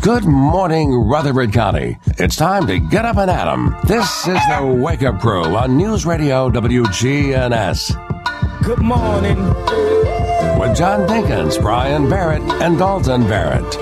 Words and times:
Good 0.00 0.24
morning, 0.24 0.94
Rutherford 0.94 1.52
County. 1.52 1.98
It's 2.18 2.36
time 2.36 2.66
to 2.68 2.78
get 2.78 3.04
up 3.04 3.16
and 3.16 3.30
at 3.30 3.48
'em. 3.48 3.74
This 3.84 4.26
is 4.28 4.38
the 4.48 4.64
Wake 4.64 5.02
Up 5.02 5.20
Crew 5.20 5.44
on 5.56 5.76
News 5.76 6.06
Radio 6.06 6.48
WGNS. 6.48 7.92
Good 8.62 8.78
morning. 8.78 9.36
With 10.58 10.76
John 10.76 11.06
Dinkins, 11.06 11.60
Brian 11.60 12.08
Barrett, 12.08 12.42
and 12.62 12.78
Dalton 12.78 13.26
Barrett. 13.26 13.78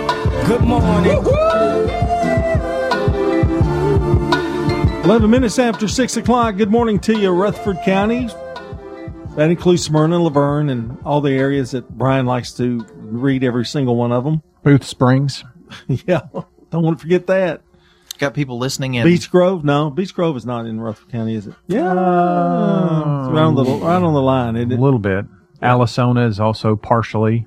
Good 0.46 0.62
morning. 0.62 1.22
11 5.04 5.30
minutes 5.30 5.58
after 5.58 5.86
6 5.86 6.16
o'clock. 6.16 6.56
Good 6.56 6.70
morning 6.70 6.98
to 7.00 7.16
you, 7.18 7.30
Rutherford 7.30 7.78
County. 7.84 8.28
That 9.36 9.50
includes 9.50 9.82
Smyrna, 9.84 10.18
La 10.18 10.30
Vergne, 10.30 10.70
and 10.70 10.96
all 11.04 11.20
the 11.20 11.32
areas 11.36 11.72
that 11.72 11.90
Brian 11.96 12.24
likes 12.26 12.52
to 12.54 12.84
read 12.96 13.44
every 13.44 13.66
single 13.66 13.96
one 13.96 14.12
of 14.12 14.24
them. 14.24 14.42
Booth 14.64 14.84
Springs. 14.84 15.44
yeah, 15.88 16.20
don't 16.70 16.82
want 16.82 16.98
to 16.98 17.02
forget 17.02 17.26
that. 17.26 17.62
Got 18.18 18.32
people 18.34 18.58
listening 18.58 18.94
in. 18.94 19.06
Beechgrove? 19.06 19.62
No, 19.62 19.90
Beechgrove 19.90 20.36
is 20.36 20.46
not 20.46 20.64
in 20.66 20.80
Rutherford 20.80 21.12
County, 21.12 21.34
is 21.34 21.46
it? 21.46 21.54
Yeah, 21.66 21.90
it's 21.90 23.30
right 23.30 23.42
on 23.42 23.54
the 23.54 23.64
oh. 23.64 23.80
right 23.80 24.02
on 24.02 24.14
the 24.14 24.22
line, 24.22 24.56
isn't 24.56 24.72
A 24.72 24.80
little 24.80 24.98
bit. 24.98 25.26
Allisona 25.62 26.28
is 26.28 26.40
also 26.40 26.76
partially 26.76 27.46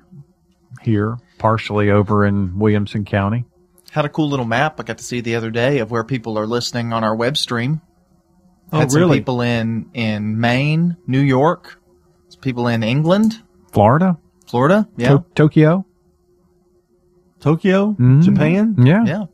here, 0.82 1.18
partially 1.38 1.90
over 1.90 2.24
in 2.24 2.58
Williamson 2.58 3.04
County. 3.04 3.44
Had 3.90 4.04
a 4.04 4.08
cool 4.08 4.28
little 4.28 4.44
map 4.44 4.78
I 4.78 4.84
got 4.84 4.98
to 4.98 5.04
see 5.04 5.20
the 5.20 5.34
other 5.34 5.50
day 5.50 5.78
of 5.78 5.90
where 5.90 6.04
people 6.04 6.38
are 6.38 6.46
listening 6.46 6.92
on 6.92 7.02
our 7.02 7.14
web 7.16 7.36
stream. 7.36 7.80
Oh, 8.72 8.78
Had 8.78 8.92
some 8.92 9.00
really? 9.00 9.18
people 9.18 9.40
in 9.40 9.90
in 9.94 10.38
Maine, 10.38 10.96
New 11.08 11.20
York, 11.20 11.80
some 12.28 12.40
people 12.40 12.68
in 12.68 12.84
England, 12.84 13.42
Florida? 13.72 14.16
Florida. 14.46 14.88
Yeah, 14.96 15.08
To- 15.08 15.24
Tokyo? 15.34 15.84
Tokyo, 17.40 17.96
Mm. 17.98 18.22
Japan. 18.22 18.74
Yeah. 18.78 19.04
yeah. 19.04 19.24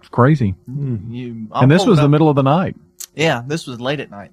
It's 0.00 0.08
crazy. 0.08 0.54
You, 0.66 1.46
I'll 1.52 1.62
and 1.62 1.70
this 1.70 1.84
was 1.86 1.98
it 1.98 2.02
the 2.02 2.08
middle 2.08 2.28
of 2.28 2.36
the 2.36 2.42
night. 2.42 2.76
Yeah, 3.14 3.42
this 3.46 3.66
was 3.66 3.80
late 3.80 4.00
at 4.00 4.10
night. 4.10 4.32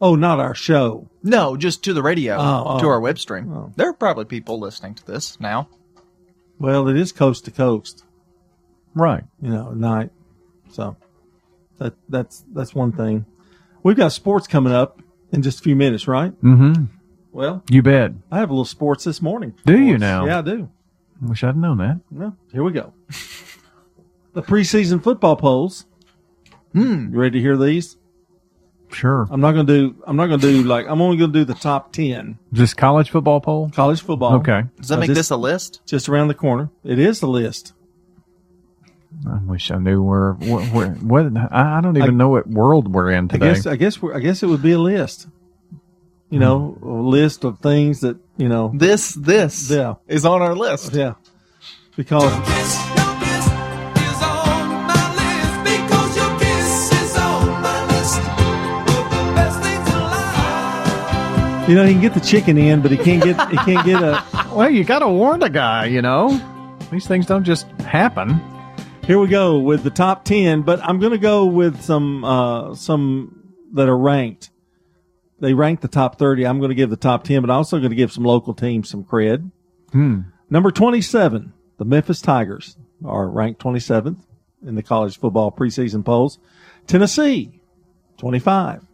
Oh, 0.00 0.14
not 0.16 0.40
our 0.40 0.54
show. 0.54 1.08
No, 1.22 1.56
just 1.56 1.84
to 1.84 1.94
the 1.94 2.02
radio, 2.02 2.36
Oh, 2.36 2.64
oh. 2.66 2.80
to 2.80 2.86
our 2.88 3.00
web 3.00 3.18
stream. 3.18 3.50
Oh. 3.52 3.72
There 3.76 3.88
are 3.88 3.92
probably 3.94 4.24
people 4.26 4.58
listening 4.60 4.94
to 4.96 5.06
this 5.06 5.38
now. 5.40 5.68
Well, 6.58 6.88
it 6.88 6.96
is 6.96 7.12
coast 7.12 7.44
to 7.46 7.50
coast. 7.50 8.04
Right. 8.94 9.24
you 9.40 9.50
know, 9.50 9.70
at 9.70 9.76
night. 9.76 10.10
So 10.70 10.96
that 11.78 11.94
that's 12.08 12.44
that's 12.52 12.74
one 12.74 12.92
thing. 12.92 13.24
We've 13.82 13.96
got 13.96 14.12
sports 14.12 14.46
coming 14.46 14.72
up 14.72 15.00
in 15.32 15.42
just 15.42 15.60
a 15.60 15.62
few 15.62 15.74
minutes, 15.76 16.06
right? 16.06 16.32
Mm-hmm. 16.42 16.84
Well, 17.32 17.64
You 17.68 17.82
bet. 17.82 18.12
I 18.30 18.38
have 18.38 18.50
a 18.50 18.52
little 18.52 18.64
sports 18.64 19.02
this 19.04 19.20
morning. 19.20 19.54
Do 19.66 19.78
you 19.80 19.98
now? 19.98 20.26
Yeah, 20.26 20.38
I 20.38 20.42
do. 20.42 20.68
Wish 21.22 21.42
I'd 21.44 21.56
known 21.56 21.78
that. 21.78 22.00
Well, 22.10 22.36
here 22.52 22.62
we 22.64 22.72
go. 22.72 22.92
the 24.32 24.42
preseason 24.42 25.02
football 25.02 25.36
polls. 25.36 25.86
Hmm. 26.72 27.12
You 27.12 27.18
ready 27.20 27.38
to 27.38 27.40
hear 27.40 27.56
these? 27.56 27.96
Sure. 28.92 29.26
I'm 29.30 29.40
not 29.40 29.52
going 29.52 29.66
to 29.66 29.72
do. 29.90 30.02
I'm 30.06 30.16
not 30.16 30.26
going 30.26 30.40
to 30.40 30.46
do 30.46 30.62
like. 30.64 30.86
I'm 30.88 31.00
only 31.00 31.16
going 31.16 31.32
to 31.32 31.38
do 31.40 31.44
the 31.44 31.54
top 31.54 31.92
ten 31.92 32.38
Just 32.52 32.76
college 32.76 33.10
football 33.10 33.40
poll? 33.40 33.70
college 33.74 34.00
football. 34.02 34.34
Okay. 34.36 34.62
Does 34.78 34.88
that 34.88 34.96
Now, 34.96 35.00
make 35.00 35.08
this- 35.08 35.18
this 35.18 35.30
a 35.30 35.36
list? 35.36 35.80
Just 35.86 36.08
around 36.08 36.28
the 36.28 36.34
corner. 36.34 36.70
It 36.84 36.98
is 36.98 37.20
the 37.20 37.26
list. 37.26 37.72
I 39.28 39.38
wish 39.46 39.70
I 39.70 39.78
knew 39.78 40.02
where, 40.02 40.32
where, 40.32 40.64
where 40.66 40.88
what, 40.90 41.36
I 41.52 41.78
I 41.78 41.80
don't 41.80 41.96
even 41.96 42.16
know 42.16 42.28
what 42.30 42.48
world 42.48 42.92
we're 42.92 43.10
in 43.12 43.26
I 43.26 43.28
today. 43.28 43.54
guess. 43.54 43.66
I 43.66 43.76
guess. 43.76 44.02
We're, 44.02 44.14
I 44.14 44.18
guess 44.20 44.42
it 44.42 44.46
would 44.46 44.62
be 44.62 44.72
a 44.72 44.78
list. 44.78 45.28
You 46.30 46.40
know, 46.40 46.76
a 46.82 46.86
list 46.88 47.44
of 47.44 47.60
things 47.60 48.00
that 48.00 48.16
you 48.36 48.48
know. 48.48 48.72
This 48.74 49.12
this 49.14 49.70
Yeah. 49.70 49.94
is 50.08 50.24
on 50.24 50.42
our 50.42 50.54
list. 50.54 50.92
Yeah, 50.94 51.14
because 51.96 52.32
you 61.66 61.74
know 61.74 61.86
he 61.86 61.92
can 61.94 62.02
get 62.02 62.12
the 62.12 62.20
chicken 62.20 62.58
in, 62.58 62.82
but 62.82 62.90
he 62.90 62.96
can't 62.98 63.22
get 63.24 63.50
he 63.50 63.56
can't 63.56 63.86
get 63.86 64.02
a. 64.02 64.22
well, 64.54 64.68
you 64.68 64.84
got 64.84 64.98
to 64.98 65.08
warn 65.08 65.40
the 65.40 65.48
guy, 65.48 65.86
you 65.86 66.02
know? 66.02 66.38
These 66.92 67.06
things 67.06 67.24
don't 67.24 67.42
just 67.44 67.66
happen. 67.80 68.38
Here 69.06 69.18
we 69.18 69.28
go 69.28 69.58
with 69.58 69.82
the 69.82 69.90
top 69.90 70.24
ten, 70.24 70.60
but 70.60 70.78
I'm 70.82 70.98
going 71.00 71.12
to 71.12 71.18
go 71.18 71.46
with 71.46 71.80
some 71.80 72.22
uh, 72.22 72.74
some 72.74 73.54
that 73.72 73.88
are 73.88 73.96
ranked. 73.96 74.50
They 75.40 75.52
rank 75.52 75.80
the 75.80 75.88
top 75.88 76.18
thirty. 76.18 76.46
I'm 76.46 76.58
going 76.58 76.70
to 76.70 76.74
give 76.74 76.90
the 76.90 76.96
top 76.96 77.24
ten, 77.24 77.40
but 77.40 77.50
I'm 77.50 77.56
also 77.58 77.78
going 77.78 77.90
to 77.90 77.96
give 77.96 78.12
some 78.12 78.24
local 78.24 78.54
teams 78.54 78.88
some 78.88 79.04
cred. 79.04 79.50
Hmm. 79.92 80.20
Number 80.50 80.70
27, 80.70 81.52
the 81.78 81.84
Memphis 81.84 82.20
Tigers 82.20 82.76
are 83.04 83.28
ranked 83.28 83.62
27th 83.62 84.18
in 84.66 84.74
the 84.74 84.82
college 84.82 85.18
football 85.18 85.50
preseason 85.50 86.04
polls. 86.04 86.38
Tennessee, 86.86 87.60
25. 88.18 88.84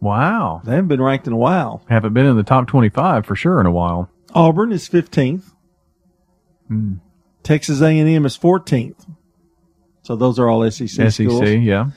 Wow. 0.00 0.62
They 0.64 0.72
haven't 0.72 0.88
been 0.88 1.02
ranked 1.02 1.26
in 1.26 1.32
a 1.32 1.38
while. 1.38 1.82
Haven't 1.88 2.14
been 2.14 2.26
in 2.26 2.36
the 2.36 2.42
top 2.42 2.66
25 2.66 3.26
for 3.26 3.36
sure 3.36 3.60
in 3.60 3.66
a 3.66 3.70
while. 3.70 4.10
Auburn 4.34 4.72
is 4.72 4.88
15th. 4.88 5.52
Hmm. 6.68 6.94
Texas 7.42 7.80
A&M 7.80 8.26
is 8.26 8.36
14th. 8.36 9.06
So 10.02 10.16
those 10.16 10.38
are 10.38 10.48
all 10.48 10.68
SEC, 10.70 10.88
SEC, 10.88 11.12
schools. 11.12 11.42
E 11.42 11.56
yeah. 11.56 11.90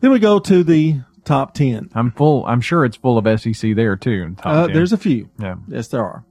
Then 0.00 0.10
we 0.10 0.18
go 0.18 0.38
to 0.38 0.64
the 0.64 1.00
top 1.24 1.54
10. 1.54 1.90
I'm 1.94 2.10
full. 2.12 2.44
I'm 2.46 2.60
sure 2.60 2.84
it's 2.84 2.96
full 2.96 3.18
of 3.18 3.40
SEC 3.40 3.74
there 3.74 3.96
too. 3.96 4.22
in 4.26 4.36
top 4.36 4.46
Uh, 4.46 4.66
10. 4.66 4.74
there's 4.74 4.92
a 4.92 4.96
few. 4.98 5.28
yeah. 5.38 5.56
Yes, 5.68 5.88
there 5.88 6.02
are. 6.04 6.24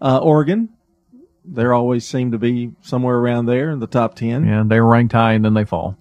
Uh, 0.00 0.18
Oregon, 0.18 0.68
they 1.44 1.64
always 1.66 2.06
seem 2.06 2.32
to 2.32 2.38
be 2.38 2.72
somewhere 2.82 3.16
around 3.18 3.46
there 3.46 3.70
in 3.70 3.78
the 3.80 3.86
top 3.86 4.14
10. 4.14 4.44
Yeah, 4.46 4.62
they're 4.66 4.84
ranked 4.84 5.12
high 5.12 5.32
and 5.32 5.44
then 5.44 5.54
they 5.54 5.64
fall. 5.64 5.96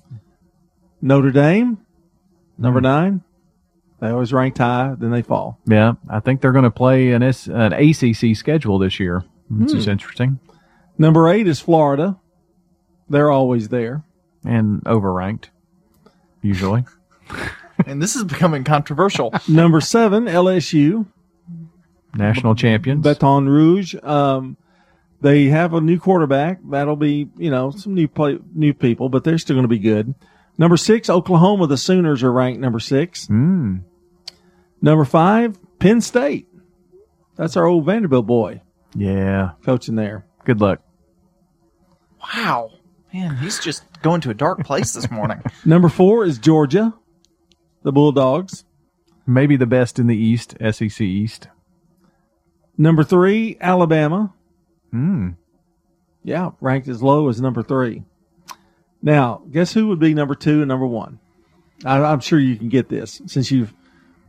Notre 1.01 1.31
Dame, 1.31 1.77
number 2.57 2.79
Hmm. 2.79 2.83
nine. 2.85 3.21
They 3.99 4.09
always 4.09 4.33
ranked 4.33 4.57
high, 4.57 4.95
then 4.97 5.11
they 5.11 5.21
fall. 5.21 5.59
Yeah, 5.67 5.93
I 6.09 6.19
think 6.19 6.41
they're 6.41 6.51
going 6.51 6.63
to 6.63 6.71
play 6.71 7.11
an, 7.11 7.21
S, 7.21 7.47
an 7.47 7.71
ACC 7.73 8.35
schedule 8.35 8.79
this 8.79 8.99
year, 8.99 9.23
which 9.49 9.71
Hmm. 9.71 9.77
is 9.77 9.87
interesting 9.87 10.39
Number 10.97 11.27
eight 11.29 11.47
is 11.47 11.59
Florida. 11.59 12.17
They're 13.09 13.31
always 13.31 13.69
there. 13.69 14.03
and 14.43 14.83
overranked, 14.85 15.49
usually. 16.41 16.83
And 17.85 18.01
this 18.01 18.15
is 18.15 18.23
becoming 18.23 18.63
controversial. 18.63 19.33
Number 19.47 19.81
seven, 19.81 20.25
LSU, 20.25 21.05
National 22.13 22.55
champions. 22.55 23.03
Baton 23.03 23.47
Rouge. 23.47 23.95
Um, 24.03 24.57
they 25.21 25.45
have 25.45 25.73
a 25.73 25.79
new 25.81 25.99
quarterback. 25.99 26.59
That'll 26.69 26.95
be, 26.97 27.29
you 27.37 27.49
know, 27.49 27.71
some 27.71 27.93
new 27.93 28.07
play, 28.07 28.37
new 28.53 28.73
people, 28.73 29.07
but 29.07 29.23
they're 29.23 29.37
still 29.37 29.55
going 29.55 29.63
to 29.63 29.69
be 29.69 29.79
good. 29.79 30.13
Number 30.57 30.75
six, 30.77 31.09
Oklahoma. 31.09 31.67
The 31.67 31.77
Sooners 31.77 32.21
are 32.23 32.31
ranked 32.31 32.59
number 32.59 32.79
six. 32.79 33.27
Mm. 33.27 33.83
Number 34.81 35.05
five, 35.05 35.57
Penn 35.79 36.01
State. 36.01 36.47
That's 37.37 37.55
our 37.55 37.65
old 37.65 37.85
Vanderbilt 37.85 38.27
boy 38.27 38.61
Yeah. 38.93 39.51
coaching 39.63 39.95
there. 39.95 40.25
Good 40.43 40.59
luck. 40.59 40.81
wow. 42.35 42.71
Man, 43.13 43.35
he's 43.37 43.59
just 43.59 43.83
going 44.01 44.21
to 44.21 44.29
a 44.29 44.33
dark 44.33 44.63
place 44.65 44.93
this 44.93 45.09
morning. 45.11 45.41
Number 45.65 45.89
four 45.89 46.23
is 46.23 46.37
Georgia, 46.39 46.93
the 47.83 47.91
Bulldogs. 47.91 48.63
Maybe 49.25 49.55
the 49.55 49.65
best 49.65 49.99
in 49.99 50.07
the 50.07 50.17
East, 50.17 50.55
SEC 50.59 51.01
East. 51.01 51.47
Number 52.77 53.03
three, 53.03 53.57
Alabama. 53.61 54.33
Mm. 54.93 55.35
Yeah, 56.23 56.51
ranked 56.59 56.87
as 56.87 57.01
low 57.01 57.29
as 57.29 57.39
number 57.41 57.63
three. 57.63 58.03
Now, 59.01 59.41
guess 59.49 59.73
who 59.73 59.87
would 59.87 59.99
be 59.99 60.13
number 60.13 60.35
two 60.35 60.59
and 60.59 60.67
number 60.67 60.85
one? 60.85 61.19
I, 61.83 62.01
I'm 62.01 62.19
sure 62.19 62.39
you 62.39 62.55
can 62.55 62.69
get 62.69 62.89
this 62.89 63.21
since 63.25 63.51
you've 63.51 63.73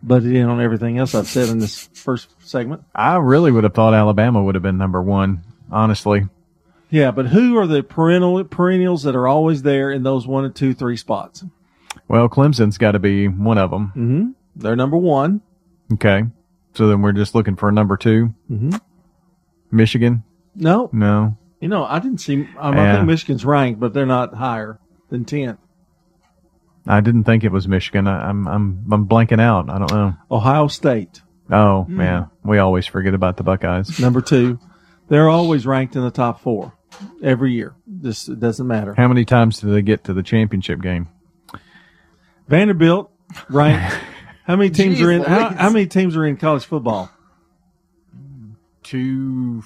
butted 0.02 0.34
in 0.34 0.48
on 0.48 0.60
everything 0.60 0.98
else 0.98 1.14
I've 1.14 1.28
said 1.28 1.48
in 1.48 1.58
this 1.58 1.88
first 1.92 2.34
segment. 2.46 2.82
I 2.94 3.16
really 3.16 3.52
would 3.52 3.64
have 3.64 3.74
thought 3.74 3.94
Alabama 3.94 4.42
would 4.42 4.54
have 4.54 4.62
been 4.62 4.78
number 4.78 5.02
one, 5.02 5.44
honestly. 5.70 6.26
Yeah, 6.90 7.10
but 7.10 7.26
who 7.28 7.56
are 7.56 7.66
the 7.66 7.82
perennial 7.82 8.44
perennials 8.44 9.04
that 9.04 9.16
are 9.16 9.28
always 9.28 9.62
there 9.62 9.90
in 9.90 10.02
those 10.02 10.26
one 10.26 10.44
and 10.44 10.54
two, 10.54 10.74
three 10.74 10.96
spots? 10.96 11.44
Well, 12.12 12.28
Clemson's 12.28 12.76
got 12.78 12.92
to 12.92 12.98
be 12.98 13.26
one 13.26 13.56
of 13.58 13.70
them. 13.70 13.86
Mm-hmm. 13.96 14.30
They're 14.56 14.76
number 14.76 14.98
one. 14.98 15.40
Okay. 15.94 16.24
So 16.74 16.86
then 16.86 17.00
we're 17.02 17.12
just 17.12 17.34
looking 17.34 17.56
for 17.56 17.68
a 17.68 17.72
number 17.72 17.96
2 17.96 18.32
Mm-hmm. 18.50 18.74
Michigan? 19.70 20.22
No, 20.54 20.90
No. 20.92 21.38
you 21.60 21.68
know 21.68 21.84
I 21.84 21.98
didn't 21.98 22.18
see. 22.18 22.46
Um, 22.58 22.78
I 22.78 22.92
think 22.96 23.06
Michigan's 23.06 23.44
ranked, 23.46 23.80
but 23.80 23.94
they're 23.94 24.04
not 24.04 24.34
higher 24.34 24.78
than 25.08 25.24
tenth. 25.24 25.58
I 26.86 27.00
didn't 27.00 27.24
think 27.24 27.44
it 27.44 27.52
was 27.52 27.66
Michigan. 27.66 28.06
I, 28.06 28.28
I'm 28.28 28.46
I'm 28.46 28.84
I'm 28.92 29.06
blanking 29.08 29.40
out. 29.40 29.70
I 29.70 29.78
don't 29.78 29.90
know. 29.90 30.14
Ohio 30.30 30.66
State, 30.68 31.22
Oh 31.50 31.86
yeah, 31.88 32.26
we 32.44 32.58
always 32.58 32.86
forget 32.86 33.14
about 33.14 33.38
the 33.38 33.42
Buckeyes. 33.44 33.98
number 33.98 34.20
two. 34.20 34.58
They're 35.08 35.30
always 35.30 35.64
ranked 35.66 35.96
in 35.96 36.02
the 36.02 36.10
top 36.10 36.40
four 36.42 36.72
every 37.22 37.52
year. 37.52 37.74
This 37.86 38.28
it 38.28 38.38
doesn't 38.40 38.66
matter. 38.66 38.92
How 38.94 39.08
many 39.08 39.24
times 39.24 39.60
do 39.60 39.70
they 39.72 39.80
get 39.82 40.04
to 40.04 40.12
the 40.12 40.22
championship 40.22 40.82
game? 40.82 41.08
Vanderbilt 42.52 43.10
right? 43.48 43.78
How 44.44 44.56
many 44.56 44.68
teams 44.68 44.98
Jeez 44.98 45.06
are 45.06 45.10
in? 45.10 45.22
How, 45.22 45.48
how 45.50 45.70
many 45.70 45.86
teams 45.86 46.16
are 46.16 46.26
in 46.26 46.36
college 46.36 46.66
football? 46.66 47.10
Two 48.82 49.62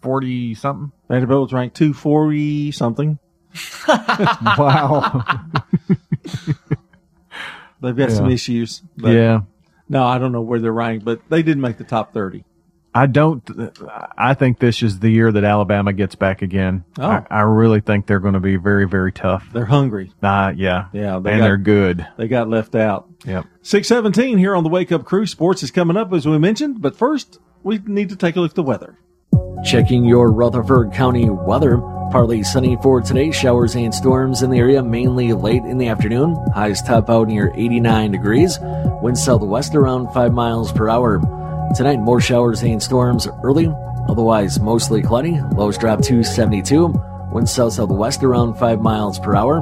forty 0.00 0.54
something. 0.54 0.92
Vanderbilt 1.08 1.42
was 1.42 1.52
ranked 1.52 1.76
two 1.76 1.92
forty 1.92 2.72
something. 2.72 3.18
wow. 3.88 5.44
They've 7.82 7.96
got 7.96 8.12
some 8.12 8.30
issues. 8.30 8.80
But 8.96 9.10
yeah. 9.10 9.40
No, 9.88 10.06
I 10.06 10.18
don't 10.18 10.32
know 10.32 10.40
where 10.40 10.60
they're 10.60 10.72
ranked, 10.72 11.04
but 11.04 11.20
they 11.28 11.42
did 11.42 11.58
make 11.58 11.76
the 11.76 11.84
top 11.84 12.14
30. 12.14 12.44
I 12.92 13.06
don't. 13.06 13.42
I 14.18 14.34
think 14.34 14.58
this 14.58 14.82
is 14.82 14.98
the 14.98 15.10
year 15.10 15.30
that 15.30 15.44
Alabama 15.44 15.92
gets 15.92 16.16
back 16.16 16.42
again. 16.42 16.84
Oh. 16.98 17.06
I, 17.06 17.26
I 17.30 17.40
really 17.42 17.80
think 17.80 18.06
they're 18.06 18.18
going 18.18 18.34
to 18.34 18.40
be 18.40 18.56
very, 18.56 18.86
very 18.88 19.12
tough. 19.12 19.48
They're 19.52 19.64
hungry. 19.66 20.12
Uh, 20.22 20.52
yeah, 20.56 20.86
Yeah, 20.92 21.16
and 21.16 21.24
they 21.24 21.38
got- 21.38 21.44
they're 21.44 21.56
good. 21.56 22.06
They 22.16 22.26
got 22.26 22.48
left 22.48 22.74
out. 22.74 23.08
Yep. 23.24 23.44
617 23.62 24.38
here 24.38 24.56
on 24.56 24.64
the 24.64 24.70
Wake 24.70 24.90
Up 24.90 25.04
Crew. 25.04 25.26
Sports 25.26 25.62
is 25.62 25.70
coming 25.70 25.96
up, 25.96 26.12
as 26.12 26.26
we 26.26 26.36
mentioned. 26.38 26.82
But 26.82 26.96
first, 26.96 27.38
we 27.62 27.78
need 27.86 28.08
to 28.08 28.16
take 28.16 28.34
a 28.36 28.40
look 28.40 28.52
at 28.52 28.54
the 28.56 28.62
weather. 28.62 28.98
Checking 29.64 30.04
your 30.04 30.32
Rutherford 30.32 30.92
County 30.92 31.28
weather. 31.30 31.78
Partly 32.10 32.42
sunny 32.42 32.76
for 32.82 33.00
today. 33.00 33.30
Showers 33.30 33.76
and 33.76 33.94
storms 33.94 34.42
in 34.42 34.50
the 34.50 34.58
area 34.58 34.82
mainly 34.82 35.32
late 35.32 35.62
in 35.62 35.78
the 35.78 35.86
afternoon. 35.88 36.34
Highs 36.54 36.82
top 36.82 37.08
out 37.08 37.28
near 37.28 37.52
89 37.54 38.10
degrees. 38.10 38.58
Wind 39.02 39.16
southwest 39.18 39.74
around 39.76 40.12
5 40.12 40.32
miles 40.32 40.72
per 40.72 40.88
hour. 40.88 41.20
Tonight, 41.74 42.00
more 42.00 42.20
showers 42.20 42.62
and 42.62 42.82
storms 42.82 43.28
early. 43.44 43.72
Otherwise, 44.08 44.58
mostly 44.58 45.02
cloudy. 45.02 45.40
Lows 45.52 45.78
drop 45.78 46.02
to 46.02 46.24
72. 46.24 46.92
Wind 47.32 47.48
south 47.48 47.74
southwest 47.74 48.24
around 48.24 48.54
5 48.54 48.80
miles 48.80 49.20
per 49.20 49.36
hour. 49.36 49.60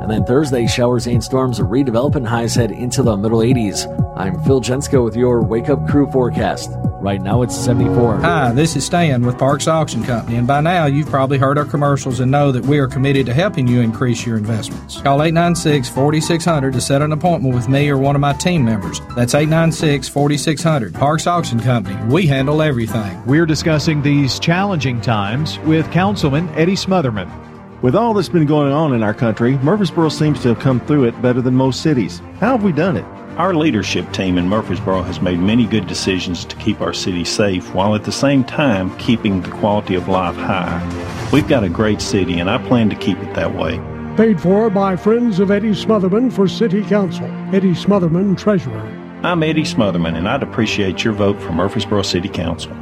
And 0.00 0.10
then 0.10 0.24
Thursday, 0.24 0.66
showers 0.66 1.06
and 1.06 1.22
storms 1.22 1.60
redevelop 1.60 2.14
and 2.14 2.26
highs 2.26 2.54
head 2.54 2.70
into 2.70 3.02
the 3.02 3.16
middle 3.18 3.40
80s. 3.40 3.86
I'm 4.16 4.42
Phil 4.44 4.62
Jensko 4.62 5.04
with 5.04 5.14
your 5.14 5.42
Wake 5.42 5.68
Up 5.68 5.86
Crew 5.88 6.10
forecast. 6.10 6.70
Right 7.00 7.20
now 7.20 7.42
it's 7.42 7.54
74. 7.54 8.18
Hi, 8.18 8.52
this 8.52 8.76
is 8.76 8.84
Stan 8.84 9.24
with 9.24 9.38
Parks 9.38 9.68
Auction 9.68 10.02
Company, 10.04 10.36
and 10.36 10.46
by 10.46 10.60
now 10.60 10.86
you've 10.86 11.08
probably 11.08 11.38
heard 11.38 11.58
our 11.58 11.64
commercials 11.64 12.20
and 12.20 12.30
know 12.30 12.50
that 12.52 12.64
we 12.64 12.78
are 12.78 12.86
committed 12.86 13.26
to 13.26 13.34
helping 13.34 13.66
you 13.66 13.80
increase 13.80 14.26
your 14.26 14.36
investments. 14.36 15.00
Call 15.00 15.22
896 15.22 15.88
4600 15.88 16.72
to 16.72 16.80
set 16.80 17.02
an 17.02 17.12
appointment 17.12 17.54
with 17.54 17.68
me 17.68 17.88
or 17.88 17.96
one 17.96 18.14
of 18.14 18.20
my 18.20 18.32
team 18.34 18.64
members. 18.64 19.00
That's 19.16 19.34
896 19.34 20.08
4600. 20.08 20.94
Parks 20.94 21.26
Auction 21.26 21.60
Company, 21.60 22.02
we 22.12 22.26
handle 22.26 22.62
everything. 22.62 23.22
We're 23.26 23.46
discussing 23.46 24.02
these 24.02 24.38
challenging 24.38 25.00
times 25.00 25.58
with 25.60 25.90
Councilman 25.90 26.48
Eddie 26.50 26.76
Smotherman. 26.76 27.49
With 27.82 27.96
all 27.96 28.12
that's 28.12 28.28
been 28.28 28.44
going 28.44 28.74
on 28.74 28.92
in 28.92 29.02
our 29.02 29.14
country, 29.14 29.56
Murfreesboro 29.56 30.10
seems 30.10 30.42
to 30.42 30.48
have 30.48 30.58
come 30.58 30.80
through 30.80 31.04
it 31.04 31.22
better 31.22 31.40
than 31.40 31.54
most 31.54 31.80
cities. 31.80 32.18
How 32.38 32.52
have 32.52 32.62
we 32.62 32.72
done 32.72 32.98
it? 32.98 33.06
Our 33.38 33.54
leadership 33.54 34.12
team 34.12 34.36
in 34.36 34.46
Murfreesboro 34.50 35.00
has 35.04 35.22
made 35.22 35.38
many 35.38 35.64
good 35.64 35.86
decisions 35.86 36.44
to 36.44 36.56
keep 36.56 36.82
our 36.82 36.92
city 36.92 37.24
safe 37.24 37.74
while 37.74 37.94
at 37.94 38.04
the 38.04 38.12
same 38.12 38.44
time 38.44 38.94
keeping 38.98 39.40
the 39.40 39.50
quality 39.50 39.94
of 39.94 40.08
life 40.08 40.36
high. 40.36 41.30
We've 41.32 41.48
got 41.48 41.64
a 41.64 41.70
great 41.70 42.02
city 42.02 42.38
and 42.38 42.50
I 42.50 42.58
plan 42.58 42.90
to 42.90 42.96
keep 42.96 43.16
it 43.16 43.32
that 43.32 43.54
way. 43.54 43.80
Paid 44.14 44.42
for 44.42 44.68
by 44.68 44.94
Friends 44.94 45.40
of 45.40 45.50
Eddie 45.50 45.70
Smotherman 45.70 46.30
for 46.30 46.46
City 46.46 46.82
Council. 46.82 47.24
Eddie 47.54 47.72
Smotherman, 47.72 48.36
Treasurer. 48.36 48.78
I'm 49.22 49.42
Eddie 49.42 49.62
Smotherman 49.62 50.18
and 50.18 50.28
I'd 50.28 50.42
appreciate 50.42 51.02
your 51.02 51.14
vote 51.14 51.40
for 51.40 51.52
Murfreesboro 51.52 52.02
City 52.02 52.28
Council. 52.28 52.76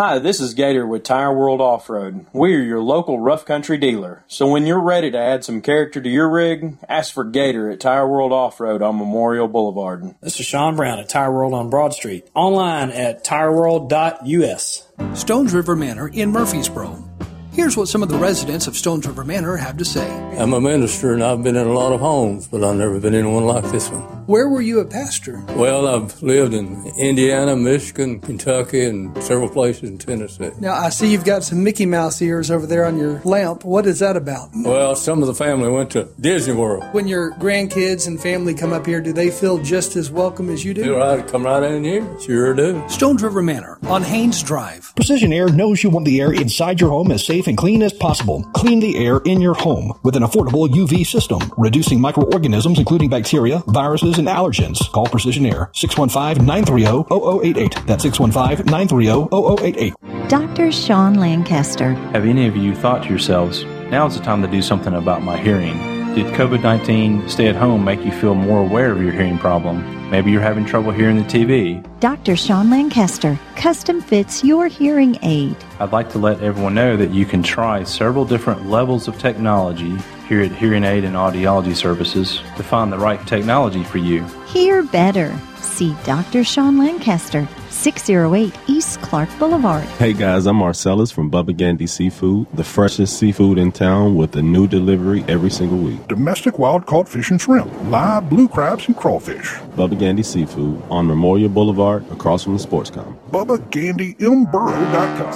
Hi, 0.00 0.18
this 0.18 0.40
is 0.40 0.54
Gator 0.54 0.86
with 0.86 1.02
Tire 1.02 1.30
World 1.30 1.60
Off 1.60 1.90
Road. 1.90 2.24
We 2.32 2.54
are 2.54 2.62
your 2.62 2.80
local 2.80 3.20
rough 3.20 3.44
country 3.44 3.76
dealer. 3.76 4.24
So 4.28 4.46
when 4.46 4.64
you're 4.64 4.80
ready 4.80 5.10
to 5.10 5.18
add 5.18 5.44
some 5.44 5.60
character 5.60 6.00
to 6.00 6.08
your 6.08 6.30
rig, 6.30 6.78
ask 6.88 7.12
for 7.12 7.22
Gator 7.22 7.68
at 7.68 7.80
Tire 7.80 8.08
World 8.08 8.32
Off 8.32 8.60
Road 8.60 8.80
on 8.80 8.96
Memorial 8.96 9.46
Boulevard. 9.46 10.14
This 10.22 10.40
is 10.40 10.46
Sean 10.46 10.74
Brown 10.74 11.00
at 11.00 11.10
Tire 11.10 11.30
World 11.30 11.52
on 11.52 11.68
Broad 11.68 11.92
Street. 11.92 12.26
Online 12.34 12.88
at 12.88 13.24
tireworld.us. 13.24 14.88
Stones 15.12 15.52
River 15.52 15.76
Manor 15.76 16.08
in 16.08 16.30
Murfreesboro. 16.30 17.04
Here's 17.52 17.76
what 17.76 17.88
some 17.88 18.02
of 18.02 18.08
the 18.08 18.16
residents 18.16 18.66
of 18.66 18.78
Stones 18.78 19.06
River 19.06 19.24
Manor 19.24 19.56
have 19.56 19.76
to 19.76 19.84
say. 19.84 20.08
I'm 20.38 20.54
a 20.54 20.62
minister 20.62 21.12
and 21.12 21.22
I've 21.22 21.42
been 21.42 21.56
in 21.56 21.66
a 21.66 21.74
lot 21.74 21.92
of 21.92 22.00
homes, 22.00 22.48
but 22.48 22.64
I've 22.64 22.76
never 22.76 22.98
been 23.00 23.12
in 23.12 23.34
one 23.34 23.44
like 23.44 23.70
this 23.70 23.90
one. 23.90 24.19
Where 24.30 24.48
were 24.48 24.60
you 24.60 24.78
a 24.78 24.84
pastor? 24.84 25.42
Well, 25.56 25.88
I've 25.88 26.22
lived 26.22 26.54
in 26.54 26.86
Indiana, 26.96 27.56
Michigan, 27.56 28.20
Kentucky, 28.20 28.84
and 28.84 29.20
several 29.24 29.48
places 29.48 29.90
in 29.90 29.98
Tennessee. 29.98 30.52
Now, 30.60 30.74
I 30.74 30.90
see 30.90 31.10
you've 31.10 31.24
got 31.24 31.42
some 31.42 31.64
Mickey 31.64 31.84
Mouse 31.84 32.22
ears 32.22 32.48
over 32.48 32.64
there 32.64 32.84
on 32.84 32.96
your 32.96 33.20
lamp. 33.24 33.64
What 33.64 33.86
is 33.86 33.98
that 33.98 34.16
about? 34.16 34.50
Well, 34.54 34.94
some 34.94 35.20
of 35.20 35.26
the 35.26 35.34
family 35.34 35.68
went 35.68 35.90
to 35.90 36.10
Disney 36.20 36.54
World. 36.54 36.84
When 36.92 37.08
your 37.08 37.32
grandkids 37.32 38.06
and 38.06 38.22
family 38.22 38.54
come 38.54 38.72
up 38.72 38.86
here, 38.86 39.00
do 39.00 39.12
they 39.12 39.32
feel 39.32 39.58
just 39.58 39.96
as 39.96 40.12
welcome 40.12 40.48
as 40.48 40.64
you 40.64 40.74
do? 40.74 40.84
Do 40.84 41.02
I 41.02 41.22
come 41.22 41.42
right 41.42 41.64
in 41.64 41.82
here? 41.82 42.20
Sure 42.20 42.54
do. 42.54 42.88
Stones 42.88 43.24
River 43.24 43.42
Manor 43.42 43.80
on 43.88 44.04
Haynes 44.04 44.44
Drive. 44.44 44.92
Precision 44.94 45.32
Air 45.32 45.48
knows 45.48 45.82
you 45.82 45.90
want 45.90 46.06
the 46.06 46.20
air 46.20 46.32
inside 46.32 46.80
your 46.80 46.90
home 46.90 47.10
as 47.10 47.26
safe 47.26 47.48
and 47.48 47.58
clean 47.58 47.82
as 47.82 47.92
possible. 47.92 48.44
Clean 48.54 48.78
the 48.78 48.96
air 49.04 49.18
in 49.24 49.40
your 49.40 49.54
home 49.54 49.92
with 50.04 50.14
an 50.14 50.22
affordable 50.22 50.68
UV 50.68 51.04
system, 51.04 51.40
reducing 51.58 52.00
microorganisms 52.00 52.78
including 52.78 53.10
bacteria, 53.10 53.64
viruses, 53.66 54.19
and 54.20 54.28
allergens. 54.28 54.78
Call 54.92 55.06
Precision 55.06 55.44
Air 55.46 55.72
615-930-0088. 55.74 57.86
That's 57.86 58.04
615-930-0088. 58.04 60.28
Dr. 60.28 60.70
Sean 60.70 61.14
Lancaster. 61.14 61.94
Have 62.12 62.24
any 62.24 62.46
of 62.46 62.56
you 62.56 62.76
thought 62.76 63.02
to 63.02 63.08
yourselves, 63.08 63.64
now 63.90 64.06
is 64.06 64.16
the 64.16 64.22
time 64.22 64.42
to 64.42 64.48
do 64.48 64.62
something 64.62 64.94
about 64.94 65.22
my 65.22 65.36
hearing? 65.36 65.76
Did 66.14 66.26
COVID 66.34 66.62
19 66.62 67.28
stay 67.28 67.48
at 67.48 67.56
home 67.56 67.84
make 67.84 68.04
you 68.04 68.12
feel 68.12 68.34
more 68.34 68.60
aware 68.60 68.92
of 68.92 69.00
your 69.00 69.12
hearing 69.12 69.38
problem? 69.38 70.10
Maybe 70.10 70.32
you're 70.32 70.40
having 70.40 70.64
trouble 70.64 70.90
hearing 70.90 71.16
the 71.16 71.22
TV. 71.22 71.86
Dr. 72.00 72.34
Sean 72.34 72.68
Lancaster 72.68 73.38
custom 73.54 74.00
fits 74.00 74.42
your 74.42 74.66
hearing 74.66 75.16
aid. 75.22 75.54
I'd 75.78 75.92
like 75.92 76.10
to 76.10 76.18
let 76.18 76.42
everyone 76.42 76.74
know 76.74 76.96
that 76.96 77.10
you 77.10 77.24
can 77.24 77.44
try 77.44 77.84
several 77.84 78.24
different 78.24 78.68
levels 78.68 79.06
of 79.06 79.18
technology 79.18 79.96
here 80.30 80.40
at 80.42 80.52
Hearing 80.52 80.84
Aid 80.84 81.02
and 81.02 81.16
Audiology 81.16 81.74
Services 81.74 82.40
to 82.56 82.62
find 82.62 82.92
the 82.92 82.98
right 82.98 83.18
technology 83.26 83.82
for 83.82 83.98
you. 83.98 84.24
Hear 84.46 84.84
better. 84.84 85.36
See 85.56 85.92
Dr. 86.04 86.44
Sean 86.44 86.78
Lancaster, 86.78 87.48
608 87.70 88.54
East 88.68 89.02
Clark 89.02 89.28
Boulevard. 89.40 89.82
Hey 89.98 90.12
guys, 90.12 90.46
I'm 90.46 90.54
Marcellus 90.54 91.10
from 91.10 91.32
Bubba 91.32 91.56
Gandy 91.56 91.88
Seafood, 91.88 92.46
the 92.54 92.62
freshest 92.62 93.18
seafood 93.18 93.58
in 93.58 93.72
town 93.72 94.14
with 94.14 94.36
a 94.36 94.42
new 94.42 94.68
delivery 94.68 95.24
every 95.26 95.50
single 95.50 95.78
week. 95.78 96.06
Domestic 96.06 96.60
wild 96.60 96.86
caught 96.86 97.08
fish 97.08 97.32
and 97.32 97.40
shrimp, 97.40 97.68
live 97.90 98.30
blue 98.30 98.46
crabs 98.46 98.86
and 98.86 98.96
crawfish. 98.96 99.54
Bubba 99.74 99.98
Gandy 99.98 100.22
Seafood 100.22 100.80
on 100.90 101.08
Memorial 101.08 101.48
Boulevard 101.48 102.08
across 102.12 102.44
from 102.44 102.52
the 102.52 102.60
sports 102.60 102.88
com. 102.88 103.18
BubbaGandyMboro.com. 103.32 105.32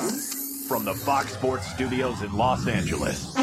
From 0.69 0.85
the 0.85 0.95
Fox 0.95 1.33
Sports 1.33 1.67
Studios 1.73 2.23
in 2.23 2.33
Los 2.37 2.69
Angeles. 2.69 3.35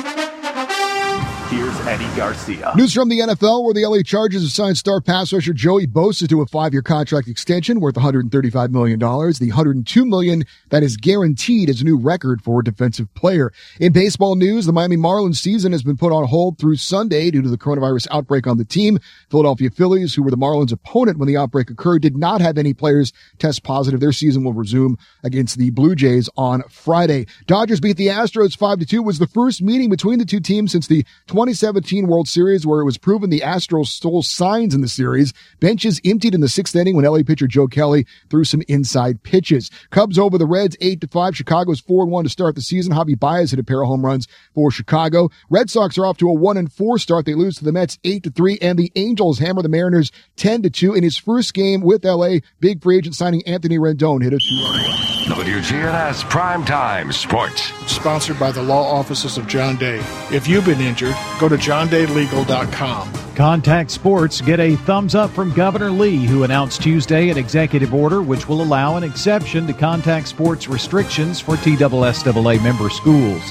Here's 1.51 1.77
Eddie 1.81 2.07
Garcia. 2.15 2.71
News 2.77 2.93
from 2.93 3.09
the 3.09 3.19
NFL, 3.19 3.65
where 3.65 3.73
the 3.73 3.85
LA 3.85 4.03
Chargers 4.03 4.41
have 4.41 4.51
signed 4.51 4.77
star 4.77 5.01
pass 5.01 5.33
rusher 5.33 5.51
Joey 5.51 5.85
Bosa 5.85 6.25
to 6.29 6.41
a 6.41 6.45
five-year 6.45 6.81
contract 6.81 7.27
extension 7.27 7.81
worth 7.81 7.95
$135 7.95 8.69
million. 8.69 8.97
The 8.97 9.47
102 9.49 10.05
million 10.05 10.45
that 10.69 10.81
is 10.81 10.95
guaranteed 10.95 11.67
is 11.67 11.81
a 11.81 11.83
new 11.83 11.97
record 11.97 12.41
for 12.41 12.61
a 12.61 12.63
defensive 12.63 13.13
player. 13.15 13.51
In 13.81 13.91
baseball 13.91 14.37
news, 14.37 14.65
the 14.65 14.71
Miami 14.71 14.95
Marlins 14.95 15.39
season 15.39 15.73
has 15.73 15.83
been 15.83 15.97
put 15.97 16.13
on 16.13 16.25
hold 16.25 16.57
through 16.57 16.77
Sunday 16.77 17.29
due 17.31 17.41
to 17.41 17.49
the 17.49 17.57
coronavirus 17.57 18.07
outbreak 18.11 18.47
on 18.47 18.57
the 18.57 18.63
team. 18.63 18.97
Philadelphia 19.29 19.69
Phillies, 19.69 20.15
who 20.15 20.23
were 20.23 20.31
the 20.31 20.37
Marlins' 20.37 20.71
opponent 20.71 21.17
when 21.17 21.27
the 21.27 21.35
outbreak 21.35 21.69
occurred, 21.69 22.01
did 22.01 22.15
not 22.15 22.39
have 22.39 22.57
any 22.57 22.73
players 22.73 23.11
test 23.39 23.63
positive. 23.63 23.99
Their 23.99 24.13
season 24.13 24.45
will 24.45 24.53
resume 24.53 24.97
against 25.21 25.57
the 25.57 25.69
Blue 25.71 25.95
Jays 25.95 26.29
on 26.37 26.63
Friday. 26.69 27.27
Dodgers 27.45 27.81
beat 27.81 27.97
the 27.97 28.07
Astros 28.07 28.57
5-2 28.57 29.03
was 29.03 29.19
the 29.19 29.27
first 29.27 29.61
meeting 29.61 29.89
between 29.89 30.17
the 30.17 30.23
two 30.23 30.39
teams 30.39 30.71
since 30.71 30.87
the 30.87 31.05
2017 31.41 32.05
World 32.05 32.27
Series 32.27 32.67
where 32.67 32.81
it 32.81 32.85
was 32.85 32.99
proven 32.99 33.31
the 33.31 33.39
Astros 33.39 33.87
stole 33.87 34.21
signs 34.21 34.75
in 34.75 34.81
the 34.81 34.87
series. 34.87 35.33
Benches 35.59 35.99
emptied 36.05 36.35
in 36.35 36.41
the 36.41 36.47
sixth 36.47 36.75
inning 36.75 36.95
when 36.95 37.03
LA 37.03 37.23
pitcher 37.25 37.47
Joe 37.47 37.67
Kelly 37.67 38.05
threw 38.29 38.43
some 38.43 38.61
inside 38.67 39.23
pitches. 39.23 39.71
Cubs 39.89 40.19
over 40.19 40.37
the 40.37 40.45
Reds 40.45 40.77
8 40.81 41.01
to 41.01 41.07
5. 41.07 41.35
Chicago's 41.35 41.79
4 41.79 42.05
1 42.05 42.23
to 42.25 42.29
start 42.29 42.53
the 42.53 42.61
season. 42.61 42.93
Javi 42.93 43.19
Baez 43.19 43.49
hit 43.49 43.59
a 43.59 43.63
pair 43.63 43.81
of 43.81 43.87
home 43.87 44.05
runs 44.05 44.27
for 44.53 44.69
Chicago. 44.69 45.29
Red 45.49 45.71
Sox 45.71 45.97
are 45.97 46.05
off 46.05 46.17
to 46.17 46.29
a 46.29 46.33
1 46.33 46.57
and 46.57 46.71
4 46.71 46.99
start. 46.99 47.25
They 47.25 47.33
lose 47.33 47.55
to 47.57 47.63
the 47.63 47.71
Mets 47.71 47.97
8 48.03 48.21
to 48.21 48.29
3 48.29 48.59
and 48.61 48.77
the 48.77 48.91
Angels 48.95 49.39
hammer 49.39 49.63
the 49.63 49.69
Mariners 49.69 50.11
10 50.35 50.61
to 50.61 50.69
2 50.69 50.93
in 50.93 51.03
his 51.03 51.17
first 51.17 51.55
game 51.55 51.81
with 51.81 52.05
LA. 52.05 52.37
Big 52.59 52.83
free 52.83 52.97
agent 52.97 53.15
signing 53.15 53.41
Anthony 53.47 53.79
Rendon 53.79 54.21
hit 54.21 54.33
a 54.33 54.37
two. 54.37 55.01
WGNS 55.31 56.23
Primetime 56.29 57.13
Sports. 57.13 57.71
Sponsored 57.89 58.37
by 58.37 58.51
the 58.51 58.61
law 58.61 58.83
offices 58.83 59.37
of 59.37 59.47
John 59.47 59.77
Day. 59.77 60.01
If 60.29 60.47
you've 60.47 60.65
been 60.65 60.81
injured, 60.81 61.15
go 61.39 61.49
to 61.49 61.55
johndaylegal.com. 61.55 63.11
Contact 63.35 63.89
Sports 63.89 64.41
get 64.41 64.59
a 64.59 64.75
thumbs 64.75 65.15
up 65.15 65.31
from 65.31 65.53
Governor 65.53 65.89
Lee, 65.89 66.25
who 66.25 66.43
announced 66.43 66.83
Tuesday 66.83 67.29
an 67.29 67.37
executive 67.37 67.93
order 67.93 68.21
which 68.21 68.47
will 68.47 68.61
allow 68.61 68.97
an 68.97 69.03
exception 69.03 69.65
to 69.67 69.73
contact 69.73 70.27
sports 70.27 70.67
restrictions 70.67 71.39
for 71.39 71.55
TSSAA 71.55 72.61
member 72.61 72.89
schools. 72.89 73.41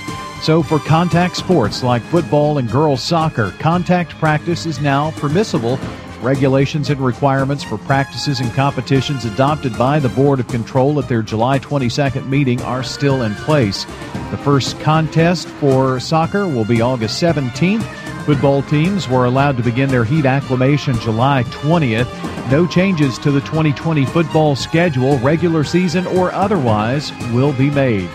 So, 0.42 0.62
for 0.62 0.78
contact 0.78 1.36
sports 1.36 1.82
like 1.82 2.02
football 2.02 2.58
and 2.58 2.70
girls 2.70 3.02
soccer, 3.02 3.52
contact 3.58 4.12
practice 4.18 4.64
is 4.64 4.80
now 4.80 5.10
permissible 5.12 5.78
Regulations 6.22 6.90
and 6.90 7.00
requirements 7.00 7.64
for 7.64 7.78
practices 7.78 8.40
and 8.40 8.52
competitions 8.52 9.24
adopted 9.24 9.76
by 9.78 9.98
the 9.98 10.10
Board 10.10 10.38
of 10.38 10.48
Control 10.48 10.98
at 10.98 11.08
their 11.08 11.22
July 11.22 11.58
22nd 11.58 12.28
meeting 12.28 12.60
are 12.60 12.82
still 12.82 13.22
in 13.22 13.34
place. 13.36 13.86
The 14.30 14.36
first 14.36 14.78
contest 14.80 15.48
for 15.48 15.98
soccer 15.98 16.46
will 16.46 16.66
be 16.66 16.82
August 16.82 17.22
17th. 17.22 17.82
Football 18.26 18.62
teams 18.64 19.08
were 19.08 19.24
allowed 19.24 19.56
to 19.56 19.62
begin 19.62 19.88
their 19.88 20.04
heat 20.04 20.26
acclimation 20.26 20.94
July 21.00 21.42
20th. 21.44 22.50
No 22.50 22.66
changes 22.66 23.16
to 23.20 23.30
the 23.30 23.40
2020 23.40 24.04
football 24.04 24.54
schedule, 24.54 25.18
regular 25.20 25.64
season 25.64 26.06
or 26.06 26.32
otherwise, 26.32 27.12
will 27.32 27.54
be 27.54 27.70
made. 27.70 28.10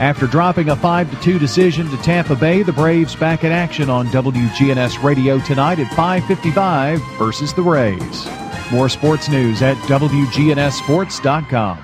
After 0.00 0.26
dropping 0.26 0.70
a 0.70 0.76
5 0.76 1.22
2 1.22 1.38
decision 1.38 1.88
to 1.90 1.96
Tampa 1.98 2.34
Bay, 2.34 2.62
the 2.62 2.72
Braves 2.72 3.14
back 3.14 3.44
in 3.44 3.52
action 3.52 3.90
on 3.90 4.06
WGNS 4.06 5.02
Radio 5.02 5.38
tonight 5.40 5.78
at 5.78 5.88
5:55 5.88 7.00
versus 7.18 7.52
the 7.52 7.60
Rays. 7.60 8.26
More 8.72 8.88
sports 8.88 9.28
news 9.28 9.60
at 9.60 9.76
WGNSSports.com. 9.88 11.78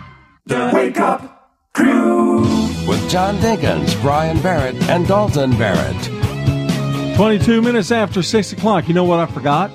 The 0.47 0.71
Wake 0.73 0.99
Up 0.99 1.53
Crew 1.75 2.41
with 2.89 3.07
John 3.11 3.37
Dinkins, 3.37 4.01
Brian 4.01 4.41
Barrett, 4.41 4.77
and 4.89 5.07
Dalton 5.07 5.51
Barrett. 5.59 7.17
22 7.17 7.61
minutes 7.61 7.91
after 7.91 8.23
6 8.23 8.53
o'clock. 8.55 8.89
You 8.89 8.95
know 8.95 9.05
what 9.05 9.21
I 9.21 9.27
forgot? 9.27 9.71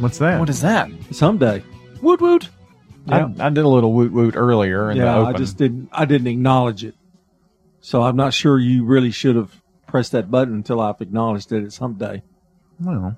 What's 0.00 0.18
that? 0.18 0.40
What 0.40 0.48
is 0.48 0.62
that? 0.62 0.90
Someday. 1.12 1.62
Woot 2.02 2.20
woot. 2.20 2.48
Yeah. 3.06 3.28
I, 3.38 3.46
I 3.46 3.50
did 3.50 3.64
a 3.64 3.68
little 3.68 3.92
woot 3.92 4.10
woot 4.10 4.34
earlier 4.36 4.90
in 4.90 4.98
the 4.98 5.04
yeah, 5.04 5.16
open. 5.16 5.32
I 5.32 5.38
just 5.38 5.56
didn't. 5.58 5.90
I 5.92 6.06
didn't 6.06 6.26
acknowledge 6.26 6.82
it. 6.82 6.96
So 7.80 8.02
I'm 8.02 8.16
not 8.16 8.34
sure 8.34 8.58
you 8.58 8.84
really 8.84 9.10
should 9.10 9.36
have 9.36 9.62
pressed 9.86 10.12
that 10.12 10.30
button 10.30 10.54
until 10.54 10.80
I've 10.80 11.00
acknowledged 11.00 11.50
it 11.52 11.72
someday. 11.72 12.22
Well, 12.78 13.16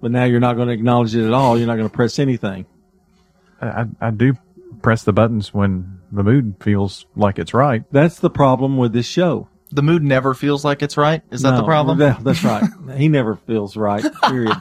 But 0.00 0.10
now 0.10 0.24
you're 0.24 0.40
not 0.40 0.56
going 0.56 0.68
to 0.68 0.74
acknowledge 0.74 1.14
it 1.14 1.26
at 1.26 1.32
all. 1.32 1.56
You're 1.58 1.66
not 1.66 1.76
going 1.76 1.88
to 1.88 1.94
press 1.94 2.18
anything. 2.18 2.66
I, 3.60 3.66
I- 3.66 3.86
I 4.00 4.10
do 4.10 4.34
press 4.82 5.04
the 5.04 5.12
buttons 5.12 5.52
when 5.54 5.98
the 6.10 6.22
mood 6.24 6.56
feels 6.60 7.06
like 7.16 7.38
it's 7.38 7.54
right. 7.54 7.84
That's 7.92 8.18
the 8.18 8.30
problem 8.30 8.76
with 8.76 8.92
this 8.92 9.06
show. 9.06 9.48
The 9.70 9.82
mood 9.82 10.02
never 10.02 10.34
feels 10.34 10.64
like 10.64 10.82
it's 10.82 10.96
right. 10.96 11.22
Is 11.30 11.42
that 11.42 11.56
the 11.56 11.64
problem? 11.64 11.98
that- 11.98 12.22
that's 12.24 12.44
right. 12.44 12.64
he 12.96 13.08
never 13.08 13.36
feels 13.36 13.76
right. 13.76 14.04
Period. 14.24 14.56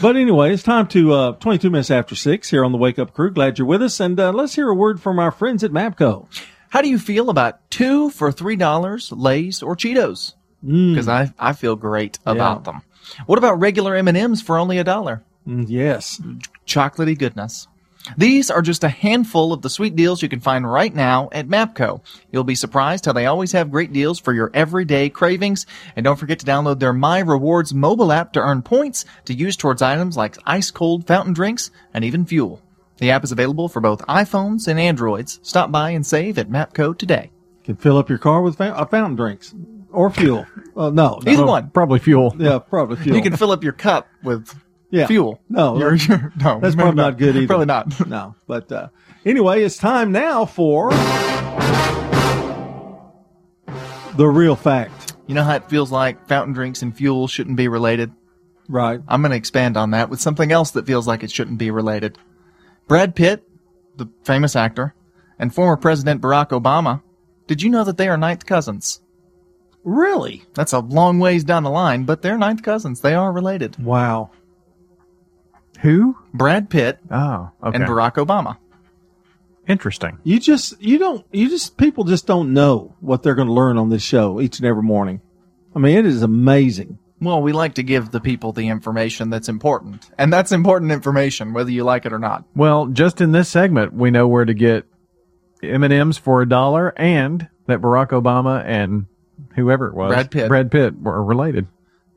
but 0.00 0.16
anyway, 0.16 0.52
it's 0.54 0.62
time 0.62 0.86
to 0.88 1.12
uh, 1.12 1.32
22 1.32 1.68
minutes 1.70 1.90
after 1.90 2.14
six 2.14 2.48
here 2.50 2.64
on 2.64 2.72
the 2.72 2.78
Wake 2.78 2.98
Up 2.98 3.12
Crew. 3.12 3.30
Glad 3.30 3.58
you're 3.58 3.66
with 3.66 3.82
us, 3.82 4.00
and 4.00 4.18
uh, 4.18 4.32
let's 4.32 4.54
hear 4.54 4.68
a 4.70 4.74
word 4.74 5.00
from 5.02 5.18
our 5.18 5.30
friends 5.30 5.62
at 5.62 5.70
Mapco. 5.72 6.26
How 6.74 6.82
do 6.82 6.88
you 6.88 6.98
feel 6.98 7.30
about 7.30 7.70
two 7.70 8.10
for 8.10 8.32
three 8.32 8.56
dollars 8.56 9.12
Lay's 9.12 9.62
or 9.62 9.76
Cheetos? 9.76 10.34
Because 10.60 11.06
I 11.06 11.32
I 11.38 11.52
feel 11.52 11.76
great 11.76 12.18
about 12.26 12.64
them. 12.64 12.82
What 13.26 13.38
about 13.38 13.60
regular 13.60 13.94
M 13.94 14.08
and 14.08 14.16
M's 14.16 14.42
for 14.42 14.58
only 14.58 14.78
a 14.78 14.82
dollar? 14.82 15.22
Mm, 15.46 15.66
yes, 15.68 16.20
chocolatey 16.66 17.16
goodness. 17.16 17.68
These 18.16 18.50
are 18.50 18.60
just 18.60 18.82
a 18.82 18.88
handful 18.88 19.52
of 19.52 19.62
the 19.62 19.70
sweet 19.70 19.94
deals 19.94 20.20
you 20.20 20.28
can 20.28 20.40
find 20.40 20.68
right 20.68 20.92
now 20.92 21.28
at 21.30 21.46
Mapco. 21.46 22.00
You'll 22.32 22.42
be 22.42 22.56
surprised 22.56 23.06
how 23.06 23.12
they 23.12 23.26
always 23.26 23.52
have 23.52 23.70
great 23.70 23.92
deals 23.92 24.18
for 24.18 24.32
your 24.32 24.50
everyday 24.52 25.10
cravings. 25.10 25.66
And 25.94 26.02
don't 26.02 26.18
forget 26.18 26.40
to 26.40 26.46
download 26.46 26.80
their 26.80 26.92
My 26.92 27.20
Rewards 27.20 27.72
mobile 27.72 28.10
app 28.10 28.32
to 28.32 28.40
earn 28.40 28.62
points 28.62 29.04
to 29.26 29.32
use 29.32 29.56
towards 29.56 29.80
items 29.80 30.16
like 30.16 30.38
ice 30.44 30.72
cold 30.72 31.06
fountain 31.06 31.34
drinks 31.34 31.70
and 31.94 32.04
even 32.04 32.26
fuel. 32.26 32.60
The 32.98 33.10
app 33.10 33.24
is 33.24 33.32
available 33.32 33.68
for 33.68 33.80
both 33.80 34.00
iPhones 34.06 34.68
and 34.68 34.78
Androids. 34.78 35.40
Stop 35.42 35.70
by 35.72 35.90
and 35.90 36.06
save 36.06 36.38
at 36.38 36.48
Mapco 36.48 36.96
today. 36.96 37.30
You 37.62 37.74
can 37.74 37.76
fill 37.76 37.98
up 37.98 38.08
your 38.08 38.18
car 38.18 38.40
with 38.42 38.56
fa- 38.56 38.76
uh, 38.76 38.84
fountain 38.86 39.16
drinks 39.16 39.54
or 39.90 40.10
fuel. 40.10 40.46
Uh, 40.76 40.90
no, 40.90 41.18
Either 41.26 41.42
no. 41.42 41.46
one. 41.46 41.70
Probably 41.70 41.98
fuel. 41.98 42.34
Yeah, 42.38 42.58
probably 42.58 42.96
fuel. 42.96 43.16
You 43.16 43.22
can 43.22 43.36
fill 43.36 43.50
up 43.52 43.64
your 43.64 43.72
cup 43.72 44.08
with 44.22 44.48
yeah. 44.90 45.06
fuel. 45.06 45.40
No, 45.48 45.76
You're- 45.78 45.90
that's, 45.98 46.08
you're- 46.08 46.22
no, 46.36 46.60
that's 46.60 46.76
maybe 46.76 46.84
probably 46.84 47.02
not 47.02 47.18
good 47.18 47.36
either. 47.36 47.46
Probably 47.46 47.66
not. 47.66 48.06
No, 48.08 48.34
but 48.46 48.70
uh, 48.70 48.88
anyway, 49.26 49.62
it's 49.64 49.76
time 49.76 50.12
now 50.12 50.44
for 50.46 50.90
the 54.16 54.26
real 54.28 54.56
fact. 54.56 55.14
You 55.26 55.34
know 55.34 55.42
how 55.42 55.54
it 55.56 55.68
feels 55.70 55.90
like 55.90 56.28
fountain 56.28 56.52
drinks 56.54 56.82
and 56.82 56.96
fuel 56.96 57.26
shouldn't 57.26 57.56
be 57.56 57.66
related? 57.68 58.12
Right. 58.68 59.00
I'm 59.08 59.20
going 59.22 59.30
to 59.30 59.36
expand 59.36 59.76
on 59.76 59.90
that 59.92 60.10
with 60.10 60.20
something 60.20 60.52
else 60.52 60.70
that 60.72 60.86
feels 60.86 61.06
like 61.06 61.22
it 61.22 61.30
shouldn't 61.30 61.58
be 61.58 61.70
related. 61.70 62.18
Brad 62.86 63.14
Pitt, 63.14 63.46
the 63.96 64.08
famous 64.24 64.56
actor, 64.56 64.94
and 65.38 65.54
former 65.54 65.76
President 65.76 66.20
Barack 66.20 66.48
Obama, 66.50 67.02
did 67.46 67.62
you 67.62 67.70
know 67.70 67.84
that 67.84 67.96
they 67.96 68.08
are 68.08 68.16
ninth 68.16 68.46
cousins? 68.46 69.00
Really? 69.84 70.44
That's 70.54 70.72
a 70.72 70.78
long 70.80 71.18
ways 71.18 71.44
down 71.44 71.62
the 71.62 71.70
line, 71.70 72.04
but 72.04 72.22
they're 72.22 72.38
ninth 72.38 72.62
cousins. 72.62 73.00
They 73.00 73.14
are 73.14 73.32
related. 73.32 73.82
Wow. 73.82 74.30
Who? 75.80 76.16
Brad 76.32 76.70
Pitt 76.70 76.98
Oh, 77.10 77.50
okay. 77.62 77.76
and 77.76 77.84
Barack 77.84 78.14
Obama. 78.14 78.56
Interesting. 79.66 80.18
You 80.24 80.38
just 80.40 80.80
you 80.80 80.98
don't 80.98 81.24
you 81.32 81.48
just 81.48 81.76
people 81.78 82.04
just 82.04 82.26
don't 82.26 82.52
know 82.52 82.94
what 83.00 83.22
they're 83.22 83.34
going 83.34 83.48
to 83.48 83.54
learn 83.54 83.78
on 83.78 83.88
this 83.88 84.02
show 84.02 84.40
each 84.40 84.58
and 84.58 84.66
every 84.66 84.82
morning. 84.82 85.20
I 85.74 85.78
mean, 85.78 85.96
it 85.96 86.06
is 86.06 86.22
amazing. 86.22 86.98
Well, 87.24 87.42
we 87.42 87.52
like 87.52 87.74
to 87.74 87.82
give 87.82 88.10
the 88.10 88.20
people 88.20 88.52
the 88.52 88.68
information 88.68 89.30
that's 89.30 89.48
important. 89.48 90.08
And 90.18 90.32
that's 90.32 90.52
important 90.52 90.92
information, 90.92 91.52
whether 91.52 91.70
you 91.70 91.84
like 91.84 92.06
it 92.06 92.12
or 92.12 92.18
not. 92.18 92.44
Well, 92.54 92.86
just 92.86 93.20
in 93.20 93.32
this 93.32 93.48
segment, 93.48 93.94
we 93.94 94.10
know 94.10 94.28
where 94.28 94.44
to 94.44 94.54
get 94.54 94.84
M 95.62 95.82
and 95.82 95.92
M's 95.92 96.18
for 96.18 96.42
a 96.42 96.48
dollar, 96.48 96.92
and 96.96 97.48
that 97.66 97.80
Barack 97.80 98.10
Obama 98.10 98.62
and 98.64 99.06
whoever 99.54 99.88
it 99.88 99.94
was, 99.94 100.12
Brad 100.12 100.30
Pitt. 100.30 100.48
Brad 100.48 100.70
Pitt 100.70 101.00
were 101.00 101.24
related. 101.24 101.66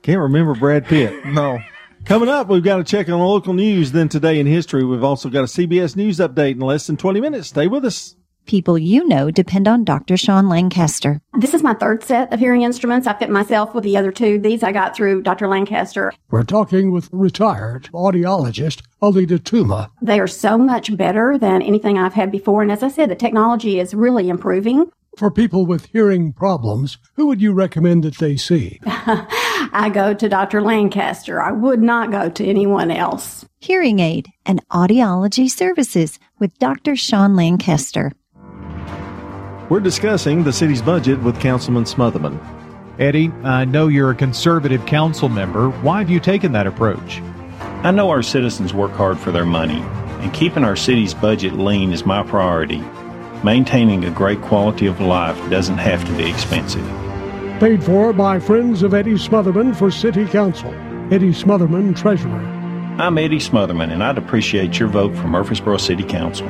Can't 0.02 0.20
remember 0.20 0.54
Brad 0.56 0.86
Pitt. 0.86 1.26
No. 1.26 1.60
Coming 2.06 2.30
up, 2.30 2.48
we've 2.48 2.64
got 2.64 2.78
to 2.78 2.84
check 2.86 3.10
on 3.10 3.20
local 3.20 3.54
news. 3.54 3.92
Then 3.92 4.08
today 4.08 4.40
in 4.40 4.46
history, 4.46 4.86
we've 4.86 5.04
also 5.04 5.30
got 5.30 5.42
a 5.42 5.48
CBS 5.48 5.96
News 5.98 6.20
update 6.20 6.52
in 6.52 6.60
less 6.60 6.88
than 6.88 6.96
20 6.96 7.20
minutes. 7.20 7.50
Stay 7.50 7.68
with 7.68 7.84
us. 7.84 8.16
People 8.48 8.78
you 8.78 9.06
know 9.06 9.30
depend 9.30 9.68
on 9.68 9.84
Dr. 9.84 10.16
Sean 10.16 10.48
Lancaster. 10.48 11.20
This 11.38 11.54
is 11.54 11.62
my 11.62 11.74
third 11.74 12.02
set 12.02 12.32
of 12.32 12.40
hearing 12.40 12.62
instruments. 12.62 13.06
I 13.06 13.14
fit 13.14 13.30
myself 13.30 13.76
with 13.76 13.84
the 13.84 13.98
other 13.98 14.10
two. 14.10 14.40
These 14.40 14.64
I 14.64 14.72
got 14.72 14.96
through 14.96 15.24
Dr. 15.24 15.50
Lancaster. 15.50 16.14
We're 16.32 16.44
talking 16.44 16.92
with 16.92 17.10
retired 17.12 17.90
audiologist 17.94 18.84
Alita 19.02 19.40
Tuma. 19.40 19.90
They 20.02 20.18
are 20.18 20.28
so 20.28 20.58
much 20.58 20.96
better 20.96 21.38
than 21.38 21.62
anything 21.62 21.98
I've 21.98 22.14
had 22.14 22.32
before. 22.32 22.62
And 22.62 22.72
as 22.72 22.84
I 22.84 22.88
said, 22.88 23.10
the 23.10 23.16
technology 23.16 23.82
is 23.82 23.94
really 23.94 24.30
improving. 24.30 24.90
For 25.18 25.30
people 25.30 25.66
with 25.66 25.88
hearing 25.88 26.32
problems, 26.32 27.00
who 27.16 27.28
would 27.28 27.42
you 27.42 27.52
recommend 27.52 28.04
that 28.06 28.18
they 28.20 28.38
see? 28.38 28.80
I 28.86 29.92
go 29.94 30.14
to 30.14 30.30
Dr. 30.30 30.62
Lancaster. 30.62 31.42
I 31.42 31.52
would 31.52 31.82
not 31.82 32.12
go 32.12 32.30
to 32.30 32.46
anyone 32.46 32.92
else. 32.92 33.44
Hearing 33.60 34.00
aid 34.00 34.30
and 34.46 34.66
audiology 34.70 35.50
services 35.50 36.18
with 36.40 36.58
Dr. 36.60 36.96
Sean 36.96 37.36
Lancaster. 37.36 38.14
We're 39.70 39.82
discussing 39.82 40.46
the 40.46 40.54
city's 40.54 40.82
budget 40.82 41.22
with 41.22 41.42
Councilman 41.42 41.84
Smotherman. 41.84 42.40
Eddie, 43.00 43.34
I 43.44 43.66
know 43.66 43.90
you're 43.90 44.12
a 44.12 44.16
conservative 44.16 44.86
council 44.86 45.28
member. 45.28 45.70
Why 45.82 46.00
have 46.00 46.10
you 46.10 46.22
taken 46.22 46.54
that 46.54 46.68
approach? 46.68 47.22
I 47.84 47.92
know 47.92 48.10
our 48.10 48.22
citizens 48.24 48.74
work 48.74 48.94
hard 48.94 49.20
for 49.20 49.34
their 49.34 49.46
money, 49.46 49.82
and 50.22 50.34
keeping 50.34 50.64
our 50.64 50.78
city's 50.78 51.14
budget 51.14 51.54
lean 51.54 51.92
is 51.92 52.06
my 52.06 52.24
priority. 52.24 52.82
Maintaining 53.44 54.06
a 54.06 54.12
great 54.12 54.42
quality 54.42 54.86
of 54.86 55.02
life 55.02 55.38
doesn't 55.50 55.80
have 55.80 56.06
to 56.06 56.16
be 56.16 56.30
expensive. 56.30 56.88
Paid 57.60 57.84
for 57.84 58.14
by 58.14 58.40
Friends 58.40 58.84
of 58.84 58.94
Eddie 58.94 59.16
Smotherman 59.16 59.76
for 59.76 59.92
City 59.92 60.26
Council. 60.28 60.74
Eddie 61.12 61.34
Smotherman, 61.34 61.94
Treasurer. 61.94 62.40
I'm 63.00 63.18
Eddie 63.18 63.40
Smotherman, 63.40 63.92
and 63.92 64.02
I'd 64.02 64.18
appreciate 64.18 64.80
your 64.80 64.88
vote 64.88 65.14
for 65.18 65.28
Murfreesboro 65.28 65.76
City 65.76 66.04
Council. 66.04 66.48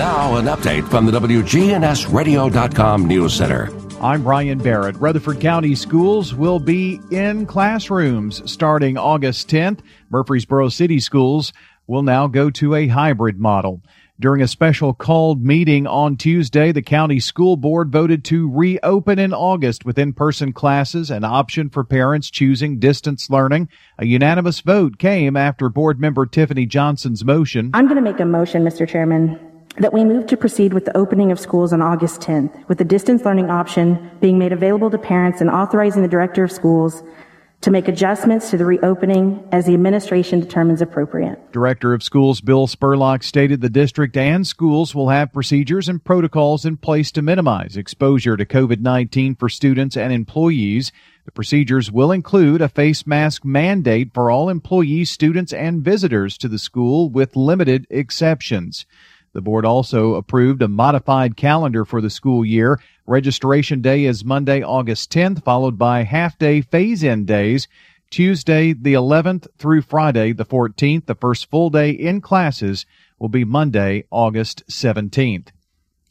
Now, 0.00 0.36
an 0.36 0.46
update 0.46 0.88
from 0.88 1.04
the 1.04 1.12
WGNSradio.com 1.12 3.06
News 3.06 3.34
Center. 3.34 3.68
I'm 4.00 4.22
Brian 4.22 4.56
Barrett. 4.56 4.96
Rutherford 4.96 5.40
County 5.40 5.74
Schools 5.74 6.34
will 6.34 6.58
be 6.58 6.98
in 7.10 7.44
classrooms 7.44 8.50
starting 8.50 8.96
August 8.96 9.50
10th. 9.50 9.80
Murfreesboro 10.08 10.70
City 10.70 11.00
Schools 11.00 11.52
will 11.86 12.02
now 12.02 12.28
go 12.28 12.48
to 12.48 12.74
a 12.76 12.88
hybrid 12.88 13.38
model. 13.38 13.82
During 14.18 14.40
a 14.40 14.48
special 14.48 14.94
called 14.94 15.44
meeting 15.44 15.86
on 15.86 16.16
Tuesday, 16.16 16.72
the 16.72 16.80
county 16.80 17.20
school 17.20 17.58
board 17.58 17.92
voted 17.92 18.24
to 18.24 18.50
reopen 18.50 19.18
in 19.18 19.34
August 19.34 19.84
with 19.84 19.98
in-person 19.98 20.54
classes, 20.54 21.10
an 21.10 21.24
option 21.24 21.68
for 21.68 21.84
parents 21.84 22.30
choosing 22.30 22.78
distance 22.78 23.28
learning. 23.28 23.68
A 23.98 24.06
unanimous 24.06 24.60
vote 24.60 24.96
came 24.96 25.36
after 25.36 25.68
board 25.68 26.00
member 26.00 26.24
Tiffany 26.24 26.64
Johnson's 26.64 27.22
motion. 27.22 27.70
I'm 27.74 27.84
going 27.84 28.02
to 28.02 28.02
make 28.02 28.20
a 28.20 28.24
motion, 28.24 28.64
Mr. 28.64 28.88
Chairman, 28.88 29.38
that 29.78 29.92
we 29.92 30.04
move 30.04 30.26
to 30.26 30.36
proceed 30.36 30.74
with 30.74 30.84
the 30.84 30.96
opening 30.96 31.30
of 31.30 31.38
schools 31.38 31.72
on 31.72 31.80
August 31.80 32.20
10th, 32.20 32.68
with 32.68 32.78
the 32.78 32.84
distance 32.84 33.24
learning 33.24 33.50
option 33.50 34.10
being 34.20 34.38
made 34.38 34.52
available 34.52 34.90
to 34.90 34.98
parents 34.98 35.40
and 35.40 35.48
authorizing 35.48 36.02
the 36.02 36.08
director 36.08 36.44
of 36.44 36.52
schools 36.52 37.02
to 37.60 37.70
make 37.70 37.88
adjustments 37.88 38.48
to 38.50 38.56
the 38.56 38.64
reopening 38.64 39.46
as 39.52 39.66
the 39.66 39.74
administration 39.74 40.40
determines 40.40 40.80
appropriate. 40.80 41.52
Director 41.52 41.92
of 41.92 42.02
Schools 42.02 42.40
Bill 42.40 42.66
Spurlock 42.66 43.22
stated 43.22 43.60
the 43.60 43.68
district 43.68 44.16
and 44.16 44.46
schools 44.46 44.94
will 44.94 45.10
have 45.10 45.32
procedures 45.32 45.88
and 45.88 46.02
protocols 46.02 46.64
in 46.64 46.78
place 46.78 47.12
to 47.12 47.22
minimize 47.22 47.76
exposure 47.76 48.36
to 48.36 48.46
COVID 48.46 48.80
19 48.80 49.34
for 49.34 49.50
students 49.50 49.96
and 49.96 50.10
employees. 50.12 50.90
The 51.26 51.32
procedures 51.32 51.92
will 51.92 52.12
include 52.12 52.62
a 52.62 52.68
face 52.68 53.06
mask 53.06 53.44
mandate 53.44 54.14
for 54.14 54.30
all 54.30 54.48
employees, 54.48 55.10
students, 55.10 55.52
and 55.52 55.82
visitors 55.82 56.38
to 56.38 56.48
the 56.48 56.58
school 56.58 57.10
with 57.10 57.36
limited 57.36 57.86
exceptions. 57.90 58.86
The 59.32 59.40
board 59.40 59.64
also 59.64 60.14
approved 60.14 60.60
a 60.60 60.66
modified 60.66 61.36
calendar 61.36 61.84
for 61.84 62.00
the 62.00 62.10
school 62.10 62.44
year. 62.44 62.80
Registration 63.06 63.80
day 63.80 64.04
is 64.04 64.24
Monday, 64.24 64.60
August 64.60 65.12
10th, 65.12 65.44
followed 65.44 65.78
by 65.78 66.02
half 66.02 66.36
day 66.36 66.60
phase 66.62 67.04
in 67.04 67.26
days. 67.26 67.68
Tuesday, 68.10 68.72
the 68.72 68.94
11th 68.94 69.46
through 69.56 69.82
Friday, 69.82 70.32
the 70.32 70.44
14th. 70.44 71.06
The 71.06 71.14
first 71.14 71.48
full 71.48 71.70
day 71.70 71.90
in 71.90 72.20
classes 72.20 72.86
will 73.20 73.28
be 73.28 73.44
Monday, 73.44 74.02
August 74.10 74.64
17th. 74.68 75.50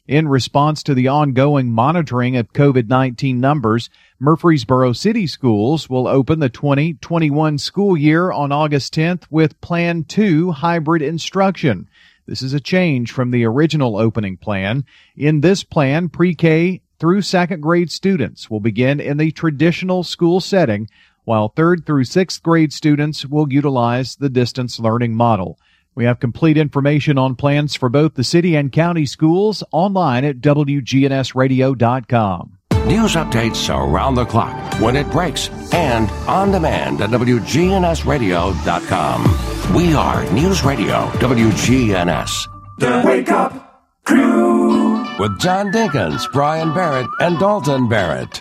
In 0.08 0.26
response 0.26 0.82
to 0.84 0.94
the 0.94 1.08
ongoing 1.08 1.70
monitoring 1.70 2.36
of 2.36 2.54
COVID 2.54 2.88
19 2.88 3.38
numbers, 3.38 3.90
Murfreesboro 4.18 4.94
City 4.94 5.26
Schools 5.26 5.90
will 5.90 6.08
open 6.08 6.38
the 6.38 6.48
2021 6.48 7.58
school 7.58 7.98
year 7.98 8.32
on 8.32 8.50
August 8.50 8.94
10th 8.94 9.24
with 9.30 9.60
Plan 9.60 10.04
2 10.04 10.52
hybrid 10.52 11.02
instruction. 11.02 11.86
This 12.30 12.40
is 12.42 12.54
a 12.54 12.60
change 12.60 13.10
from 13.10 13.32
the 13.32 13.44
original 13.44 13.96
opening 13.96 14.36
plan. 14.36 14.84
In 15.16 15.40
this 15.40 15.64
plan, 15.64 16.08
pre-K 16.08 16.80
through 17.00 17.22
second 17.22 17.60
grade 17.60 17.90
students 17.90 18.48
will 18.48 18.60
begin 18.60 19.00
in 19.00 19.16
the 19.16 19.32
traditional 19.32 20.04
school 20.04 20.38
setting, 20.38 20.88
while 21.24 21.48
third 21.48 21.84
through 21.84 22.04
sixth 22.04 22.40
grade 22.40 22.72
students 22.72 23.26
will 23.26 23.52
utilize 23.52 24.14
the 24.14 24.28
distance 24.28 24.78
learning 24.78 25.16
model. 25.16 25.58
We 25.96 26.04
have 26.04 26.20
complete 26.20 26.56
information 26.56 27.18
on 27.18 27.34
plans 27.34 27.74
for 27.74 27.88
both 27.88 28.14
the 28.14 28.22
city 28.22 28.54
and 28.54 28.70
county 28.70 29.06
schools 29.06 29.64
online 29.72 30.24
at 30.24 30.40
WGNSradio.com. 30.40 32.59
News 32.90 33.14
updates 33.14 33.70
around 33.72 34.16
the 34.16 34.24
clock, 34.24 34.80
when 34.80 34.96
it 34.96 35.08
breaks, 35.12 35.48
and 35.72 36.10
on 36.26 36.50
demand 36.50 37.00
at 37.00 37.10
WGNSradio.com. 37.10 39.74
We 39.76 39.94
are 39.94 40.24
News 40.32 40.64
Radio 40.64 41.06
WGNS. 41.10 42.48
The 42.78 43.02
Wake 43.06 43.30
Up 43.30 43.84
Crew. 44.04 45.04
With 45.20 45.38
John 45.38 45.70
Dinkins, 45.70 46.26
Brian 46.32 46.74
Barrett, 46.74 47.06
and 47.20 47.38
Dalton 47.38 47.88
Barrett. 47.88 48.34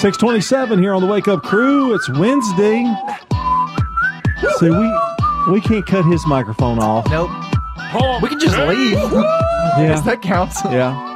627 0.00 0.80
here 0.80 0.94
on 0.94 1.00
the 1.00 1.06
Wake 1.06 1.28
Up 1.28 1.44
Crew. 1.44 1.94
It's 1.94 2.08
Wednesday. 2.10 2.84
See, 4.58 4.68
we 4.68 4.92
we 5.48 5.60
can't 5.60 5.86
cut 5.86 6.04
his 6.06 6.26
microphone 6.26 6.80
off. 6.80 7.08
Nope. 7.08 7.30
We 8.20 8.28
can 8.30 8.40
just 8.40 8.58
leave. 8.58 8.94
Yeah. 8.94 9.38
Yes, 9.78 10.02
that 10.02 10.20
counts. 10.20 10.60
Yeah. 10.64 11.11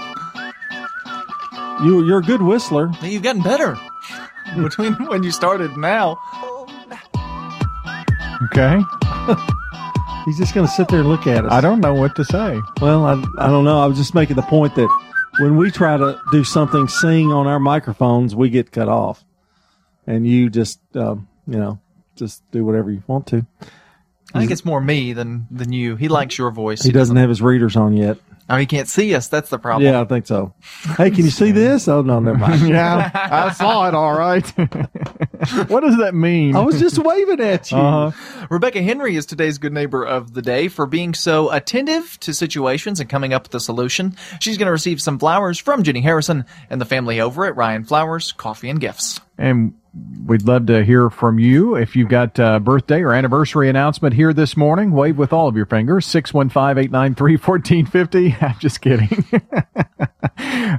You, 1.83 2.07
you're 2.07 2.19
a 2.19 2.23
good 2.23 2.43
whistler. 2.43 2.91
You've 3.03 3.23
gotten 3.23 3.43
better 3.43 3.77
between 4.57 4.95
when 5.09 5.23
you 5.23 5.31
started 5.31 5.73
and 5.73 5.81
now. 5.81 6.19
Okay. 8.45 8.81
He's 10.25 10.39
just 10.39 10.55
going 10.55 10.67
to 10.67 10.73
sit 10.73 10.89
there 10.89 11.01
and 11.01 11.09
look 11.09 11.27
at 11.27 11.45
us. 11.45 11.53
I 11.53 11.61
don't 11.61 11.81
know 11.81 11.95
what 11.95 12.17
to 12.17 12.25
say. 12.25 12.61
Well, 12.81 13.05
I, 13.05 13.13
I 13.39 13.47
don't 13.49 13.65
know. 13.65 13.81
I 13.81 13.87
was 13.87 13.97
just 13.97 14.15
making 14.15 14.37
the 14.37 14.43
point 14.43 14.75
that 14.75 14.89
when 15.39 15.57
we 15.57 15.71
try 15.71 15.97
to 15.97 16.21
do 16.33 16.43
something, 16.45 16.89
sing 16.89 17.33
on 17.33 17.47
our 17.47 17.61
microphones, 17.61 18.35
we 18.35 18.51
get 18.51 18.73
cut 18.73 18.89
off. 18.89 19.25
And 20.07 20.27
you 20.27 20.51
just, 20.51 20.81
um, 20.95 21.29
you 21.47 21.59
know, 21.59 21.79
just 22.17 22.43
do 22.51 22.65
whatever 22.65 22.91
you 22.91 23.03
want 23.07 23.27
to. 23.29 23.47
I 24.35 24.41
think 24.41 24.51
it's 24.51 24.65
more 24.65 24.81
me 24.81 25.13
than 25.13 25.47
than 25.51 25.73
you. 25.73 25.97
He 25.97 26.09
likes 26.09 26.37
your 26.37 26.51
voice. 26.51 26.83
He 26.83 26.93
doesn't 26.93 27.17
have 27.17 27.29
his 27.29 27.41
readers 27.41 27.77
on 27.77 27.97
yet. 27.97 28.19
Oh, 28.49 28.57
he 28.57 28.67
can't 28.67 28.87
see 28.89 29.15
us. 29.15 29.27
That's 29.29 29.51
the 29.51 29.59
problem. 29.59 29.91
Yeah, 29.91 30.01
I 30.01 30.05
think 30.05 30.27
so. 30.27 30.55
Hey, 30.97 31.11
can 31.11 31.25
you 31.25 31.31
see 31.31 31.51
this? 31.53 31.89
Oh, 31.89 32.03
no, 32.03 32.21
never 32.21 32.39
mind. 32.39 32.69
yeah, 32.69 33.11
I 33.15 33.53
saw 33.53 33.89
it 33.89 33.95
all 33.95 34.17
right. 34.17 34.47
what 35.69 35.81
does 35.81 35.97
that 35.99 36.13
mean? 36.15 36.55
I 36.55 36.61
was 36.61 36.79
just 36.79 36.99
waving 36.99 37.41
at 37.41 37.73
you. 37.73 37.79
Uh-huh. 37.79 38.47
Rebecca 38.49 38.83
Henry 38.83 39.17
is 39.17 39.27
today's 39.27 39.59
good 39.59 39.73
neighbor 39.73 40.05
of 40.05 40.35
the 40.35 40.43
day 40.43 40.69
for 40.69 40.87
being 40.87 41.13
so 41.13 41.51
attentive 41.51 42.19
to 42.21 42.33
situations 42.33 43.01
and 43.01 43.11
coming 43.11 43.35
up 43.35 43.45
with 43.45 43.55
a 43.57 43.61
solution. 43.61 44.17
She's 44.41 44.57
going 44.59 44.67
to 44.67 44.73
receive 44.73 45.03
some 45.03 45.19
flowers 45.19 45.59
from 45.59 45.83
Jenny 45.83 46.01
Harrison 46.03 46.45
and 46.71 46.81
the 46.81 46.85
family 46.85 47.21
over 47.21 47.47
at 47.47 47.57
Ryan 47.57 47.85
Flowers 47.85 48.31
Coffee 48.33 48.71
and 48.71 48.81
Gifts. 48.81 49.21
And 49.39 49.75
we'd 50.27 50.43
love 50.43 50.67
to 50.67 50.85
hear 50.85 51.09
from 51.11 51.39
you. 51.39 51.75
If 51.75 51.97
you've 51.97 52.09
got 52.09 52.39
a 52.39 52.61
birthday 52.61 53.01
or 53.03 53.13
anniversary 53.13 53.69
announcement 53.69 54.15
here 54.15 54.33
this 54.33 54.57
morning, 54.57 54.93
wave 54.93 55.19
with 55.19 55.33
all 55.33 55.49
of 55.49 55.57
your 55.57 55.67
fingers. 55.67 56.07
615-893-1450. 56.07 58.43
I'm 58.43 58.59
just 58.59 58.81
kidding. 58.81 59.09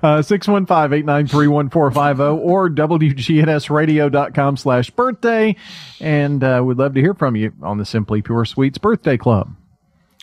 uh, 0.04 0.22
615-893-1450 0.22 2.38
or 2.38 2.70
WGNSradio.com 2.70 4.58
slash 4.58 4.90
birthday. 4.92 5.56
And 6.00 6.44
uh, 6.44 6.62
we'd 6.66 6.78
love 6.78 6.94
to 6.96 7.02
hear 7.02 7.14
from 7.14 7.36
you 7.36 7.54
on 7.62 7.78
the 7.78 7.86
Simply 7.86 8.22
Pure 8.22 8.46
Sweets 8.46 8.78
Birthday 8.78 9.18
Club. 9.18 9.54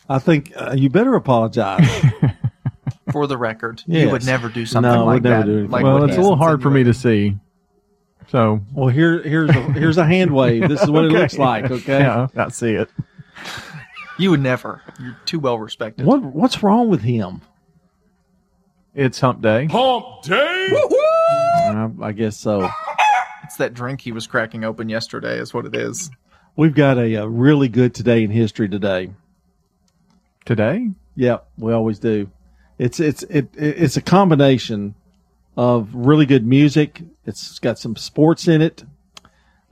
I 0.08 0.18
think 0.18 0.52
uh, 0.56 0.74
you 0.76 0.90
better 0.90 1.14
apologize. 1.14 1.88
For 3.12 3.26
the 3.26 3.36
record, 3.36 3.82
Yes. 3.86 4.06
you 4.06 4.10
would 4.12 4.24
never 4.24 4.48
do 4.48 4.64
something 4.66 4.90
No, 4.90 5.04
like 5.04 5.22
we'd 5.22 5.28
never 5.28 5.40
that. 5.40 5.46
do 5.46 5.52
anything 5.52 5.70
Like 5.70 5.84
well, 5.84 6.00
what 6.00 6.08
it's 6.08 6.16
a 6.18 6.20
little 6.20 6.36
hard 6.38 6.62
for 6.62 6.70
me 6.70 6.84
to 6.84 6.94
see. 6.94 7.36
So, 8.28 8.60
well, 8.72 8.88
here, 8.88 9.22
here's 9.22 9.50
a, 9.50 9.52
here's 9.72 9.96
a 9.98 10.04
hand 10.06 10.34
wave. 10.34 10.68
This 10.68 10.82
is 10.82 10.90
what 10.90 11.04
Okay. 11.06 11.14
it 11.14 11.18
looks 11.20 11.38
like. 11.38 11.70
Okay. 11.70 12.00
Yeah, 12.00 12.28
I 12.36 12.48
see 12.48 12.72
it. 12.74 12.90
You 14.18 14.30
would 14.30 14.40
never. 14.40 14.80
You're 15.00 15.16
too 15.24 15.40
well 15.40 15.58
respected. 15.58 16.06
What 16.06 16.22
What's 16.22 16.62
wrong 16.62 16.88
with 16.88 17.02
him? 17.02 17.42
It's 18.94 19.18
hump 19.20 19.40
day. 19.42 19.66
Hump 19.70 20.22
Day. 20.22 20.68
Uh, 21.66 21.88
I 22.00 22.12
guess 22.12 22.36
so. 22.36 22.68
It's 23.42 23.56
that 23.56 23.74
drink 23.74 24.00
he 24.00 24.12
was 24.12 24.26
cracking 24.26 24.64
open 24.64 24.88
yesterday, 24.88 25.38
is 25.38 25.52
what 25.52 25.66
it 25.66 25.74
is. 25.74 26.10
We've 26.56 26.74
got 26.74 26.96
a, 26.98 27.14
a 27.16 27.28
really 27.28 27.68
good 27.68 27.92
today 27.94 28.22
in 28.22 28.30
history 28.30 28.68
today. 28.68 29.10
Today? 30.44 30.90
Yeah, 31.16 31.38
we 31.58 31.72
always 31.72 31.98
do. 31.98 32.30
It's 32.78 33.00
it's 33.00 33.22
it, 33.24 33.48
it 33.56 33.82
it's 33.82 33.96
a 33.96 34.02
combination 34.02 34.94
of 35.56 35.94
really 35.94 36.26
good 36.26 36.46
music. 36.46 37.02
It's 37.24 37.58
got 37.58 37.78
some 37.78 37.96
sports 37.96 38.48
in 38.48 38.62
it. 38.62 38.84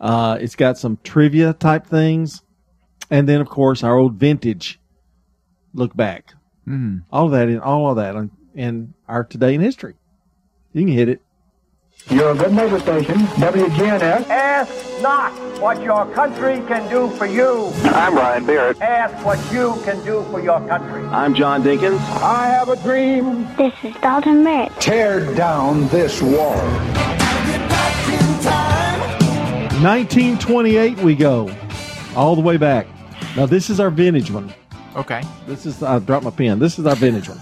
Uh, 0.01 0.39
it's 0.41 0.57
got 0.57 0.79
some 0.79 0.99
trivia 1.05 1.53
type 1.53 1.87
things, 1.87 2.43
and 3.11 3.29
then 3.29 3.41
of 3.41 3.49
course 3.49 3.85
our 3.85 3.97
old 3.97 4.15
vintage 4.15 4.81
look 5.75 5.95
back. 5.97 6.35
Mm. 6.67 7.05
All 7.11 7.27
of 7.27 7.33
that 7.33 7.49
and 7.49 7.61
all 7.61 7.91
of 7.91 7.97
that 7.97 8.15
in, 8.17 8.31
in 8.55 8.95
our 9.09 9.25
today 9.25 9.55
in 9.55 9.61
history. 9.61 9.95
You 10.73 10.83
can 10.83 10.93
hit 10.93 11.09
it. 11.09 11.21
You're 12.11 12.33
a 12.33 12.35
good 12.35 12.53
neighbor 12.53 12.79
station, 12.81 13.15
WGNS. 13.39 14.29
Ask 14.29 15.03
not 15.03 15.33
what 15.61 15.81
your 15.83 16.05
country 16.13 16.57
can 16.67 16.89
do 16.91 17.09
for 17.17 17.27
you. 17.27 17.73
I'm 17.85 18.15
Brian 18.15 18.45
Barrett. 18.45 18.81
Ask 18.81 19.25
what 19.25 19.39
you 19.53 19.81
can 19.85 20.05
do 20.05 20.25
for 20.31 20.41
your 20.41 20.61
country. 20.67 21.05
I'm 21.07 21.35
John 21.35 21.63
Dinkins. 21.63 22.01
I 22.21 22.47
have 22.49 22.69
a 22.69 22.77
dream. 22.83 23.47
This 23.57 23.73
is 23.83 23.95
Dalton 24.03 24.45
Barrett. 24.45 24.73
Tear 24.81 25.35
down 25.35 25.89
this 25.89 26.21
wall. 26.21 26.57
1928 29.83 30.99
we 30.99 31.15
go, 31.15 31.53
all 32.15 32.37
the 32.37 32.43
way 32.43 32.57
back. 32.57 32.87
Now 33.37 33.47
this 33.47 33.71
is 33.71 33.81
our 33.81 33.91
vintage 33.91 34.31
one. 34.31 34.53
Okay. 34.97 35.23
This 35.47 35.67
is 35.67 35.83
I 35.83 35.99
dropped 35.99 36.25
my 36.25 36.31
pen. 36.31 36.59
This 36.59 36.79
is 36.79 36.87
our 36.87 36.97
vintage 36.97 37.29
one. 37.29 37.39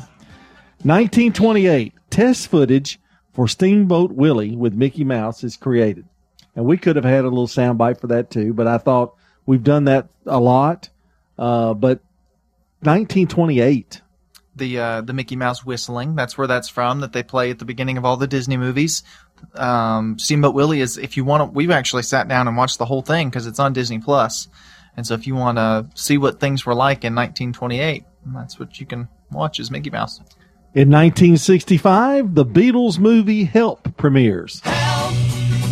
1928 0.84 1.92
test 2.10 2.48
footage 2.48 2.98
for 3.32 3.48
Steamboat 3.48 4.12
Willie 4.12 4.56
with 4.56 4.74
Mickey 4.74 5.04
Mouse 5.04 5.44
is 5.44 5.56
created, 5.56 6.06
and 6.54 6.64
we 6.64 6.76
could 6.76 6.96
have 6.96 7.04
had 7.04 7.24
a 7.24 7.28
little 7.28 7.46
soundbite 7.46 8.00
for 8.00 8.08
that 8.08 8.30
too. 8.30 8.52
But 8.52 8.66
I 8.66 8.78
thought 8.78 9.14
we've 9.46 9.62
done 9.64 9.84
that 9.84 10.08
a 10.26 10.40
lot. 10.40 10.88
Uh, 11.38 11.72
but 11.72 12.00
1928. 12.82 14.02
The 14.56 14.78
uh, 14.78 15.00
the 15.02 15.12
Mickey 15.12 15.36
Mouse 15.36 15.64
whistling. 15.64 16.16
That's 16.16 16.36
where 16.36 16.46
that's 16.46 16.68
from. 16.68 17.00
That 17.00 17.12
they 17.12 17.22
play 17.22 17.50
at 17.50 17.58
the 17.58 17.64
beginning 17.64 17.96
of 17.96 18.04
all 18.04 18.16
the 18.16 18.26
Disney 18.26 18.56
movies. 18.56 19.02
Um, 19.54 20.18
Steamboat 20.18 20.54
Willie 20.54 20.80
is. 20.80 20.98
If 20.98 21.16
you 21.16 21.24
want 21.24 21.40
to, 21.42 21.44
we've 21.46 21.70
actually 21.70 22.02
sat 22.02 22.28
down 22.28 22.48
and 22.48 22.56
watched 22.56 22.78
the 22.78 22.84
whole 22.84 23.02
thing 23.02 23.30
because 23.30 23.46
it's 23.46 23.60
on 23.60 23.72
Disney 23.72 24.00
Plus. 24.00 24.48
And 24.96 25.06
so, 25.06 25.14
if 25.14 25.26
you 25.26 25.34
want 25.34 25.56
to 25.58 25.86
see 25.94 26.18
what 26.18 26.40
things 26.40 26.66
were 26.66 26.74
like 26.74 27.04
in 27.04 27.14
1928, 27.14 28.04
that's 28.34 28.58
what 28.58 28.80
you 28.80 28.86
can 28.86 29.08
watch 29.30 29.60
is 29.60 29.70
Mickey 29.70 29.90
Mouse. 29.90 30.20
In 30.72 30.88
1965, 30.88 32.36
the 32.36 32.44
Beatles 32.46 33.00
movie 33.00 33.42
Help 33.42 33.96
premieres. 33.96 34.60
Help, 34.60 35.14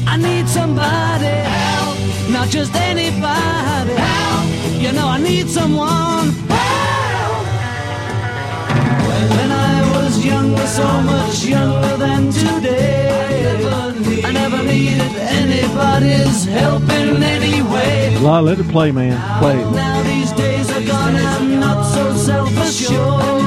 I 0.09 0.17
need 0.17 0.49
somebody 0.49 1.27
help, 1.27 2.31
not 2.31 2.49
just 2.49 2.75
anybody 2.75 3.93
help. 3.93 4.83
You 4.83 4.91
know 4.91 5.07
I 5.07 5.21
need 5.23 5.49
someone 5.49 6.31
help. 6.51 7.47
When 9.39 9.53
I 9.53 9.89
was 9.95 10.25
younger, 10.25 10.67
so 10.67 11.01
much 11.03 11.45
younger 11.45 11.97
than 11.97 12.33
today, 12.33 13.55
I 14.25 14.33
never 14.33 14.65
needed 14.65 15.15
anybody 15.17 15.69
Nobody's 15.79 16.45
helping 16.45 17.23
anyway. 17.23 18.17
La, 18.21 18.41
let 18.41 18.59
it 18.59 18.69
play, 18.69 18.91
man. 18.91 19.17
Play 19.39 19.61
it. 19.61 19.71
Now 19.71 20.03
these 20.03 20.33
days 20.33 20.69
are 20.71 20.85
gone, 20.85 21.15
I'm 21.15 21.61
not 21.61 21.85
so 21.85 22.15
self-assured. 22.15 23.38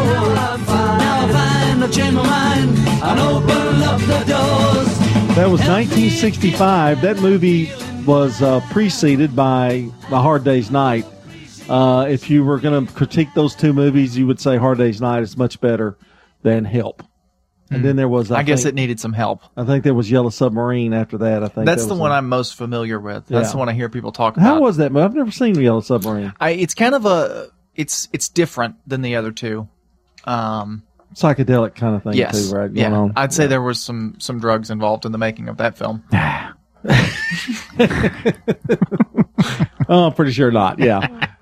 Now 1.81 1.87
I 1.87 1.89
change 1.89 2.13
my 2.13 2.21
mind 2.21 2.77
and 2.77 3.19
open 3.19 3.83
up 3.83 3.99
the 4.01 4.23
doors. 4.27 5.35
That 5.35 5.49
was 5.49 5.61
1965. 5.61 7.01
That 7.01 7.17
movie 7.17 7.71
was 8.05 8.39
uh, 8.39 8.59
preceded 8.69 9.35
by 9.35 9.89
A 10.11 10.21
Hard 10.21 10.43
Day's 10.43 10.69
Night. 10.69 11.05
Uh, 11.67 12.05
if 12.07 12.29
you 12.29 12.43
were 12.45 12.59
going 12.59 12.85
to 12.85 12.93
critique 12.93 13.29
those 13.33 13.55
two 13.55 13.73
movies, 13.73 14.15
you 14.15 14.27
would 14.27 14.39
say 14.39 14.57
Hard 14.57 14.77
Day's 14.77 15.01
Night 15.01 15.23
is 15.23 15.35
much 15.37 15.59
better 15.59 15.97
than 16.43 16.65
Help. 16.65 17.01
And 17.71 17.83
then 17.83 17.95
there 17.95 18.07
was, 18.09 18.29
I, 18.29 18.41
I 18.41 18.43
guess 18.43 18.61
think- 18.61 18.73
it 18.73 18.75
needed 18.75 18.99
some 18.99 19.13
help. 19.13 19.41
I 19.57 19.63
think 19.63 19.83
there 19.83 19.95
was 19.95 20.11
Yellow 20.11 20.29
Submarine 20.29 20.93
after 20.93 21.17
that. 21.19 21.41
I 21.43 21.47
think 21.47 21.65
That's 21.65 21.81
that 21.83 21.87
the 21.87 21.93
was 21.95 22.01
one 22.01 22.11
a- 22.11 22.15
I'm 22.15 22.29
most 22.29 22.53
familiar 22.57 22.99
with. 22.99 23.25
That's 23.25 23.47
Yeah. 23.47 23.51
the 23.53 23.57
one 23.57 23.69
I 23.69 23.73
hear 23.73 23.89
people 23.89 24.11
talk 24.11 24.35
about. 24.37 24.45
How 24.45 24.59
was 24.61 24.77
that 24.77 24.91
movie? 24.91 25.03
I've 25.05 25.15
never 25.15 25.31
seen 25.31 25.55
Yellow 25.55 25.81
Submarine. 25.81 26.33
I, 26.39 26.51
it's 26.51 26.75
kind 26.75 26.93
of 26.93 27.07
a 27.07 27.47
it's 27.73 28.07
it's 28.13 28.29
different 28.29 28.75
than 28.85 29.01
the 29.01 29.15
other 29.15 29.31
two. 29.31 29.67
Um, 30.25 30.83
Psychedelic 31.13 31.75
kind 31.75 31.95
of 31.95 32.03
thing 32.03 32.13
yes, 32.13 32.49
too, 32.49 32.55
right? 32.55 32.73
Going 32.73 32.91
yeah. 32.91 32.97
on. 32.97 33.13
I'd 33.15 33.33
say 33.33 33.47
there 33.47 33.61
was 33.61 33.81
some 33.81 34.15
some 34.19 34.39
drugs 34.39 34.69
involved 34.69 35.05
in 35.05 35.11
the 35.11 35.17
making 35.17 35.49
of 35.49 35.57
that 35.57 35.77
film. 35.77 36.03
Oh, 39.91 40.05
I'm 40.05 40.13
pretty 40.13 40.31
sure 40.31 40.51
not. 40.51 40.79
Yeah. 40.79 40.99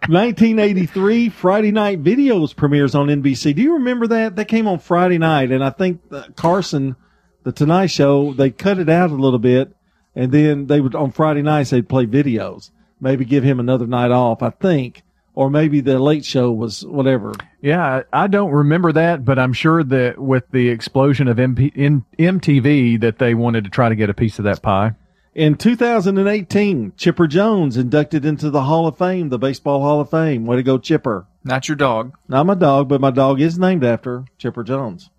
1983 0.08 1.30
Friday 1.30 1.72
Night 1.72 2.04
Videos 2.04 2.56
premieres 2.56 2.96
on 2.96 3.08
NBC. 3.08 3.54
Do 3.54 3.62
you 3.62 3.74
remember 3.74 4.08
that? 4.08 4.38
That 4.38 4.46
came 4.46 4.68
on 4.68 4.80
Friday 4.80 5.20
night, 5.20 5.52
and 5.52 5.64
I 5.64 5.70
think 5.70 6.02
uh, 6.12 6.24
Carson, 6.36 6.96
the 7.44 7.52
Tonight 7.52 7.92
Show, 7.92 8.34
they 8.34 8.50
cut 8.50 8.80
it 8.80 8.90
out 8.90 9.12
a 9.12 9.14
little 9.14 9.38
bit, 9.38 9.76
and 10.16 10.32
then 10.32 10.66
they 10.66 10.82
would 10.82 10.96
on 10.96 11.12
Friday 11.12 11.44
nights 11.44 11.70
they'd 11.70 11.88
play 11.88 12.08
videos. 12.08 12.72
Maybe 13.00 13.24
give 13.24 13.44
him 13.44 13.60
another 13.60 13.86
night 13.86 14.10
off, 14.10 14.42
I 14.42 14.50
think, 14.50 15.04
or 15.40 15.50
maybe 15.50 15.80
the 15.80 15.98
Late 16.00 16.26
Show 16.26 16.52
was 16.52 16.86
whatever. 16.86 17.32
Yeah, 17.62 18.02
I 18.12 18.24
I 18.24 18.28
don't 18.28 18.52
remember 18.52 18.92
that, 18.92 19.24
but 19.24 19.40
I'm 19.40 19.54
sure 19.54 19.86
that 19.86 20.20
with 20.20 20.44
the 20.52 20.68
explosion 20.68 21.30
of 21.30 21.38
MP, 21.38 21.72
in, 21.74 22.04
MTV, 22.20 23.00
that 23.00 23.20
they 23.20 23.34
wanted 23.36 23.64
to 23.64 23.70
try 23.70 23.88
to 23.88 23.96
get 23.96 24.10
a 24.10 24.14
piece 24.14 24.38
of 24.38 24.44
that 24.44 24.62
pie. 24.62 24.96
In 25.34 25.56
2018, 25.56 26.92
Chipper 26.98 27.26
Jones 27.26 27.78
inducted 27.78 28.26
into 28.26 28.50
the 28.50 28.64
Hall 28.64 28.86
of 28.86 28.98
Fame, 28.98 29.30
the 29.30 29.40
Baseball 29.40 29.80
Hall 29.80 30.02
of 30.02 30.10
Fame. 30.10 30.46
Way 30.46 30.58
to 30.58 30.64
go, 30.64 30.78
Chipper. 30.78 31.26
Not 31.46 31.70
your 31.70 31.78
dog. 31.78 32.12
Not 32.28 32.46
my 32.46 32.56
dog, 32.56 32.90
but 32.90 33.00
my 33.00 33.12
dog 33.12 33.40
is 33.40 33.58
named 33.58 33.86
after 33.86 34.26
Chipper 34.38 34.64
Jones. 34.66 35.10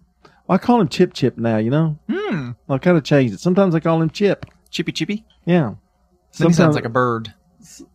I 0.51 0.59
call 0.59 0.83
him 0.83 0.89
Chip 0.89 1.15
Chip 1.15 1.39
now, 1.39 1.57
you 1.57 1.71
know? 1.71 1.99
Hmm. 2.11 2.51
I 2.69 2.77
kind 2.77 2.99
of 2.99 3.05
changed 3.05 3.33
it. 3.33 3.41
Sometimes 3.41 3.75
I 3.75 3.81
call 3.81 4.03
him 4.03 4.11
Chip. 4.11 4.45
Chippy 4.69 4.93
Chippy. 4.93 5.25
Yeah. 5.47 5.61
Then 5.63 5.77
he 6.33 6.37
sounds 6.39 6.57
Sometimes- 6.57 6.75
like 6.75 6.85
a 6.85 6.91
bird. 6.91 7.33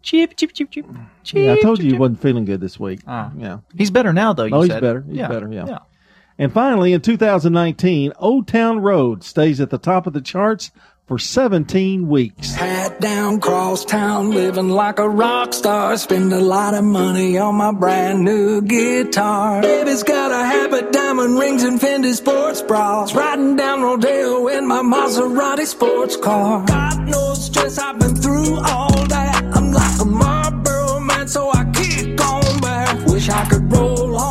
Chip 0.01 0.35
chip 0.35 0.53
chip 0.53 0.71
chip. 0.71 0.85
Yeah, 1.33 1.53
I 1.53 1.61
told 1.61 1.77
chip, 1.77 1.85
you 1.85 1.93
he 1.93 1.97
wasn't 1.97 2.21
feeling 2.21 2.45
good 2.45 2.61
this 2.61 2.79
week. 2.79 3.01
Ah. 3.07 3.31
Yeah. 3.37 3.59
He's 3.75 3.91
better 3.91 4.13
now, 4.13 4.33
though. 4.33 4.45
You 4.45 4.55
oh, 4.55 4.61
he's 4.61 4.71
said. 4.71 4.81
better. 4.81 5.03
He's 5.07 5.17
Yeah, 5.17 5.27
better, 5.27 5.51
yeah. 5.51 5.65
yeah. 5.67 5.79
And 6.37 6.51
finally, 6.51 6.91
in 6.93 7.01
2019, 7.01 8.11
Old 8.19 8.47
Town 8.47 8.79
Road 8.79 9.23
stays 9.23 9.61
at 9.61 9.69
the 9.69 9.77
top 9.77 10.05
of 10.05 10.13
the 10.13 10.19
charts 10.21 10.71
for 11.07 11.17
17 11.19 12.07
weeks. 12.09 12.53
Hat 12.55 12.99
down, 12.99 13.39
cross 13.39 13.85
town, 13.85 14.31
living 14.31 14.69
like 14.69 14.99
a 14.99 15.07
rock 15.07 15.53
star. 15.53 15.95
Spend 15.97 16.33
a 16.33 16.39
lot 16.41 16.73
of 16.73 16.83
money 16.83 17.37
on 17.37 17.55
my 17.55 17.71
brand 17.71 18.25
new 18.25 18.61
guitar. 18.61 19.61
Baby's 19.61 20.03
got 20.03 20.31
a 20.31 20.43
habit, 20.45 20.91
diamond 20.91 21.37
rings, 21.39 21.63
and 21.63 21.79
Fendi 21.79 22.13
sports 22.13 22.61
bras. 22.63 23.13
Riding 23.13 23.55
down 23.55 23.81
Rodeo 23.83 24.47
in 24.47 24.67
my 24.67 24.81
Maserati 24.81 25.65
sports 25.65 26.17
car. 26.17 26.65
Got 26.65 26.99
no 27.03 27.33
stress, 27.35 27.77
I've 27.77 27.99
been 27.99 28.15
through 28.15 28.55
all 28.59 28.84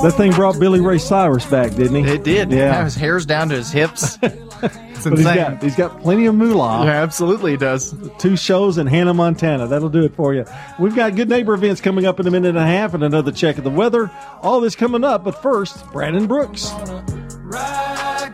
That 0.04 0.12
thing 0.18 0.32
brought 0.32 0.60
Billy 0.60 0.82
Ray 0.82 0.98
Cyrus 0.98 1.46
back, 1.46 1.74
didn't 1.74 2.04
he? 2.04 2.10
It 2.12 2.24
did. 2.24 2.52
Yeah. 2.52 2.84
His 2.84 2.94
hair's 2.94 3.24
down 3.24 3.48
to 3.48 3.54
his 3.54 3.72
hips. 3.72 4.18
it's 4.22 4.34
But 4.62 5.12
he's 5.18 5.20
insane. 5.20 5.36
got, 5.36 5.62
he's 5.62 5.76
got 5.76 6.02
plenty 6.02 6.26
of 6.26 6.34
moolah. 6.34 6.84
Yeah, 6.84 7.02
absolutely 7.02 7.52
he 7.52 7.56
does. 7.56 7.94
Two 8.18 8.36
shows 8.36 8.76
in 8.76 8.86
Hannah, 8.86 9.14
Montana. 9.14 9.66
That'll 9.66 9.88
do 9.88 10.04
it 10.04 10.14
for 10.14 10.34
you. 10.34 10.44
We've 10.78 10.94
got 10.94 11.16
good 11.16 11.30
neighbor 11.30 11.54
events 11.54 11.80
coming 11.80 12.04
up 12.04 12.20
in 12.20 12.26
a 12.26 12.30
minute 12.30 12.50
and 12.50 12.58
a 12.58 12.66
half 12.66 12.92
and 12.92 13.02
another 13.02 13.32
check 13.32 13.56
of 13.56 13.64
the 13.64 13.70
weather. 13.70 14.10
All 14.42 14.60
this 14.60 14.76
coming 14.76 15.04
up, 15.04 15.24
but 15.24 15.40
first, 15.40 15.90
Brandon 15.90 16.26
Brooks. 16.26 16.68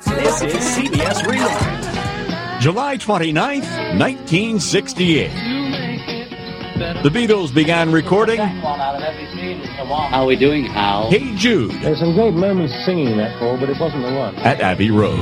This 0.07 0.43
is 0.43 0.55
CBS 0.77 1.25
Rewind. 1.25 2.61
July 2.61 2.97
29th, 2.97 3.97
1968. 3.97 5.60
The 6.81 7.11
Beatles 7.11 7.53
began 7.53 7.93
recording 7.93 8.39
How 8.39 10.23
are 10.23 10.25
we 10.25 10.35
doing, 10.35 10.65
Hal? 10.65 11.11
Hey 11.11 11.35
Jude 11.37 11.73
There's 11.83 11.99
some 11.99 12.15
great 12.15 12.33
moments 12.33 12.73
singing 12.87 13.19
that 13.19 13.39
for, 13.39 13.59
but 13.59 13.69
it 13.69 13.79
wasn't 13.79 14.03
the 14.03 14.15
one. 14.15 14.35
at 14.37 14.63
Abbey 14.63 14.91
Road. 14.91 15.19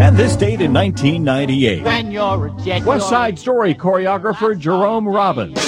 And 0.00 0.16
this 0.16 0.36
date 0.36 0.62
in 0.62 0.72
1998. 0.72 1.84
When 1.84 2.10
you're 2.10 2.46
a 2.46 2.62
jet, 2.64 2.84
West 2.84 3.10
Side 3.10 3.38
Story 3.38 3.74
choreographer 3.74 4.58
Jerome 4.58 5.06
Robbins 5.06 5.58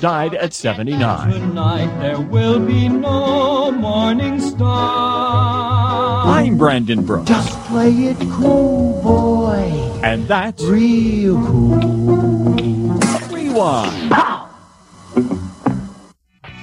died 0.00 0.34
at 0.34 0.54
79. 0.54 1.30
Tonight 1.30 2.00
there 2.00 2.22
will 2.22 2.64
be 2.64 2.88
no 2.88 3.70
morning 3.70 4.40
star. 4.40 6.26
I'm 6.26 6.56
Brandon 6.56 7.04
Brooks. 7.04 7.30
Just 7.72 7.84
play 7.84 7.90
it 7.90 8.18
cool, 8.32 9.02
boy. 9.02 10.00
And 10.04 10.28
that's 10.28 10.62
Real 10.62 11.36
cool. 11.46 11.78
Rewind. 13.32 14.12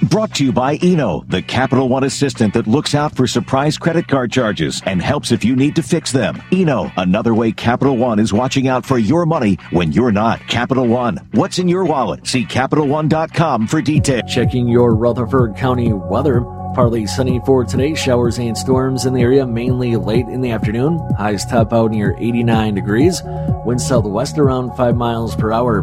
Brought 0.08 0.34
to 0.34 0.44
you 0.44 0.52
by 0.52 0.76
Eno, 0.76 1.24
the 1.28 1.42
Capital 1.42 1.88
One 1.88 2.04
assistant 2.04 2.54
that 2.54 2.66
looks 2.66 2.94
out 2.94 3.14
for 3.16 3.26
surprise 3.26 3.76
credit 3.78 4.06
card 4.08 4.30
charges 4.32 4.82
and 4.86 5.02
helps 5.02 5.30
if 5.32 5.44
you 5.44 5.56
need 5.56 5.76
to 5.76 5.82
fix 5.82 6.12
them. 6.12 6.40
Eno, 6.52 6.90
another 6.96 7.34
way 7.34 7.50
Capital 7.52 7.96
One 7.96 8.18
is 8.20 8.32
watching 8.32 8.68
out 8.68 8.86
for 8.86 8.98
your 8.98 9.26
money 9.26 9.56
when 9.70 9.90
you're 9.92 10.12
not. 10.12 10.40
Capital 10.48 10.86
One, 10.86 11.18
what's 11.32 11.58
in 11.58 11.68
your 11.68 11.84
wallet? 11.84 12.26
See 12.26 12.44
CapitalOne.com 12.44 13.66
for 13.66 13.80
details. 13.82 14.32
Checking 14.32 14.68
your 14.68 14.94
Rutherford 14.94 15.56
County 15.56 15.92
weather. 15.92 16.44
Partly 16.74 17.06
sunny 17.06 17.40
for 17.44 17.64
today. 17.64 17.94
Showers 17.94 18.38
and 18.38 18.56
storms 18.56 19.04
in 19.04 19.12
the 19.12 19.22
area 19.22 19.44
mainly 19.44 19.96
late 19.96 20.26
in 20.28 20.40
the 20.40 20.52
afternoon. 20.52 20.98
Highs 21.18 21.44
top 21.44 21.72
out 21.72 21.90
near 21.90 22.16
89 22.16 22.74
degrees. 22.74 23.22
Wind 23.64 23.80
southwest 23.80 24.38
around 24.38 24.76
5 24.76 24.96
miles 24.96 25.34
per 25.34 25.52
hour. 25.52 25.82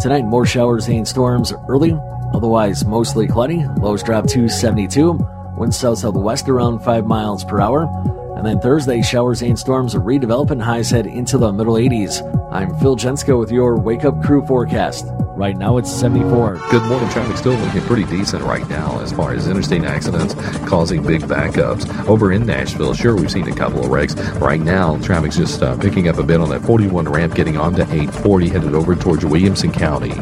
Tonight, 0.00 0.24
more 0.24 0.46
showers 0.46 0.88
and 0.88 1.06
storms 1.06 1.52
early. 1.68 1.92
Otherwise, 2.32 2.84
mostly 2.84 3.26
cloudy. 3.26 3.64
Lows 3.78 4.02
drop 4.02 4.26
to 4.28 4.48
72. 4.48 5.12
Wind 5.56 5.74
south 5.74 5.98
southwest 5.98 6.48
around 6.48 6.80
5 6.80 7.06
miles 7.06 7.44
per 7.44 7.60
hour. 7.60 7.86
And 8.42 8.48
then 8.48 8.60
Thursday, 8.60 9.02
showers 9.02 9.40
and 9.40 9.56
storms 9.56 9.94
redevelop 9.94 10.50
and 10.50 10.60
highs 10.60 10.90
head 10.90 11.06
into 11.06 11.38
the 11.38 11.52
middle 11.52 11.74
80s. 11.74 12.50
I'm 12.50 12.76
Phil 12.80 12.96
Jensko 12.96 13.38
with 13.38 13.52
your 13.52 13.78
Wake 13.78 14.04
Up 14.04 14.20
Crew 14.20 14.44
forecast. 14.44 15.06
Right 15.36 15.56
now 15.56 15.76
it's 15.76 15.88
74. 15.88 16.60
Good 16.68 16.82
morning. 16.82 17.08
Traffic 17.10 17.36
still 17.36 17.54
looking 17.54 17.82
pretty 17.82 18.02
decent 18.04 18.42
right 18.42 18.68
now 18.68 19.00
as 19.00 19.12
far 19.12 19.32
as 19.32 19.46
interstate 19.46 19.84
accidents 19.84 20.34
causing 20.68 21.04
big 21.04 21.22
backups. 21.22 21.88
Over 22.08 22.32
in 22.32 22.44
Nashville, 22.44 22.94
sure, 22.94 23.14
we've 23.14 23.30
seen 23.30 23.46
a 23.46 23.54
couple 23.54 23.84
of 23.84 23.90
wrecks. 23.90 24.16
Right 24.40 24.60
now, 24.60 24.98
traffic's 24.98 25.36
just 25.36 25.62
uh, 25.62 25.76
picking 25.78 26.08
up 26.08 26.18
a 26.18 26.24
bit 26.24 26.40
on 26.40 26.50
that 26.50 26.62
41 26.62 27.08
ramp 27.08 27.36
getting 27.36 27.56
onto 27.56 27.82
840 27.82 28.48
headed 28.48 28.74
over 28.74 28.96
towards 28.96 29.24
Williamson 29.24 29.70
County. 29.70 30.14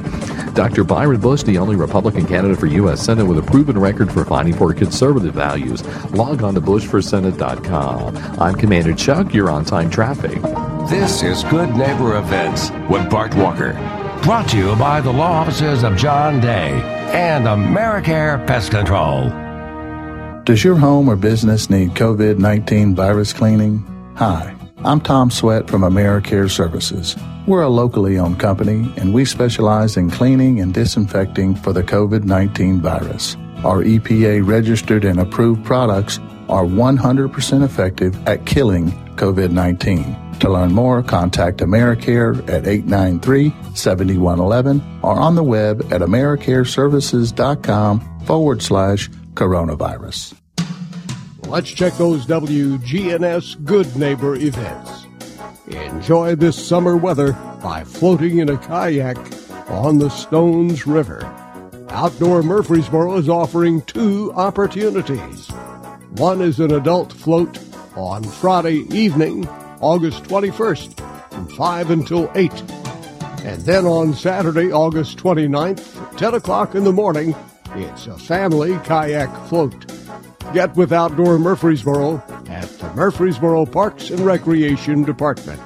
Dr. 0.52 0.84
Byron 0.84 1.20
Bush, 1.20 1.42
the 1.42 1.58
only 1.58 1.76
Republican 1.76 2.26
candidate 2.26 2.58
for 2.58 2.66
U.S. 2.66 3.02
Senate 3.02 3.24
with 3.24 3.38
a 3.38 3.42
proven 3.42 3.78
record 3.78 4.12
for 4.12 4.24
fighting 4.24 4.54
for 4.54 4.74
conservative 4.74 5.34
values. 5.34 5.82
Log 6.10 6.42
on 6.42 6.54
to 6.54 6.60
bushforsenate.com. 6.60 8.09
I'm 8.38 8.54
Commander 8.54 8.94
Chuck. 8.94 9.32
You're 9.34 9.50
on 9.50 9.64
time 9.64 9.90
traffic. 9.90 10.40
This 10.88 11.22
is 11.22 11.44
Good 11.44 11.70
Neighbor 11.76 12.16
Events 12.16 12.70
with 12.88 13.08
Bart 13.10 13.34
Walker. 13.34 13.72
Brought 14.22 14.48
to 14.50 14.58
you 14.58 14.76
by 14.76 15.00
the 15.00 15.12
law 15.12 15.32
offices 15.32 15.82
of 15.82 15.96
John 15.96 16.40
Day 16.40 16.70
and 17.12 17.46
Americare 17.46 18.46
Pest 18.46 18.70
Control. 18.70 19.30
Does 20.44 20.64
your 20.64 20.76
home 20.76 21.08
or 21.08 21.16
business 21.16 21.70
need 21.70 21.90
COVID 21.90 22.38
19 22.38 22.94
virus 22.94 23.32
cleaning? 23.32 23.78
Hi, 24.16 24.54
I'm 24.78 25.00
Tom 25.00 25.30
Sweat 25.30 25.68
from 25.68 25.82
AmeriCare 25.82 26.50
Services. 26.50 27.16
We're 27.46 27.62
a 27.62 27.68
locally 27.68 28.18
owned 28.18 28.40
company 28.40 28.92
and 28.96 29.14
we 29.14 29.24
specialize 29.24 29.96
in 29.96 30.10
cleaning 30.10 30.60
and 30.60 30.74
disinfecting 30.74 31.54
for 31.56 31.72
the 31.72 31.82
COVID 31.82 32.24
19 32.24 32.80
virus. 32.80 33.36
Our 33.64 33.84
EPA 33.84 34.46
registered 34.46 35.04
and 35.04 35.20
approved 35.20 35.64
products 35.64 36.18
are 36.50 36.64
100% 36.64 37.64
effective 37.64 38.14
at 38.26 38.44
killing 38.44 38.90
COVID 39.16 39.50
19. 39.50 40.30
To 40.40 40.50
learn 40.50 40.72
more, 40.72 41.02
contact 41.02 41.58
AmeriCare 41.58 42.40
at 42.48 42.66
893 42.66 43.52
7111 43.74 44.82
or 45.02 45.18
on 45.18 45.34
the 45.34 45.42
web 45.42 45.80
at 45.92 46.00
AmeriCareServices.com 46.00 48.20
forward 48.24 48.62
slash 48.62 49.10
coronavirus. 49.34 50.34
let's 51.46 51.70
check 51.70 51.92
those 51.94 52.24
WGNS 52.26 53.64
Good 53.64 53.96
Neighbor 53.96 54.36
events. 54.36 55.06
Enjoy 55.66 56.34
this 56.34 56.56
summer 56.56 56.96
weather 56.96 57.34
by 57.62 57.84
floating 57.84 58.38
in 58.38 58.48
a 58.48 58.56
kayak 58.56 59.18
on 59.68 59.98
the 59.98 60.08
Stones 60.08 60.86
River. 60.86 61.22
Outdoor 61.90 62.42
Murfreesboro 62.42 63.18
is 63.18 63.28
offering 63.28 63.82
two 63.82 64.32
opportunities. 64.34 65.50
One 66.16 66.40
is 66.40 66.58
an 66.58 66.72
adult 66.72 67.12
float 67.12 67.58
on 67.94 68.24
Friday 68.24 68.84
evening, 68.90 69.48
August 69.80 70.24
21st, 70.24 71.30
from 71.30 71.48
5 71.48 71.90
until 71.90 72.30
8. 72.34 72.52
And 73.44 73.62
then 73.62 73.86
on 73.86 74.14
Saturday, 74.14 74.72
August 74.72 75.18
29th, 75.18 76.16
10 76.16 76.34
o'clock 76.34 76.74
in 76.74 76.82
the 76.82 76.92
morning, 76.92 77.34
it's 77.74 78.08
a 78.08 78.18
family 78.18 78.76
kayak 78.84 79.30
float. 79.48 79.86
Get 80.52 80.74
with 80.74 80.92
Outdoor 80.92 81.38
Murfreesboro 81.38 82.16
at 82.48 82.68
the 82.80 82.92
Murfreesboro 82.94 83.66
Parks 83.66 84.10
and 84.10 84.20
Recreation 84.20 85.04
Department. 85.04 85.62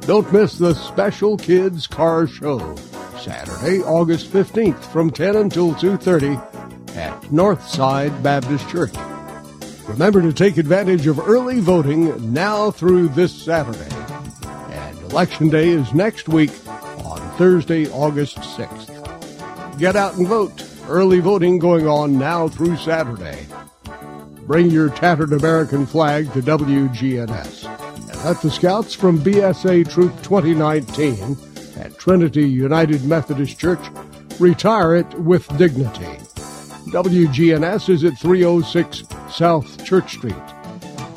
Don't 0.00 0.30
miss 0.32 0.58
the 0.58 0.74
Special 0.74 1.36
Kids 1.36 1.86
Car 1.86 2.26
Show, 2.26 2.74
Saturday, 3.16 3.82
August 3.82 4.32
15th 4.32 4.82
from 4.86 5.10
10 5.10 5.36
until 5.36 5.74
2.30 5.74 6.96
at 6.96 7.20
Northside 7.24 8.20
Baptist 8.22 8.68
Church. 8.68 8.94
Remember 9.88 10.20
to 10.20 10.32
take 10.34 10.58
advantage 10.58 11.06
of 11.06 11.18
early 11.18 11.60
voting 11.60 12.32
now 12.32 12.70
through 12.70 13.08
this 13.08 13.34
Saturday. 13.34 13.88
And 14.46 14.98
Election 15.10 15.48
Day 15.48 15.70
is 15.70 15.94
next 15.94 16.28
week 16.28 16.50
on 17.04 17.18
Thursday, 17.38 17.88
August 17.88 18.36
6th. 18.36 19.78
Get 19.78 19.96
out 19.96 20.16
and 20.16 20.26
vote. 20.28 20.62
Early 20.88 21.20
voting 21.20 21.58
going 21.58 21.88
on 21.88 22.18
now 22.18 22.48
through 22.48 22.76
Saturday. 22.76 23.46
Bring 24.42 24.70
your 24.70 24.90
tattered 24.90 25.32
American 25.32 25.86
flag 25.86 26.32
to 26.34 26.42
WGNS. 26.42 27.64
And 28.10 28.24
let 28.24 28.42
the 28.42 28.50
scouts 28.50 28.94
from 28.94 29.18
BSA 29.18 29.90
Troop 29.90 30.14
2019 30.22 31.36
at 31.78 31.98
Trinity 31.98 32.48
United 32.48 33.04
Methodist 33.04 33.58
Church 33.58 33.84
retire 34.38 34.96
it 34.96 35.12
with 35.14 35.48
dignity. 35.56 36.27
WGNS 36.90 37.90
is 37.90 38.04
at 38.04 38.16
306 38.18 39.02
South 39.30 39.84
Church 39.84 40.14
Street. 40.14 40.34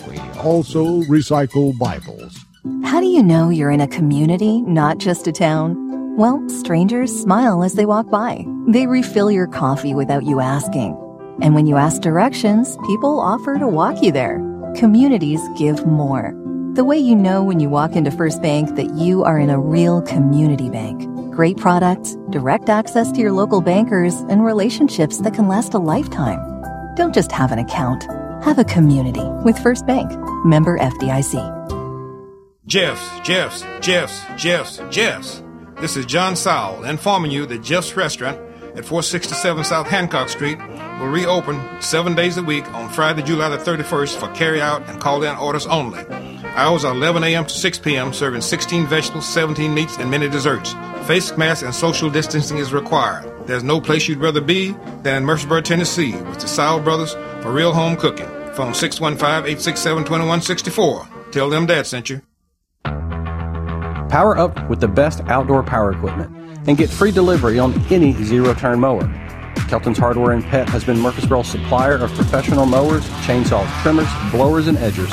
We 0.06 0.18
also 0.40 1.02
recycle 1.04 1.78
Bibles. 1.78 2.38
How 2.84 3.00
do 3.00 3.06
you 3.06 3.24
know 3.24 3.50
you're 3.50 3.72
in 3.72 3.80
a 3.80 3.88
community, 3.88 4.62
not 4.64 4.98
just 4.98 5.28
a 5.28 5.32
town? 5.32 6.18
Well, 6.18 6.44
strangers 6.50 7.18
smile 7.18 7.64
as 7.64 7.76
they 7.76 7.86
walk 7.86 8.10
by. 8.10 8.46
They 8.68 8.86
refill 8.86 9.32
your 9.32 9.48
coffee 9.48 9.94
without 9.94 10.24
you 10.24 10.42
asking. 10.42 10.92
And 11.42 11.56
when 11.56 11.68
you 11.68 11.78
ask 11.78 12.02
directions, 12.02 12.78
people 12.86 13.22
offer 13.22 13.58
to 13.58 13.68
walk 13.68 14.04
you 14.04 14.12
there. 14.12 14.40
Communities 14.76 15.40
give 15.58 15.86
more. 15.86 16.36
The 16.74 16.84
way 16.84 16.98
you 16.98 17.16
know 17.16 17.44
when 17.44 17.62
you 17.62 17.70
walk 17.70 17.96
into 17.96 18.12
First 18.12 18.42
Bank 18.42 18.76
that 18.76 18.94
you 18.96 19.24
are 19.24 19.40
in 19.40 19.50
a 19.50 19.60
real 19.60 20.02
community 20.02 20.70
bank. 20.70 21.02
Great 21.32 21.56
products, 21.58 22.18
direct 22.30 22.68
access 22.68 23.12
to 23.14 23.22
your 23.22 23.32
local 23.32 23.62
bankers, 23.62 24.16
and 24.30 24.44
relationships 24.44 25.20
that 25.20 25.34
can 25.34 25.48
last 25.48 25.74
a 25.74 25.80
lifetime. 25.80 26.62
Don't 26.96 27.14
just 27.14 27.32
have 27.32 27.52
an 27.52 27.60
account, 27.60 28.04
have 28.44 28.60
a 28.60 28.66
community 28.66 29.26
with 29.46 29.58
First 29.58 29.88
Bank. 29.88 30.12
Member 30.46 30.78
FDIC. 30.78 31.40
Jeff's, 32.66 33.20
Jeff's, 33.22 33.64
Jeff's, 33.80 34.22
Jeff's, 34.38 34.82
Jeff's. 34.90 35.44
This 35.80 35.96
is 35.96 36.06
John 36.06 36.36
Sowell 36.36 36.84
informing 36.84 37.32
you 37.32 37.46
that 37.46 37.64
Jeff's 37.64 37.96
Restaurant 37.96 38.38
at 38.76 38.86
467 38.86 39.64
South 39.64 39.88
Hancock 39.88 40.30
Street 40.30 40.60
will 41.00 41.08
reopen 41.08 41.62
seven 41.82 42.14
days 42.14 42.38
a 42.38 42.44
week 42.44 42.68
on 42.74 42.90
Friday, 42.90 43.24
July 43.24 43.50
the 43.50 43.58
31st 43.58 44.16
for 44.18 44.28
carry 44.34 44.62
out 44.62 44.88
and 44.90 45.00
call 45.00 45.24
in 45.24 45.36
orders 45.38 45.66
only. 45.68 46.04
Hours 46.56 46.84
are 46.84 46.94
11 46.94 47.24
a.m. 47.24 47.46
to 47.46 47.54
6 47.54 47.80
p.m., 47.80 48.12
serving 48.12 48.42
16 48.42 48.86
vegetables, 48.88 49.26
17 49.26 49.74
meats, 49.74 49.96
and 49.98 50.12
many 50.12 50.28
desserts. 50.28 50.74
Face 51.08 51.38
masks 51.38 51.64
and 51.64 51.74
social 51.74 52.10
distancing 52.10 52.58
is 52.58 52.74
required. 52.74 53.48
There's 53.48 53.64
no 53.64 53.80
place 53.80 54.10
you'd 54.10 54.18
rather 54.18 54.42
be 54.42 54.72
than 55.02 55.16
in 55.16 55.24
Murfreesboro, 55.24 55.62
Tennessee, 55.62 56.12
with 56.12 56.42
the 56.42 56.50
Sowell 56.50 56.82
Brothers 56.82 57.14
for 57.42 57.54
real 57.54 57.72
home 57.72 57.96
cooking. 57.96 58.26
Phone 58.54 58.74
615-867-2164. 58.74 61.32
Tell 61.32 61.50
them 61.50 61.68
Dad 61.68 61.88
sent 61.88 62.10
you. 62.10 62.22
Power 62.84 64.38
up 64.38 64.70
with 64.70 64.82
the 64.82 64.90
best 64.90 65.22
outdoor 65.28 65.64
power 65.64 65.94
equipment 65.94 66.36
and 66.68 66.78
get 66.78 66.90
free 66.90 67.12
delivery 67.12 67.60
on 67.60 67.82
any 67.90 68.12
zero 68.26 68.54
turn 68.54 68.82
mower. 68.82 69.10
Kelton's 69.70 69.98
Hardware 69.98 70.34
and 70.34 70.44
Pet 70.44 70.68
has 70.68 70.84
been 70.84 71.00
Murfreesboro's 71.00 71.48
supplier 71.48 71.96
of 71.96 72.12
professional 72.12 72.66
mowers, 72.66 73.08
chainsaws, 73.22 73.70
trimmers, 73.84 74.10
blowers, 74.32 74.68
and 74.68 74.78
edgers 74.80 75.10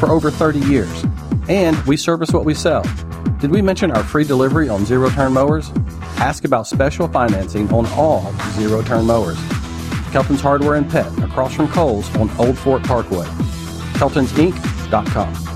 for 0.00 0.08
over 0.08 0.30
30 0.30 0.58
years. 0.60 1.04
And 1.48 1.76
we 1.84 1.96
service 1.96 2.32
what 2.32 2.44
we 2.44 2.54
sell. 2.54 2.82
Did 3.38 3.50
we 3.50 3.62
mention 3.62 3.90
our 3.90 4.02
free 4.02 4.24
delivery 4.24 4.68
on 4.68 4.84
zero 4.84 5.10
turn 5.10 5.32
mowers? 5.32 5.70
Ask 6.16 6.44
about 6.44 6.66
special 6.66 7.06
financing 7.06 7.72
on 7.72 7.86
all 7.92 8.32
zero 8.52 8.82
turn 8.82 9.06
mowers. 9.06 9.38
Kelton's 10.10 10.40
Hardware 10.40 10.74
and 10.74 10.90
Pet 10.90 11.06
across 11.22 11.54
from 11.54 11.68
Kohl's 11.68 12.14
on 12.16 12.30
Old 12.38 12.58
Fort 12.58 12.82
Parkway. 12.82 13.26
Kelton'sInc.com. 13.94 15.46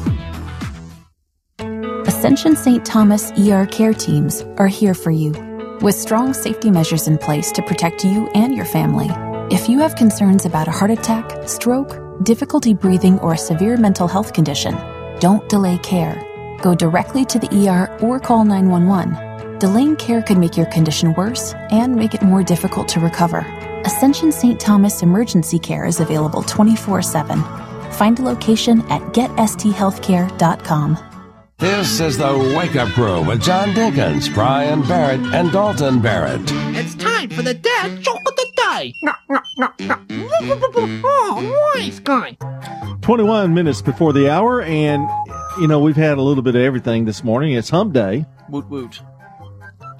Ascension 2.06 2.56
St. 2.56 2.84
Thomas 2.84 3.32
ER 3.32 3.66
care 3.66 3.92
teams 3.92 4.42
are 4.58 4.68
here 4.68 4.94
for 4.94 5.10
you 5.10 5.32
with 5.80 5.94
strong 5.94 6.32
safety 6.32 6.70
measures 6.70 7.06
in 7.08 7.18
place 7.18 7.52
to 7.52 7.62
protect 7.62 8.04
you 8.04 8.28
and 8.34 8.54
your 8.54 8.64
family. 8.64 9.10
If 9.54 9.68
you 9.68 9.80
have 9.80 9.96
concerns 9.96 10.46
about 10.46 10.68
a 10.68 10.70
heart 10.70 10.90
attack, 10.90 11.46
stroke, 11.46 12.03
difficulty 12.22 12.74
breathing, 12.74 13.18
or 13.18 13.34
a 13.34 13.38
severe 13.38 13.76
mental 13.76 14.06
health 14.06 14.32
condition, 14.32 14.76
don't 15.20 15.48
delay 15.48 15.78
care. 15.78 16.24
Go 16.62 16.74
directly 16.74 17.24
to 17.26 17.38
the 17.38 17.68
ER 17.68 17.94
or 18.00 18.20
call 18.20 18.44
911. 18.44 19.58
Delaying 19.58 19.96
care 19.96 20.22
could 20.22 20.38
make 20.38 20.56
your 20.56 20.66
condition 20.66 21.12
worse 21.14 21.54
and 21.70 21.94
make 21.94 22.14
it 22.14 22.22
more 22.22 22.42
difficult 22.42 22.88
to 22.88 23.00
recover. 23.00 23.40
Ascension 23.84 24.32
St. 24.32 24.58
Thomas 24.58 25.02
Emergency 25.02 25.58
Care 25.58 25.84
is 25.84 26.00
available 26.00 26.42
24 26.42 27.02
7. 27.02 27.42
Find 27.92 28.18
a 28.18 28.22
location 28.22 28.80
at 28.90 29.02
getsthealthcare.com. 29.12 30.98
This 31.58 32.00
is 32.00 32.18
the 32.18 32.54
Wake 32.58 32.74
Up 32.74 32.88
Crew 32.88 33.22
with 33.22 33.40
John 33.40 33.68
Dinkins, 33.70 34.32
Brian 34.34 34.82
Barrett, 34.82 35.20
and 35.32 35.52
Dalton 35.52 36.00
Barrett. 36.00 36.42
It's 36.76 36.96
time 37.28 37.36
for 37.36 37.42
the 37.42 37.54
dad 37.54 38.00
joke 38.02 38.20
of 38.26 38.36
the 38.36 38.46
day. 38.56 38.94
Oh, 41.06 41.72
nice 41.74 41.98
guy. 42.00 42.36
21 43.02 43.54
minutes 43.54 43.82
before 43.82 44.12
the 44.12 44.30
hour, 44.30 44.62
and, 44.62 45.08
you 45.60 45.68
know, 45.68 45.78
we've 45.80 45.96
had 45.96 46.18
a 46.18 46.22
little 46.22 46.42
bit 46.42 46.54
of 46.54 46.62
everything 46.62 47.04
this 47.04 47.22
morning. 47.22 47.52
It's 47.52 47.70
hump 47.70 47.92
day. 47.92 48.24
Woot 48.48 48.68
woot. 48.68 49.00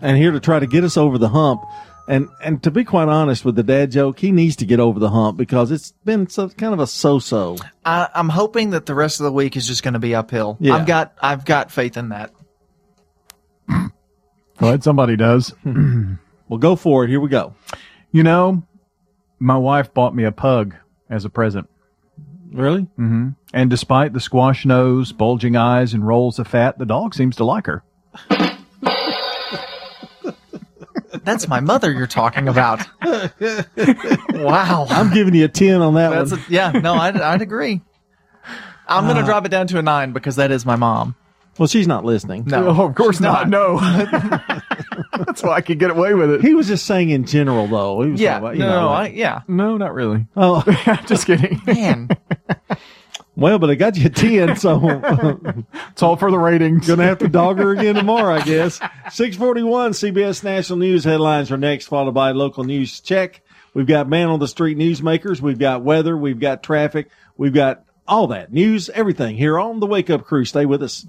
And 0.01 0.17
here 0.17 0.33
to 0.33 0.41
try 0.41 0.59
to 0.59 0.67
get 0.67 0.85
us 0.85 0.97
over 0.97 1.19
the 1.19 1.29
hump. 1.29 1.63
And 2.07 2.29
and 2.43 2.63
to 2.65 2.71
be 2.71 2.85
quite 2.85 3.09
honest 3.09 3.47
with 3.47 3.57
the 3.57 3.63
dad 3.63 3.91
joke, 3.91 4.19
he 4.19 4.31
needs 4.31 4.57
to 4.57 4.67
get 4.67 4.79
over 4.79 5.01
the 5.01 5.09
hump 5.09 5.39
because 5.39 5.71
it's 5.71 5.93
been 6.05 6.29
so, 6.29 6.51
kind 6.51 6.75
of 6.75 6.81
a 6.81 6.87
so-so. 6.87 7.57
I, 7.83 8.11
I'm 8.15 8.29
hoping 8.29 8.71
that 8.71 8.85
the 8.85 8.95
rest 8.95 9.21
of 9.21 9.25
the 9.25 9.33
week 9.33 9.57
is 9.57 9.67
just 9.67 9.83
going 9.83 9.95
to 9.95 10.01
be 10.01 10.15
uphill. 10.15 10.59
Yeah. 10.61 10.75
I've 10.75 10.87
got 10.87 11.15
I've 11.23 11.47
got 11.47 11.73
faith 11.73 11.97
in 11.97 12.11
that. 12.11 12.31
Glad 14.59 14.85
somebody 14.85 15.17
does. 15.17 15.55
well, 16.49 16.59
go 16.59 16.77
for 16.77 17.05
it. 17.05 17.09
Here 17.11 17.21
we 17.21 17.29
go. 17.29 17.55
You 18.13 18.23
know, 18.23 18.63
my 19.39 19.57
wife 19.57 19.93
bought 19.95 20.15
me 20.15 20.25
a 20.25 20.33
pug 20.33 20.75
as 21.11 21.25
a 21.25 21.31
present. 21.31 21.69
Really? 22.53 22.83
Mm-hmm. 22.83 23.31
And 23.53 23.71
despite 23.71 24.13
the 24.13 24.21
squash 24.21 24.65
nose, 24.65 25.13
bulging 25.13 25.57
eyes, 25.57 25.93
and 25.95 26.07
rolls 26.07 26.39
of 26.39 26.47
fat, 26.47 26.79
the 26.79 26.87
dog 26.87 27.15
seems 27.15 27.37
to 27.37 27.45
like 27.45 27.67
her. 27.67 27.83
That's 31.25 31.49
my 31.49 31.61
mother 31.61 31.91
you're 31.91 32.07
talking 32.07 32.49
about. 32.49 32.81
wow. 34.33 34.87
I'm 34.91 35.13
giving 35.13 35.35
you 35.35 35.45
a 35.47 35.49
10 35.49 35.81
on 35.81 35.95
that 35.95 36.11
That's 36.11 36.33
one. 36.33 36.41
a, 36.41 36.45
yeah, 36.53 36.71
no, 36.73 36.95
I'd, 36.95 37.17
I'd 37.17 37.41
agree. 37.43 37.81
I'm 38.87 39.05
going 39.05 39.17
to 39.17 39.23
Uh, 39.23 39.27
drop 39.27 39.47
it 39.47 39.49
down 39.49 39.67
to 39.69 39.79
a 39.79 39.83
nine 39.83 40.13
because 40.13 40.37
that 40.37 40.51
is 40.51 40.67
my 40.67 40.77
mom. 40.77 41.15
Well, 41.59 41.67
she's 41.69 41.87
not 41.87 42.05
listening. 42.05 42.45
No, 42.47 42.69
Oh, 42.69 42.87
of 42.87 42.95
course 42.95 43.17
she's 43.17 43.21
not. 43.21 43.49
No. 43.49 43.79
That's 45.17 45.43
why 45.43 45.53
I 45.55 45.61
could 45.61 45.79
get 45.79 45.91
away 45.91 46.15
with 46.15 46.31
it. 46.31 46.41
He 46.43 46.55
was 46.55 46.67
just 46.67 46.87
saying 46.87 47.11
in 47.11 47.25
general, 47.25 47.67
though. 47.67 48.03
He 48.03 48.11
was 48.11 48.21
Yeah, 48.21 48.39
about, 48.39 48.55
you 48.55 48.61
no, 48.61 48.81
know, 48.81 48.87
like- 48.89 49.13
I, 49.13 49.15
yeah. 49.15 49.41
No, 49.47 49.77
not 49.77 49.95
really. 49.95 50.27
Oh, 50.37 50.63
just 51.07 51.27
kidding. 51.27 51.61
Man, 51.67 52.09
well, 53.37 53.59
but 53.59 53.71
I 53.71 53.75
got 53.75 53.97
you 53.97 54.07
a 54.07 54.11
10, 54.11 54.57
so 54.57 54.81
It's 55.91 56.03
all 56.03 56.17
for 56.17 56.31
the 56.31 56.39
ratings. 56.39 56.87
Gonna 56.87 57.05
have 57.05 57.19
to 57.19 57.29
dog 57.29 57.59
her 57.59 57.73
again 57.73 57.95
tomorrow, 57.97 58.35
I 58.35 58.43
guess. 58.43 58.77
641 59.11 59.93
CBS 59.93 60.43
National 60.45 60.79
News 60.79 61.05
headlines 61.05 61.51
are 61.51 61.57
next, 61.57 61.87
followed 61.87 62.15
by 62.15 62.31
local 62.33 62.65
news 62.65 63.01
check. 63.01 63.43
We've 63.75 63.87
got 63.87 64.09
man 64.09 64.29
on 64.29 64.39
the 64.39 64.47
street 64.49 64.79
newsmakers. 64.79 65.41
We've 65.41 65.59
got 65.59 65.83
weather. 65.83 66.17
We've 66.17 66.39
got 66.39 66.63
traffic. 66.63 67.09
We've 67.37 67.53
got 67.55 67.85
all 68.07 68.27
that 68.29 68.53
news, 68.53 68.91
everything 68.91 69.37
here 69.37 69.59
on 69.59 69.81
the 69.81 69.87
Wake 69.87 70.11
Up 70.11 70.25
Crew. 70.25 70.45
Stay 70.45 70.67
with 70.67 70.83
us. 70.83 71.07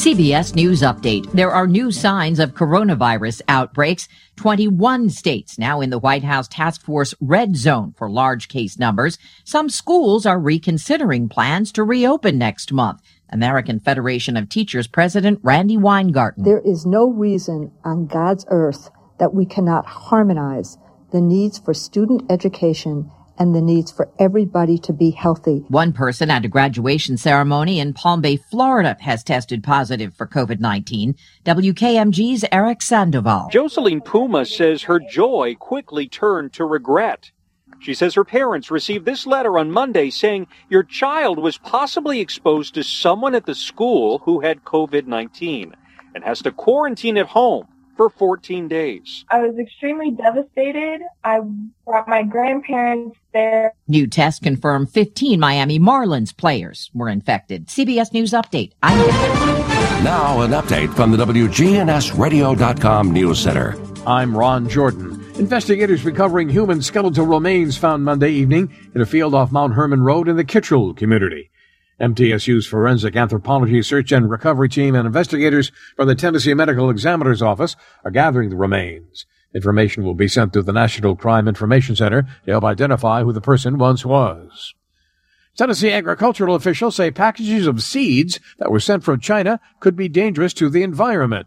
CBS 0.00 0.54
News 0.54 0.80
Update. 0.80 1.30
There 1.32 1.50
are 1.50 1.66
new 1.66 1.92
signs 1.92 2.38
of 2.38 2.54
coronavirus 2.54 3.42
outbreaks. 3.48 4.08
21 4.36 5.10
states 5.10 5.58
now 5.58 5.82
in 5.82 5.90
the 5.90 5.98
White 5.98 6.24
House 6.24 6.48
task 6.48 6.82
force 6.82 7.14
red 7.20 7.54
zone 7.54 7.92
for 7.98 8.08
large 8.08 8.48
case 8.48 8.78
numbers. 8.78 9.18
Some 9.44 9.68
schools 9.68 10.24
are 10.24 10.40
reconsidering 10.40 11.28
plans 11.28 11.70
to 11.72 11.84
reopen 11.84 12.38
next 12.38 12.72
month. 12.72 13.02
American 13.30 13.80
Federation 13.80 14.36
of 14.36 14.48
Teachers 14.48 14.86
President 14.86 15.40
Randi 15.42 15.76
Weingarten. 15.76 16.44
There 16.44 16.62
is 16.64 16.86
no 16.86 17.10
reason 17.10 17.72
on 17.84 18.06
God's 18.06 18.44
earth 18.48 18.90
that 19.18 19.34
we 19.34 19.46
cannot 19.46 19.86
harmonize 19.86 20.78
the 21.12 21.20
needs 21.20 21.58
for 21.58 21.74
student 21.74 22.30
education 22.30 23.10
and 23.40 23.54
the 23.54 23.60
needs 23.62 23.90
for 23.90 24.10
everybody 24.18 24.76
to 24.76 24.92
be 24.92 25.10
healthy. 25.10 25.64
One 25.68 25.94
person 25.94 26.30
at 26.30 26.44
a 26.44 26.48
graduation 26.48 27.16
ceremony 27.16 27.80
in 27.80 27.94
Palm 27.94 28.20
Bay, 28.20 28.36
Florida 28.36 28.98
has 29.00 29.24
tested 29.24 29.64
positive 29.64 30.14
for 30.14 30.26
COVID-19. 30.26 31.16
WKMG's 31.46 32.44
Eric 32.52 32.82
Sandoval. 32.82 33.48
Jocelyn 33.50 34.02
Puma 34.02 34.44
says 34.44 34.82
her 34.82 35.00
joy 35.00 35.56
quickly 35.58 36.06
turned 36.06 36.52
to 36.52 36.66
regret. 36.66 37.30
She 37.80 37.94
says 37.94 38.14
her 38.14 38.24
parents 38.24 38.70
received 38.70 39.06
this 39.06 39.26
letter 39.26 39.58
on 39.58 39.70
Monday 39.70 40.10
saying 40.10 40.46
your 40.68 40.82
child 40.82 41.38
was 41.38 41.58
possibly 41.58 42.20
exposed 42.20 42.74
to 42.74 42.84
someone 42.84 43.34
at 43.34 43.46
the 43.46 43.54
school 43.54 44.18
who 44.18 44.40
had 44.40 44.64
COVID 44.64 45.06
19 45.06 45.74
and 46.14 46.24
has 46.24 46.42
to 46.42 46.52
quarantine 46.52 47.16
at 47.16 47.26
home 47.26 47.66
for 47.96 48.08
14 48.08 48.68
days. 48.68 49.24
I 49.30 49.40
was 49.40 49.58
extremely 49.58 50.10
devastated. 50.10 51.02
I 51.22 51.40
brought 51.84 52.08
my 52.08 52.22
grandparents 52.22 53.18
there. 53.34 53.74
New 53.88 54.06
tests 54.06 54.40
confirm 54.40 54.86
15 54.86 55.38
Miami 55.38 55.78
Marlins 55.78 56.34
players 56.34 56.90
were 56.94 57.08
infected. 57.08 57.66
CBS 57.66 58.12
News 58.12 58.32
Update. 58.32 58.72
I'm 58.82 58.98
Now, 60.02 60.40
an 60.40 60.52
update 60.52 60.94
from 60.94 61.10
the 61.12 61.18
WGNSradio.com 61.18 63.12
News 63.12 63.38
Center. 63.38 63.76
I'm 64.06 64.34
Ron 64.36 64.68
Jordan. 64.68 65.09
Investigators 65.40 66.04
recovering 66.04 66.50
human 66.50 66.82
skeletal 66.82 67.24
remains 67.24 67.78
found 67.78 68.04
Monday 68.04 68.30
evening 68.30 68.76
in 68.94 69.00
a 69.00 69.06
field 69.06 69.34
off 69.34 69.50
Mount 69.50 69.72
Hermon 69.72 70.02
Road 70.02 70.28
in 70.28 70.36
the 70.36 70.44
Kittrell 70.44 70.94
community. 70.94 71.50
MTSU's 71.98 72.66
Forensic 72.66 73.16
Anthropology 73.16 73.80
Search 73.80 74.12
and 74.12 74.30
Recovery 74.30 74.68
Team 74.68 74.94
and 74.94 75.06
investigators 75.06 75.72
from 75.96 76.08
the 76.08 76.14
Tennessee 76.14 76.52
Medical 76.52 76.90
Examiner's 76.90 77.40
Office 77.40 77.74
are 78.04 78.10
gathering 78.10 78.50
the 78.50 78.56
remains. 78.56 79.24
Information 79.54 80.04
will 80.04 80.14
be 80.14 80.28
sent 80.28 80.52
to 80.52 80.62
the 80.62 80.74
National 80.74 81.16
Crime 81.16 81.48
Information 81.48 81.96
Center 81.96 82.28
to 82.44 82.50
help 82.50 82.64
identify 82.64 83.22
who 83.22 83.32
the 83.32 83.40
person 83.40 83.78
once 83.78 84.04
was. 84.04 84.74
Tennessee 85.56 85.90
agricultural 85.90 86.54
officials 86.54 86.96
say 86.96 87.10
packages 87.10 87.66
of 87.66 87.82
seeds 87.82 88.40
that 88.58 88.70
were 88.70 88.78
sent 88.78 89.04
from 89.04 89.20
China 89.20 89.58
could 89.80 89.96
be 89.96 90.06
dangerous 90.06 90.52
to 90.52 90.68
the 90.68 90.82
environment. 90.82 91.46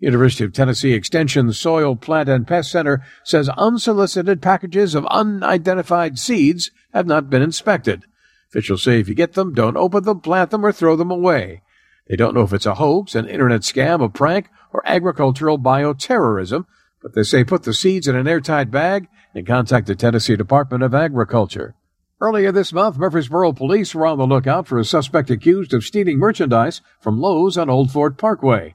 University 0.00 0.44
of 0.44 0.52
Tennessee 0.52 0.92
Extension 0.92 1.52
Soil, 1.52 1.96
Plant, 1.96 2.28
and 2.28 2.46
Pest 2.46 2.70
Center 2.70 3.02
says 3.24 3.48
unsolicited 3.50 4.40
packages 4.40 4.94
of 4.94 5.06
unidentified 5.06 6.18
seeds 6.18 6.70
have 6.92 7.06
not 7.06 7.28
been 7.28 7.42
inspected. 7.42 8.04
Officials 8.48 8.82
say 8.82 9.00
if 9.00 9.08
you 9.08 9.14
get 9.14 9.32
them, 9.32 9.52
don't 9.52 9.76
open 9.76 10.04
them, 10.04 10.20
plant 10.20 10.50
them, 10.50 10.64
or 10.64 10.72
throw 10.72 10.94
them 10.94 11.10
away. 11.10 11.62
They 12.08 12.16
don't 12.16 12.34
know 12.34 12.42
if 12.42 12.52
it's 12.52 12.64
a 12.64 12.76
hoax, 12.76 13.14
an 13.14 13.28
internet 13.28 13.62
scam, 13.62 14.02
a 14.02 14.08
prank, 14.08 14.48
or 14.72 14.82
agricultural 14.86 15.58
bioterrorism, 15.58 16.64
but 17.02 17.14
they 17.14 17.24
say 17.24 17.44
put 17.44 17.64
the 17.64 17.74
seeds 17.74 18.06
in 18.08 18.16
an 18.16 18.28
airtight 18.28 18.70
bag 18.70 19.08
and 19.34 19.46
contact 19.46 19.86
the 19.86 19.94
Tennessee 19.94 20.36
Department 20.36 20.82
of 20.82 20.94
Agriculture. 20.94 21.74
Earlier 22.20 22.50
this 22.50 22.72
month, 22.72 22.98
Murfreesboro 22.98 23.52
police 23.52 23.94
were 23.94 24.06
on 24.06 24.18
the 24.18 24.26
lookout 24.26 24.66
for 24.66 24.78
a 24.78 24.84
suspect 24.84 25.30
accused 25.30 25.74
of 25.74 25.84
stealing 25.84 26.18
merchandise 26.18 26.80
from 27.00 27.20
Lowe's 27.20 27.58
on 27.58 27.68
Old 27.68 27.92
Fort 27.92 28.16
Parkway. 28.16 28.74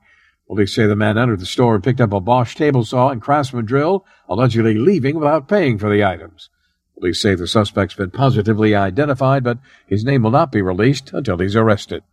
Police 0.53 0.75
say 0.75 0.85
the 0.85 0.95
man 0.95 1.17
entered 1.17 1.39
the 1.39 1.47
store 1.47 1.73
and 1.73 1.83
picked 1.83 1.99
up 1.99 2.13
a 2.13 2.19
Bosch 2.19 2.53
table 2.53 2.85
saw 2.85 3.09
and 3.09 3.19
Craftsman 3.19 3.65
drill, 3.65 4.05
allegedly 4.29 4.75
leaving 4.75 5.15
without 5.15 5.47
paying 5.47 5.79
for 5.79 5.89
the 5.89 6.05
items. 6.05 6.51
Police 6.93 7.19
say 7.19 7.33
the 7.33 7.47
suspect's 7.47 7.95
been 7.95 8.11
positively 8.11 8.75
identified, 8.75 9.43
but 9.43 9.57
his 9.87 10.05
name 10.05 10.21
will 10.21 10.29
not 10.29 10.51
be 10.51 10.61
released 10.61 11.11
until 11.11 11.39
he's 11.39 11.55
arrested. 11.55 12.03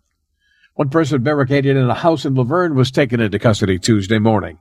One 0.72 0.88
person 0.88 1.22
barricaded 1.22 1.76
in 1.76 1.90
a 1.90 1.94
house 1.94 2.24
in 2.24 2.34
La 2.34 2.44
Vergne 2.44 2.74
was 2.74 2.90
taken 2.90 3.20
into 3.20 3.38
custody 3.38 3.78
Tuesday 3.78 4.18
morning. 4.18 4.58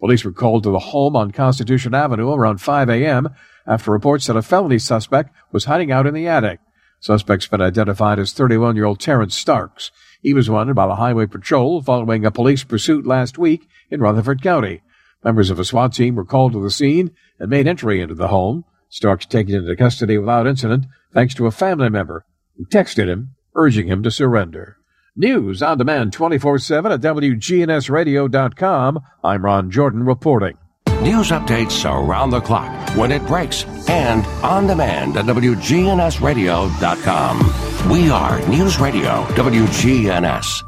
Police 0.00 0.24
were 0.24 0.32
called 0.32 0.64
to 0.64 0.70
the 0.70 0.80
home 0.80 1.14
on 1.14 1.30
Constitution 1.30 1.94
Avenue 1.94 2.32
around 2.32 2.60
5 2.60 2.90
a.m. 2.90 3.28
after 3.64 3.92
reports 3.92 4.26
that 4.26 4.36
a 4.36 4.42
felony 4.42 4.80
suspect 4.80 5.32
was 5.52 5.66
hiding 5.66 5.92
out 5.92 6.08
in 6.08 6.14
the 6.14 6.26
attic. 6.26 6.58
Suspect's 6.98 7.46
been 7.46 7.62
identified 7.62 8.18
as 8.18 8.34
31-year-old 8.34 8.98
Terrence 8.98 9.36
Starks. 9.36 9.92
He 10.22 10.34
was 10.34 10.50
wanted 10.50 10.74
by 10.74 10.86
the 10.86 10.96
Highway 10.96 11.26
Patrol 11.26 11.82
following 11.82 12.24
a 12.24 12.30
police 12.30 12.64
pursuit 12.64 13.06
last 13.06 13.38
week 13.38 13.68
in 13.90 14.00
Rutherford 14.00 14.42
County. 14.42 14.82
Members 15.24 15.50
of 15.50 15.58
a 15.58 15.64
SWAT 15.64 15.92
team 15.92 16.14
were 16.14 16.24
called 16.24 16.52
to 16.52 16.62
the 16.62 16.70
scene 16.70 17.10
and 17.38 17.50
made 17.50 17.66
entry 17.66 18.00
into 18.00 18.14
the 18.14 18.28
home. 18.28 18.64
Starks 18.88 19.26
taken 19.26 19.54
into 19.54 19.76
custody 19.76 20.18
without 20.18 20.46
incident 20.46 20.86
thanks 21.12 21.34
to 21.34 21.46
a 21.46 21.50
family 21.50 21.88
member 21.88 22.24
who 22.56 22.64
texted 22.66 23.08
him 23.08 23.34
urging 23.54 23.88
him 23.88 24.02
to 24.02 24.10
surrender. 24.10 24.76
News 25.16 25.62
on 25.62 25.78
demand 25.78 26.12
24-7 26.12 26.94
at 26.94 27.00
WGNSradio.com. 27.00 29.00
I'm 29.24 29.44
Ron 29.44 29.70
Jordan 29.70 30.04
reporting. 30.04 30.56
News 31.02 31.30
updates 31.30 31.84
around 31.84 32.30
the 32.30 32.40
clock, 32.40 32.96
when 32.96 33.10
it 33.10 33.26
breaks, 33.26 33.64
and 33.88 34.24
on 34.44 34.66
demand 34.66 35.16
at 35.16 35.24
WGNSradio.com. 35.24 37.69
We 37.88 38.10
are 38.10 38.46
News 38.46 38.78
Radio 38.78 39.24
WGNS. 39.34 40.62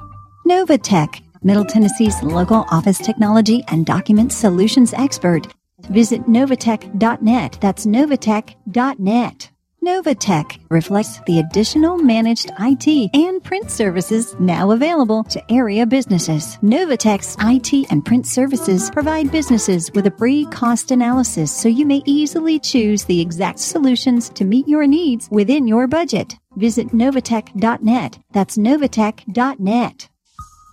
Novatech, 0.46 1.22
Middle 1.44 1.64
Tennessee's 1.64 2.20
local 2.22 2.64
office 2.70 2.98
technology 2.98 3.62
and 3.68 3.86
document 3.86 4.32
solutions 4.32 4.92
expert. 4.94 5.46
Visit 5.90 6.22
Novatech.net. 6.22 7.58
That's 7.60 7.86
Novatech.net. 7.86 9.51
Novatech 9.84 10.60
reflects 10.70 11.18
the 11.26 11.40
additional 11.40 11.98
managed 11.98 12.52
IT 12.60 13.10
and 13.14 13.42
print 13.42 13.68
services 13.68 14.36
now 14.38 14.70
available 14.70 15.24
to 15.24 15.42
area 15.52 15.84
businesses. 15.84 16.56
Novatech's 16.58 17.36
IT 17.40 17.90
and 17.90 18.04
print 18.04 18.24
services 18.24 18.92
provide 18.92 19.32
businesses 19.32 19.90
with 19.92 20.06
a 20.06 20.12
free 20.12 20.46
cost 20.52 20.92
analysis 20.92 21.50
so 21.50 21.68
you 21.68 21.84
may 21.84 22.00
easily 22.06 22.60
choose 22.60 23.02
the 23.04 23.20
exact 23.20 23.58
solutions 23.58 24.28
to 24.28 24.44
meet 24.44 24.68
your 24.68 24.86
needs 24.86 25.28
within 25.32 25.66
your 25.66 25.88
budget. 25.88 26.36
Visit 26.54 26.90
Novatech.net. 26.90 28.20
That's 28.30 28.56
Novatech.net. 28.56 30.08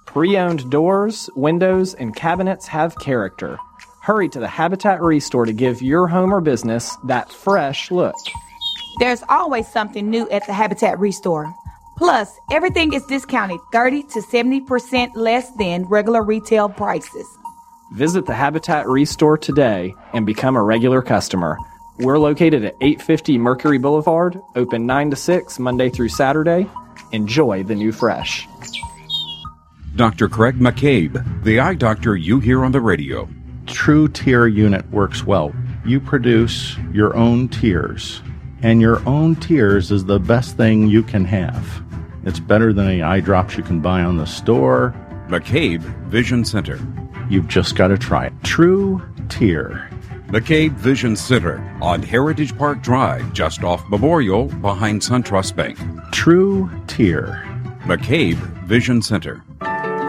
Pre-owned 0.06 0.70
doors, 0.70 1.32
windows, 1.36 1.96
and 1.96 2.16
cabinets 2.16 2.68
have 2.68 3.00
character. 3.00 3.58
Hurry 4.04 4.30
to 4.30 4.40
the 4.40 4.48
Habitat 4.48 5.02
Restore 5.02 5.46
to 5.46 5.54
give 5.54 5.82
your 5.82 6.08
home 6.08 6.32
or 6.32 6.42
business 6.42 6.96
that 7.06 7.32
fresh 7.32 7.90
look. 7.90 8.16
There's 9.00 9.24
always 9.30 9.66
something 9.66 10.10
new 10.10 10.30
at 10.30 10.46
the 10.46 10.52
Habitat 10.52 11.00
Restore. 11.00 11.56
Plus, 11.96 12.38
everything 12.52 12.92
is 12.92 13.06
discounted 13.06 13.62
30 13.72 14.04
to 14.04 14.20
70% 14.20 15.12
less 15.16 15.50
than 15.52 15.86
regular 15.86 16.22
retail 16.22 16.68
prices. 16.68 17.26
Visit 17.94 18.26
the 18.26 18.34
Habitat 18.34 18.90
Restore 18.90 19.38
today 19.38 19.96
and 20.12 20.26
become 20.26 20.58
a 20.58 20.62
regular 20.62 21.02
customer. 21.02 21.58
We're 22.00 22.20
located 22.20 22.66
at 22.66 22.76
850 22.82 23.38
Mercury 23.38 23.78
Boulevard, 23.78 24.38
open 24.58 24.86
9 24.86 25.12
to 25.12 25.16
6 25.16 25.60
Monday 25.60 25.90
through 25.90 26.10
Saturday. 26.10 26.70
Enjoy 27.14 27.64
the 27.64 27.76
new 27.76 27.94
fresh. 27.94 28.50
Dr. 29.96 30.28
Craig 30.28 30.60
McCabe, 30.60 31.44
the 31.46 31.62
eye 31.62 31.74
doctor 31.74 32.18
you 32.18 32.42
hear 32.42 32.66
on 32.66 32.74
the 32.74 32.82
radio. 32.82 33.30
True 33.66 34.10
Tear 34.10 34.50
Unit 34.50 34.90
works 34.92 35.26
well. 35.26 35.54
You 35.86 36.02
produce 36.02 36.76
your 36.92 37.16
own 37.16 37.48
tears 37.48 38.22
and 38.62 38.82
your 38.82 39.08
own 39.08 39.36
tears 39.36 39.92
is 39.92 40.06
the 40.06 40.20
best 40.20 40.58
thing 40.58 40.88
you 40.88 41.04
can 41.04 41.26
have. 41.26 41.84
It's 42.26 42.40
better 42.40 42.74
than 42.74 42.88
any 42.88 43.02
eye 43.02 43.22
drops 43.22 43.58
you 43.58 43.64
can 43.64 43.80
buy 43.80 44.02
on 44.02 44.18
the 44.18 44.26
store. 44.26 44.94
McCabe 45.28 45.82
Vision 46.08 46.44
Center. 46.44 46.80
You've 47.30 47.48
just 47.48 47.76
got 47.76 47.90
to 47.90 47.98
try 47.98 48.28
it. 48.28 48.34
True 48.44 49.02
Tear. 49.30 49.90
McCabe 50.28 50.74
Vision 50.74 51.16
Center 51.16 51.60
on 51.82 52.04
Heritage 52.04 52.56
Park 52.58 52.82
Drive, 52.82 53.32
just 53.34 53.64
off 53.64 53.88
Memorial, 53.90 54.46
behind 54.46 55.02
SunTrust 55.02 55.56
Bank. 55.56 55.80
True 56.12 56.70
Tear. 56.88 57.44
McCabe 57.84 58.38
Vision 58.66 59.02
Center. 59.02 59.44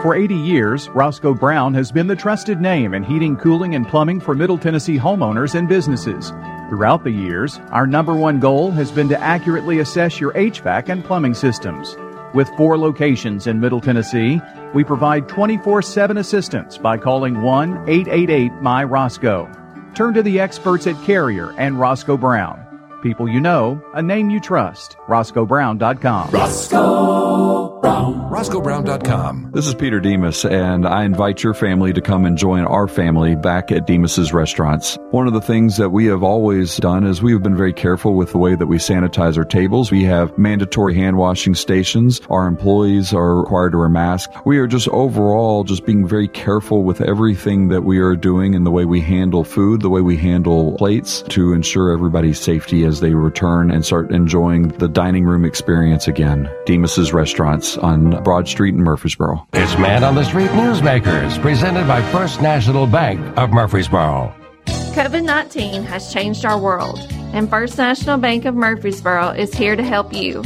For 0.01 0.15
80 0.15 0.35
years, 0.35 0.89
Roscoe 0.89 1.33
Brown 1.33 1.75
has 1.75 1.91
been 1.91 2.07
the 2.07 2.15
trusted 2.15 2.59
name 2.59 2.95
in 2.95 3.03
heating, 3.03 3.37
cooling, 3.37 3.75
and 3.75 3.87
plumbing 3.87 4.19
for 4.19 4.33
Middle 4.33 4.57
Tennessee 4.57 4.97
homeowners 4.97 5.53
and 5.53 5.69
businesses. 5.69 6.33
Throughout 6.71 7.03
the 7.03 7.11
years, 7.11 7.59
our 7.71 7.85
number 7.85 8.15
one 8.15 8.39
goal 8.39 8.71
has 8.71 8.93
been 8.93 9.09
to 9.09 9.19
accurately 9.19 9.79
assess 9.79 10.21
your 10.21 10.31
HVAC 10.31 10.87
and 10.87 11.03
plumbing 11.03 11.33
systems. 11.33 11.97
With 12.33 12.47
four 12.55 12.77
locations 12.77 13.45
in 13.45 13.59
Middle 13.59 13.81
Tennessee, 13.81 14.39
we 14.73 14.85
provide 14.85 15.27
24 15.27 15.81
7 15.81 16.15
assistance 16.15 16.77
by 16.77 16.97
calling 16.97 17.41
1 17.41 17.89
888 17.89 18.53
My 18.61 18.85
Roscoe. 18.85 19.51
Turn 19.95 20.13
to 20.13 20.23
the 20.23 20.39
experts 20.39 20.87
at 20.87 20.95
Carrier 21.03 21.53
and 21.57 21.77
Roscoe 21.77 22.15
Brown. 22.15 22.65
People 23.03 23.27
you 23.27 23.41
know, 23.41 23.83
a 23.93 24.01
name 24.01 24.29
you 24.29 24.39
trust. 24.39 24.95
RoscoeBrown.com. 25.09 26.29
Roscoe. 26.29 27.80
Brown. 27.81 28.29
RoscoeBrown.com. 28.31 29.51
This 29.53 29.67
is 29.67 29.75
Peter 29.75 29.99
Demas, 29.99 30.45
and 30.45 30.87
I 30.87 31.03
invite 31.03 31.43
your 31.43 31.53
family 31.53 31.91
to 31.91 31.99
come 31.99 32.25
and 32.25 32.37
join 32.37 32.63
our 32.63 32.87
family 32.87 33.35
back 33.35 33.73
at 33.73 33.85
Demas's 33.85 34.31
restaurants. 34.31 34.97
One 35.11 35.27
of 35.27 35.33
the 35.33 35.41
things 35.41 35.75
that 35.77 35.89
we 35.89 36.05
have 36.05 36.23
always 36.23 36.77
done 36.77 37.05
is 37.05 37.21
we 37.21 37.33
have 37.33 37.43
been 37.43 37.57
very 37.57 37.73
careful 37.73 38.13
with 38.13 38.31
the 38.31 38.37
way 38.37 38.55
that 38.55 38.67
we 38.67 38.77
sanitize 38.77 39.37
our 39.37 39.43
tables. 39.43 39.91
We 39.91 40.05
have 40.05 40.37
mandatory 40.37 40.95
hand 40.95 41.17
washing 41.17 41.55
stations. 41.55 42.21
Our 42.29 42.47
employees 42.47 43.13
are 43.13 43.41
required 43.41 43.71
to 43.71 43.79
wear 43.79 43.89
masks. 43.89 44.33
We 44.45 44.59
are 44.59 44.67
just 44.67 44.87
overall 44.87 45.65
just 45.65 45.85
being 45.85 46.07
very 46.07 46.29
careful 46.29 46.83
with 46.83 47.01
everything 47.01 47.67
that 47.67 47.83
we 47.83 47.99
are 47.99 48.15
doing 48.15 48.55
and 48.55 48.65
the 48.65 48.71
way 48.71 48.85
we 48.85 49.01
handle 49.01 49.43
food, 49.43 49.81
the 49.81 49.89
way 49.89 50.01
we 50.01 50.15
handle 50.15 50.77
plates 50.77 51.21
to 51.23 51.51
ensure 51.51 51.91
everybody's 51.91 52.39
safety 52.39 52.85
as 52.85 53.01
they 53.01 53.13
return 53.13 53.71
and 53.71 53.85
start 53.85 54.11
enjoying 54.11 54.69
the 54.69 54.87
dining 54.87 55.25
room 55.25 55.43
experience 55.43 56.07
again. 56.07 56.49
Demas's 56.65 57.11
restaurants 57.11 57.70
on 57.77 58.23
Broad 58.23 58.47
Street 58.47 58.75
in 58.75 58.81
Murfreesboro. 58.81 59.47
It's 59.53 59.77
Man 59.77 60.03
on 60.03 60.15
the 60.15 60.23
Street 60.23 60.49
Newsmakers, 60.51 61.41
presented 61.41 61.87
by 61.87 62.01
First 62.11 62.41
National 62.41 62.87
Bank 62.87 63.19
of 63.37 63.51
Murfreesboro. 63.51 64.33
COVID 64.65 65.23
19 65.23 65.83
has 65.83 66.11
changed 66.11 66.45
our 66.45 66.59
world, 66.59 66.99
and 67.33 67.49
First 67.49 67.77
National 67.77 68.17
Bank 68.17 68.45
of 68.45 68.55
Murfreesboro 68.55 69.29
is 69.29 69.53
here 69.53 69.75
to 69.75 69.83
help 69.83 70.13
you. 70.13 70.43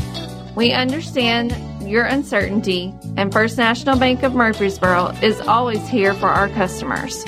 We 0.55 0.71
understand 0.71 1.55
your 1.81 2.05
uncertainty, 2.05 2.93
and 3.17 3.31
First 3.31 3.57
National 3.57 3.97
Bank 3.97 4.23
of 4.23 4.33
Murfreesboro 4.33 5.15
is 5.21 5.39
always 5.41 5.87
here 5.87 6.13
for 6.13 6.27
our 6.27 6.49
customers. 6.49 7.23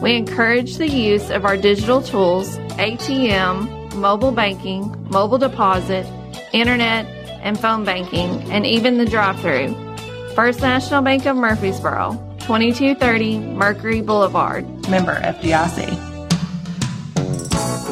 We 0.00 0.16
encourage 0.16 0.76
the 0.76 0.88
use 0.88 1.30
of 1.30 1.44
our 1.44 1.56
digital 1.56 2.02
tools, 2.02 2.56
ATM, 2.76 3.94
mobile 3.94 4.32
banking, 4.32 4.94
mobile 5.10 5.38
deposit, 5.38 6.06
internet, 6.52 7.06
and 7.44 7.60
phone 7.60 7.84
banking, 7.84 8.50
and 8.50 8.66
even 8.66 8.98
the 8.98 9.06
drive 9.06 9.38
through. 9.40 9.72
First 10.34 10.60
National 10.60 11.00
Bank 11.02 11.26
of 11.26 11.36
Murfreesboro, 11.36 12.14
2230 12.40 13.38
Mercury 13.38 14.00
Boulevard. 14.00 14.64
Member 14.90 15.14
FDIC. 15.20 16.12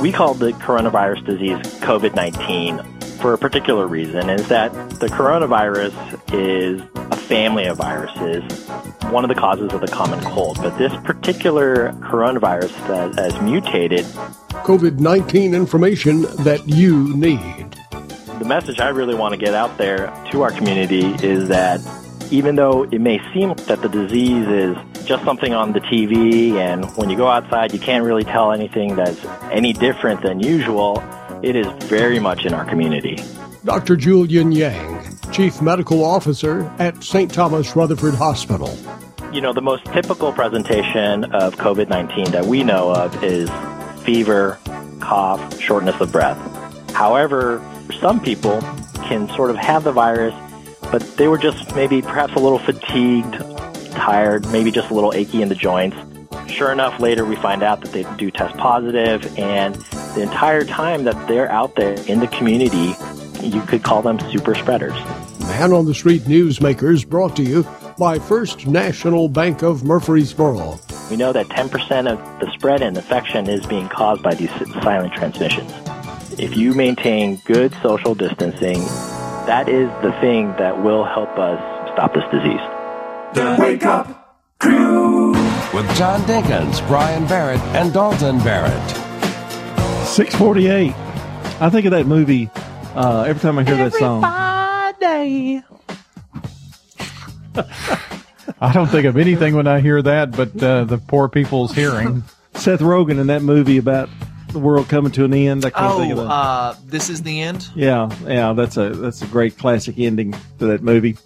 We 0.02 0.10
call 0.10 0.34
the 0.34 0.50
coronavirus 0.54 1.24
disease 1.24 1.58
COVID 1.80 2.16
19 2.16 2.82
for 3.22 3.32
a 3.34 3.38
particular 3.38 3.86
reason 3.86 4.28
is 4.28 4.48
that 4.48 4.72
the 4.98 5.06
coronavirus 5.06 5.92
is 6.34 6.82
a 6.96 7.16
family 7.16 7.66
of 7.66 7.76
viruses, 7.76 8.42
one 9.12 9.24
of 9.24 9.28
the 9.28 9.36
causes 9.36 9.72
of 9.72 9.80
the 9.80 9.86
common 9.86 10.20
cold. 10.24 10.56
But 10.56 10.76
this 10.76 10.92
particular 11.04 11.92
coronavirus 12.00 12.72
that 12.88 13.14
has 13.14 13.40
mutated 13.40 14.04
COVID 14.64 14.98
19 14.98 15.54
information 15.54 16.22
that 16.42 16.66
you 16.66 17.16
need. 17.16 17.76
The 18.38 18.44
message 18.46 18.80
I 18.80 18.88
really 18.88 19.14
want 19.14 19.32
to 19.32 19.38
get 19.38 19.54
out 19.54 19.78
there 19.78 20.06
to 20.30 20.42
our 20.42 20.50
community 20.50 21.04
is 21.24 21.48
that 21.48 21.80
even 22.30 22.56
though 22.56 22.84
it 22.84 23.00
may 23.00 23.20
seem 23.32 23.54
that 23.54 23.82
the 23.82 23.88
disease 23.88 24.48
is 24.48 24.76
just 25.04 25.24
something 25.24 25.52
on 25.52 25.72
the 25.72 25.80
TV 25.80 26.54
and 26.54 26.84
when 26.96 27.10
you 27.10 27.16
go 27.16 27.28
outside 27.28 27.72
you 27.72 27.78
can't 27.78 28.04
really 28.04 28.24
tell 28.24 28.52
anything 28.52 28.96
that's 28.96 29.24
any 29.52 29.72
different 29.72 30.22
than 30.22 30.40
usual, 30.40 31.02
it 31.42 31.54
is 31.56 31.66
very 31.84 32.18
much 32.18 32.44
in 32.44 32.54
our 32.54 32.64
community. 32.64 33.18
Dr. 33.64 33.96
Julian 33.96 34.50
Yang, 34.50 35.18
Chief 35.30 35.60
Medical 35.62 36.04
Officer 36.04 36.72
at 36.78 37.04
St. 37.04 37.32
Thomas 37.32 37.76
Rutherford 37.76 38.14
Hospital. 38.14 38.76
You 39.32 39.40
know, 39.40 39.52
the 39.52 39.62
most 39.62 39.84
typical 39.86 40.32
presentation 40.32 41.24
of 41.32 41.56
COVID 41.56 41.88
19 41.88 42.32
that 42.32 42.46
we 42.46 42.64
know 42.64 42.92
of 42.92 43.22
is 43.22 43.48
fever, 44.02 44.58
cough, 45.00 45.60
shortness 45.60 46.00
of 46.00 46.10
breath. 46.10 46.38
However, 46.92 47.62
some 48.00 48.20
people 48.20 48.60
can 49.04 49.28
sort 49.30 49.50
of 49.50 49.56
have 49.56 49.84
the 49.84 49.92
virus, 49.92 50.34
but 50.90 51.02
they 51.16 51.28
were 51.28 51.38
just 51.38 51.74
maybe 51.74 52.02
perhaps 52.02 52.34
a 52.34 52.38
little 52.38 52.58
fatigued, 52.58 53.34
tired, 53.92 54.46
maybe 54.48 54.70
just 54.70 54.90
a 54.90 54.94
little 54.94 55.12
achy 55.12 55.42
in 55.42 55.48
the 55.48 55.54
joints. 55.54 55.96
Sure 56.48 56.72
enough, 56.72 57.00
later 57.00 57.24
we 57.24 57.36
find 57.36 57.62
out 57.62 57.80
that 57.80 57.92
they 57.92 58.04
do 58.16 58.30
test 58.30 58.56
positive, 58.56 59.38
and 59.38 59.74
the 60.14 60.22
entire 60.22 60.64
time 60.64 61.04
that 61.04 61.28
they're 61.28 61.50
out 61.50 61.74
there 61.76 61.94
in 62.06 62.20
the 62.20 62.28
community, 62.28 62.94
you 63.42 63.62
could 63.62 63.82
call 63.82 64.02
them 64.02 64.18
super 64.30 64.54
spreaders. 64.54 64.94
Man 65.40 65.72
on 65.72 65.86
the 65.86 65.94
Street 65.94 66.22
Newsmakers 66.22 67.08
brought 67.08 67.36
to 67.36 67.42
you 67.42 67.66
by 67.98 68.18
First 68.18 68.66
National 68.66 69.28
Bank 69.28 69.62
of 69.62 69.84
Murfreesboro. 69.84 70.78
We 71.10 71.16
know 71.16 71.32
that 71.32 71.48
10% 71.48 72.10
of 72.10 72.40
the 72.40 72.50
spread 72.52 72.82
and 72.82 72.96
infection 72.96 73.48
is 73.48 73.66
being 73.66 73.88
caused 73.88 74.22
by 74.22 74.34
these 74.34 74.50
silent 74.82 75.12
transmissions. 75.12 75.72
If 76.38 76.56
you 76.56 76.72
maintain 76.72 77.36
good 77.44 77.74
social 77.82 78.14
distancing, 78.14 78.80
that 79.46 79.68
is 79.68 79.90
the 80.02 80.12
thing 80.20 80.48
that 80.56 80.82
will 80.82 81.04
help 81.04 81.28
us 81.38 81.60
stop 81.92 82.14
this 82.14 82.24
disease. 82.30 82.60
The 83.34 83.56
Wake 83.58 83.84
Up 83.84 84.38
Crew. 84.58 85.32
With 85.74 85.94
John 85.96 86.22
Dinkins, 86.22 86.86
Brian 86.88 87.26
Barrett, 87.26 87.60
and 87.74 87.92
Dalton 87.92 88.38
Barrett. 88.38 88.90
648. 90.06 90.94
I 91.60 91.70
think 91.70 91.84
of 91.84 91.92
that 91.92 92.06
movie 92.06 92.48
uh, 92.94 93.24
every 93.26 93.40
time 93.40 93.58
I 93.58 93.64
hear 93.64 93.76
that 93.76 93.92
song. 93.94 94.22
Friday. 94.22 95.62
I 98.60 98.72
don't 98.72 98.88
think 98.88 99.04
of 99.06 99.18
anything 99.18 99.54
when 99.54 99.66
I 99.66 99.80
hear 99.80 100.00
that, 100.00 100.32
but 100.32 100.62
uh, 100.62 100.84
the 100.84 100.96
poor 100.98 101.28
people's 101.28 101.74
hearing. 101.74 102.24
Seth 102.54 102.80
Rogen 102.80 103.18
in 103.18 103.26
that 103.26 103.42
movie 103.42 103.76
about 103.76 104.08
the 104.52 104.58
world 104.58 104.88
coming 104.88 105.12
to 105.12 105.24
an 105.24 105.34
end. 105.34 105.64
I 105.64 105.70
can't 105.70 105.96
think 105.98 106.12
of 106.12 106.18
Oh, 106.18 106.22
that. 106.24 106.30
uh, 106.30 106.74
this 106.86 107.08
is 107.10 107.22
the 107.22 107.40
end. 107.40 107.68
Yeah, 107.74 108.10
yeah, 108.26 108.52
that's 108.52 108.76
a 108.76 108.90
that's 108.90 109.22
a 109.22 109.26
great 109.26 109.56
classic 109.58 109.98
ending 109.98 110.32
to 110.58 110.66
that 110.66 110.82
movie. 110.82 111.16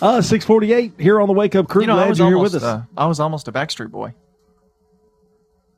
Uh, 0.00 0.22
six 0.22 0.44
forty 0.44 0.72
eight 0.72 0.92
here 0.98 1.20
on 1.20 1.26
the 1.28 1.34
Wake 1.34 1.54
Up 1.54 1.68
Crew. 1.68 1.82
You 1.82 1.86
know, 1.88 1.94
I 1.94 2.00
Glad 2.00 2.08
was 2.10 2.18
you're 2.18 2.28
here 2.28 2.36
almost, 2.36 2.54
with 2.54 2.62
us. 2.62 2.68
Uh, 2.80 2.82
I 2.96 3.06
was 3.06 3.20
almost 3.20 3.48
a 3.48 3.52
Backstreet 3.52 3.90
Boy. 3.90 4.14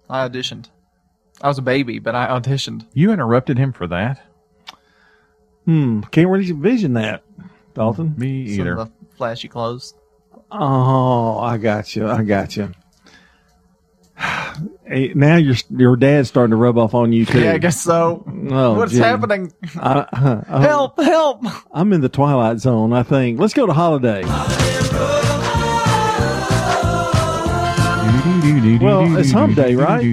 I 0.09 0.29
auditioned. 0.29 0.67
I 1.41 1.49
was 1.49 1.59
a 1.59 1.63
baby, 1.63 1.99
but 2.01 2.15
I 2.15 2.27
auditioned. 2.39 2.87
You 2.93 3.13
interrupted 3.13 3.57
him 3.57 3.73
for 3.73 3.87
that? 3.87 4.21
Hmm, 5.65 6.01
can't 6.11 6.29
really 6.29 6.51
envision 6.51 6.95
that, 6.95 7.23
Dalton. 7.75 8.15
Me 8.19 8.57
Some 8.57 8.67
of 8.67 8.77
the 8.89 8.93
flashy 9.17 9.49
clothes. 9.49 9.95
Oh, 10.51 11.39
I 11.39 11.57
got 11.59 11.95
you. 11.95 12.09
I 12.09 12.23
got 12.25 12.57
you. 12.57 12.73
Hey, 14.91 15.13
now 15.15 15.37
your 15.37 15.55
your 15.71 15.95
dad's 15.95 16.29
starting 16.29 16.51
to 16.51 16.57
rub 16.57 16.77
off 16.77 16.95
on 16.95 17.13
you 17.13 17.25
too. 17.25 17.41
Yeah, 17.41 17.53
I 17.53 17.59
guess 17.59 17.81
so. 17.81 18.25
Oh, 18.51 18.75
What's 18.75 18.91
gee. 18.91 18.99
happening? 18.99 19.53
I- 19.77 20.43
I- 20.49 20.61
help! 20.63 21.01
Help! 21.01 21.45
I'm 21.73 21.93
in 21.93 22.01
the 22.01 22.09
twilight 22.09 22.59
zone. 22.59 22.93
I 22.93 23.05
think. 23.05 23.39
Let's 23.39 23.55
go 23.55 23.67
to 23.67 23.73
holiday. 23.73 24.25
Well, 28.81 29.17
it's 29.17 29.31
Hump 29.31 29.55
Day, 29.55 29.75
right? 29.77 30.05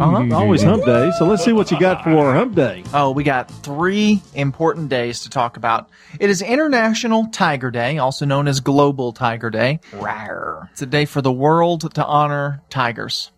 Uh-huh. 0.00 0.34
Always 0.34 0.62
Hump 0.62 0.84
Day. 0.84 1.10
So 1.18 1.24
let's 1.26 1.44
see 1.44 1.52
what 1.52 1.70
you 1.70 1.78
got 1.78 2.02
for 2.02 2.34
Hump 2.34 2.54
Day. 2.56 2.82
Oh, 2.92 3.12
we 3.12 3.22
got 3.22 3.48
three 3.62 4.22
important 4.34 4.88
days 4.88 5.20
to 5.20 5.30
talk 5.30 5.56
about. 5.56 5.88
It 6.18 6.30
is 6.30 6.42
International 6.42 7.26
Tiger 7.28 7.70
Day, 7.70 7.98
also 7.98 8.24
known 8.26 8.48
as 8.48 8.58
Global 8.60 9.12
Tiger 9.12 9.50
Day. 9.50 9.78
Rawr. 9.92 10.68
It's 10.72 10.82
a 10.82 10.86
day 10.86 11.04
for 11.04 11.22
the 11.22 11.32
world 11.32 11.94
to 11.94 12.04
honor 12.04 12.62
tigers. 12.70 13.30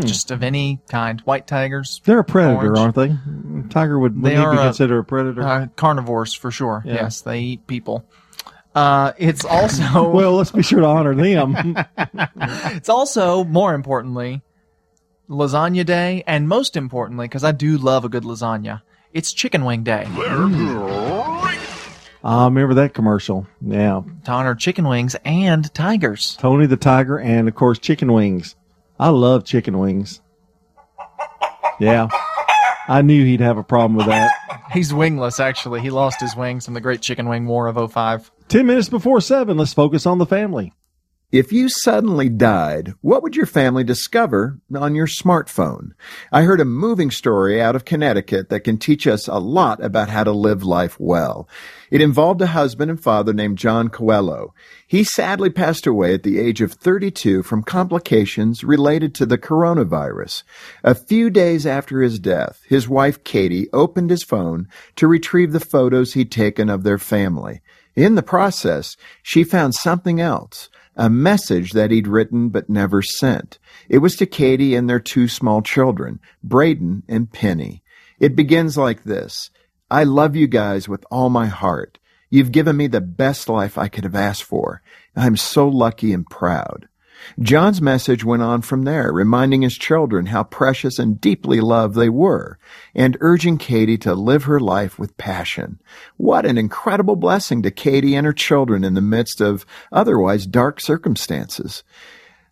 Just 0.00 0.30
of 0.32 0.42
any 0.42 0.80
kind. 0.88 1.20
White 1.20 1.46
tigers. 1.46 2.00
They're 2.04 2.18
a 2.18 2.24
predator, 2.24 2.76
orange. 2.76 2.78
aren't 2.78 2.94
they? 2.96 3.68
Tiger 3.72 3.98
would, 4.00 4.14
would 4.20 4.24
They 4.24 4.34
he 4.36 4.42
are 4.42 4.50
be 4.52 4.58
a- 4.58 4.62
considered 4.64 4.98
a 4.98 5.04
predator? 5.04 5.42
Uh, 5.42 5.66
carnivores, 5.76 6.34
for 6.34 6.50
sure. 6.50 6.82
Yeah. 6.84 6.94
Yes, 6.94 7.20
they 7.20 7.38
eat 7.40 7.66
people. 7.68 8.04
Uh, 8.74 9.12
it's 9.16 9.44
also 9.44 10.10
well, 10.12 10.32
let's 10.34 10.50
be 10.50 10.62
sure 10.62 10.80
to 10.80 10.86
honor 10.86 11.14
them. 11.14 11.76
it's 12.36 12.88
also 12.88 13.44
more 13.44 13.74
importantly 13.74 14.42
lasagna 15.28 15.84
day, 15.86 16.22
and 16.26 16.48
most 16.48 16.76
importantly, 16.76 17.26
because 17.26 17.42
I 17.44 17.52
do 17.52 17.78
love 17.78 18.04
a 18.04 18.08
good 18.08 18.22
lasagna, 18.24 18.82
it's 19.12 19.32
chicken 19.32 19.64
wing 19.64 19.82
day. 19.82 20.04
I 22.24 22.44
remember 22.46 22.74
that 22.74 22.92
commercial. 22.94 23.46
Yeah. 23.60 24.02
To 24.24 24.30
honor 24.32 24.54
chicken 24.54 24.86
wings 24.88 25.14
and 25.24 25.72
tigers. 25.74 26.36
Tony 26.40 26.66
the 26.66 26.76
Tiger 26.76 27.18
and, 27.18 27.48
of 27.48 27.54
course, 27.54 27.78
chicken 27.78 28.12
wings. 28.12 28.56
I 28.98 29.10
love 29.10 29.44
chicken 29.44 29.78
wings. 29.78 30.20
Yeah. 31.78 32.08
I 32.88 33.02
knew 33.02 33.24
he'd 33.24 33.40
have 33.40 33.58
a 33.58 33.64
problem 33.64 33.96
with 33.96 34.06
that. 34.06 34.32
He's 34.72 34.92
wingless, 34.92 35.40
actually. 35.40 35.80
He 35.80 35.90
lost 35.90 36.20
his 36.20 36.34
wings 36.36 36.68
in 36.68 36.74
the 36.74 36.80
Great 36.80 37.00
Chicken 37.00 37.28
Wing 37.28 37.46
War 37.46 37.66
of 37.66 37.92
05. 37.92 38.30
10 38.48 38.66
minutes 38.66 38.88
before 38.88 39.20
7, 39.20 39.56
let's 39.56 39.74
focus 39.74 40.06
on 40.06 40.18
the 40.18 40.26
family. 40.26 40.72
If 41.32 41.52
you 41.52 41.68
suddenly 41.68 42.28
died, 42.28 42.94
what 43.00 43.22
would 43.22 43.34
your 43.34 43.46
family 43.46 43.82
discover 43.82 44.60
on 44.74 44.94
your 44.94 45.08
smartphone? 45.08 45.90
I 46.32 46.42
heard 46.42 46.60
a 46.60 46.64
moving 46.64 47.10
story 47.10 47.60
out 47.60 47.74
of 47.74 47.84
Connecticut 47.84 48.48
that 48.48 48.60
can 48.60 48.78
teach 48.78 49.06
us 49.08 49.26
a 49.26 49.38
lot 49.38 49.82
about 49.82 50.08
how 50.08 50.22
to 50.22 50.30
live 50.30 50.62
life 50.62 50.98
well. 51.00 51.48
It 51.90 52.00
involved 52.00 52.40
a 52.40 52.48
husband 52.48 52.90
and 52.90 53.00
father 53.00 53.32
named 53.32 53.58
John 53.58 53.88
Coelho. 53.88 54.54
He 54.86 55.04
sadly 55.04 55.50
passed 55.50 55.86
away 55.86 56.14
at 56.14 56.22
the 56.22 56.38
age 56.38 56.60
of 56.60 56.72
32 56.72 57.42
from 57.42 57.62
complications 57.62 58.64
related 58.64 59.14
to 59.16 59.26
the 59.26 59.38
coronavirus. 59.38 60.42
A 60.82 60.94
few 60.94 61.30
days 61.30 61.66
after 61.66 62.02
his 62.02 62.18
death, 62.18 62.62
his 62.68 62.88
wife 62.88 63.22
Katie 63.24 63.68
opened 63.72 64.10
his 64.10 64.24
phone 64.24 64.68
to 64.96 65.06
retrieve 65.06 65.52
the 65.52 65.60
photos 65.60 66.14
he'd 66.14 66.32
taken 66.32 66.68
of 66.68 66.82
their 66.82 66.98
family. 66.98 67.60
In 67.94 68.14
the 68.14 68.22
process, 68.22 68.96
she 69.22 69.44
found 69.44 69.74
something 69.74 70.20
else, 70.20 70.68
a 70.96 71.08
message 71.08 71.72
that 71.72 71.90
he'd 71.90 72.08
written 72.08 72.48
but 72.48 72.68
never 72.68 73.00
sent. 73.00 73.58
It 73.88 73.98
was 73.98 74.16
to 74.16 74.26
Katie 74.26 74.74
and 74.74 74.88
their 74.88 75.00
two 75.00 75.28
small 75.28 75.62
children, 75.62 76.20
Braden 76.42 77.04
and 77.08 77.32
Penny. 77.32 77.82
It 78.18 78.34
begins 78.34 78.76
like 78.76 79.04
this. 79.04 79.50
I 79.90 80.02
love 80.02 80.34
you 80.34 80.48
guys 80.48 80.88
with 80.88 81.04
all 81.12 81.30
my 81.30 81.46
heart. 81.46 81.98
You've 82.28 82.50
given 82.50 82.76
me 82.76 82.88
the 82.88 83.00
best 83.00 83.48
life 83.48 83.78
I 83.78 83.86
could 83.86 84.02
have 84.02 84.16
asked 84.16 84.42
for. 84.42 84.82
I'm 85.14 85.36
so 85.36 85.68
lucky 85.68 86.12
and 86.12 86.26
proud. 86.26 86.88
John's 87.40 87.80
message 87.80 88.24
went 88.24 88.42
on 88.42 88.62
from 88.62 88.82
there, 88.82 89.12
reminding 89.12 89.62
his 89.62 89.78
children 89.78 90.26
how 90.26 90.42
precious 90.42 90.98
and 90.98 91.20
deeply 91.20 91.60
loved 91.60 91.94
they 91.94 92.08
were, 92.08 92.58
and 92.94 93.16
urging 93.20 93.58
Katie 93.58 93.98
to 93.98 94.14
live 94.14 94.44
her 94.44 94.60
life 94.60 94.98
with 94.98 95.16
passion. 95.16 95.80
What 96.16 96.44
an 96.44 96.58
incredible 96.58 97.16
blessing 97.16 97.62
to 97.62 97.70
Katie 97.70 98.16
and 98.16 98.26
her 98.26 98.32
children 98.32 98.84
in 98.84 98.94
the 98.94 99.00
midst 99.00 99.40
of 99.40 99.64
otherwise 99.92 100.46
dark 100.46 100.80
circumstances. 100.80 101.84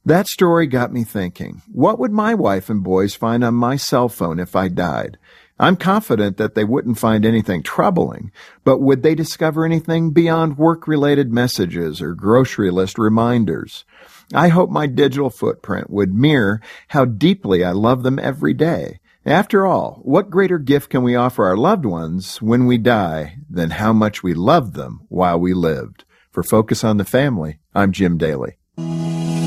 That 0.07 0.29
story 0.29 0.67
got 0.67 0.93
me 0.93 1.03
thinking, 1.03 1.63
what 1.73 1.99
would 1.99 2.13
my 2.13 2.35
wife 2.35 2.69
and 2.71 2.83
boys 2.83 3.15
find 3.15 3.43
on 3.43 3.55
my 3.55 3.77
cell 3.77 4.09
phone 4.09 4.39
if 4.39 4.55
I 4.55 4.69
died? 4.69 5.19
I'm 5.59 5.77
confident 5.77 6.37
that 6.37 6.57
they 6.57 6.65
wouldn't 6.65 6.99
find 6.99 7.25
anything 7.25 7.63
troubling, 7.63 8.33
but 8.65 8.81
would 8.81 9.05
they 9.05 9.15
discover 9.15 9.65
anything 9.65 10.11
beyond 10.11 10.59
work 10.59 10.89
related 10.89 11.33
messages 11.33 12.03
or 12.03 12.15
grocery 12.15 12.73
list 12.73 12.99
reminders? 12.99 13.85
I 14.33 14.49
hope 14.49 14.69
my 14.71 14.87
digital 14.87 15.31
footprint 15.31 15.91
would 15.91 16.13
mirror 16.13 16.61
how 16.89 17.05
deeply 17.05 17.63
I 17.63 17.71
love 17.71 18.03
them 18.03 18.19
every 18.19 18.53
day. 18.53 18.99
After 19.25 19.65
all, 19.65 20.01
what 20.03 20.29
greater 20.29 20.59
gift 20.59 20.91
can 20.91 21.05
we 21.05 21.15
offer 21.15 21.45
our 21.45 21.57
loved 21.57 21.87
ones 21.87 22.43
when 22.43 22.67
we 22.67 22.77
die 22.77 23.37
than 23.49 23.71
how 23.71 23.93
much 23.93 24.25
we 24.25 24.35
loved 24.35 24.75
them 24.75 25.07
while 25.09 25.39
we 25.39 25.55
lived? 25.55 26.05
For 26.33 26.43
Focus 26.43 26.83
on 26.83 26.97
the 26.97 27.05
Family, 27.05 27.59
I'm 27.75 27.93
Jim 27.93 28.19
Daly. 28.19 28.59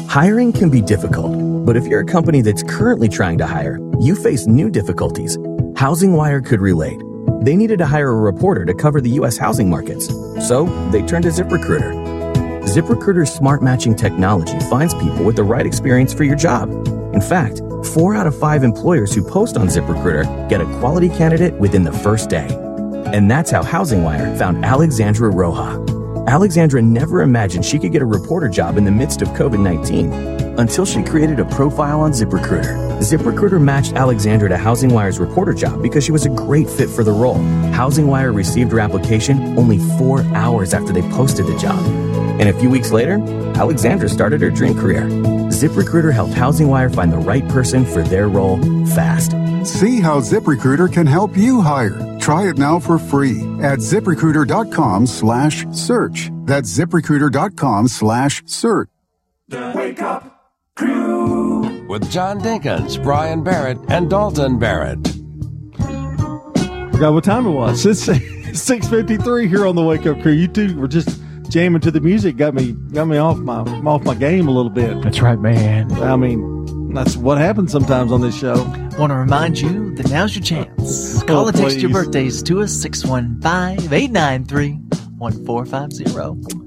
Hiring 0.09 0.53
can 0.53 0.69
be 0.69 0.81
difficult, 0.81 1.33
but 1.65 1.75
if 1.75 1.85
you're 1.85 1.99
a 1.99 2.05
company 2.05 2.41
that's 2.41 2.63
currently 2.63 3.09
trying 3.09 3.37
to 3.39 3.45
hire, 3.45 3.77
you 3.99 4.15
face 4.15 4.47
new 4.47 4.69
difficulties. 4.69 5.37
Housing 5.77 6.13
Wire 6.13 6.41
could 6.41 6.59
relate. 6.59 7.03
They 7.41 7.55
needed 7.55 7.77
to 7.77 7.85
hire 7.85 8.09
a 8.09 8.15
reporter 8.15 8.65
to 8.65 8.73
cover 8.73 8.99
the 8.99 9.11
U.S. 9.11 9.37
housing 9.37 9.69
markets, 9.69 10.07
so 10.47 10.65
they 10.89 11.03
turned 11.03 11.25
to 11.25 11.29
ZipRecruiter. 11.29 11.93
ZipRecruiter's 12.63 13.31
smart 13.31 13.61
matching 13.61 13.95
technology 13.95 14.59
finds 14.71 14.95
people 14.95 15.23
with 15.23 15.35
the 15.35 15.43
right 15.43 15.67
experience 15.67 16.15
for 16.15 16.23
your 16.23 16.35
job. 16.35 16.71
In 17.13 17.21
fact, 17.21 17.61
four 17.93 18.15
out 18.15 18.25
of 18.25 18.35
five 18.35 18.63
employers 18.63 19.13
who 19.13 19.21
post 19.21 19.55
on 19.55 19.67
ZipRecruiter 19.67 20.49
get 20.49 20.61
a 20.61 20.65
quality 20.79 21.09
candidate 21.09 21.53
within 21.59 21.83
the 21.83 21.93
first 21.93 22.27
day. 22.27 22.47
And 23.13 23.29
that's 23.29 23.51
how 23.51 23.61
Housing 23.61 24.01
Wire 24.01 24.35
found 24.35 24.65
Alexandra 24.65 25.31
Roja. 25.31 25.77
Alexandra 26.27 26.81
never 26.81 27.21
imagined 27.21 27.63
she 27.63 27.77
could 27.77 27.91
get 27.91 28.01
a 28.01 28.05
reporter 28.05 28.49
job 28.49 28.77
in 28.77 28.83
the 28.83 28.91
midst 28.91 29.21
of 29.21 29.27
COVID 29.29 29.59
19 29.59 30.46
until 30.57 30.85
she 30.85 31.03
created 31.03 31.39
a 31.39 31.45
profile 31.45 32.01
on 32.01 32.11
ZipRecruiter. 32.11 32.87
ZipRecruiter 32.99 33.61
matched 33.61 33.93
Alexandra 33.93 34.49
to 34.49 34.57
Housing 34.57 34.93
Wire's 34.93 35.19
reporter 35.19 35.53
job 35.53 35.81
because 35.81 36.03
she 36.03 36.11
was 36.11 36.25
a 36.25 36.29
great 36.29 36.69
fit 36.69 36.89
for 36.89 37.03
the 37.03 37.11
role. 37.11 37.41
Housing 37.71 38.07
Wire 38.07 38.33
received 38.33 38.71
her 38.71 38.79
application 38.79 39.57
only 39.57 39.79
four 39.97 40.21
hours 40.35 40.73
after 40.73 40.91
they 40.91 41.03
posted 41.09 41.45
the 41.45 41.57
job. 41.57 41.79
And 42.39 42.49
a 42.49 42.53
few 42.53 42.69
weeks 42.69 42.91
later, 42.91 43.21
Alexandra 43.55 44.09
started 44.09 44.41
her 44.41 44.49
dream 44.49 44.77
career. 44.77 45.05
ZipRecruiter 45.49 46.13
helped 46.13 46.33
Housing 46.33 46.67
Wire 46.67 46.89
find 46.89 47.11
the 47.11 47.17
right 47.17 47.47
person 47.49 47.85
for 47.85 48.03
their 48.03 48.27
role 48.27 48.57
fast. 48.85 49.31
See 49.65 49.99
how 49.99 50.19
ZipRecruiter 50.19 50.91
can 50.91 51.07
help 51.07 51.35
you 51.35 51.61
hire. 51.61 52.17
Try 52.19 52.49
it 52.49 52.57
now 52.57 52.79
for 52.79 52.97
free 52.97 53.39
at 53.61 53.79
ziprecruiter.com 53.79 55.07
slash 55.07 55.65
search. 55.71 56.31
That's 56.45 56.77
ziprecruiter.com 56.77 57.87
slash 57.87 58.43
search. 58.45 58.89
Wake 59.49 60.01
Up 60.01 60.36
Crew. 60.77 61.85
With 61.87 62.09
John 62.11 62.39
Dinkins, 62.39 63.01
Brian 63.01 63.43
Barrett, 63.43 63.77
and 63.89 64.09
Dalton 64.09 64.59
Barrett. 64.59 65.05
Forgot 65.77 67.13
what 67.13 67.23
time 67.23 67.45
it 67.45 67.51
was. 67.51 67.85
It's 68.49 68.63
6.53 68.65 69.49
here 69.49 69.67
on 69.67 69.75
the 69.75 69.83
Wake 69.83 70.05
Up 70.07 70.21
Crew. 70.21 70.31
You 70.31 70.47
two 70.47 70.79
were 70.79 70.87
just 70.87 71.19
jamming 71.49 71.81
to 71.81 71.91
the 71.91 71.99
music. 71.99 72.37
Got 72.37 72.53
me 72.53 72.71
got 72.93 73.05
me 73.05 73.17
off 73.17 73.37
my 73.37 73.59
off 73.59 74.03
my 74.03 74.15
game 74.15 74.47
a 74.47 74.51
little 74.51 74.71
bit. 74.71 75.01
That's 75.01 75.21
right, 75.21 75.37
man. 75.37 75.91
I 76.01 76.15
mean, 76.15 76.93
that's 76.93 77.17
what 77.17 77.37
happens 77.37 77.73
sometimes 77.73 78.11
on 78.11 78.21
this 78.21 78.35
show. 78.39 78.63
Want 78.97 79.11
to 79.11 79.15
remind 79.15 79.59
you 79.59 79.93
that 79.95 80.09
now's 80.09 80.33
your 80.33 80.43
chance. 80.43 81.21
Call 81.23 81.45
Oh, 81.45 81.49
or 81.49 81.51
text 81.51 81.79
your 81.79 81.91
birthdays 81.91 82.41
to 82.43 82.61
us 82.61 82.71
615 82.71 83.93
893 83.93 84.73
1450. 85.17 86.66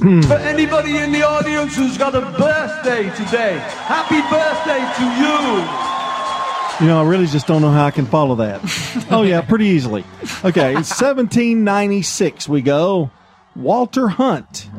For 0.00 0.38
anybody 0.38 0.96
in 0.96 1.12
the 1.12 1.22
audience 1.24 1.76
who's 1.76 1.98
got 1.98 2.14
a 2.14 2.22
birthday 2.22 3.10
today, 3.22 3.58
happy 3.58 4.22
birthday 4.30 4.80
to 4.96 5.04
you. 5.20 6.80
You 6.80 6.86
know, 6.86 7.02
I 7.02 7.06
really 7.06 7.26
just 7.26 7.46
don't 7.46 7.60
know 7.60 7.70
how 7.70 7.84
I 7.84 7.90
can 7.90 8.06
follow 8.06 8.36
that. 8.36 8.62
oh 9.10 9.24
yeah, 9.24 9.42
pretty 9.42 9.66
easily. 9.66 10.02
Okay, 10.42 10.72
1796 10.72 12.48
we 12.48 12.62
go. 12.62 13.10
Walter 13.54 14.08
Hunt. 14.08 14.70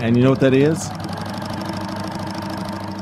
And 0.00 0.16
you 0.16 0.24
know 0.24 0.30
what 0.30 0.40
that 0.40 0.52
is? 0.52 0.82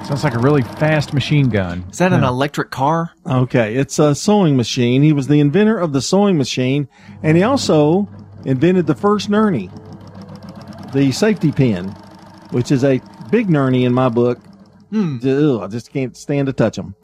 Sounds 0.07 0.25
like 0.25 0.35
a 0.35 0.41
really 0.41 0.63
fast 0.63 1.15
machine 1.15 1.49
gun. 1.49 1.87
Is 1.91 1.99
that 1.99 2.13
an 2.13 2.23
electric 2.23 2.71
car? 2.71 3.13
Okay, 3.27 3.77
it's 3.77 3.99
a 3.99 4.15
sewing 4.15 4.59
machine. 4.59 5.03
He 5.03 5.15
was 5.15 5.27
the 5.27 5.41
inventor 5.41 5.79
of 5.79 5.95
the 5.95 6.03
sewing 6.03 6.37
machine, 6.37 6.87
and 7.23 7.39
he 7.39 7.43
also 7.43 8.11
invented 8.45 8.87
the 8.87 8.95
first 8.95 9.31
nurney, 9.31 9.71
the 10.93 11.13
safety 11.13 11.53
pin, 11.53 11.89
which 12.51 12.71
is 12.73 12.85
a 12.85 13.01
big 13.31 13.49
nurney 13.49 13.85
in 13.85 13.93
my 13.93 14.09
book. 14.09 14.39
Hmm. 14.91 15.19
Ugh, 15.23 15.63
I 15.63 15.67
just 15.67 15.93
can't 15.93 16.17
stand 16.17 16.47
to 16.47 16.53
touch 16.53 16.77
them. 16.77 16.95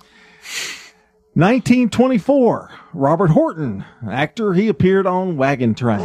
1924, 1.35 2.71
Robert 2.93 3.31
Horton, 3.31 3.85
actor. 4.09 4.53
He 4.53 4.69
appeared 4.69 5.07
on 5.07 5.37
Wagon 5.37 5.75
Train. 5.75 5.99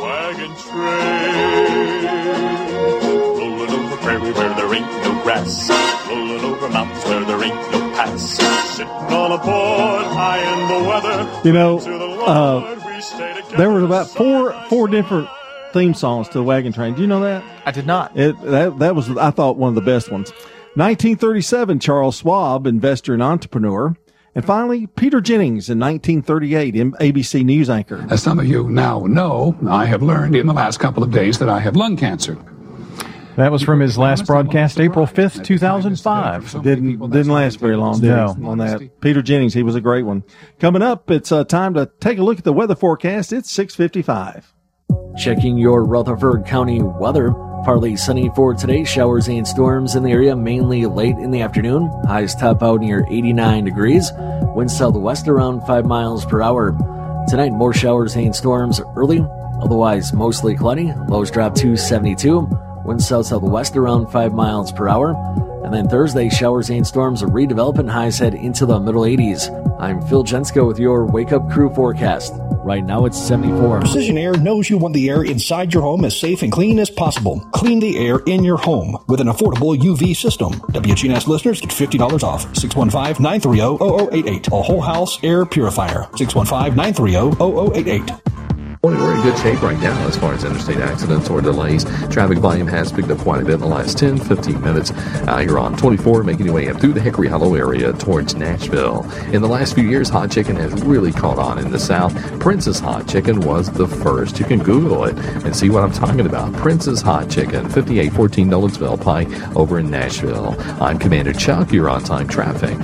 wagon 0.00 0.54
train. 0.56 2.04
Rolling 3.38 3.70
over 3.70 3.96
prairie 3.98 4.32
where 4.32 4.54
there 4.54 4.74
ain't 4.74 4.86
no 5.04 5.22
grass. 5.22 5.68
Rolling 6.08 6.44
over 6.44 6.68
mountains 6.70 7.04
where 7.04 7.24
there 7.24 7.44
ain't 7.44 7.70
no 7.72 7.80
pass. 7.94 8.53
Sitting 8.74 8.88
on 8.92 9.32
a 9.32 9.38
board 9.38 10.04
high 10.06 10.40
in 10.40 10.82
the 10.82 10.88
weather. 10.88 11.40
You 11.48 11.52
know, 11.52 11.78
uh, 12.24 13.56
there 13.56 13.70
were 13.70 13.84
about 13.84 14.08
four 14.08 14.52
four 14.68 14.88
different 14.88 15.28
theme 15.72 15.94
songs 15.94 16.28
to 16.28 16.34
the 16.38 16.42
Wagon 16.42 16.72
Train. 16.72 16.94
Do 16.94 17.02
you 17.02 17.06
know 17.06 17.20
that? 17.20 17.44
I 17.66 17.70
did 17.70 17.86
not. 17.86 18.16
It 18.18 18.40
that 18.42 18.78
that 18.80 18.96
was 18.96 19.16
I 19.16 19.30
thought 19.30 19.56
one 19.56 19.68
of 19.68 19.74
the 19.76 19.80
best 19.80 20.10
ones. 20.10 20.30
1937, 20.76 21.78
Charles 21.78 22.16
Schwab, 22.18 22.66
investor 22.66 23.14
and 23.14 23.22
entrepreneur. 23.22 23.94
And 24.34 24.44
finally, 24.44 24.88
Peter 24.88 25.20
Jennings 25.20 25.70
in 25.70 25.78
1938, 25.78 26.74
M- 26.74 26.92
ABC 26.94 27.44
News 27.44 27.70
anchor. 27.70 28.04
As 28.10 28.20
some 28.20 28.40
of 28.40 28.46
you 28.46 28.68
now 28.68 29.00
know, 29.06 29.56
I 29.68 29.84
have 29.86 30.02
learned 30.02 30.34
in 30.34 30.48
the 30.48 30.52
last 30.52 30.80
couple 30.80 31.04
of 31.04 31.12
days 31.12 31.38
that 31.38 31.48
I 31.48 31.60
have 31.60 31.76
lung 31.76 31.96
cancer. 31.96 32.36
That 33.36 33.50
was 33.50 33.62
from 33.62 33.80
his 33.80 33.98
last 33.98 34.26
broadcast, 34.26 34.78
April 34.78 35.06
5th, 35.06 35.44
2005. 35.44 36.62
Didn't 36.62 37.10
didn't 37.10 37.32
last 37.32 37.58
very 37.58 37.76
long, 37.76 38.00
No. 38.00 38.36
on 38.44 38.58
that. 38.58 39.00
Peter 39.00 39.22
Jennings, 39.22 39.54
he 39.54 39.64
was 39.64 39.74
a 39.74 39.80
great 39.80 40.04
one. 40.04 40.22
Coming 40.60 40.82
up, 40.82 41.10
it's 41.10 41.32
uh, 41.32 41.42
time 41.42 41.74
to 41.74 41.90
take 41.98 42.18
a 42.18 42.22
look 42.22 42.38
at 42.38 42.44
the 42.44 42.52
weather 42.52 42.76
forecast. 42.76 43.32
It's 43.32 43.50
655. 43.50 44.52
Checking 45.16 45.58
your 45.58 45.84
Rutherford 45.84 46.46
County 46.46 46.80
weather. 46.80 47.32
Partly 47.64 47.96
sunny 47.96 48.30
for 48.36 48.54
today. 48.54 48.84
Showers 48.84 49.26
and 49.26 49.46
storms 49.48 49.96
in 49.96 50.04
the 50.04 50.12
area 50.12 50.36
mainly 50.36 50.86
late 50.86 51.16
in 51.16 51.30
the 51.32 51.42
afternoon. 51.42 51.90
Highs 52.06 52.36
top 52.36 52.62
out 52.62 52.80
near 52.80 53.04
89 53.10 53.64
degrees. 53.64 54.12
Wind 54.54 54.70
southwest 54.70 55.26
around 55.26 55.66
5 55.66 55.86
miles 55.86 56.24
per 56.24 56.40
hour. 56.42 56.72
Tonight, 57.28 57.50
more 57.52 57.72
showers 57.72 58.14
and 58.16 58.36
storms 58.36 58.80
early. 58.94 59.26
Otherwise, 59.60 60.12
mostly 60.12 60.54
cloudy. 60.54 60.92
Lows 61.08 61.30
drop 61.30 61.54
to 61.56 61.76
72. 61.76 62.46
Wind 62.84 63.02
south 63.02 63.26
southwest 63.26 63.76
around 63.76 64.06
5 64.08 64.34
miles 64.34 64.70
per 64.70 64.88
hour. 64.88 65.16
And 65.64 65.72
then 65.72 65.88
Thursday, 65.88 66.28
showers 66.28 66.68
and 66.68 66.86
storms 66.86 67.22
redevelop 67.22 67.78
and 67.78 67.90
highs 67.90 68.18
head 68.18 68.34
into 68.34 68.66
the 68.66 68.78
middle 68.78 69.04
80s. 69.04 69.48
I'm 69.80 70.02
Phil 70.02 70.22
Jensko 70.22 70.68
with 70.68 70.78
your 70.78 71.06
Wake 71.06 71.32
Up 71.32 71.50
Crew 71.50 71.72
forecast. 71.74 72.34
Right 72.64 72.84
now 72.84 73.06
it's 73.06 73.18
74. 73.18 73.80
Precision 73.80 74.18
Air 74.18 74.36
knows 74.36 74.68
you 74.68 74.76
want 74.76 74.92
the 74.92 75.08
air 75.08 75.22
inside 75.22 75.72
your 75.72 75.82
home 75.82 76.04
as 76.04 76.14
safe 76.18 76.42
and 76.42 76.52
clean 76.52 76.78
as 76.78 76.90
possible. 76.90 77.40
Clean 77.52 77.80
the 77.80 77.96
air 77.98 78.18
in 78.26 78.44
your 78.44 78.58
home 78.58 78.98
with 79.08 79.22
an 79.22 79.28
affordable 79.28 79.74
UV 79.78 80.14
system. 80.14 80.52
WGNS 80.52 81.26
listeners 81.26 81.62
get 81.62 81.70
$50 81.70 82.22
off. 82.22 82.44
615-930-0088. 82.52 84.48
A 84.48 84.62
whole 84.62 84.82
house 84.82 85.18
air 85.24 85.46
purifier. 85.46 86.02
615-930-0088. 86.12 88.20
Good 88.92 89.38
shape 89.38 89.62
right 89.62 89.80
now 89.80 90.06
as 90.06 90.16
far 90.16 90.34
as 90.34 90.44
interstate 90.44 90.76
accidents 90.76 91.30
or 91.30 91.40
delays. 91.40 91.84
Traffic 92.10 92.38
volume 92.38 92.66
has 92.66 92.92
picked 92.92 93.10
up 93.10 93.18
quite 93.18 93.40
a 93.40 93.44
bit 93.44 93.54
in 93.54 93.60
the 93.60 93.66
last 93.66 93.96
10, 93.96 94.18
15 94.18 94.60
minutes. 94.60 94.92
Uh, 95.26 95.42
you're 95.46 95.58
on 95.58 95.76
24, 95.76 96.22
making 96.24 96.44
your 96.44 96.54
way 96.54 96.68
up 96.68 96.78
through 96.80 96.92
the 96.92 97.00
Hickory 97.00 97.28
Hollow 97.28 97.54
area 97.54 97.92
towards 97.94 98.34
Nashville. 98.34 99.10
In 99.32 99.40
the 99.40 99.48
last 99.48 99.74
few 99.74 99.88
years, 99.88 100.10
hot 100.10 100.30
chicken 100.30 100.56
has 100.56 100.82
really 100.82 101.12
caught 101.12 101.38
on 101.38 101.58
in 101.58 101.70
the 101.70 101.78
South. 101.78 102.14
Prince's 102.38 102.78
Hot 102.80 103.08
Chicken 103.08 103.40
was 103.40 103.70
the 103.70 103.88
first. 103.88 104.38
You 104.38 104.44
can 104.44 104.62
Google 104.62 105.04
it 105.04 105.16
and 105.16 105.56
see 105.56 105.70
what 105.70 105.82
I'm 105.82 105.92
talking 105.92 106.26
about. 106.26 106.52
Prince's 106.52 107.00
Hot 107.00 107.30
Chicken, 107.30 107.68
5814 107.68 108.50
Nolensville 108.50 109.00
Pike 109.00 109.56
over 109.56 109.78
in 109.78 109.90
Nashville. 109.90 110.56
I'm 110.82 110.98
Commander 110.98 111.32
Chuck. 111.32 111.72
You're 111.72 111.88
on 111.88 112.04
time 112.04 112.28
traffic. 112.28 112.78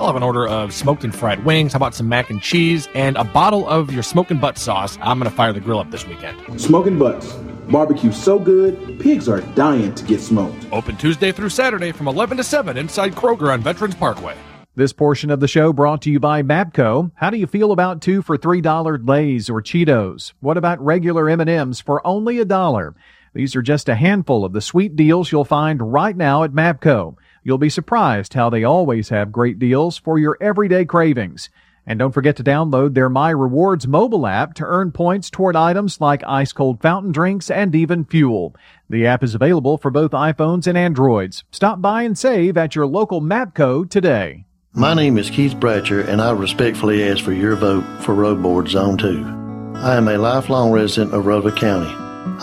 I'll 0.00 0.06
have 0.08 0.16
an 0.16 0.24
order 0.24 0.46
of 0.46 0.74
smoked 0.74 1.04
and 1.04 1.14
fried 1.14 1.44
wings. 1.44 1.72
How 1.72 1.76
about 1.76 1.94
some 1.94 2.08
mac 2.08 2.28
and 2.28 2.42
cheese 2.42 2.88
and 2.94 3.16
a 3.16 3.22
bottle 3.22 3.68
of 3.68 3.92
your 3.92 4.02
smoking 4.02 4.38
butt 4.38 4.58
sauce? 4.58 4.98
I'm 5.00 5.18
going 5.20 5.30
to 5.30 5.36
fire 5.36 5.52
the 5.52 5.60
grill 5.60 5.78
up 5.78 5.90
this 5.92 6.06
weekend. 6.06 6.60
Smoking 6.60 6.98
butts. 6.98 7.32
Barbecue 7.70 8.12
so 8.12 8.38
good, 8.38 9.00
pigs 9.00 9.28
are 9.28 9.40
dying 9.54 9.94
to 9.94 10.04
get 10.04 10.20
smoked. 10.20 10.66
Open 10.72 10.96
Tuesday 10.96 11.32
through 11.32 11.48
Saturday 11.48 11.92
from 11.92 12.08
11 12.08 12.36
to 12.38 12.44
7 12.44 12.76
inside 12.76 13.14
Kroger 13.14 13.52
on 13.52 13.62
Veterans 13.62 13.94
Parkway. 13.94 14.36
This 14.76 14.92
portion 14.92 15.30
of 15.30 15.38
the 15.38 15.46
show 15.46 15.72
brought 15.72 16.02
to 16.02 16.10
you 16.10 16.18
by 16.18 16.42
Mapco. 16.42 17.12
How 17.14 17.30
do 17.30 17.36
you 17.38 17.46
feel 17.46 17.70
about 17.70 18.02
two 18.02 18.20
for 18.20 18.36
three 18.36 18.60
dollar 18.60 18.98
Lay's 18.98 19.48
or 19.48 19.62
Cheetos? 19.62 20.32
What 20.40 20.56
about 20.56 20.84
regular 20.84 21.30
M&Ms 21.30 21.80
for 21.80 22.04
only 22.04 22.40
a 22.40 22.44
dollar? 22.44 22.96
These 23.32 23.54
are 23.54 23.62
just 23.62 23.88
a 23.88 23.94
handful 23.94 24.44
of 24.44 24.52
the 24.52 24.60
sweet 24.60 24.96
deals 24.96 25.30
you'll 25.30 25.44
find 25.44 25.92
right 25.92 26.16
now 26.16 26.42
at 26.42 26.50
Mapco. 26.52 27.16
You'll 27.46 27.58
be 27.58 27.68
surprised 27.68 28.32
how 28.32 28.48
they 28.48 28.64
always 28.64 29.10
have 29.10 29.30
great 29.30 29.58
deals 29.58 29.98
for 29.98 30.18
your 30.18 30.38
everyday 30.40 30.86
cravings. 30.86 31.50
And 31.86 31.98
don't 31.98 32.12
forget 32.12 32.36
to 32.36 32.42
download 32.42 32.94
their 32.94 33.10
My 33.10 33.28
Rewards 33.28 33.86
mobile 33.86 34.26
app 34.26 34.54
to 34.54 34.64
earn 34.64 34.92
points 34.92 35.28
toward 35.28 35.54
items 35.54 36.00
like 36.00 36.24
ice 36.26 36.54
cold 36.54 36.80
fountain 36.80 37.12
drinks 37.12 37.50
and 37.50 37.74
even 37.74 38.06
fuel. 38.06 38.56
The 38.88 39.06
app 39.06 39.22
is 39.22 39.34
available 39.34 39.76
for 39.76 39.90
both 39.90 40.12
iPhones 40.12 40.66
and 40.66 40.78
Androids. 40.78 41.44
Stop 41.50 41.82
by 41.82 42.04
and 42.04 42.16
save 42.16 42.56
at 42.56 42.74
your 42.74 42.86
local 42.86 43.20
Mapco 43.20 43.90
today. 43.90 44.46
My 44.72 44.94
name 44.94 45.18
is 45.18 45.28
Keith 45.28 45.52
Bratcher, 45.52 46.08
and 46.08 46.22
I 46.22 46.30
respectfully 46.30 47.06
ask 47.06 47.22
for 47.22 47.32
your 47.32 47.56
vote 47.56 47.84
for 48.00 48.14
Road 48.14 48.42
Board 48.42 48.68
Zone 48.70 48.96
2. 48.96 49.74
I 49.76 49.96
am 49.96 50.08
a 50.08 50.16
lifelong 50.16 50.72
resident 50.72 51.12
of 51.12 51.26
Rota 51.26 51.52
County. 51.52 51.92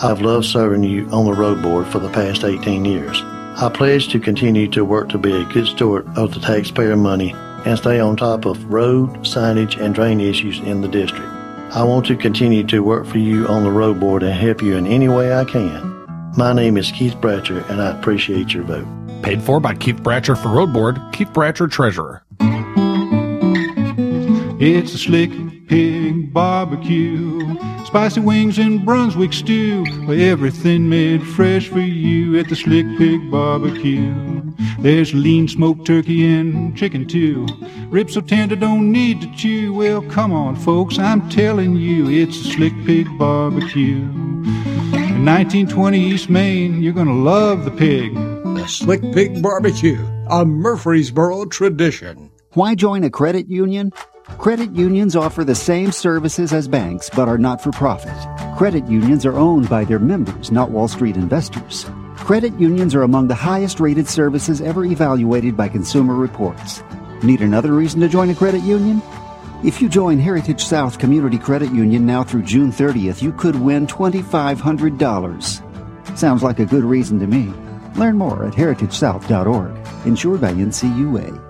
I've 0.00 0.22
loved 0.22 0.46
serving 0.46 0.84
you 0.84 1.08
on 1.08 1.26
the 1.26 1.34
Road 1.34 1.60
Board 1.60 1.88
for 1.88 1.98
the 1.98 2.10
past 2.10 2.44
18 2.44 2.84
years. 2.84 3.20
I 3.54 3.68
pledge 3.68 4.08
to 4.08 4.18
continue 4.18 4.66
to 4.68 4.84
work 4.84 5.10
to 5.10 5.18
be 5.18 5.32
a 5.32 5.44
good 5.44 5.66
steward 5.66 6.06
of 6.16 6.32
the 6.32 6.40
taxpayer 6.40 6.96
money 6.96 7.32
and 7.66 7.78
stay 7.78 8.00
on 8.00 8.16
top 8.16 8.44
of 8.44 8.64
road, 8.64 9.10
signage, 9.20 9.80
and 9.80 9.94
drain 9.94 10.20
issues 10.20 10.58
in 10.60 10.80
the 10.80 10.88
district. 10.88 11.28
I 11.74 11.84
want 11.84 12.06
to 12.06 12.16
continue 12.16 12.64
to 12.64 12.82
work 12.82 13.06
for 13.06 13.18
you 13.18 13.46
on 13.46 13.62
the 13.62 13.70
road 13.70 14.00
board 14.00 14.22
and 14.22 14.32
help 14.32 14.62
you 14.62 14.76
in 14.76 14.86
any 14.86 15.08
way 15.08 15.34
I 15.34 15.44
can. 15.44 16.32
My 16.36 16.52
name 16.52 16.76
is 16.76 16.90
Keith 16.90 17.14
Bratcher, 17.16 17.68
and 17.68 17.80
I 17.80 17.96
appreciate 17.96 18.54
your 18.54 18.64
vote. 18.64 18.86
Paid 19.22 19.42
for 19.42 19.60
by 19.60 19.74
Keith 19.74 20.02
Bratcher 20.02 20.36
for 20.36 20.48
Road 20.48 20.72
Board, 20.72 20.98
Keith 21.12 21.28
Bratcher 21.28 21.70
Treasurer. 21.70 22.24
It's 24.60 24.94
a 24.94 24.98
slick 24.98 25.30
pig 25.72 26.34
barbecue. 26.34 27.56
Spicy 27.86 28.20
wings 28.20 28.58
and 28.58 28.84
Brunswick 28.84 29.32
stew. 29.32 29.86
Everything 30.06 30.86
made 30.90 31.26
fresh 31.26 31.68
for 31.68 31.80
you 31.80 32.38
at 32.38 32.50
the 32.50 32.56
Slick 32.56 32.84
Pig 32.98 33.30
Barbecue. 33.30 34.42
There's 34.80 35.14
lean 35.14 35.48
smoked 35.48 35.86
turkey 35.86 36.30
and 36.30 36.76
chicken 36.76 37.08
too. 37.08 37.46
Ribs 37.88 38.12
so 38.12 38.20
tender 38.20 38.54
don't 38.54 38.92
need 38.92 39.22
to 39.22 39.34
chew. 39.34 39.72
Well, 39.72 40.02
come 40.02 40.30
on, 40.30 40.56
folks, 40.56 40.98
I'm 40.98 41.26
telling 41.30 41.76
you, 41.76 42.06
it's 42.06 42.36
a 42.36 42.50
Slick 42.50 42.74
Pig 42.84 43.06
Barbecue. 43.16 44.02
In 44.02 45.24
1920 45.24 45.98
East 45.98 46.28
Main, 46.28 46.82
you're 46.82 46.92
gonna 46.92 47.14
love 47.14 47.64
the 47.64 47.70
pig. 47.70 48.12
The 48.12 48.66
Slick 48.66 49.00
Pig 49.14 49.42
Barbecue, 49.42 50.06
a 50.28 50.44
Murfreesboro 50.44 51.46
tradition. 51.46 52.30
Why 52.52 52.74
join 52.74 53.04
a 53.04 53.08
credit 53.08 53.48
union? 53.48 53.92
Credit 54.38 54.74
unions 54.74 55.14
offer 55.14 55.44
the 55.44 55.54
same 55.54 55.92
services 55.92 56.52
as 56.52 56.66
banks 56.66 57.08
but 57.10 57.28
are 57.28 57.38
not 57.38 57.62
for 57.62 57.70
profit. 57.70 58.16
Credit 58.56 58.86
unions 58.86 59.24
are 59.24 59.36
owned 59.36 59.68
by 59.68 59.84
their 59.84 59.98
members, 59.98 60.50
not 60.50 60.70
Wall 60.70 60.88
Street 60.88 61.16
investors. 61.16 61.86
Credit 62.16 62.58
unions 62.58 62.94
are 62.94 63.02
among 63.02 63.28
the 63.28 63.34
highest 63.34 63.80
rated 63.80 64.08
services 64.08 64.60
ever 64.60 64.84
evaluated 64.84 65.56
by 65.56 65.68
Consumer 65.68 66.14
Reports. 66.14 66.82
Need 67.22 67.40
another 67.40 67.72
reason 67.72 68.00
to 68.00 68.08
join 68.08 68.30
a 68.30 68.34
credit 68.34 68.62
union? 68.62 69.00
If 69.64 69.80
you 69.80 69.88
join 69.88 70.18
Heritage 70.18 70.64
South 70.64 70.98
Community 70.98 71.38
Credit 71.38 71.72
Union 71.72 72.04
now 72.04 72.24
through 72.24 72.42
June 72.42 72.72
30th, 72.72 73.22
you 73.22 73.32
could 73.32 73.54
win 73.54 73.86
$2,500. 73.86 76.18
Sounds 76.18 76.42
like 76.42 76.58
a 76.58 76.66
good 76.66 76.82
reason 76.82 77.20
to 77.20 77.28
me. 77.28 77.52
Learn 77.94 78.18
more 78.18 78.44
at 78.44 78.54
heritagesouth.org. 78.54 80.06
Insured 80.06 80.40
by 80.40 80.52
NCUA. 80.52 81.40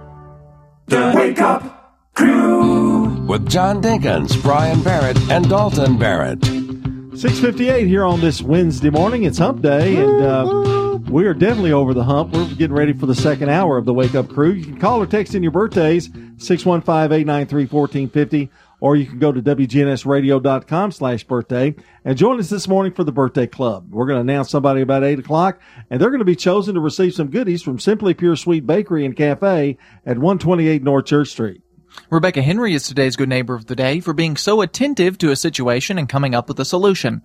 Wake 1.14 1.40
Up 1.40 1.81
Crew 2.14 3.24
with 3.26 3.48
John 3.48 3.82
Dinkins, 3.82 4.40
Brian 4.42 4.82
Barrett, 4.82 5.18
and 5.30 5.48
Dalton 5.48 5.96
Barrett. 5.98 6.44
658 6.44 7.86
here 7.86 8.04
on 8.04 8.20
this 8.20 8.42
Wednesday 8.42 8.90
morning. 8.90 9.22
It's 9.24 9.38
hump 9.38 9.62
day, 9.62 9.96
and 9.96 10.20
uh, 10.22 10.98
we 11.10 11.24
are 11.26 11.32
definitely 11.34 11.72
over 11.72 11.94
the 11.94 12.04
hump. 12.04 12.34
We're 12.34 12.46
getting 12.54 12.76
ready 12.76 12.92
for 12.92 13.06
the 13.06 13.14
second 13.14 13.48
hour 13.48 13.78
of 13.78 13.86
the 13.86 13.94
Wake 13.94 14.14
Up 14.14 14.28
Crew. 14.28 14.52
You 14.52 14.64
can 14.64 14.78
call 14.78 15.00
or 15.00 15.06
text 15.06 15.34
in 15.34 15.42
your 15.42 15.52
birthdays, 15.52 16.08
615-893-1450, 16.08 18.50
or 18.80 18.96
you 18.96 19.06
can 19.06 19.18
go 19.18 19.32
to 19.32 19.40
WGNSradio.com 19.40 20.92
slash 20.92 21.24
birthday 21.24 21.74
and 22.04 22.18
join 22.18 22.38
us 22.40 22.50
this 22.50 22.68
morning 22.68 22.92
for 22.92 23.04
the 23.04 23.12
birthday 23.12 23.46
club. 23.46 23.86
We're 23.90 24.06
going 24.06 24.16
to 24.16 24.32
announce 24.32 24.50
somebody 24.50 24.80
about 24.80 25.04
8 25.04 25.20
o'clock, 25.20 25.60
and 25.88 26.00
they're 26.00 26.10
going 26.10 26.18
to 26.18 26.24
be 26.24 26.34
chosen 26.36 26.74
to 26.74 26.80
receive 26.80 27.14
some 27.14 27.28
goodies 27.28 27.62
from 27.62 27.78
Simply 27.78 28.12
Pure 28.14 28.36
Sweet 28.36 28.66
Bakery 28.66 29.06
and 29.06 29.16
Cafe 29.16 29.78
at 30.04 30.18
128 30.18 30.82
North 30.82 31.06
Church 31.06 31.28
Street. 31.28 31.62
Rebecca 32.10 32.42
Henry 32.42 32.74
is 32.74 32.86
today's 32.86 33.16
good 33.16 33.28
neighbor 33.28 33.54
of 33.54 33.66
the 33.66 33.76
day 33.76 34.00
for 34.00 34.12
being 34.12 34.36
so 34.36 34.60
attentive 34.60 35.18
to 35.18 35.30
a 35.30 35.36
situation 35.36 35.98
and 35.98 36.08
coming 36.08 36.34
up 36.34 36.48
with 36.48 36.60
a 36.60 36.64
solution. 36.64 37.22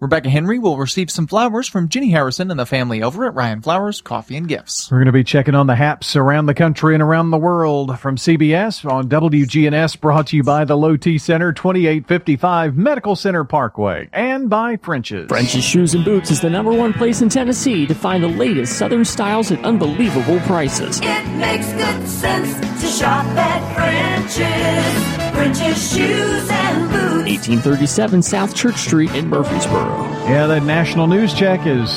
Rebecca 0.00 0.30
Henry 0.30 0.60
will 0.60 0.76
receive 0.76 1.10
some 1.10 1.26
flowers 1.26 1.66
from 1.66 1.88
Ginny 1.88 2.10
Harrison 2.10 2.52
and 2.52 2.60
the 2.60 2.66
family 2.66 3.02
over 3.02 3.26
at 3.26 3.34
Ryan 3.34 3.60
Flowers 3.60 4.00
Coffee 4.00 4.36
and 4.36 4.46
Gifts. 4.46 4.88
We're 4.92 4.98
going 4.98 5.06
to 5.06 5.12
be 5.12 5.24
checking 5.24 5.56
on 5.56 5.66
the 5.66 5.74
haps 5.74 6.14
around 6.14 6.46
the 6.46 6.54
country 6.54 6.94
and 6.94 7.02
around 7.02 7.30
the 7.30 7.38
world 7.38 7.98
from 7.98 8.14
CBS 8.14 8.88
on 8.88 9.08
WGNS, 9.08 10.00
brought 10.00 10.28
to 10.28 10.36
you 10.36 10.44
by 10.44 10.64
the 10.64 10.76
Low 10.76 10.96
T 10.96 11.18
Center, 11.18 11.52
2855 11.52 12.76
Medical 12.76 13.16
Center 13.16 13.42
Parkway, 13.42 14.08
and 14.12 14.48
by 14.48 14.76
French's. 14.76 15.26
French's 15.26 15.64
Shoes 15.64 15.94
and 15.94 16.04
Boots 16.04 16.30
is 16.30 16.40
the 16.40 16.50
number 16.50 16.72
one 16.72 16.92
place 16.92 17.20
in 17.20 17.28
Tennessee 17.28 17.84
to 17.84 17.94
find 17.94 18.22
the 18.22 18.28
latest 18.28 18.78
Southern 18.78 19.04
styles 19.04 19.50
at 19.50 19.64
unbelievable 19.64 20.38
prices. 20.40 21.00
It 21.02 21.26
makes 21.38 21.72
good 21.72 22.06
sense 22.06 22.54
to 22.82 22.86
shop 22.86 23.26
at 23.36 23.74
French's. 23.74 25.27
French's 25.38 25.92
Shoes 25.94 26.50
and 26.50 26.90
Boots. 26.90 27.48
1837 27.48 28.22
South 28.22 28.56
Church 28.56 28.74
Street 28.74 29.14
in 29.14 29.28
Murfreesboro. 29.28 29.86
Yeah, 30.26 30.48
that 30.48 30.64
national 30.64 31.06
news 31.06 31.32
check 31.32 31.64
is 31.64 31.96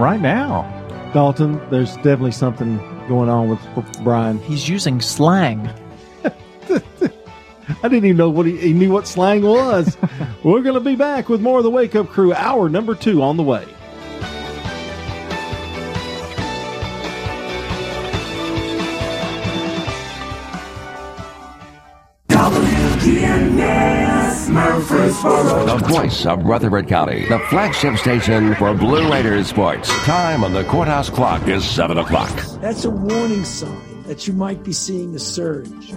right 0.00 0.18
now. 0.18 0.62
Dalton, 1.12 1.60
there's 1.68 1.94
definitely 1.96 2.32
something 2.32 2.78
going 3.06 3.28
on 3.28 3.50
with 3.50 3.60
Brian. 4.02 4.38
He's 4.38 4.66
using 4.66 5.02
slang. 5.02 5.68
I 6.24 6.80
didn't 7.82 8.06
even 8.06 8.16
know 8.16 8.30
what 8.30 8.46
he, 8.46 8.56
he 8.56 8.72
knew 8.72 8.90
what 8.90 9.06
slang 9.06 9.42
was. 9.42 9.98
We're 10.42 10.62
going 10.62 10.72
to 10.72 10.80
be 10.80 10.96
back 10.96 11.28
with 11.28 11.42
more 11.42 11.58
of 11.58 11.64
the 11.64 11.70
Wake 11.70 11.94
Up 11.94 12.08
Crew, 12.08 12.32
hour 12.32 12.70
number 12.70 12.94
two 12.94 13.22
on 13.22 13.36
the 13.36 13.42
way. 13.42 13.66
Murfreesboro. 24.54 25.66
The 25.66 25.84
voice 25.88 26.26
of 26.26 26.44
Rutherford 26.44 26.86
County, 26.86 27.26
the 27.26 27.40
flagship 27.50 27.96
station 27.96 28.54
for 28.54 28.72
Blue 28.72 29.10
Raiders 29.10 29.48
sports. 29.48 29.88
Time 30.04 30.44
on 30.44 30.52
the 30.52 30.62
courthouse 30.62 31.10
clock 31.10 31.48
is 31.48 31.64
7 31.64 31.98
o'clock. 31.98 32.30
That's 32.60 32.84
a 32.84 32.90
warning 32.90 33.44
sign 33.44 34.04
that 34.04 34.28
you 34.28 34.32
might 34.32 34.62
be 34.62 34.72
seeing 34.72 35.12
a 35.16 35.18
surge. 35.18 35.92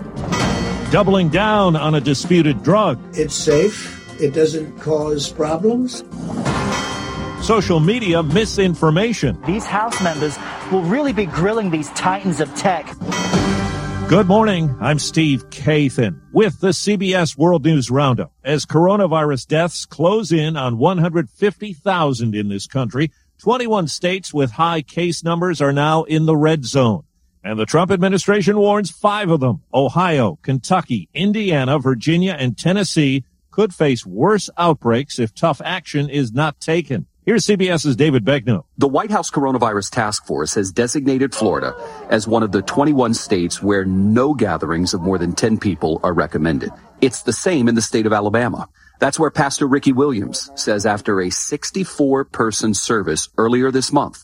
Doubling 0.89 1.30
down 1.30 1.76
on 1.76 1.93
a 1.93 2.01
disputed 2.01 2.64
drug. 2.64 2.99
It's 3.16 3.36
safe, 3.36 4.20
it 4.20 4.34
doesn't 4.34 4.80
cause 4.80 5.32
problems. 5.32 6.03
Social 7.45 7.80
media 7.80 8.24
misinformation. 8.24 9.39
These 9.45 9.66
House 9.68 10.01
members 10.01 10.36
will 10.72 10.82
really 10.82 11.14
be 11.14 11.28
grilling 11.28 11.70
these 11.70 11.89
titans 11.89 12.41
of 12.41 12.53
tech. 12.55 12.88
Good 14.10 14.28
morning. 14.28 14.74
I'm 14.80 14.99
Steve 14.99 15.49
Kathan 15.49 16.22
with 16.32 16.62
the 16.62 16.70
CBS 16.70 17.38
World 17.38 17.66
News 17.66 17.91
Roundup. 17.91 18.32
As 18.41 18.66
coronavirus 18.66 19.47
deaths 19.47 19.86
close 19.86 20.32
in 20.32 20.55
on 20.55 20.78
150,000 20.78 22.34
in 22.34 22.47
this 22.47 22.68
country, 22.68 23.12
21 23.39 23.89
states 23.89 24.34
with 24.34 24.51
high 24.51 24.82
case 24.82 25.26
numbers 25.26 25.60
are 25.60 25.74
now 25.74 26.03
in 26.03 26.26
the 26.26 26.38
red 26.38 26.64
zone. 26.64 27.03
And 27.43 27.60
the 27.60 27.66
Trump 27.66 27.91
administration 27.91 28.58
warns 28.58 28.91
five 28.91 29.30
of 29.30 29.41
them, 29.41 29.64
Ohio, 29.74 30.39
Kentucky, 30.41 31.10
Indiana, 31.14 31.78
Virginia, 31.78 32.38
and 32.39 32.58
Tennessee, 32.58 33.26
could 33.51 33.74
face 33.74 34.05
worse 34.05 34.49
outbreaks 34.58 35.20
if 35.20 35.36
tough 35.36 35.62
action 35.66 36.10
is 36.10 36.32
not 36.32 36.62
taken. 36.62 37.08
Here's 37.28 37.45
CBS's 37.45 37.97
David 37.97 38.23
Begnaud. 38.23 38.63
The 38.78 38.88
White 38.88 39.11
House 39.11 39.30
Coronavirus 39.30 39.91
Task 39.91 40.25
Force 40.25 40.53
has 40.53 40.71
designated 40.71 41.36
Florida 41.36 41.75
as 42.09 42.25
one 42.25 42.41
of 42.41 42.53
the 42.53 42.61
21 42.61 43.13
states 43.15 43.61
where 43.61 43.84
no 43.84 44.34
gatherings 44.34 44.93
of 44.93 45.01
more 45.01 45.17
than 45.17 45.36
10 45.36 45.57
people 45.57 45.99
are 46.03 46.13
recommended. 46.13 46.69
It's 47.01 47.23
the 47.23 47.34
same 47.34 47.67
in 47.67 47.75
the 47.75 47.82
state 47.82 48.05
of 48.05 48.13
Alabama. 48.13 48.69
That's 48.99 49.19
where 49.19 49.30
Pastor 49.30 49.67
Ricky 49.67 49.91
Williams 49.91 50.49
says 50.55 50.86
after 50.86 51.19
a 51.19 51.30
64 51.30 52.23
person 52.23 52.73
service 52.73 53.28
earlier 53.38 53.71
this 53.71 53.91
month, 53.91 54.23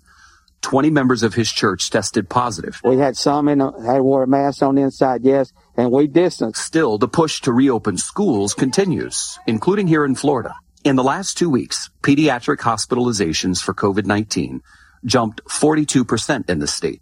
20 0.61 0.89
members 0.89 1.23
of 1.23 1.33
his 1.33 1.51
church 1.51 1.89
tested 1.89 2.29
positive. 2.29 2.79
We 2.85 2.99
had 2.99 3.17
some 3.17 3.49
in, 3.49 3.59
had 3.59 3.99
wore 3.99 4.23
a 4.23 4.27
mask 4.27 4.63
on 4.63 4.75
the 4.75 4.81
inside, 4.81 5.25
yes, 5.25 5.51
and 5.75 5.91
we 5.91 6.07
distanced. 6.07 6.63
Still, 6.63 6.97
the 6.97 7.09
push 7.09 7.41
to 7.41 7.51
reopen 7.51 7.97
schools 7.97 8.53
continues, 8.53 9.37
including 9.45 9.87
here 9.87 10.05
in 10.05 10.15
Florida. 10.15 10.55
In 10.84 10.97
the 10.97 11.03
last 11.03 11.38
two 11.38 11.49
weeks, 11.49 11.89
pediatric 12.01 12.57
hospitalizations 12.57 13.61
for 13.61 13.73
COVID-19 13.73 14.59
jumped 15.05 15.41
42% 15.45 16.49
in 16.49 16.59
the 16.59 16.67
state 16.67 17.01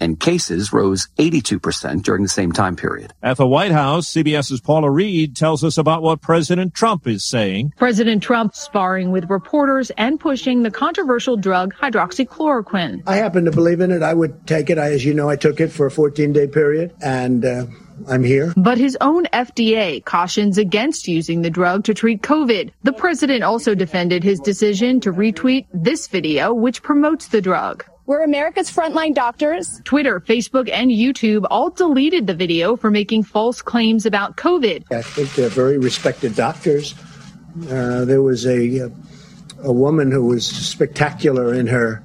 and 0.00 0.18
cases 0.18 0.72
rose 0.72 1.06
82% 1.18 2.02
during 2.02 2.22
the 2.24 2.28
same 2.28 2.50
time 2.50 2.74
period. 2.74 3.12
At 3.22 3.36
the 3.36 3.46
White 3.46 3.70
House, 3.70 4.12
CBS's 4.12 4.60
Paula 4.60 4.90
Reed 4.90 5.36
tells 5.36 5.62
us 5.62 5.78
about 5.78 6.02
what 6.02 6.22
President 6.22 6.74
Trump 6.74 7.06
is 7.06 7.24
saying. 7.24 7.74
President 7.76 8.22
Trump 8.22 8.56
sparring 8.56 9.12
with 9.12 9.30
reporters 9.30 9.90
and 9.90 10.18
pushing 10.18 10.64
the 10.64 10.70
controversial 10.70 11.36
drug 11.36 11.72
hydroxychloroquine. 11.74 13.02
I 13.06 13.16
happen 13.16 13.44
to 13.44 13.52
believe 13.52 13.80
in 13.80 13.92
it. 13.92 14.02
I 14.02 14.14
would 14.14 14.46
take 14.46 14.70
it. 14.70 14.78
I, 14.78 14.90
as 14.90 15.04
you 15.04 15.14
know, 15.14 15.28
I 15.28 15.36
took 15.36 15.60
it 15.60 15.68
for 15.68 15.86
a 15.86 15.90
14 15.90 16.32
day 16.32 16.48
period 16.48 16.94
and, 17.00 17.44
uh, 17.44 17.66
I'm 18.08 18.24
here. 18.24 18.52
But 18.56 18.78
his 18.78 18.96
own 19.00 19.26
FDA 19.26 20.04
cautions 20.04 20.58
against 20.58 21.08
using 21.08 21.42
the 21.42 21.50
drug 21.50 21.84
to 21.84 21.94
treat 21.94 22.22
COVID. 22.22 22.72
The 22.82 22.92
president 22.92 23.44
also 23.44 23.74
defended 23.74 24.24
his 24.24 24.40
decision 24.40 25.00
to 25.00 25.12
retweet 25.12 25.66
this 25.72 26.06
video, 26.08 26.54
which 26.54 26.82
promotes 26.82 27.28
the 27.28 27.40
drug. 27.40 27.84
We're 28.06 28.24
America's 28.24 28.70
frontline 28.70 29.14
doctors. 29.14 29.80
Twitter, 29.84 30.20
Facebook, 30.20 30.68
and 30.68 30.90
YouTube 30.90 31.46
all 31.48 31.70
deleted 31.70 32.26
the 32.26 32.34
video 32.34 32.74
for 32.74 32.90
making 32.90 33.22
false 33.22 33.62
claims 33.62 34.04
about 34.04 34.36
COVID. 34.36 34.90
I 34.92 35.02
think 35.02 35.32
they're 35.34 35.48
very 35.48 35.78
respected 35.78 36.34
doctors. 36.34 36.94
Uh, 37.68 38.04
there 38.04 38.22
was 38.22 38.46
a 38.46 38.90
a 39.62 39.72
woman 39.72 40.10
who 40.10 40.24
was 40.24 40.46
spectacular 40.46 41.54
in 41.54 41.66
her 41.66 42.02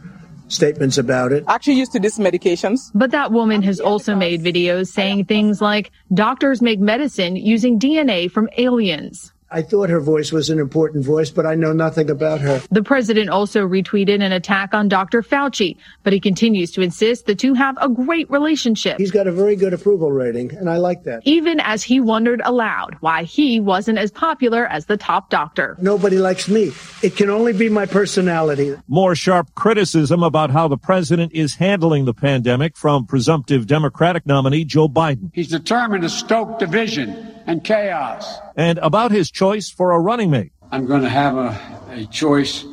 statements 0.47 0.97
about 0.97 1.31
it. 1.31 1.43
Actually 1.47 1.75
used 1.75 1.91
to 1.93 1.99
these 1.99 2.17
medications. 2.17 2.91
But 2.93 3.11
that 3.11 3.31
woman 3.31 3.61
has 3.63 3.79
also 3.79 4.15
made 4.15 4.43
videos 4.43 4.87
saying 4.87 5.25
things 5.25 5.61
like 5.61 5.91
doctors 6.13 6.61
make 6.61 6.79
medicine 6.79 7.35
using 7.35 7.79
DNA 7.79 8.29
from 8.29 8.49
aliens. 8.57 9.33
I 9.51 9.61
thought 9.61 9.89
her 9.89 9.99
voice 9.99 10.31
was 10.31 10.49
an 10.49 10.59
important 10.59 11.05
voice, 11.05 11.29
but 11.29 11.45
I 11.45 11.53
know 11.53 11.71
nothing 11.71 12.09
about 12.09 12.41
her. 12.41 12.61
The 12.71 12.81
president 12.81 13.29
also 13.29 13.67
retweeted 13.67 14.23
an 14.23 14.31
attack 14.31 14.73
on 14.73 14.87
Dr. 14.87 15.21
Fauci, 15.21 15.77
but 16.03 16.13
he 16.13 16.19
continues 16.19 16.71
to 16.71 16.81
insist 16.81 17.25
the 17.27 17.35
two 17.35 17.53
have 17.53 17.77
a 17.79 17.87
great 17.87 18.29
relationship. 18.31 18.97
He's 18.97 19.11
got 19.11 19.27
a 19.27 19.31
very 19.31 19.55
good 19.55 19.73
approval 19.73 20.11
rating, 20.11 20.55
and 20.55 20.69
I 20.69 20.77
like 20.77 21.03
that. 21.03 21.21
Even 21.25 21.59
as 21.59 21.83
he 21.83 21.99
wondered 21.99 22.41
aloud 22.43 22.97
why 23.01 23.23
he 23.23 23.59
wasn't 23.59 23.99
as 23.99 24.11
popular 24.11 24.65
as 24.65 24.87
the 24.87 24.97
top 24.97 25.29
doctor. 25.29 25.77
Nobody 25.79 26.17
likes 26.17 26.49
me. 26.49 26.71
It 27.03 27.15
can 27.15 27.29
only 27.29 27.53
be 27.53 27.69
my 27.69 27.85
personality. 27.85 28.75
More 28.87 29.15
sharp 29.15 29.53
criticism 29.53 30.23
about 30.23 30.49
how 30.49 30.67
the 30.67 30.77
president 30.77 31.33
is 31.33 31.55
handling 31.55 32.05
the 32.05 32.13
pandemic 32.13 32.75
from 32.75 33.05
presumptive 33.05 33.67
Democratic 33.67 34.25
nominee 34.25 34.65
Joe 34.65 34.87
Biden. 34.87 35.29
He's 35.33 35.49
determined 35.49 36.01
to 36.01 36.09
stoke 36.09 36.57
division 36.57 37.33
and 37.45 37.63
chaos. 37.63 38.39
And 38.56 38.80
about 38.80 39.12
his 39.12 39.30
choice 39.30 39.70
for 39.70 39.91
a 39.91 39.99
running 39.99 40.30
mate. 40.30 40.51
I'm 40.72 40.86
going 40.86 41.01
to 41.01 41.10
have 41.10 41.36
a, 41.36 41.60
a 41.91 42.06
choice 42.06 42.66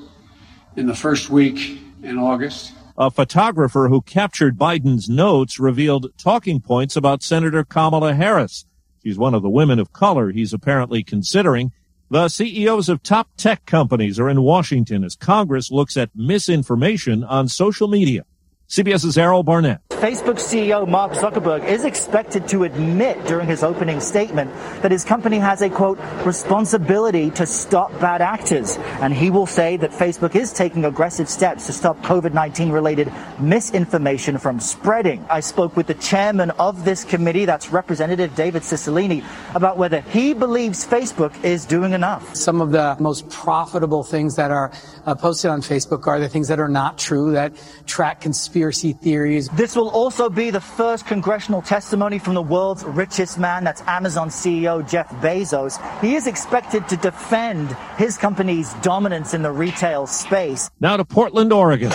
in 0.76 0.86
the 0.86 0.94
first 0.94 1.28
week 1.28 1.80
in 2.02 2.18
August. 2.18 2.72
A 2.96 3.10
photographer 3.10 3.88
who 3.88 4.02
captured 4.02 4.58
Biden's 4.58 5.08
notes 5.08 5.58
revealed 5.58 6.12
talking 6.18 6.60
points 6.60 6.94
about 6.94 7.22
Senator 7.22 7.64
Kamala 7.64 8.14
Harris. 8.14 8.66
She's 9.02 9.18
one 9.18 9.34
of 9.34 9.42
the 9.42 9.50
women 9.50 9.78
of 9.78 9.92
color 9.92 10.30
he's 10.30 10.52
apparently 10.52 11.02
considering. 11.02 11.72
The 12.10 12.28
CEOs 12.28 12.88
of 12.88 13.02
top 13.02 13.30
tech 13.36 13.64
companies 13.64 14.20
are 14.20 14.28
in 14.28 14.42
Washington 14.42 15.02
as 15.02 15.16
Congress 15.16 15.70
looks 15.70 15.96
at 15.96 16.10
misinformation 16.14 17.24
on 17.24 17.48
social 17.48 17.88
media. 17.88 18.24
CBS's 18.72 19.18
Errol 19.18 19.42
Barnett. 19.42 19.82
Facebook 19.90 20.38
CEO 20.40 20.88
Mark 20.88 21.12
Zuckerberg 21.12 21.64
is 21.64 21.84
expected 21.84 22.48
to 22.48 22.64
admit 22.64 23.22
during 23.26 23.46
his 23.46 23.62
opening 23.62 24.00
statement 24.00 24.50
that 24.80 24.90
his 24.90 25.04
company 25.04 25.36
has 25.38 25.60
a 25.60 25.68
quote 25.68 25.98
responsibility 26.24 27.30
to 27.32 27.44
stop 27.44 27.92
bad 28.00 28.22
actors. 28.22 28.78
And 29.02 29.12
he 29.12 29.30
will 29.30 29.46
say 29.46 29.76
that 29.76 29.90
Facebook 29.90 30.34
is 30.34 30.54
taking 30.54 30.86
aggressive 30.86 31.28
steps 31.28 31.66
to 31.66 31.72
stop 31.74 31.98
COVID-19 31.98 32.72
related 32.72 33.12
misinformation 33.38 34.38
from 34.38 34.58
spreading. 34.58 35.24
I 35.28 35.40
spoke 35.40 35.76
with 35.76 35.86
the 35.86 35.94
chairman 35.94 36.50
of 36.52 36.86
this 36.86 37.04
committee, 37.04 37.44
that's 37.44 37.70
Representative 37.70 38.34
David 38.34 38.62
Cicilline, 38.62 39.22
about 39.54 39.76
whether 39.76 40.00
he 40.00 40.32
believes 40.32 40.84
Facebook 40.84 41.44
is 41.44 41.66
doing 41.66 41.92
enough. 41.92 42.34
Some 42.34 42.62
of 42.62 42.72
the 42.72 42.96
most 42.98 43.28
profitable 43.28 44.02
things 44.02 44.34
that 44.36 44.50
are 44.50 44.72
uh, 45.04 45.14
posted 45.14 45.50
on 45.50 45.60
Facebook 45.60 46.06
are 46.06 46.18
the 46.18 46.28
things 46.28 46.48
that 46.48 46.58
are 46.58 46.68
not 46.68 46.96
true, 46.96 47.32
that 47.32 47.52
track 47.86 48.22
conspiracy 48.22 48.61
conspiracy 48.62 48.92
theories. 48.92 49.48
This 49.50 49.74
will 49.74 49.88
also 49.90 50.28
be 50.28 50.50
the 50.50 50.60
first 50.60 51.06
congressional 51.06 51.62
testimony 51.62 52.18
from 52.18 52.34
the 52.34 52.42
world's 52.42 52.84
richest 52.84 53.38
man, 53.38 53.64
that's 53.64 53.82
Amazon 53.82 54.28
CEO 54.28 54.88
Jeff 54.88 55.08
Bezos. 55.20 55.80
He 56.00 56.14
is 56.14 56.28
expected 56.28 56.88
to 56.88 56.96
defend 56.96 57.76
his 57.98 58.16
company's 58.16 58.72
dominance 58.74 59.34
in 59.34 59.42
the 59.42 59.50
retail 59.50 60.06
space. 60.06 60.70
Now 60.80 60.96
to 60.96 61.04
Portland, 61.04 61.52
Oregon. 61.52 61.90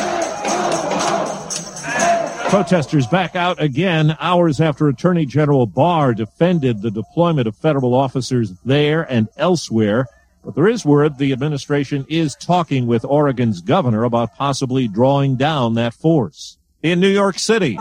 Protesters 2.50 3.08
back 3.08 3.36
out 3.36 3.62
again 3.62 4.18
hours 4.20 4.60
after 4.60 4.88
Attorney 4.88 5.26
General 5.26 5.66
Barr 5.68 6.14
defended 6.14 6.82
the 6.82 6.92
deployment 6.92 7.48
of 7.48 7.56
federal 7.56 7.94
officers 7.94 8.54
there 8.66 9.04
and 9.04 9.28
elsewhere. 9.38 10.08
But 10.44 10.56
there 10.56 10.68
is 10.68 10.86
word 10.86 11.18
the 11.18 11.34
administration 11.34 12.06
is 12.10 12.36
talking 12.36 12.88
with 12.88 13.04
Oregon's 13.06 13.62
governor 13.62 14.04
about 14.04 14.36
possibly 14.36 14.88
drawing 14.88 15.36
down 15.36 15.74
that 15.74 15.94
force. 15.94 16.58
In 16.84 17.00
New 17.00 17.10
York 17.10 17.40
City, 17.40 17.78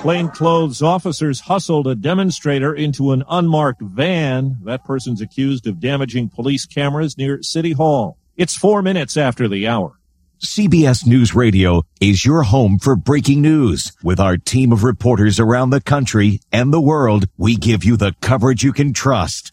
plainclothes 0.00 0.82
officers 0.82 1.40
hustled 1.40 1.86
a 1.86 1.94
demonstrator 1.94 2.74
into 2.74 3.12
an 3.12 3.24
unmarked 3.28 3.82
van. 3.82 4.56
That 4.64 4.84
person's 4.84 5.20
accused 5.20 5.66
of 5.66 5.80
damaging 5.80 6.30
police 6.30 6.66
cameras 6.66 7.18
near 7.18 7.42
City 7.42 7.72
Hall. 7.72 8.16
It's 8.36 8.56
four 8.56 8.82
minutes 8.82 9.16
after 9.16 9.48
the 9.48 9.66
hour. 9.68 9.98
CBS 10.40 11.04
News 11.04 11.34
Radio 11.34 11.82
is 12.00 12.24
your 12.24 12.44
home 12.44 12.78
for 12.78 12.94
breaking 12.94 13.42
news. 13.42 13.90
With 14.04 14.20
our 14.20 14.36
team 14.36 14.70
of 14.70 14.84
reporters 14.84 15.40
around 15.40 15.70
the 15.70 15.80
country 15.80 16.40
and 16.52 16.72
the 16.72 16.80
world, 16.80 17.26
we 17.36 17.56
give 17.56 17.84
you 17.84 17.96
the 17.96 18.14
coverage 18.20 18.62
you 18.62 18.72
can 18.72 18.92
trust. 18.92 19.52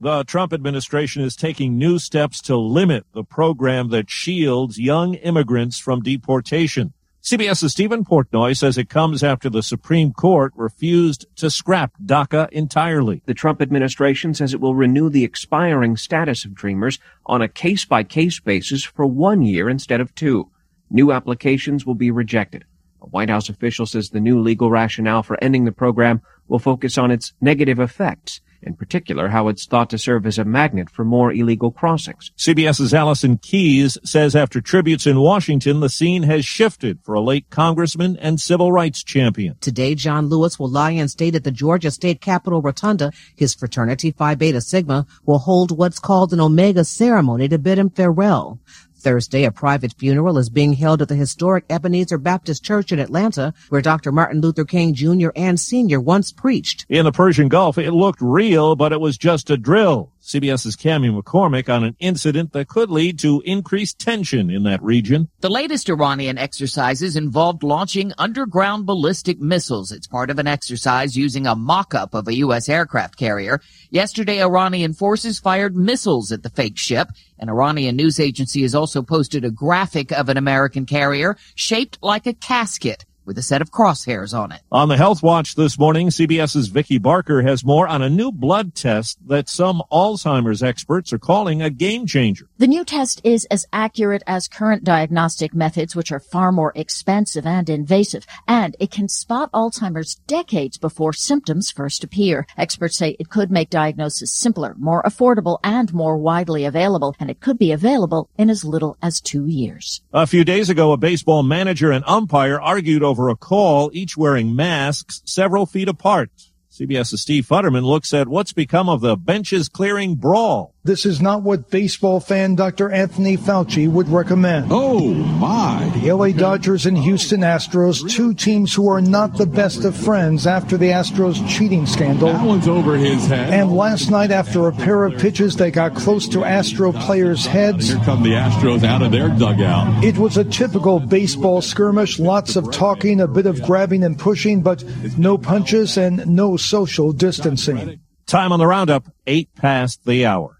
The 0.00 0.22
Trump 0.22 0.52
administration 0.52 1.22
is 1.22 1.34
taking 1.34 1.76
new 1.76 1.98
steps 1.98 2.40
to 2.42 2.56
limit 2.56 3.04
the 3.14 3.24
program 3.24 3.88
that 3.88 4.08
shields 4.08 4.78
young 4.78 5.14
immigrants 5.14 5.80
from 5.80 6.02
deportation. 6.02 6.92
CBS's 7.20 7.72
Stephen 7.72 8.04
Portnoy 8.04 8.56
says 8.56 8.78
it 8.78 8.88
comes 8.88 9.24
after 9.24 9.50
the 9.50 9.60
Supreme 9.60 10.12
Court 10.12 10.52
refused 10.54 11.26
to 11.34 11.50
scrap 11.50 11.94
DACA 12.00 12.48
entirely. 12.50 13.24
The 13.26 13.34
Trump 13.34 13.60
administration 13.60 14.34
says 14.34 14.54
it 14.54 14.60
will 14.60 14.76
renew 14.76 15.10
the 15.10 15.24
expiring 15.24 15.96
status 15.96 16.44
of 16.44 16.54
Dreamers 16.54 17.00
on 17.26 17.42
a 17.42 17.48
case 17.48 17.84
by 17.84 18.04
case 18.04 18.38
basis 18.38 18.84
for 18.84 19.04
one 19.04 19.42
year 19.42 19.68
instead 19.68 20.00
of 20.00 20.14
two. 20.14 20.48
New 20.88 21.10
applications 21.10 21.84
will 21.84 21.96
be 21.96 22.12
rejected. 22.12 22.64
A 23.02 23.06
White 23.06 23.30
House 23.30 23.48
official 23.48 23.84
says 23.84 24.10
the 24.10 24.20
new 24.20 24.40
legal 24.40 24.70
rationale 24.70 25.24
for 25.24 25.42
ending 25.42 25.64
the 25.64 25.72
program 25.72 26.22
will 26.46 26.60
focus 26.60 26.96
on 26.96 27.10
its 27.10 27.32
negative 27.40 27.80
effects 27.80 28.40
in 28.62 28.74
particular 28.74 29.28
how 29.28 29.48
it's 29.48 29.66
thought 29.66 29.90
to 29.90 29.98
serve 29.98 30.26
as 30.26 30.38
a 30.38 30.44
magnet 30.44 30.90
for 30.90 31.04
more 31.04 31.32
illegal 31.32 31.70
crossings. 31.70 32.30
CBS's 32.36 32.94
Allison 32.94 33.38
Keyes 33.38 33.98
says 34.04 34.34
after 34.34 34.60
tributes 34.60 35.06
in 35.06 35.20
Washington, 35.20 35.80
the 35.80 35.88
scene 35.88 36.24
has 36.24 36.44
shifted 36.44 36.98
for 37.02 37.14
a 37.14 37.20
late 37.20 37.48
congressman 37.50 38.16
and 38.18 38.40
civil 38.40 38.72
rights 38.72 39.02
champion. 39.02 39.56
Today, 39.60 39.94
John 39.94 40.28
Lewis 40.28 40.58
will 40.58 40.68
lie 40.68 40.90
in 40.90 41.08
state 41.08 41.34
at 41.34 41.44
the 41.44 41.50
Georgia 41.50 41.90
State 41.90 42.20
Capitol 42.20 42.62
Rotunda. 42.62 43.12
His 43.36 43.54
fraternity 43.54 44.10
Phi 44.10 44.34
Beta 44.34 44.60
Sigma 44.60 45.06
will 45.24 45.38
hold 45.38 45.76
what's 45.76 45.98
called 45.98 46.32
an 46.32 46.40
Omega 46.40 46.84
ceremony 46.84 47.48
to 47.48 47.58
bid 47.58 47.78
him 47.78 47.90
farewell. 47.90 48.60
Thursday, 48.98 49.44
a 49.44 49.50
private 49.50 49.94
funeral 49.94 50.38
is 50.38 50.50
being 50.50 50.72
held 50.72 51.02
at 51.02 51.08
the 51.08 51.14
historic 51.14 51.64
Ebenezer 51.70 52.18
Baptist 52.18 52.64
Church 52.64 52.92
in 52.92 52.98
Atlanta, 52.98 53.54
where 53.68 53.80
Dr. 53.80 54.12
Martin 54.12 54.40
Luther 54.40 54.64
King 54.64 54.94
Jr. 54.94 55.28
and 55.36 55.58
Sr. 55.58 56.00
once 56.00 56.32
preached. 56.32 56.86
In 56.88 57.04
the 57.04 57.12
Persian 57.12 57.48
Gulf, 57.48 57.78
it 57.78 57.92
looked 57.92 58.20
real, 58.20 58.76
but 58.76 58.92
it 58.92 59.00
was 59.00 59.16
just 59.16 59.50
a 59.50 59.56
drill. 59.56 60.12
CBS's 60.28 60.76
Cami 60.76 61.10
McCormick 61.10 61.74
on 61.74 61.84
an 61.84 61.96
incident 62.00 62.52
that 62.52 62.68
could 62.68 62.90
lead 62.90 63.18
to 63.20 63.40
increased 63.46 63.98
tension 63.98 64.50
in 64.50 64.62
that 64.64 64.82
region. 64.82 65.30
The 65.40 65.48
latest 65.48 65.88
Iranian 65.88 66.36
exercises 66.36 67.16
involved 67.16 67.62
launching 67.62 68.12
underground 68.18 68.84
ballistic 68.84 69.40
missiles. 69.40 69.90
It's 69.90 70.06
part 70.06 70.28
of 70.28 70.38
an 70.38 70.46
exercise 70.46 71.16
using 71.16 71.46
a 71.46 71.56
mock-up 71.56 72.12
of 72.12 72.28
a 72.28 72.34
U.S. 72.34 72.68
aircraft 72.68 73.16
carrier. 73.16 73.62
Yesterday, 73.88 74.42
Iranian 74.42 74.92
forces 74.92 75.38
fired 75.38 75.74
missiles 75.74 76.30
at 76.30 76.42
the 76.42 76.50
fake 76.50 76.76
ship. 76.76 77.08
An 77.38 77.48
Iranian 77.48 77.96
news 77.96 78.20
agency 78.20 78.60
has 78.62 78.74
also 78.74 79.00
posted 79.00 79.46
a 79.46 79.50
graphic 79.50 80.12
of 80.12 80.28
an 80.28 80.36
American 80.36 80.84
carrier 80.84 81.38
shaped 81.54 81.98
like 82.02 82.26
a 82.26 82.34
casket 82.34 83.06
with 83.28 83.38
a 83.38 83.42
set 83.42 83.62
of 83.62 83.70
crosshairs 83.70 84.36
on 84.36 84.50
it. 84.50 84.62
On 84.72 84.88
the 84.88 84.96
Health 84.96 85.22
Watch 85.22 85.54
this 85.54 85.78
morning, 85.78 86.08
CBS's 86.08 86.68
Vicki 86.68 86.98
Barker 86.98 87.42
has 87.42 87.62
more 87.64 87.86
on 87.86 88.02
a 88.02 88.08
new 88.08 88.32
blood 88.32 88.74
test 88.74 89.18
that 89.28 89.50
some 89.50 89.82
Alzheimer's 89.92 90.62
experts 90.62 91.12
are 91.12 91.18
calling 91.18 91.60
a 91.60 91.68
game 91.68 92.06
changer. 92.06 92.48
The 92.56 92.66
new 92.66 92.84
test 92.84 93.20
is 93.22 93.44
as 93.50 93.66
accurate 93.70 94.22
as 94.26 94.48
current 94.48 94.82
diagnostic 94.82 95.54
methods, 95.54 95.94
which 95.94 96.10
are 96.10 96.18
far 96.18 96.50
more 96.50 96.72
expensive 96.74 97.46
and 97.46 97.68
invasive, 97.68 98.26
and 98.48 98.74
it 98.80 98.90
can 98.90 99.08
spot 99.08 99.52
Alzheimer's 99.52 100.14
decades 100.26 100.78
before 100.78 101.12
symptoms 101.12 101.70
first 101.70 102.02
appear. 102.02 102.46
Experts 102.56 102.96
say 102.96 103.14
it 103.20 103.28
could 103.28 103.50
make 103.50 103.68
diagnosis 103.68 104.32
simpler, 104.32 104.74
more 104.78 105.02
affordable, 105.02 105.58
and 105.62 105.92
more 105.92 106.16
widely 106.16 106.64
available, 106.64 107.14
and 107.20 107.30
it 107.30 107.40
could 107.40 107.58
be 107.58 107.72
available 107.72 108.30
in 108.38 108.48
as 108.48 108.64
little 108.64 108.96
as 109.02 109.20
two 109.20 109.46
years. 109.46 110.00
A 110.14 110.26
few 110.26 110.44
days 110.44 110.70
ago, 110.70 110.92
a 110.92 110.96
baseball 110.96 111.42
manager 111.42 111.90
and 111.90 112.02
umpire 112.06 112.58
argued 112.58 113.02
over 113.02 113.17
over 113.18 113.28
a 113.30 113.36
call, 113.36 113.90
each 113.92 114.16
wearing 114.16 114.54
masks 114.54 115.22
several 115.24 115.66
feet 115.66 115.88
apart. 115.88 116.30
CBS's 116.70 117.20
Steve 117.20 117.44
Futterman 117.44 117.82
looks 117.82 118.14
at 118.14 118.28
what's 118.28 118.52
become 118.52 118.88
of 118.88 119.00
the 119.00 119.16
benches 119.16 119.68
clearing 119.68 120.14
brawl. 120.14 120.72
This 120.84 121.04
is 121.04 121.20
not 121.20 121.42
what 121.42 121.70
baseball 121.70 122.20
fan 122.20 122.54
Dr. 122.54 122.90
Anthony 122.90 123.36
Fauci 123.36 123.90
would 123.90 124.08
recommend. 124.08 124.68
Oh, 124.70 125.12
my. 125.12 125.90
The 125.96 126.12
LA 126.12 126.28
Dodgers 126.28 126.86
and 126.86 126.96
Houston 126.96 127.40
Astros, 127.40 128.08
two 128.08 128.32
teams 128.32 128.72
who 128.74 128.88
are 128.88 129.00
not 129.00 129.36
the 129.36 129.44
best 129.44 129.84
of 129.84 129.96
friends 129.96 130.46
after 130.46 130.76
the 130.76 130.90
Astros 130.90 131.46
cheating 131.48 131.84
scandal. 131.84 132.32
That 132.32 132.46
one's 132.46 132.68
over 132.68 132.96
his 132.96 133.26
head. 133.26 133.52
And 133.52 133.72
last 133.76 134.10
night, 134.10 134.30
after 134.30 134.68
a 134.68 134.72
pair 134.72 135.04
of 135.04 135.18
pitches, 135.18 135.56
they 135.56 135.72
got 135.72 135.96
close 135.96 136.28
to 136.28 136.44
Astro 136.44 136.92
players' 136.92 137.44
heads. 137.44 137.88
Here 137.88 138.04
come 138.04 138.22
the 138.22 138.30
Astros 138.30 138.84
out 138.84 139.02
of 139.02 139.10
their 139.10 139.28
dugout. 139.28 140.04
It 140.04 140.16
was 140.16 140.36
a 140.36 140.44
typical 140.44 141.00
baseball 141.00 141.60
skirmish, 141.60 142.20
lots 142.20 142.54
of 142.54 142.70
talking, 142.70 143.20
a 143.20 143.26
bit 143.26 143.46
of 143.46 143.60
grabbing 143.62 144.04
and 144.04 144.16
pushing, 144.16 144.62
but 144.62 144.84
no 145.18 145.36
punches 145.38 145.98
and 145.98 146.24
no 146.28 146.56
social 146.56 147.12
distancing. 147.12 148.00
Time 148.26 148.52
on 148.52 148.58
the 148.58 148.66
roundup, 148.66 149.06
eight 149.26 149.52
past 149.56 150.04
the 150.04 150.24
hour. 150.24 150.57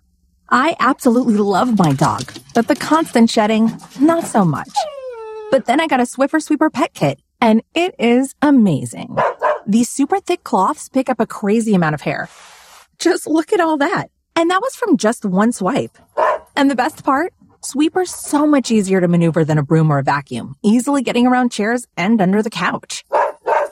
I 0.50 0.76
absolutely 0.80 1.36
love 1.36 1.78
my 1.78 1.92
dog, 1.92 2.32
but 2.54 2.68
the 2.68 2.74
constant 2.74 3.28
shedding, 3.28 3.70
not 4.00 4.24
so 4.24 4.46
much. 4.46 4.70
But 5.50 5.66
then 5.66 5.78
I 5.78 5.86
got 5.86 6.00
a 6.00 6.04
Swiffer 6.04 6.40
Sweeper 6.42 6.70
pet 6.70 6.94
kit, 6.94 7.20
and 7.38 7.62
it 7.74 7.94
is 7.98 8.34
amazing. 8.40 9.14
These 9.66 9.90
super 9.90 10.20
thick 10.20 10.44
cloths 10.44 10.88
pick 10.88 11.10
up 11.10 11.20
a 11.20 11.26
crazy 11.26 11.74
amount 11.74 11.94
of 11.96 12.00
hair. 12.00 12.30
Just 12.98 13.26
look 13.26 13.52
at 13.52 13.60
all 13.60 13.76
that. 13.76 14.06
And 14.36 14.50
that 14.50 14.62
was 14.62 14.74
from 14.74 14.96
just 14.96 15.26
one 15.26 15.52
swipe. 15.52 15.98
And 16.56 16.70
the 16.70 16.76
best 16.76 17.04
part? 17.04 17.34
Sweeper's 17.60 18.14
so 18.14 18.46
much 18.46 18.70
easier 18.70 19.02
to 19.02 19.08
maneuver 19.08 19.44
than 19.44 19.58
a 19.58 19.62
broom 19.62 19.90
or 19.90 19.98
a 19.98 20.02
vacuum, 20.02 20.56
easily 20.62 21.02
getting 21.02 21.26
around 21.26 21.52
chairs 21.52 21.86
and 21.98 22.22
under 22.22 22.42
the 22.42 22.50
couch. 22.50 23.04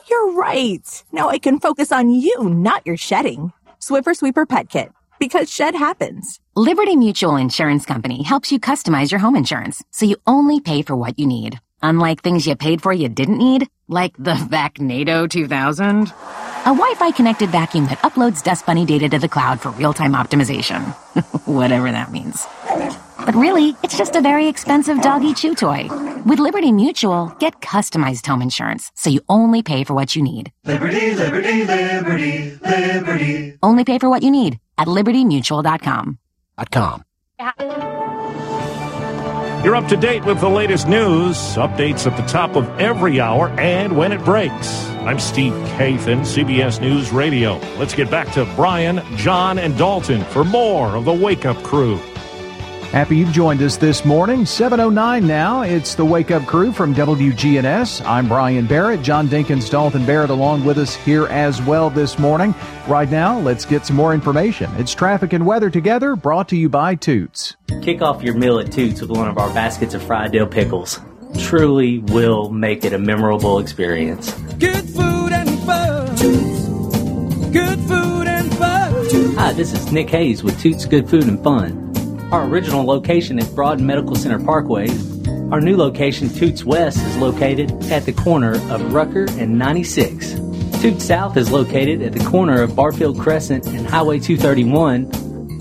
You're 0.09 0.33
right. 0.33 1.03
Now 1.11 1.29
I 1.29 1.39
can 1.39 1.59
focus 1.59 1.91
on 1.91 2.11
you, 2.11 2.49
not 2.49 2.85
your 2.85 2.97
shedding. 2.97 3.51
Swiffer 3.79 4.15
Sweeper 4.15 4.45
Pet 4.45 4.69
Kit 4.69 4.91
because 5.19 5.51
shed 5.51 5.75
happens. 5.75 6.39
Liberty 6.55 6.95
Mutual 6.95 7.35
Insurance 7.35 7.85
Company 7.85 8.23
helps 8.23 8.51
you 8.51 8.59
customize 8.59 9.11
your 9.11 9.19
home 9.19 9.35
insurance 9.35 9.83
so 9.91 10.05
you 10.05 10.17
only 10.25 10.59
pay 10.59 10.81
for 10.81 10.95
what 10.95 11.19
you 11.19 11.27
need. 11.27 11.59
Unlike 11.83 12.23
things 12.23 12.47
you 12.47 12.55
paid 12.55 12.81
for 12.81 12.91
you 12.91 13.07
didn't 13.07 13.37
need, 13.37 13.67
like 13.87 14.17
the 14.17 14.33
Vacnado 14.51 15.29
2000. 15.29 16.07
A 16.07 16.73
Wi-Fi 16.73 17.11
connected 17.11 17.49
vacuum 17.49 17.85
that 17.85 17.99
uploads 17.99 18.43
Dust 18.43 18.65
Bunny 18.65 18.85
data 18.85 19.07
to 19.09 19.19
the 19.19 19.29
cloud 19.29 19.61
for 19.61 19.69
real-time 19.71 20.13
optimization. 20.13 20.81
Whatever 21.45 21.91
that 21.91 22.11
means. 22.11 22.45
But 23.25 23.35
really, 23.35 23.75
it's 23.83 23.97
just 23.97 24.15
a 24.15 24.21
very 24.21 24.47
expensive 24.47 25.01
doggy 25.01 25.33
chew 25.33 25.53
toy. 25.55 25.87
With 26.25 26.39
Liberty 26.39 26.71
Mutual, 26.71 27.27
get 27.39 27.61
customized 27.61 28.25
home 28.25 28.41
insurance 28.41 28.91
so 28.95 29.09
you 29.09 29.21
only 29.29 29.61
pay 29.63 29.83
for 29.83 29.93
what 29.93 30.15
you 30.15 30.23
need. 30.23 30.51
Liberty, 30.65 31.13
liberty, 31.13 31.63
liberty, 31.63 32.57
liberty. 32.65 33.57
Only 33.61 33.83
pay 33.83 33.99
for 33.99 34.09
what 34.09 34.23
you 34.23 34.31
need 34.31 34.59
at 34.77 34.87
libertymutual.com. 34.87 36.17
.com. 36.71 37.03
You're 39.63 39.75
up 39.75 39.87
to 39.89 39.97
date 39.97 40.23
with 40.25 40.39
the 40.39 40.49
latest 40.49 40.87
news, 40.87 41.37
updates 41.55 42.09
at 42.09 42.15
the 42.15 42.23
top 42.23 42.55
of 42.55 42.67
every 42.79 43.19
hour, 43.19 43.49
and 43.59 43.97
when 43.97 44.11
it 44.11 44.23
breaks. 44.23 44.87
I'm 45.01 45.19
Steve 45.19 45.53
Kathan, 45.77 46.21
CBS 46.21 46.79
News 46.79 47.11
Radio. 47.11 47.57
Let's 47.77 47.93
get 47.93 48.09
back 48.09 48.31
to 48.33 48.45
Brian, 48.55 49.01
John, 49.17 49.57
and 49.59 49.77
Dalton 49.77 50.23
for 50.25 50.43
more 50.43 50.95
of 50.95 51.05
the 51.05 51.13
Wake 51.13 51.45
Up 51.45 51.57
Crew. 51.63 51.99
Happy 52.91 53.17
you've 53.17 53.31
joined 53.33 53.61
us 53.61 53.75
this 53.77 54.05
morning. 54.05 54.45
709 54.45 55.27
now. 55.27 55.61
It's 55.61 55.93
the 55.93 56.05
Wake 56.05 56.31
Up 56.31 56.45
Crew 56.47 56.71
from 56.71 56.95
WGNS. 56.95 58.03
I'm 58.07 58.27
Brian 58.27 58.65
Barrett. 58.65 59.03
John 59.03 59.27
Dinkins, 59.27 59.69
Dalton 59.69 60.05
Barrett 60.05 60.29
along 60.29 60.63
with 60.63 60.77
us 60.77 60.95
here 60.95 61.27
as 61.27 61.61
well 61.61 61.89
this 61.89 62.17
morning. 62.17 62.55
Right 62.87 63.09
now, 63.11 63.37
let's 63.39 63.65
get 63.65 63.85
some 63.85 63.97
more 63.97 64.13
information. 64.13 64.71
It's 64.77 64.95
traffic 64.95 65.33
and 65.33 65.45
weather 65.45 65.69
together 65.69 66.15
brought 66.15 66.47
to 66.49 66.55
you 66.55 66.69
by 66.69 66.95
Toots. 66.95 67.55
Kick 67.83 68.01
off 68.01 68.23
your 68.23 68.33
meal 68.35 68.57
at 68.57 68.71
Toots 68.71 69.01
with 69.01 69.11
one 69.11 69.27
of 69.27 69.37
our 69.37 69.53
baskets 69.53 69.93
of 69.93 70.01
fried 70.01 70.31
dill 70.31 70.47
pickles. 70.47 70.99
Truly 71.37 71.99
will 71.99 72.49
make 72.49 72.83
it 72.85 72.93
a 72.93 72.97
memorable 72.97 73.59
experience. 73.59 74.33
Good 74.57 74.89
food 74.89 75.33
and 75.33 75.59
fun. 75.63 76.15
Toots. 76.15 76.67
Good 77.51 77.79
food 77.81 78.27
and 78.27 78.51
fun. 78.55 79.09
Toots. 79.09 79.35
Hi, 79.35 79.51
this 79.53 79.73
is 79.73 79.91
Nick 79.91 80.09
Hayes 80.09 80.41
with 80.41 80.59
Toots 80.59 80.85
Good 80.85 81.07
Food 81.07 81.25
and 81.25 81.43
Fun. 81.43 81.86
Our 82.29 82.45
original 82.45 82.83
location 82.83 83.39
is 83.39 83.47
Broad 83.47 83.79
Medical 83.79 84.13
Center 84.13 84.37
Parkway. 84.37 84.89
Our 85.49 85.61
new 85.61 85.77
location, 85.77 86.27
Toots 86.27 86.65
West, 86.65 86.97
is 86.97 87.15
located 87.15 87.71
at 87.89 88.03
the 88.03 88.11
corner 88.11 88.55
of 88.69 88.93
Rucker 88.93 89.27
and 89.39 89.57
96. 89.57 90.33
Toots 90.81 91.05
South 91.05 91.37
is 91.37 91.49
located 91.49 92.01
at 92.01 92.11
the 92.11 92.23
corner 92.25 92.61
of 92.61 92.75
Barfield 92.75 93.17
Crescent 93.17 93.65
and 93.67 93.87
Highway 93.87 94.19
231 94.19 95.09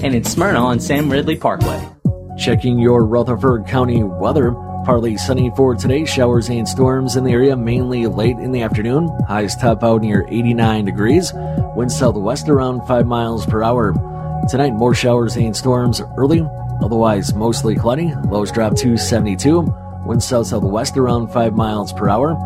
and 0.02 0.12
in 0.12 0.24
Smyrna 0.24 0.58
on 0.58 0.80
Sam 0.80 1.08
Ridley 1.08 1.36
Parkway. 1.36 1.88
Checking 2.36 2.80
your 2.80 3.04
Rutherford 3.04 3.68
County 3.68 4.02
weather. 4.02 4.50
Partly 4.84 5.16
sunny 5.18 5.52
for 5.56 5.76
today, 5.76 6.04
showers 6.04 6.48
and 6.48 6.66
storms 6.66 7.14
in 7.14 7.22
the 7.22 7.30
area 7.30 7.56
mainly 7.56 8.08
late 8.08 8.38
in 8.38 8.50
the 8.50 8.62
afternoon. 8.62 9.08
Highs 9.28 9.54
top 9.54 9.84
out 9.84 10.02
near 10.02 10.26
89 10.28 10.84
degrees. 10.84 11.32
Wind 11.76 11.92
southwest 11.92 12.48
around 12.48 12.84
5 12.88 13.06
miles 13.06 13.46
per 13.46 13.62
hour. 13.62 13.94
Tonight, 14.48 14.74
more 14.74 14.94
showers 14.94 15.36
and 15.36 15.56
storms 15.56 16.00
early, 16.16 16.46
otherwise 16.80 17.34
mostly 17.34 17.74
cloudy. 17.74 18.14
Lows 18.28 18.52
drop 18.52 18.76
to 18.76 18.96
72. 18.96 19.60
Wind 20.04 20.22
south 20.22 20.46
southwest 20.46 20.96
around 20.96 21.32
5 21.32 21.54
miles 21.54 21.92
per 21.92 22.08
hour. 22.08 22.36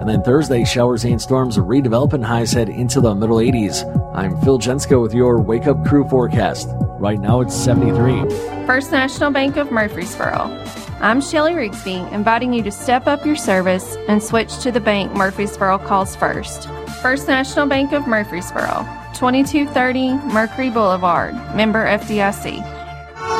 And 0.00 0.08
then 0.08 0.22
Thursday, 0.22 0.64
showers 0.64 1.04
and 1.04 1.20
storms 1.20 1.58
redevelop 1.58 2.14
and 2.14 2.24
highs 2.24 2.54
head 2.54 2.70
into 2.70 3.02
the 3.02 3.14
middle 3.14 3.36
80s. 3.36 3.84
I'm 4.14 4.40
Phil 4.40 4.58
Jensko 4.58 5.02
with 5.02 5.12
your 5.12 5.38
Wake 5.38 5.66
Up 5.66 5.84
Crew 5.84 6.08
forecast. 6.08 6.68
Right 6.98 7.20
now 7.20 7.42
it's 7.42 7.54
73. 7.54 8.22
First 8.66 8.90
National 8.90 9.30
Bank 9.30 9.58
of 9.58 9.70
Murfreesboro. 9.70 10.64
I'm 11.00 11.20
Shelly 11.20 11.52
Rigsby, 11.52 12.10
inviting 12.12 12.54
you 12.54 12.62
to 12.62 12.70
step 12.70 13.06
up 13.06 13.26
your 13.26 13.36
service 13.36 13.96
and 14.08 14.22
switch 14.22 14.58
to 14.60 14.72
the 14.72 14.80
bank 14.80 15.12
Murfreesboro 15.12 15.78
calls 15.78 16.16
first. 16.16 16.68
First 17.02 17.28
National 17.28 17.66
Bank 17.66 17.92
of 17.92 18.06
Murfreesboro, 18.06 18.86
2230 19.14 20.14
Mercury 20.32 20.70
Boulevard, 20.70 21.34
member 21.54 21.86
FDIC. 21.86 22.79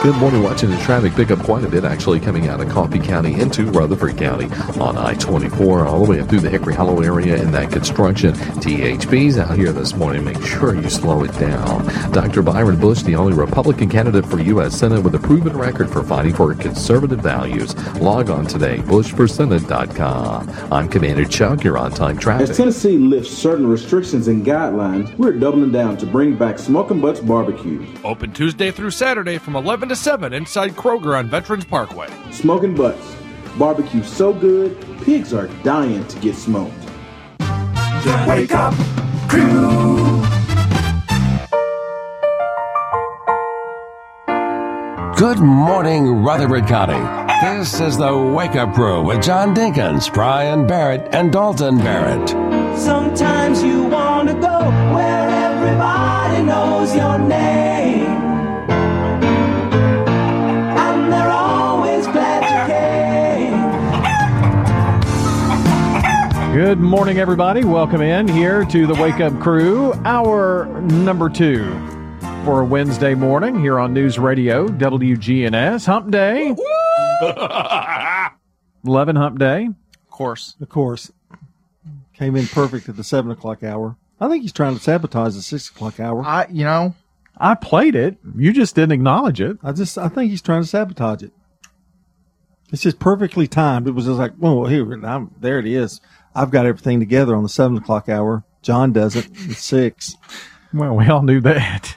Good 0.02 0.16
morning. 0.16 0.42
Watching 0.42 0.70
the 0.70 0.78
traffic 0.78 1.12
pick 1.12 1.30
up 1.30 1.40
quite 1.40 1.62
a 1.62 1.68
bit 1.68 1.84
actually 1.84 2.20
coming 2.20 2.48
out 2.48 2.58
of 2.58 2.70
Coffee 2.70 2.98
County 2.98 3.38
into 3.38 3.66
Rutherford 3.66 4.16
County 4.16 4.46
on 4.80 4.96
I-24 4.96 5.84
all 5.84 6.02
the 6.02 6.10
way 6.10 6.20
up 6.20 6.30
through 6.30 6.40
the 6.40 6.48
Hickory 6.48 6.74
Hollow 6.74 7.02
area 7.02 7.36
in 7.36 7.50
that 7.52 7.70
construction. 7.70 8.32
THP's 8.32 9.36
out 9.36 9.58
here 9.58 9.72
this 9.72 9.94
morning. 9.94 10.24
Make 10.24 10.40
sure 10.42 10.74
you 10.74 10.88
slow 10.88 11.22
it 11.24 11.38
down. 11.38 11.84
Dr. 12.12 12.40
Byron 12.40 12.80
Bush, 12.80 13.02
the 13.02 13.14
only 13.14 13.34
Republican 13.34 13.90
candidate 13.90 14.24
for 14.24 14.40
U.S. 14.40 14.74
Senate 14.74 15.02
with 15.02 15.14
a 15.16 15.18
proven 15.18 15.54
record 15.54 15.90
for 15.90 16.02
fighting 16.02 16.32
for 16.32 16.54
conservative 16.54 17.20
values. 17.20 17.76
Log 17.96 18.30
on 18.30 18.46
today, 18.46 18.78
bushforsenate.com. 18.78 20.72
I'm 20.72 20.88
Commander 20.88 21.26
Chuck. 21.26 21.62
You're 21.62 21.76
on 21.76 21.90
time 21.90 22.16
traffic. 22.16 22.48
As 22.48 22.56
Tennessee 22.56 22.96
lifts 22.96 23.32
certain 23.32 23.66
restrictions 23.66 24.28
and 24.28 24.46
guidelines, 24.46 25.14
we're 25.18 25.32
doubling 25.32 25.72
down 25.72 25.98
to 25.98 26.06
bring 26.06 26.36
back 26.36 26.58
Smoking 26.58 27.02
Butts 27.02 27.20
Barbecue. 27.20 27.86
Open 28.02 28.32
Tuesday 28.32 28.70
through 28.70 28.92
Saturday 28.92 29.36
from 29.36 29.56
11 29.56 29.89
to 29.90 29.96
7 29.96 30.32
inside 30.32 30.70
Kroger 30.76 31.18
on 31.18 31.28
Veterans 31.28 31.64
Parkway. 31.64 32.08
Smoking 32.30 32.76
Butts. 32.76 33.16
Barbecue 33.58 34.04
so 34.04 34.32
good, 34.32 34.80
pigs 35.02 35.34
are 35.34 35.48
dying 35.64 36.06
to 36.06 36.18
get 36.20 36.36
smoked. 36.36 36.80
The 37.38 38.24
Wake 38.28 38.54
Up 38.54 38.72
Crew. 39.28 40.22
Good 45.16 45.40
morning, 45.40 46.22
Rutherford 46.22 46.68
County. 46.68 47.00
This 47.44 47.80
is 47.80 47.98
the 47.98 48.16
Wake 48.16 48.54
Up 48.54 48.72
Crew 48.72 49.02
with 49.02 49.20
John 49.20 49.56
Dinkins, 49.56 50.14
Brian 50.14 50.68
Barrett, 50.68 51.12
and 51.12 51.32
Dalton 51.32 51.78
Barrett. 51.78 52.28
Sometimes 52.78 53.60
you 53.60 53.82
want 53.82 54.28
to 54.28 54.34
go 54.34 54.70
where 54.94 55.28
everybody 55.28 56.44
knows 56.44 56.94
your 56.94 57.18
name. 57.18 57.89
Good 66.52 66.80
morning, 66.80 67.18
everybody. 67.18 67.62
Welcome 67.62 68.02
in 68.02 68.26
here 68.26 68.64
to 68.64 68.84
the 68.84 68.94
Wake 68.94 69.20
Up 69.20 69.38
Crew, 69.40 69.94
hour 70.04 70.66
number 70.82 71.30
two 71.30 71.64
for 72.44 72.62
a 72.62 72.64
Wednesday 72.64 73.14
morning 73.14 73.60
here 73.60 73.78
on 73.78 73.94
News 73.94 74.18
Radio 74.18 74.66
WGNS. 74.66 75.86
Hump 75.86 76.10
Day. 76.10 76.56
11 78.84 79.14
Hump 79.14 79.38
Day. 79.38 79.66
Of 79.66 80.10
course. 80.10 80.56
Of 80.60 80.68
course. 80.68 81.12
Came 82.14 82.34
in 82.34 82.48
perfect 82.48 82.88
at 82.88 82.96
the 82.96 83.04
7 83.04 83.30
o'clock 83.30 83.62
hour. 83.62 83.94
I 84.20 84.28
think 84.28 84.42
he's 84.42 84.52
trying 84.52 84.74
to 84.76 84.82
sabotage 84.82 85.36
the 85.36 85.42
6 85.42 85.68
o'clock 85.68 86.00
hour. 86.00 86.24
I, 86.24 86.48
you 86.50 86.64
know, 86.64 86.96
I 87.36 87.54
played 87.54 87.94
it. 87.94 88.16
You 88.36 88.52
just 88.52 88.74
didn't 88.74 88.92
acknowledge 88.92 89.40
it. 89.40 89.56
I 89.62 89.70
just, 89.70 89.96
I 89.96 90.08
think 90.08 90.32
he's 90.32 90.42
trying 90.42 90.62
to 90.62 90.68
sabotage 90.68 91.22
it. 91.22 91.30
It's 92.72 92.82
just 92.82 92.98
perfectly 92.98 93.46
timed. 93.46 93.86
It 93.86 93.92
was 93.92 94.06
just 94.06 94.18
like, 94.18 94.32
well, 94.38 94.66
here, 94.66 94.92
I'm, 95.04 95.32
there 95.40 95.58
it 95.58 95.66
is. 95.66 96.00
I've 96.34 96.50
got 96.50 96.66
everything 96.66 97.00
together 97.00 97.34
on 97.34 97.42
the 97.42 97.48
7 97.48 97.78
o'clock 97.78 98.08
hour. 98.08 98.44
John 98.62 98.92
doesn't. 98.92 99.26
It's 99.32 99.64
6. 99.64 100.16
Well, 100.72 100.96
we 100.96 101.08
all 101.08 101.22
knew 101.22 101.40
that. 101.40 101.96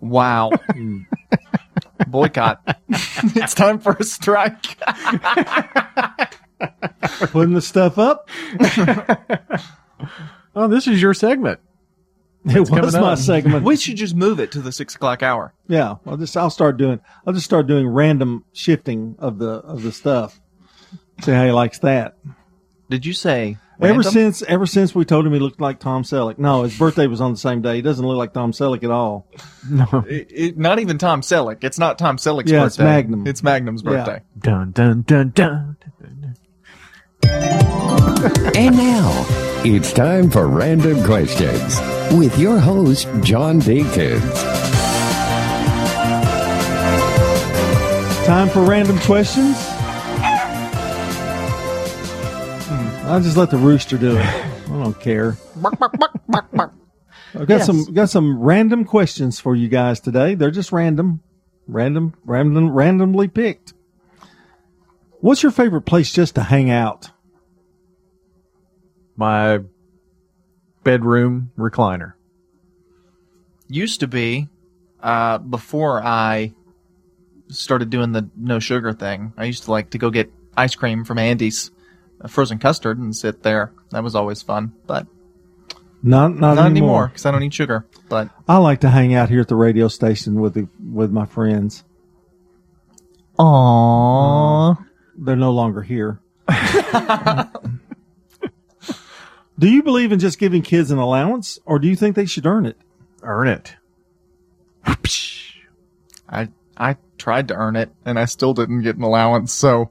wow. 0.00 0.50
Boycott. 2.08 2.60
it's 2.88 3.54
time 3.54 3.78
for 3.78 3.96
a 3.98 4.04
strike. 4.04 4.78
Putting 7.30 7.54
the 7.54 7.60
stuff 7.62 7.98
up. 7.98 8.28
oh, 10.56 10.68
this 10.68 10.86
is 10.86 11.00
your 11.00 11.14
segment. 11.14 11.60
It 12.46 12.68
was 12.68 12.94
my 12.94 13.12
up. 13.12 13.18
segment. 13.18 13.64
we 13.64 13.76
should 13.76 13.96
just 13.96 14.14
move 14.14 14.38
it 14.38 14.52
to 14.52 14.60
the 14.60 14.70
six 14.70 14.94
o'clock 14.94 15.22
hour. 15.22 15.54
Yeah, 15.66 15.96
I'll 16.04 16.18
just 16.18 16.36
I'll 16.36 16.50
start 16.50 16.76
doing 16.76 17.00
I'll 17.26 17.32
just 17.32 17.46
start 17.46 17.66
doing 17.66 17.88
random 17.88 18.44
shifting 18.52 19.16
of 19.18 19.38
the 19.38 19.48
of 19.48 19.82
the 19.82 19.92
stuff. 19.92 20.40
See 21.22 21.32
how 21.32 21.46
he 21.46 21.52
likes 21.52 21.78
that. 21.78 22.16
Did 22.90 23.06
you 23.06 23.12
say 23.12 23.56
Ever 23.80 24.02
since 24.04 24.42
ever 24.42 24.66
since 24.66 24.94
we 24.94 25.04
told 25.04 25.26
him 25.26 25.32
he 25.32 25.40
looked 25.40 25.60
like 25.60 25.80
Tom 25.80 26.04
Selleck. 26.04 26.38
No, 26.38 26.62
his 26.62 26.78
birthday 26.78 27.06
was 27.08 27.20
on 27.20 27.32
the 27.32 27.36
same 27.38 27.60
day. 27.60 27.74
He 27.76 27.82
doesn't 27.82 28.06
look 28.06 28.16
like 28.16 28.32
Tom 28.32 28.52
Selleck 28.52 28.84
at 28.84 28.90
all. 28.90 29.26
No. 29.68 29.86
It- 30.08 30.26
it- 30.30 30.58
not 30.58 30.78
even 30.78 30.98
Tom 30.98 31.22
Selleck. 31.22 31.64
It's 31.64 31.78
not 31.78 31.98
Tom 31.98 32.16
Selleck's 32.18 32.50
Yeah, 32.50 32.66
it's 32.66 32.76
birthday. 32.76 32.84
Magnum. 32.84 33.26
It's 33.26 33.42
Magnum's 33.42 33.82
Yeah. 33.82 33.90
birthday. 33.90 34.20
Dun, 34.38 34.70
dun, 34.72 35.02
dun, 35.02 35.30
dun. 35.34 35.76
And 38.54 38.76
now, 38.76 39.26
it's 39.64 39.92
time 39.92 40.30
for 40.30 40.46
Random 40.46 41.02
Questions 41.04 41.80
with 42.16 42.38
your 42.38 42.58
host, 42.60 43.08
John 43.22 43.60
Dinkins. 43.60 44.20
Time 48.26 48.48
for 48.48 48.62
random 48.62 48.98
questions. 49.00 49.56
I'll 53.06 53.20
just 53.20 53.36
let 53.36 53.50
the 53.50 53.58
rooster 53.58 53.98
do 53.98 54.16
it. 54.16 54.24
I 54.26 54.68
don't 54.68 54.98
care. 54.98 55.36
I've 55.62 57.46
got 57.46 57.48
Yes. 57.48 57.66
some 57.66 57.84
got 57.92 58.08
some 58.10 58.38
random 58.40 58.84
questions 58.84 59.38
for 59.40 59.54
you 59.54 59.68
guys 59.68 60.00
today. 60.00 60.34
They're 60.34 60.50
just 60.50 60.72
random, 60.72 61.20
random, 61.66 62.14
random, 62.24 62.70
randomly 62.70 63.28
picked. 63.28 63.74
What's 65.20 65.42
your 65.42 65.52
favorite 65.52 65.82
place 65.82 66.12
just 66.12 66.34
to 66.36 66.42
hang 66.42 66.70
out? 66.70 67.10
My 69.16 69.60
bedroom 70.82 71.50
recliner. 71.58 72.14
Used 73.68 74.00
to 74.00 74.06
be, 74.06 74.48
uh, 75.02 75.38
before 75.38 76.02
I 76.02 76.52
started 77.48 77.90
doing 77.90 78.12
the 78.12 78.28
no 78.36 78.58
sugar 78.58 78.92
thing, 78.92 79.32
I 79.36 79.44
used 79.44 79.64
to 79.64 79.70
like 79.70 79.90
to 79.90 79.98
go 79.98 80.10
get 80.10 80.30
ice 80.56 80.74
cream 80.74 81.04
from 81.04 81.18
Andy's, 81.18 81.70
uh, 82.24 82.28
frozen 82.28 82.58
custard, 82.58 82.98
and 82.98 83.14
sit 83.14 83.42
there. 83.42 83.72
That 83.90 84.02
was 84.02 84.14
always 84.14 84.40
fun, 84.42 84.72
but 84.86 85.06
Not 86.02 86.32
not, 86.36 86.54
not 86.54 86.66
anymore. 86.66 86.66
anymore 86.66 87.06
because 87.08 87.26
I 87.26 87.30
don't 87.30 87.42
eat 87.42 87.54
sugar. 87.54 87.86
But 88.08 88.30
I 88.48 88.56
like 88.58 88.80
to 88.80 88.88
hang 88.90 89.14
out 89.14 89.28
here 89.28 89.40
at 89.42 89.48
the 89.48 89.56
radio 89.56 89.88
station 89.88 90.40
with 90.40 90.54
the 90.54 90.68
with 90.92 91.10
my 91.10 91.26
friends. 91.26 91.84
Aww. 93.38 94.84
They're 95.16 95.36
no 95.36 95.52
longer 95.52 95.82
here. 95.82 96.20
do 99.58 99.68
you 99.68 99.82
believe 99.82 100.12
in 100.12 100.18
just 100.18 100.38
giving 100.38 100.62
kids 100.62 100.90
an 100.90 100.98
allowance, 100.98 101.58
or 101.64 101.78
do 101.78 101.88
you 101.88 101.96
think 101.96 102.16
they 102.16 102.26
should 102.26 102.46
earn 102.46 102.66
it? 102.66 102.76
Earn 103.22 103.48
it. 103.48 103.74
I 106.28 106.48
I 106.76 106.96
tried 107.18 107.48
to 107.48 107.54
earn 107.54 107.76
it, 107.76 107.90
and 108.04 108.18
I 108.18 108.24
still 108.26 108.54
didn't 108.54 108.82
get 108.82 108.96
an 108.96 109.02
allowance. 109.02 109.52
So 109.52 109.90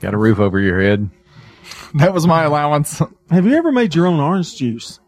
Got 0.00 0.14
a 0.14 0.18
roof 0.18 0.38
over 0.38 0.58
your 0.60 0.80
head. 0.80 1.10
that 1.94 2.12
was 2.14 2.26
my 2.26 2.44
allowance. 2.44 3.02
Have 3.30 3.46
you 3.46 3.54
ever 3.54 3.72
made 3.72 3.94
your 3.94 4.06
own 4.06 4.20
orange 4.20 4.56
juice? 4.56 5.00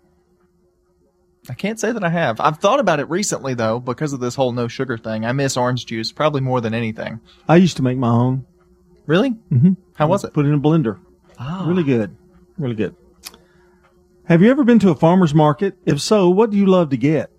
I 1.48 1.54
can't 1.54 1.80
say 1.80 1.90
that 1.90 2.04
I 2.04 2.10
have. 2.10 2.38
I've 2.40 2.58
thought 2.58 2.80
about 2.80 3.00
it 3.00 3.08
recently 3.08 3.54
though, 3.54 3.80
because 3.80 4.12
of 4.12 4.20
this 4.20 4.34
whole 4.34 4.52
no 4.52 4.68
sugar 4.68 4.98
thing. 4.98 5.24
I 5.24 5.32
miss 5.32 5.56
orange 5.56 5.86
juice 5.86 6.12
probably 6.12 6.40
more 6.40 6.60
than 6.60 6.74
anything. 6.74 7.20
I 7.48 7.56
used 7.56 7.76
to 7.78 7.82
make 7.82 7.98
my 7.98 8.10
own. 8.10 8.46
Really? 9.06 9.30
Mm-hmm. 9.30 9.72
How 9.94 10.06
was 10.06 10.24
it? 10.24 10.32
Put 10.32 10.46
it 10.46 10.50
in 10.50 10.54
a 10.54 10.60
blender. 10.60 11.00
Ah. 11.38 11.64
Really 11.66 11.82
good. 11.82 12.16
Really 12.58 12.74
good. 12.74 12.94
Have 14.24 14.42
you 14.42 14.50
ever 14.50 14.62
been 14.62 14.78
to 14.80 14.90
a 14.90 14.94
farmer's 14.94 15.34
market? 15.34 15.76
If 15.84 16.00
so, 16.00 16.30
what 16.30 16.50
do 16.50 16.56
you 16.56 16.66
love 16.66 16.90
to 16.90 16.96
get? 16.96 17.32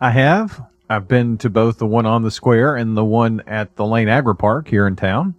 I 0.00 0.10
have. 0.10 0.60
I've 0.88 1.06
been 1.06 1.38
to 1.38 1.50
both 1.50 1.78
the 1.78 1.86
one 1.86 2.06
on 2.06 2.22
the 2.22 2.30
square 2.30 2.74
and 2.74 2.96
the 2.96 3.04
one 3.04 3.42
at 3.46 3.76
the 3.76 3.86
Lane 3.86 4.08
Agri 4.08 4.34
Park 4.34 4.66
here 4.66 4.86
in 4.86 4.96
town. 4.96 5.34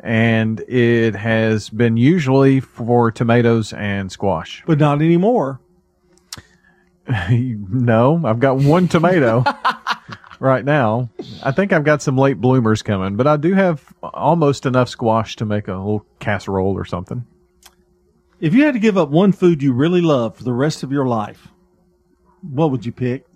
And 0.00 0.60
it 0.60 1.14
has 1.16 1.70
been 1.70 1.96
usually 1.96 2.60
for 2.60 3.10
tomatoes 3.10 3.72
and 3.72 4.12
squash. 4.12 4.62
But 4.66 4.78
not 4.78 5.02
anymore. 5.02 5.60
no, 7.30 8.20
I've 8.24 8.38
got 8.38 8.58
one 8.58 8.86
tomato 8.86 9.44
right 10.40 10.64
now. 10.64 11.10
I 11.42 11.52
think 11.52 11.72
I've 11.72 11.84
got 11.84 12.02
some 12.02 12.16
late 12.16 12.40
bloomers 12.40 12.82
coming, 12.82 13.16
but 13.16 13.26
I 13.26 13.36
do 13.36 13.54
have 13.54 13.82
almost 14.02 14.66
enough 14.66 14.88
squash 14.88 15.36
to 15.36 15.44
make 15.44 15.68
a 15.68 15.72
little 15.72 16.06
casserole 16.18 16.74
or 16.74 16.84
something. 16.84 17.26
If 18.40 18.54
you 18.54 18.64
had 18.64 18.74
to 18.74 18.80
give 18.80 18.96
up 18.96 19.08
one 19.08 19.32
food 19.32 19.62
you 19.62 19.72
really 19.72 20.00
love 20.00 20.36
for 20.36 20.44
the 20.44 20.52
rest 20.52 20.82
of 20.82 20.92
your 20.92 21.06
life, 21.06 21.48
what 22.42 22.70
would 22.70 22.86
you 22.86 22.92
pick? 22.92 23.26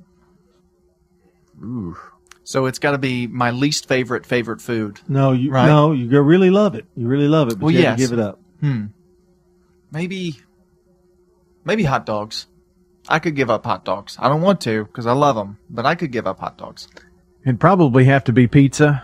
Ooh. 1.62 1.96
So 2.44 2.66
it's 2.66 2.78
got 2.78 2.92
to 2.92 2.98
be 2.98 3.26
my 3.26 3.50
least 3.50 3.86
favorite 3.86 4.26
favorite 4.26 4.60
food. 4.60 5.00
No, 5.08 5.32
you 5.32 5.50
Right. 5.50 5.66
no, 5.66 5.92
you 5.92 6.20
really 6.22 6.50
love 6.50 6.74
it. 6.74 6.86
You 6.96 7.06
really 7.06 7.28
love 7.28 7.48
it, 7.48 7.54
but 7.58 7.66
Well, 7.66 7.70
you 7.74 7.82
have 7.84 7.96
to 7.96 8.02
give 8.02 8.12
it 8.12 8.18
up. 8.18 8.40
Hmm. 8.60 8.86
Maybe. 9.92 10.40
Maybe 11.64 11.84
hot 11.84 12.06
dogs. 12.06 12.46
I 13.08 13.18
could 13.18 13.36
give 13.36 13.50
up 13.50 13.64
hot 13.64 13.84
dogs. 13.84 14.16
I 14.18 14.28
don't 14.28 14.42
want 14.42 14.60
to 14.62 14.84
because 14.84 15.06
I 15.06 15.12
love 15.12 15.36
them, 15.36 15.58
but 15.70 15.86
I 15.86 15.94
could 15.94 16.10
give 16.12 16.26
up 16.26 16.40
hot 16.40 16.56
dogs. 16.58 16.88
It'd 17.44 17.60
probably 17.60 18.04
have 18.04 18.24
to 18.24 18.32
be 18.32 18.46
pizza 18.46 19.02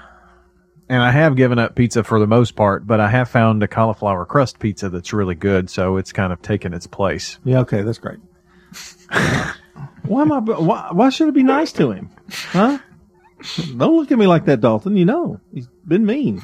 And 0.91 1.03
I 1.03 1.11
have 1.11 1.37
given 1.37 1.59
up 1.59 1.75
pizza 1.75 2.03
for 2.03 2.19
the 2.19 2.27
most 2.27 2.57
part, 2.57 2.87
but 2.87 2.99
I 2.99 3.09
have 3.11 3.29
found 3.29 3.63
a 3.63 3.69
cauliflower 3.69 4.25
crust 4.25 4.59
pizza 4.59 4.89
that's 4.89 5.13
really 5.13 5.35
good, 5.35 5.69
so 5.69 5.99
it's 5.99 6.13
kind 6.13 6.33
of 6.33 6.41
taken 6.41 6.73
its 6.73 6.87
place. 6.87 7.39
Yeah, 7.45 7.59
okay, 7.61 7.83
that's 7.83 7.99
great. 7.99 8.19
why 10.05 10.23
am 10.23 10.33
I? 10.33 10.39
Why, 10.39 10.89
why 10.93 11.11
should 11.11 11.29
it 11.29 11.35
be 11.35 11.43
nice 11.43 11.73
to 11.73 11.91
him? 11.91 12.09
Huh? 12.31 12.79
Don't 13.77 13.97
look 13.97 14.11
at 14.13 14.19
me 14.19 14.27
like 14.27 14.45
that, 14.47 14.61
Dalton. 14.61 14.97
You 14.97 15.05
know 15.05 15.41
he's 15.53 15.69
been 15.87 16.05
mean. 16.07 16.43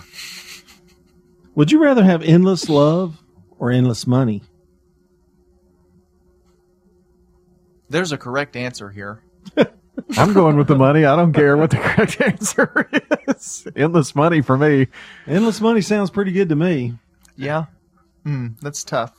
Would 1.54 1.70
you 1.72 1.78
rather 1.82 2.02
have 2.04 2.22
endless 2.22 2.68
love 2.68 3.22
or 3.58 3.70
endless 3.70 4.06
money? 4.06 4.42
There's 7.88 8.12
a 8.12 8.18
correct 8.18 8.56
answer 8.56 8.90
here. 8.90 9.22
I'm 10.16 10.32
going 10.32 10.56
with 10.56 10.66
the 10.68 10.74
money. 10.76 11.04
I 11.04 11.14
don't 11.16 11.32
care 11.32 11.56
what 11.56 11.70
the 11.70 11.76
correct 11.76 12.20
answer 12.20 12.88
is. 13.28 13.66
Endless 13.76 14.14
money 14.14 14.40
for 14.40 14.56
me. 14.58 14.88
Endless 15.26 15.60
money 15.60 15.80
sounds 15.80 16.10
pretty 16.10 16.32
good 16.32 16.48
to 16.48 16.56
me, 16.56 16.94
Yeah. 17.36 17.66
Hmm, 18.24 18.48
that's 18.62 18.82
tough. 18.84 19.12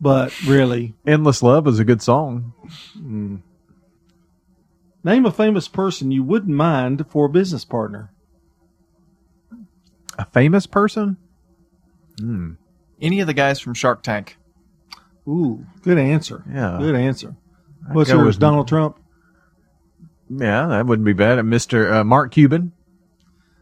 but 0.00 0.32
really, 0.46 0.94
Endless 1.06 1.42
Love 1.42 1.66
is 1.66 1.78
a 1.80 1.84
good 1.84 2.00
song. 2.00 2.52
mm. 2.96 3.40
Name 5.04 5.26
a 5.26 5.30
famous 5.30 5.68
person 5.68 6.10
you 6.10 6.22
wouldn't 6.24 6.54
mind 6.56 7.04
for 7.08 7.26
a 7.26 7.28
business 7.28 7.64
partner. 7.64 8.10
A 10.18 10.24
famous 10.26 10.66
person? 10.66 11.16
Hmm. 12.18 12.52
Any 13.00 13.20
of 13.20 13.26
the 13.26 13.34
guys 13.34 13.60
from 13.60 13.74
Shark 13.74 14.02
Tank. 14.02 14.36
Ooh, 15.28 15.64
good 15.82 15.98
answer. 15.98 16.44
Yeah. 16.50 16.76
good 16.80 16.94
answer. 16.94 17.34
I'd 17.88 17.94
What's 17.94 18.10
yours? 18.10 18.26
with- 18.26 18.38
Donald 18.38 18.68
Trump. 18.68 18.98
Yeah, 20.30 20.66
that 20.68 20.86
wouldn't 20.86 21.04
be 21.06 21.12
bad. 21.12 21.38
Mr. 21.40 21.92
Uh, 21.92 22.04
Mark 22.04 22.32
Cuban. 22.32 22.72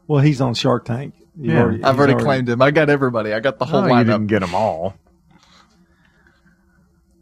Well, 0.07 0.20
he's 0.20 0.40
on 0.40 0.55
Shark 0.55 0.84
Tank. 0.84 1.14
You've 1.36 1.55
Yeah. 1.55 1.61
already- 1.62 1.84
I've 1.84 1.95
he's 1.95 1.99
already 1.99 2.22
claimed 2.22 2.49
him. 2.49 2.61
I 2.62 2.70
got 2.70 2.88
everybody. 2.90 3.32
I 3.32 3.40
got 3.40 3.59
the 3.59 3.64
whole 3.64 3.80
Oh, 3.80 3.99
you 3.99 4.05
didn't 4.05 4.26
get 4.28 4.40
them 4.40 4.55
all. 4.55 4.95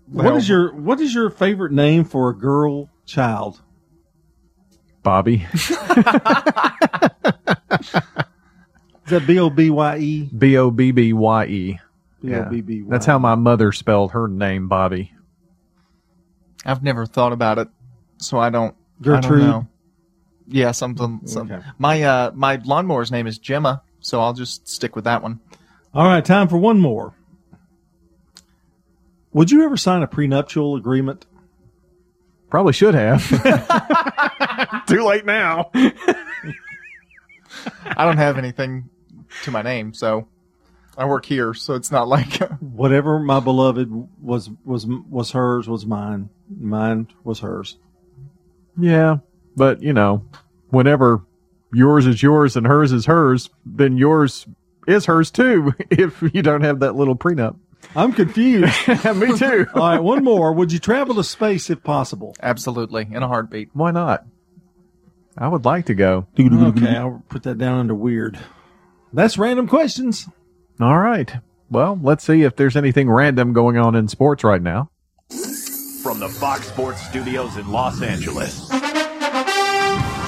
What 0.06 0.34
is 0.36 0.48
your 0.48 0.74
What 0.74 1.00
is 1.00 1.14
your 1.14 1.30
favorite 1.30 1.72
name 1.72 2.04
for 2.04 2.30
a 2.30 2.36
girl 2.36 2.90
child? 3.06 3.62
Bobby. 5.02 5.46
Is 5.52 5.62
that 9.06 9.26
B 9.26 9.38
O 9.38 9.50
B 9.50 9.70
Y 9.70 9.98
E? 9.98 10.30
B 10.36 10.56
O 10.56 10.70
B 10.70 10.92
B 10.92 11.12
Y 11.12 11.44
E. 11.46 11.78
B-O-B-B-Y. 12.22 12.86
That's 12.90 13.06
how 13.06 13.18
my 13.18 13.34
mother 13.34 13.72
spelled 13.72 14.12
her 14.12 14.28
name, 14.28 14.68
Bobby. 14.68 15.12
I've 16.64 16.82
never 16.82 17.06
thought 17.06 17.32
about 17.32 17.58
it, 17.58 17.68
so 18.18 18.38
I 18.38 18.50
don't. 18.50 18.76
Gertrude? 19.00 19.24
I 19.42 19.46
don't 19.46 19.50
know. 19.50 19.66
Yeah, 20.46 20.72
something. 20.72 21.20
Some, 21.24 21.50
Okay. 21.50 21.62
My 21.78 22.02
uh, 22.02 22.30
my 22.34 22.56
lawnmower's 22.56 23.10
name 23.10 23.26
is 23.26 23.38
Gemma, 23.38 23.82
so 24.00 24.20
I'll 24.20 24.34
just 24.34 24.68
stick 24.68 24.94
with 24.94 25.04
that 25.04 25.22
one. 25.22 25.40
All 25.94 26.04
right, 26.04 26.24
time 26.24 26.48
for 26.48 26.58
one 26.58 26.78
more. 26.78 27.14
Would 29.32 29.50
you 29.50 29.64
ever 29.64 29.76
sign 29.76 30.02
a 30.02 30.06
prenuptial 30.08 30.76
agreement? 30.76 31.24
Probably 32.50 32.72
should 32.72 32.94
have. 32.94 33.26
Too 34.86 35.04
late 35.04 35.24
now. 35.24 35.70
I 37.96 38.04
don't 38.04 38.18
have 38.18 38.38
anything 38.38 38.88
to 39.44 39.50
my 39.50 39.62
name, 39.62 39.94
so 39.94 40.26
I 40.98 41.04
work 41.04 41.24
here, 41.24 41.54
so 41.54 41.74
it's 41.74 41.90
not 41.90 42.08
like 42.08 42.38
Whatever 42.60 43.18
my 43.18 43.40
beloved 43.40 43.88
was 44.20 44.50
was 44.64 44.86
was 44.86 45.30
hers 45.30 45.68
was 45.68 45.86
mine. 45.86 46.28
Mine 46.58 47.08
was 47.24 47.40
hers. 47.40 47.76
Yeah, 48.76 49.18
but 49.56 49.82
you 49.82 49.92
know, 49.92 50.24
whenever 50.70 51.22
yours 51.72 52.06
is 52.06 52.22
yours 52.22 52.56
and 52.56 52.66
hers 52.66 52.92
is 52.92 53.06
hers, 53.06 53.48
then 53.64 53.96
yours 53.96 54.46
is 54.86 55.06
hers 55.06 55.30
too. 55.30 55.72
If 55.90 56.22
you 56.34 56.42
don't 56.42 56.62
have 56.62 56.80
that 56.80 56.96
little 56.96 57.16
prenup. 57.16 57.56
I'm 57.96 58.12
confused. 58.12 58.88
Me 59.16 59.36
too. 59.36 59.66
All 59.74 59.80
right, 59.80 60.02
one 60.02 60.22
more. 60.24 60.52
Would 60.52 60.72
you 60.72 60.78
travel 60.78 61.14
to 61.16 61.24
space 61.24 61.70
if 61.70 61.82
possible? 61.82 62.34
absolutely 62.42 63.08
in 63.10 63.22
a 63.22 63.28
heartbeat. 63.28 63.70
Why 63.72 63.90
not? 63.90 64.24
I 65.36 65.48
would 65.48 65.64
like 65.64 65.86
to 65.86 65.94
go. 65.94 66.26
Okay, 66.38 66.96
I'll 66.96 67.22
put 67.28 67.44
that 67.44 67.58
down 67.58 67.78
under 67.78 67.94
weird. 67.94 68.38
That's 69.12 69.38
random 69.38 69.66
questions. 69.68 70.28
All 70.80 70.98
right. 70.98 71.32
Well, 71.70 71.98
let's 72.02 72.24
see 72.24 72.42
if 72.42 72.56
there's 72.56 72.76
anything 72.76 73.08
random 73.10 73.52
going 73.52 73.76
on 73.76 73.94
in 73.94 74.08
sports 74.08 74.44
right 74.44 74.62
now. 74.62 74.90
From 76.02 76.18
the 76.18 76.28
Fox 76.28 76.66
Sports 76.66 77.00
Studios 77.08 77.56
in 77.56 77.70
Los 77.70 78.02
Angeles, 78.02 78.68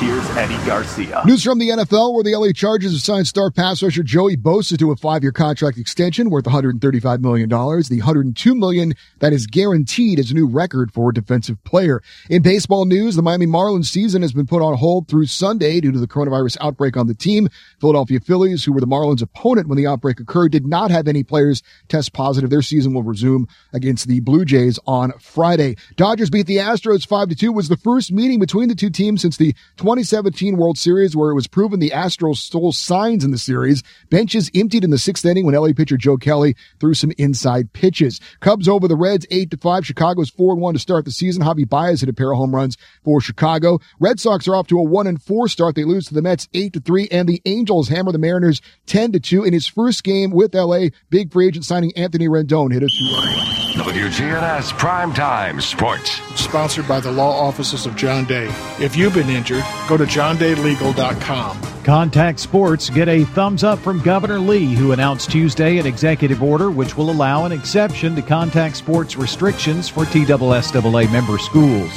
here's 0.02 0.28
Eddie 0.30 0.66
Garcia. 0.66 1.22
News 1.24 1.44
from 1.44 1.58
the 1.58 1.68
NFL, 1.68 2.12
where 2.12 2.24
the 2.24 2.34
LA 2.34 2.52
Chargers 2.52 2.92
have 2.92 3.00
signed 3.00 3.26
star 3.26 3.50
pass 3.50 3.82
rusher 3.82 4.02
Joey 4.02 4.36
Bosa 4.36 4.76
to 4.78 4.90
a 4.90 4.96
five-year 4.96 5.30
contract 5.30 5.78
extension 5.78 6.28
worth 6.28 6.44
$135 6.44 7.20
million. 7.20 7.48
The 7.48 7.98
102 7.98 8.54
million 8.54 8.94
that 9.20 9.32
is 9.32 9.46
guaranteed 9.46 10.18
is 10.18 10.32
a 10.32 10.34
new 10.34 10.46
record 10.46 10.92
for 10.92 11.10
a 11.10 11.14
defensive 11.14 11.62
player. 11.64 12.02
In 12.28 12.42
baseball 12.42 12.84
news, 12.84 13.14
the 13.14 13.22
Miami 13.22 13.46
Marlins 13.46 13.86
season 13.86 14.22
has 14.22 14.32
been 14.32 14.46
put 14.46 14.60
on 14.60 14.76
hold 14.76 15.08
through 15.08 15.26
Sunday 15.26 15.80
due 15.80 15.92
to 15.92 16.00
the 16.00 16.08
coronavirus 16.08 16.56
outbreak 16.60 16.96
on 16.96 17.06
the 17.06 17.14
team. 17.14 17.48
Philadelphia 17.80 18.18
Phillies, 18.18 18.64
who 18.64 18.72
were 18.72 18.80
the 18.80 18.86
Marlins' 18.86 19.22
opponent 19.22 19.68
when 19.68 19.78
the 19.78 19.86
outbreak 19.86 20.18
occurred, 20.18 20.50
did 20.50 20.66
not 20.66 20.90
have 20.90 21.06
any 21.06 21.22
players 21.22 21.62
test 21.88 22.12
positive. 22.12 22.50
Their 22.50 22.62
season 22.62 22.92
will 22.92 23.04
resume 23.04 23.46
against 23.72 24.08
the 24.08 24.20
Blue 24.20 24.44
Jays 24.44 24.80
on 24.86 25.12
Friday. 25.20 25.76
Dodgers 25.96 26.30
beat 26.30 26.46
the 26.46 26.56
Astros 26.56 27.06
5-2 27.06 27.54
was 27.54 27.68
the 27.68 27.76
first 27.76 28.10
meeting 28.10 28.40
between 28.40 28.68
the 28.68 28.74
two 28.74 28.90
teams 28.90 29.22
since 29.22 29.36
the 29.36 29.54
2017 29.92 30.56
World 30.56 30.78
Series 30.78 31.14
where 31.14 31.30
it 31.30 31.34
was 31.34 31.46
proven 31.46 31.78
the 31.78 31.90
Astros 31.90 32.36
stole 32.36 32.72
signs 32.72 33.24
in 33.24 33.30
the 33.30 33.36
series. 33.36 33.82
Benches 34.08 34.50
emptied 34.54 34.84
in 34.84 34.90
the 34.90 34.96
sixth 34.96 35.22
inning 35.26 35.44
when 35.44 35.54
LA 35.54 35.74
pitcher 35.76 35.98
Joe 35.98 36.16
Kelly 36.16 36.56
threw 36.80 36.94
some 36.94 37.12
inside 37.18 37.74
pitches. 37.74 38.18
Cubs 38.40 38.68
over 38.68 38.88
the 38.88 38.96
Reds 38.96 39.26
eight 39.30 39.50
to 39.50 39.58
five. 39.58 39.84
Chicago's 39.84 40.30
4-1 40.30 40.72
to 40.72 40.78
start 40.78 41.04
the 41.04 41.10
season. 41.10 41.42
Javi 41.42 41.68
Baez 41.68 42.00
hit 42.00 42.08
a 42.08 42.14
pair 42.14 42.32
of 42.32 42.38
home 42.38 42.54
runs 42.54 42.78
for 43.04 43.20
Chicago. 43.20 43.80
Red 44.00 44.18
Sox 44.18 44.48
are 44.48 44.56
off 44.56 44.66
to 44.68 44.78
a 44.78 44.82
one 44.82 45.06
and 45.06 45.22
four 45.22 45.46
start. 45.46 45.74
They 45.74 45.84
lose 45.84 46.06
to 46.06 46.14
the 46.14 46.22
Mets 46.22 46.48
eight 46.54 46.72
to 46.72 46.80
three, 46.80 47.08
and 47.12 47.28
the 47.28 47.42
Angels 47.44 47.88
hammer 47.88 48.12
the 48.12 48.18
Mariners 48.18 48.62
ten 48.86 49.12
to 49.12 49.20
two 49.20 49.44
in 49.44 49.52
his 49.52 49.66
first 49.66 50.04
game 50.04 50.30
with 50.30 50.54
LA. 50.54 50.86
Big 51.10 51.30
free 51.30 51.48
agent 51.48 51.66
signing 51.66 51.92
Anthony 51.96 52.28
Rendon 52.28 52.72
hit 52.72 52.82
a 52.82 52.88
two-run. 52.88 53.52
WGNS 53.72 54.72
Primetime 54.72 55.62
Sports. 55.62 56.20
Sponsored 56.38 56.86
by 56.86 57.00
the 57.00 57.10
law 57.10 57.32
offices 57.46 57.86
of 57.86 57.96
John 57.96 58.26
Day. 58.26 58.48
If 58.78 58.96
you've 58.96 59.14
been 59.14 59.30
injured, 59.30 59.64
go 59.88 59.96
to 59.96 60.04
johndaylegal.com. 60.04 61.60
Contact 61.84 62.38
Sports 62.38 62.90
get 62.90 63.08
a 63.08 63.24
thumbs 63.24 63.64
up 63.64 63.78
from 63.80 64.00
Governor 64.00 64.38
Lee, 64.38 64.72
who 64.74 64.92
announced 64.92 65.30
Tuesday 65.30 65.78
an 65.78 65.86
executive 65.86 66.42
order 66.42 66.70
which 66.70 66.96
will 66.96 67.10
allow 67.10 67.44
an 67.44 67.52
exception 67.52 68.14
to 68.14 68.22
contact 68.22 68.76
sports 68.76 69.16
restrictions 69.16 69.88
for 69.88 70.04
TSSAA 70.04 71.10
member 71.10 71.38
schools. 71.38 71.90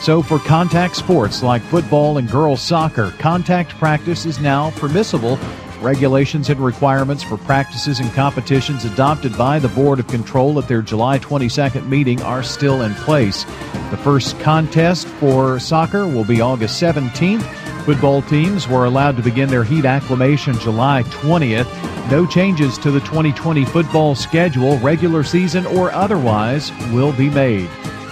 So, 0.00 0.22
for 0.22 0.38
contact 0.40 0.96
sports 0.96 1.42
like 1.42 1.62
football 1.62 2.18
and 2.18 2.30
girls 2.30 2.60
soccer, 2.60 3.12
contact 3.18 3.70
practice 3.78 4.26
is 4.26 4.40
now 4.40 4.70
permissible. 4.72 5.38
Regulations 5.82 6.48
and 6.48 6.60
requirements 6.60 7.24
for 7.24 7.36
practices 7.36 7.98
and 7.98 8.08
competitions 8.12 8.84
adopted 8.84 9.36
by 9.36 9.58
the 9.58 9.68
Board 9.70 9.98
of 9.98 10.06
Control 10.06 10.56
at 10.60 10.68
their 10.68 10.80
July 10.80 11.18
22nd 11.18 11.88
meeting 11.88 12.22
are 12.22 12.44
still 12.44 12.82
in 12.82 12.94
place. 12.94 13.42
The 13.90 13.98
first 14.04 14.38
contest 14.38 15.08
for 15.08 15.58
soccer 15.58 16.06
will 16.06 16.22
be 16.22 16.40
August 16.40 16.80
17th. 16.80 17.42
Football 17.84 18.22
teams 18.22 18.68
were 18.68 18.84
allowed 18.84 19.16
to 19.16 19.24
begin 19.24 19.48
their 19.48 19.64
heat 19.64 19.84
acclimation 19.84 20.56
July 20.60 21.02
20th. 21.02 21.66
No 22.12 22.26
changes 22.26 22.78
to 22.78 22.92
the 22.92 23.00
2020 23.00 23.64
football 23.64 24.14
schedule, 24.14 24.78
regular 24.78 25.24
season 25.24 25.66
or 25.66 25.90
otherwise, 25.90 26.70
will 26.92 27.12
be 27.12 27.28
made. 27.28 27.68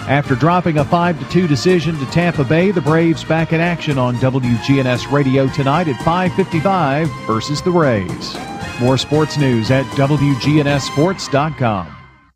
After 0.07 0.35
dropping 0.35 0.79
a 0.79 0.85
5 0.85 1.31
2 1.31 1.47
decision 1.47 1.97
to 1.97 2.05
Tampa 2.07 2.43
Bay, 2.43 2.71
the 2.71 2.81
Braves 2.81 3.23
back 3.23 3.53
in 3.53 3.61
action 3.61 3.97
on 3.97 4.15
WGNS 4.15 5.11
Radio 5.11 5.47
tonight 5.47 5.87
at 5.87 5.95
5:55 6.01 7.07
versus 7.27 7.61
the 7.61 7.71
Rays. 7.71 8.35
More 8.79 8.97
sports 8.97 9.37
news 9.37 9.69
at 9.69 9.85
WGNSSports.com. 9.95 11.87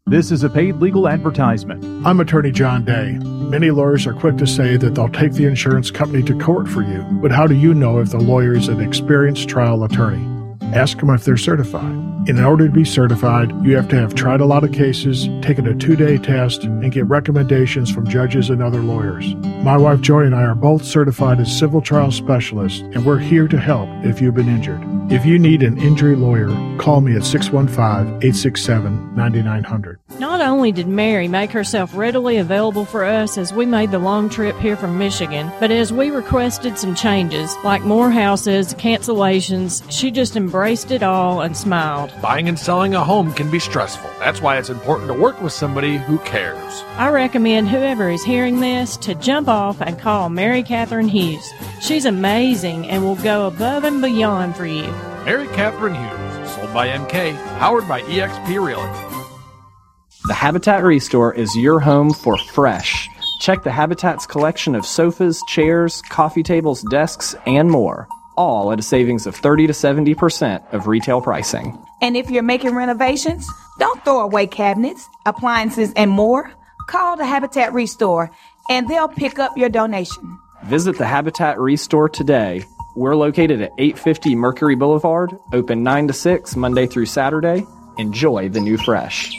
This 0.07 0.31
is 0.31 0.43
a 0.43 0.49
paid 0.49 0.75
legal 0.75 1.07
advertisement. 1.07 1.83
I'm 2.05 2.19
attorney 2.19 2.51
John 2.51 2.85
Day. 2.85 3.17
Many 3.23 3.71
lawyers 3.71 4.05
are 4.05 4.13
quick 4.13 4.37
to 4.37 4.45
say 4.45 4.77
that 4.77 4.93
they'll 4.93 5.09
take 5.09 5.33
the 5.33 5.45
insurance 5.45 5.89
company 5.89 6.21
to 6.23 6.37
court 6.37 6.67
for 6.67 6.83
you, 6.83 7.01
but 7.23 7.31
how 7.31 7.47
do 7.47 7.55
you 7.55 7.73
know 7.73 7.97
if 7.97 8.11
the 8.11 8.19
lawyer 8.19 8.53
is 8.53 8.67
an 8.67 8.81
experienced 8.81 9.49
trial 9.49 9.83
attorney? 9.83 10.34
Ask 10.73 10.99
them 10.99 11.09
if 11.11 11.23
they're 11.23 11.37
certified. 11.37 12.15
In 12.27 12.39
order 12.39 12.67
to 12.67 12.73
be 12.73 12.85
certified, 12.85 13.51
you 13.63 13.75
have 13.75 13.87
to 13.89 13.95
have 13.95 14.15
tried 14.15 14.41
a 14.41 14.45
lot 14.45 14.63
of 14.63 14.71
cases, 14.71 15.29
taken 15.41 15.67
a 15.67 15.75
two 15.75 15.95
day 15.95 16.17
test, 16.17 16.63
and 16.63 16.91
get 16.91 17.05
recommendations 17.05 17.91
from 17.91 18.07
judges 18.07 18.49
and 18.49 18.63
other 18.63 18.81
lawyers. 18.81 19.35
My 19.63 19.77
wife 19.77 20.01
Joy 20.01 20.21
and 20.21 20.33
I 20.33 20.41
are 20.43 20.55
both 20.55 20.83
certified 20.83 21.39
as 21.39 21.55
civil 21.55 21.81
trial 21.81 22.11
specialists, 22.11 22.79
and 22.79 23.05
we're 23.05 23.19
here 23.19 23.47
to 23.47 23.59
help 23.59 23.87
if 24.03 24.21
you've 24.21 24.33
been 24.33 24.49
injured. 24.49 24.81
If 25.11 25.23
you 25.23 25.37
need 25.37 25.61
an 25.61 25.77
injury 25.77 26.15
lawyer, 26.15 26.47
call 26.79 26.99
me 27.01 27.15
at 27.15 27.23
615 27.23 27.77
867 28.23 29.15
9900. 29.15 29.99
Not 30.17 30.41
only 30.41 30.71
did 30.71 30.87
Mary 30.87 31.27
make 31.27 31.51
herself 31.51 31.95
readily 31.95 32.37
available 32.37 32.85
for 32.85 33.05
us 33.05 33.37
as 33.37 33.53
we 33.53 33.67
made 33.67 33.91
the 33.91 33.99
long 33.99 34.29
trip 34.29 34.57
here 34.57 34.75
from 34.75 34.97
Michigan, 34.97 35.51
but 35.59 35.69
as 35.69 35.93
we 35.93 36.09
requested 36.09 36.79
some 36.79 36.95
changes, 36.95 37.55
like 37.63 37.83
more 37.83 38.09
houses, 38.09 38.73
cancellations, 38.73 39.83
she 39.91 40.09
just 40.09 40.35
embraced 40.35 40.54
it 40.63 41.03
all 41.03 41.41
and 41.41 41.55
smiled. 41.55 42.13
Buying 42.21 42.47
and 42.47 42.57
selling 42.57 42.95
a 42.95 43.03
home 43.03 43.33
can 43.33 43.51
be 43.51 43.59
stressful. 43.59 44.09
That's 44.19 44.41
why 44.41 44.57
it's 44.57 44.69
important 44.69 45.07
to 45.09 45.13
work 45.13 45.41
with 45.41 45.53
somebody 45.53 45.97
who 45.97 46.17
cares. 46.19 46.83
I 46.97 47.09
recommend 47.09 47.69
whoever 47.69 48.09
is 48.09 48.23
hearing 48.23 48.59
this 48.59 48.97
to 48.97 49.15
jump 49.15 49.47
off 49.47 49.81
and 49.81 49.99
call 49.99 50.29
Mary 50.29 50.63
Catherine 50.63 51.07
Hughes. 51.07 51.53
She's 51.81 52.05
amazing 52.05 52.89
and 52.89 53.03
will 53.03 53.15
go 53.15 53.47
above 53.47 53.83
and 53.83 54.01
beyond 54.01 54.55
for 54.55 54.65
you. 54.65 54.91
Mary 55.25 55.47
Catherine 55.47 55.95
Hughes, 55.95 56.55
sold 56.55 56.73
by 56.73 56.87
MK, 56.87 57.35
powered 57.59 57.87
by 57.87 58.01
EXP 58.03 58.65
Realty. 58.65 59.15
The 60.27 60.33
Habitat 60.33 60.83
Restore 60.83 61.33
is 61.33 61.55
your 61.55 61.79
home 61.79 62.11
for 62.11 62.37
fresh. 62.37 63.07
Check 63.41 63.63
the 63.63 63.71
Habitat's 63.71 64.25
collection 64.25 64.73
of 64.73 64.85
sofas, 64.85 65.39
chairs, 65.47 66.01
coffee 66.09 66.41
tables, 66.41 66.81
desks, 66.89 67.35
and 67.45 67.69
more, 67.69 68.07
all 68.35 68.71
at 68.71 68.79
a 68.79 68.83
savings 68.83 69.27
of 69.27 69.35
30 69.35 69.67
to 69.67 69.73
70% 69.73 70.73
of 70.73 70.87
retail 70.87 71.21
pricing. 71.21 71.77
And 72.01 72.15
if 72.17 72.29
you're 72.29 72.43
making 72.43 72.75
renovations, 72.75 73.47
don't 73.79 74.03
throw 74.03 74.21
away 74.21 74.47
cabinets, 74.47 75.07
appliances, 75.25 75.93
and 75.95 76.11
more. 76.11 76.51
Call 76.87 77.17
the 77.17 77.25
Habitat 77.25 77.73
Restore 77.73 78.31
and 78.69 78.87
they'll 78.87 79.07
pick 79.07 79.39
up 79.39 79.57
your 79.57 79.69
donation. 79.69 80.39
Visit 80.65 80.97
the 80.97 81.05
Habitat 81.05 81.59
Restore 81.59 82.09
today. 82.09 82.63
We're 82.95 83.15
located 83.15 83.61
at 83.61 83.71
850 83.77 84.35
Mercury 84.35 84.75
Boulevard, 84.75 85.37
open 85.53 85.83
9 85.83 86.07
to 86.07 86.13
6 86.13 86.55
Monday 86.55 86.87
through 86.87 87.07
Saturday. 87.07 87.65
Enjoy 87.97 88.49
the 88.49 88.59
new 88.59 88.77
fresh. 88.77 89.37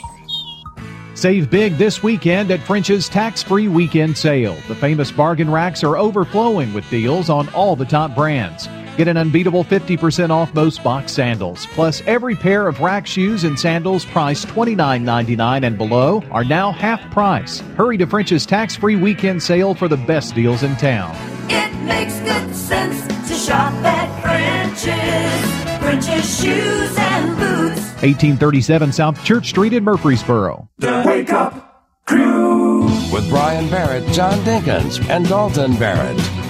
Save 1.15 1.49
big 1.49 1.73
this 1.73 2.03
weekend 2.03 2.51
at 2.51 2.59
French's 2.59 3.09
tax 3.09 3.41
free 3.41 3.67
weekend 3.67 4.15
sale. 4.15 4.55
The 4.67 4.75
famous 4.75 5.11
bargain 5.11 5.49
racks 5.49 5.83
are 5.83 5.97
overflowing 5.97 6.73
with 6.73 6.87
deals 6.91 7.31
on 7.31 7.49
all 7.49 7.75
the 7.75 7.85
top 7.85 8.13
brands. 8.13 8.67
Get 8.97 9.07
an 9.07 9.15
unbeatable 9.15 9.63
50% 9.63 10.31
off 10.31 10.51
most 10.55 10.83
box 10.83 11.11
sandals. 11.11 11.67
Plus, 11.67 12.01
every 12.07 12.35
pair 12.35 12.67
of 12.67 12.79
rack 12.79 13.05
shoes 13.05 13.43
and 13.43 13.57
sandals 13.57 14.05
priced 14.05 14.47
$29.99 14.47 15.63
and 15.63 15.77
below 15.77 16.23
are 16.31 16.43
now 16.43 16.71
half 16.71 16.99
price. 17.11 17.59
Hurry 17.77 17.97
to 17.97 18.07
French's 18.07 18.43
tax 18.43 18.75
free 18.75 18.95
weekend 18.95 19.43
sale 19.43 19.75
for 19.75 19.87
the 19.87 19.97
best 19.97 20.33
deals 20.33 20.63
in 20.63 20.75
town. 20.77 21.15
It 21.47 21.71
makes 21.83 22.19
good 22.21 22.55
sense 22.55 23.05
to 23.29 23.35
shop 23.35 23.71
at 23.85 24.21
French's. 24.23 25.57
French's 25.79 26.41
shoes 26.41 26.97
and 26.97 27.37
boots. 27.37 27.81
1837 28.01 28.91
South 28.91 29.23
Church 29.23 29.49
Street 29.49 29.73
in 29.73 29.83
Murfreesboro. 29.83 30.67
The 30.79 31.03
Wake 31.05 31.31
Up 31.31 31.85
Crew. 32.07 32.85
With 33.13 33.29
Brian 33.29 33.69
Barrett, 33.69 34.11
John 34.11 34.39
Dinkins, 34.39 35.07
and 35.07 35.29
Dalton 35.29 35.75
Barrett. 35.75 36.46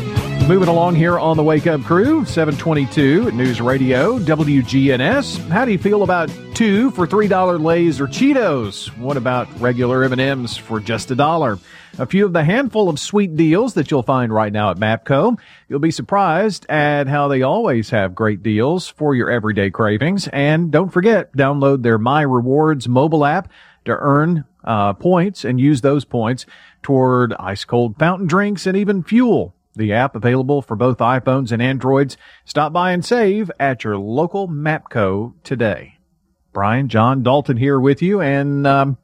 Moving 0.48 0.70
along 0.70 0.96
here 0.96 1.20
on 1.20 1.36
the 1.36 1.44
Wake 1.44 1.68
Up 1.68 1.84
Crew, 1.84 2.24
722 2.24 3.32
News 3.32 3.60
Radio, 3.60 4.18
WGNS. 4.18 5.46
How 5.50 5.66
do 5.66 5.74
you 5.74 5.78
feel 5.78 6.04
about 6.04 6.32
two 6.54 6.90
for 6.92 7.06
$3 7.06 7.62
Lays 7.62 8.00
or 8.00 8.08
Cheetos? 8.08 8.98
What 8.98 9.18
about 9.18 9.50
regular 9.60 10.06
M&Ms 10.06 10.56
for 10.56 10.80
just 10.80 11.12
a 11.12 11.16
dollar? 11.16 11.60
A 12.00 12.06
few 12.06 12.26
of 12.26 12.32
the 12.32 12.46
handful 12.46 12.88
of 12.88 12.98
sweet 12.98 13.36
deals 13.36 13.74
that 13.74 13.92
you'll 13.92 14.04
find 14.04 14.32
right 14.32 14.54
now 14.54 14.72
at 14.72 14.78
Mapco. 14.78 15.38
You'll 15.68 15.80
be 15.80 15.92
surprised 15.92 16.66
at 16.70 17.08
how 17.08 17.28
they 17.28 17.42
always 17.42 17.90
have 17.90 18.16
great 18.16 18.42
deals 18.42 18.88
for 18.88 19.14
your 19.14 19.30
everyday 19.30 19.70
cravings. 19.70 20.30
And 20.30 20.72
don't 20.72 20.94
forget, 20.94 21.36
download 21.36 21.84
their 21.84 21.98
My 21.98 22.22
Rewards 22.22 22.88
mobile 22.88 23.26
app 23.26 23.52
to 23.84 23.92
earn 23.92 24.46
uh, 24.64 24.94
points 24.94 25.44
and 25.44 25.60
use 25.60 25.82
those 25.82 26.06
points 26.06 26.46
toward 26.84 27.34
ice 27.34 27.66
cold 27.66 27.98
fountain 28.00 28.28
drinks 28.28 28.66
and 28.66 28.78
even 28.78 29.04
fuel. 29.04 29.54
The 29.78 29.94
app 29.94 30.16
available 30.16 30.62
for 30.62 30.76
both 30.76 30.98
iPhones 30.98 31.52
and 31.52 31.62
Androids. 31.62 32.18
Stop 32.46 32.74
by 32.74 32.92
and 32.92 33.06
save 33.06 33.52
at 33.60 33.84
your 33.84 33.98
local 33.98 34.48
Mapco 34.48 35.34
today. 35.44 35.98
Brian, 36.52 36.90
John, 36.90 37.22
Dalton 37.22 37.58
here 37.58 37.80
with 37.80 38.02
you, 38.02 38.20
and 38.20 38.66
um, 38.66 38.98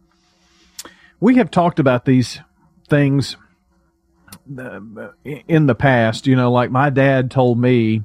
we 1.19 1.35
have 1.35 1.51
talked 1.51 1.79
about 1.79 2.05
these 2.05 2.39
things 2.89 3.37
uh, 4.59 4.79
in 5.23 5.67
the 5.67 5.75
past. 5.75 6.25
You 6.25 6.35
know, 6.35 6.51
like 6.51 6.71
my 6.71 6.89
dad 6.89 7.29
told 7.29 7.59
me 7.59 8.03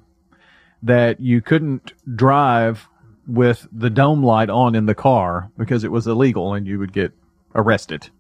that 0.83 1.21
you 1.21 1.41
couldn't 1.41 1.95
drive 2.15 2.87
with 3.27 3.67
the 3.73 3.91
dome 3.91 4.23
light 4.23 4.51
on 4.51 4.75
in 4.75 4.87
the 4.87 4.95
car 4.95 5.51
because 5.57 5.85
it 5.85 5.93
was 5.93 6.07
illegal 6.07 6.55
and 6.55 6.67
you 6.67 6.79
would 6.79 6.93
get 6.93 7.13
arrested. 7.55 8.11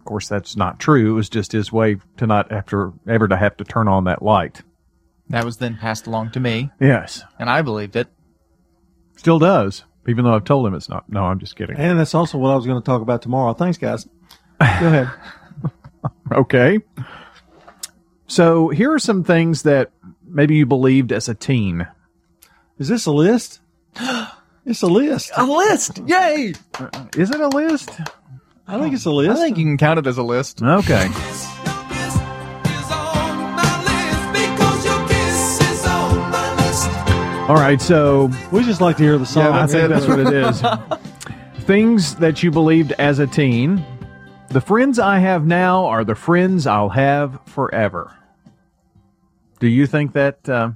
Of 0.00 0.04
course, 0.06 0.28
that's 0.28 0.56
not 0.56 0.80
true. 0.80 1.10
It 1.10 1.14
was 1.14 1.28
just 1.28 1.52
his 1.52 1.70
way 1.70 1.98
to 2.16 2.26
not 2.26 2.50
after 2.50 2.92
ever 3.06 3.28
to 3.28 3.36
have 3.36 3.56
to 3.58 3.64
turn 3.64 3.86
on 3.86 4.04
that 4.04 4.22
light. 4.22 4.62
That 5.28 5.44
was 5.44 5.58
then 5.58 5.76
passed 5.76 6.06
along 6.06 6.32
to 6.32 6.40
me. 6.40 6.70
Yes. 6.80 7.22
And 7.38 7.48
I 7.48 7.62
believed 7.62 7.94
it. 7.94 8.08
Still 9.16 9.38
does, 9.38 9.84
even 10.08 10.24
though 10.24 10.34
I've 10.34 10.44
told 10.44 10.66
him 10.66 10.74
it's 10.74 10.88
not. 10.88 11.08
No, 11.08 11.24
I'm 11.24 11.38
just 11.38 11.54
kidding. 11.54 11.76
And 11.76 12.00
that's 12.00 12.14
also 12.14 12.38
what 12.38 12.50
I 12.50 12.56
was 12.56 12.66
going 12.66 12.80
to 12.80 12.84
talk 12.84 13.02
about 13.02 13.22
tomorrow. 13.22 13.52
Thanks, 13.52 13.78
guys. 13.78 14.06
Go 14.58 14.66
ahead. 14.86 15.10
Okay. 16.32 16.78
So 18.28 18.68
here 18.68 18.92
are 18.92 19.00
some 19.00 19.24
things 19.24 19.64
that 19.64 19.90
maybe 20.24 20.54
you 20.54 20.64
believed 20.64 21.10
as 21.12 21.28
a 21.28 21.34
teen. 21.34 21.88
Is 22.78 22.88
this 22.88 23.06
a 23.06 23.12
list? 23.12 23.60
It's 24.66 24.82
a 24.82 24.86
list. 24.86 25.32
A 25.36 25.44
list. 25.44 26.00
Yay. 26.06 26.52
Uh, 26.74 27.06
is 27.16 27.30
it 27.30 27.40
a 27.40 27.48
list? 27.48 27.90
I 28.70 28.80
think 28.80 28.94
it's 28.94 29.04
a 29.04 29.10
list. 29.10 29.32
I 29.32 29.34
think 29.34 29.58
you 29.58 29.64
can 29.64 29.76
count 29.76 29.98
it 29.98 30.06
as 30.06 30.16
a 30.16 30.22
list. 30.22 30.62
Okay. 30.62 31.08
All 37.48 37.56
right, 37.56 37.80
so 37.80 38.30
we 38.52 38.62
just 38.62 38.80
like 38.80 38.96
to 38.98 39.02
hear 39.02 39.18
the 39.18 39.26
song. 39.26 39.42
Yeah, 39.42 39.64
I 39.64 39.66
think 39.66 39.88
that's 39.88 40.06
what 40.06 40.20
it 40.20 40.32
is. 40.32 40.62
Things 41.64 42.14
that 42.16 42.44
you 42.44 42.52
believed 42.52 42.92
as 42.92 43.18
a 43.18 43.26
teen. 43.26 43.84
The 44.50 44.60
friends 44.60 45.00
I 45.00 45.18
have 45.18 45.44
now 45.44 45.86
are 45.86 46.04
the 46.04 46.14
friends 46.14 46.68
I'll 46.68 46.90
have 46.90 47.40
forever. 47.46 48.14
Do 49.58 49.66
you 49.66 49.88
think 49.88 50.12
that? 50.12 50.48
Uh, 50.48 50.70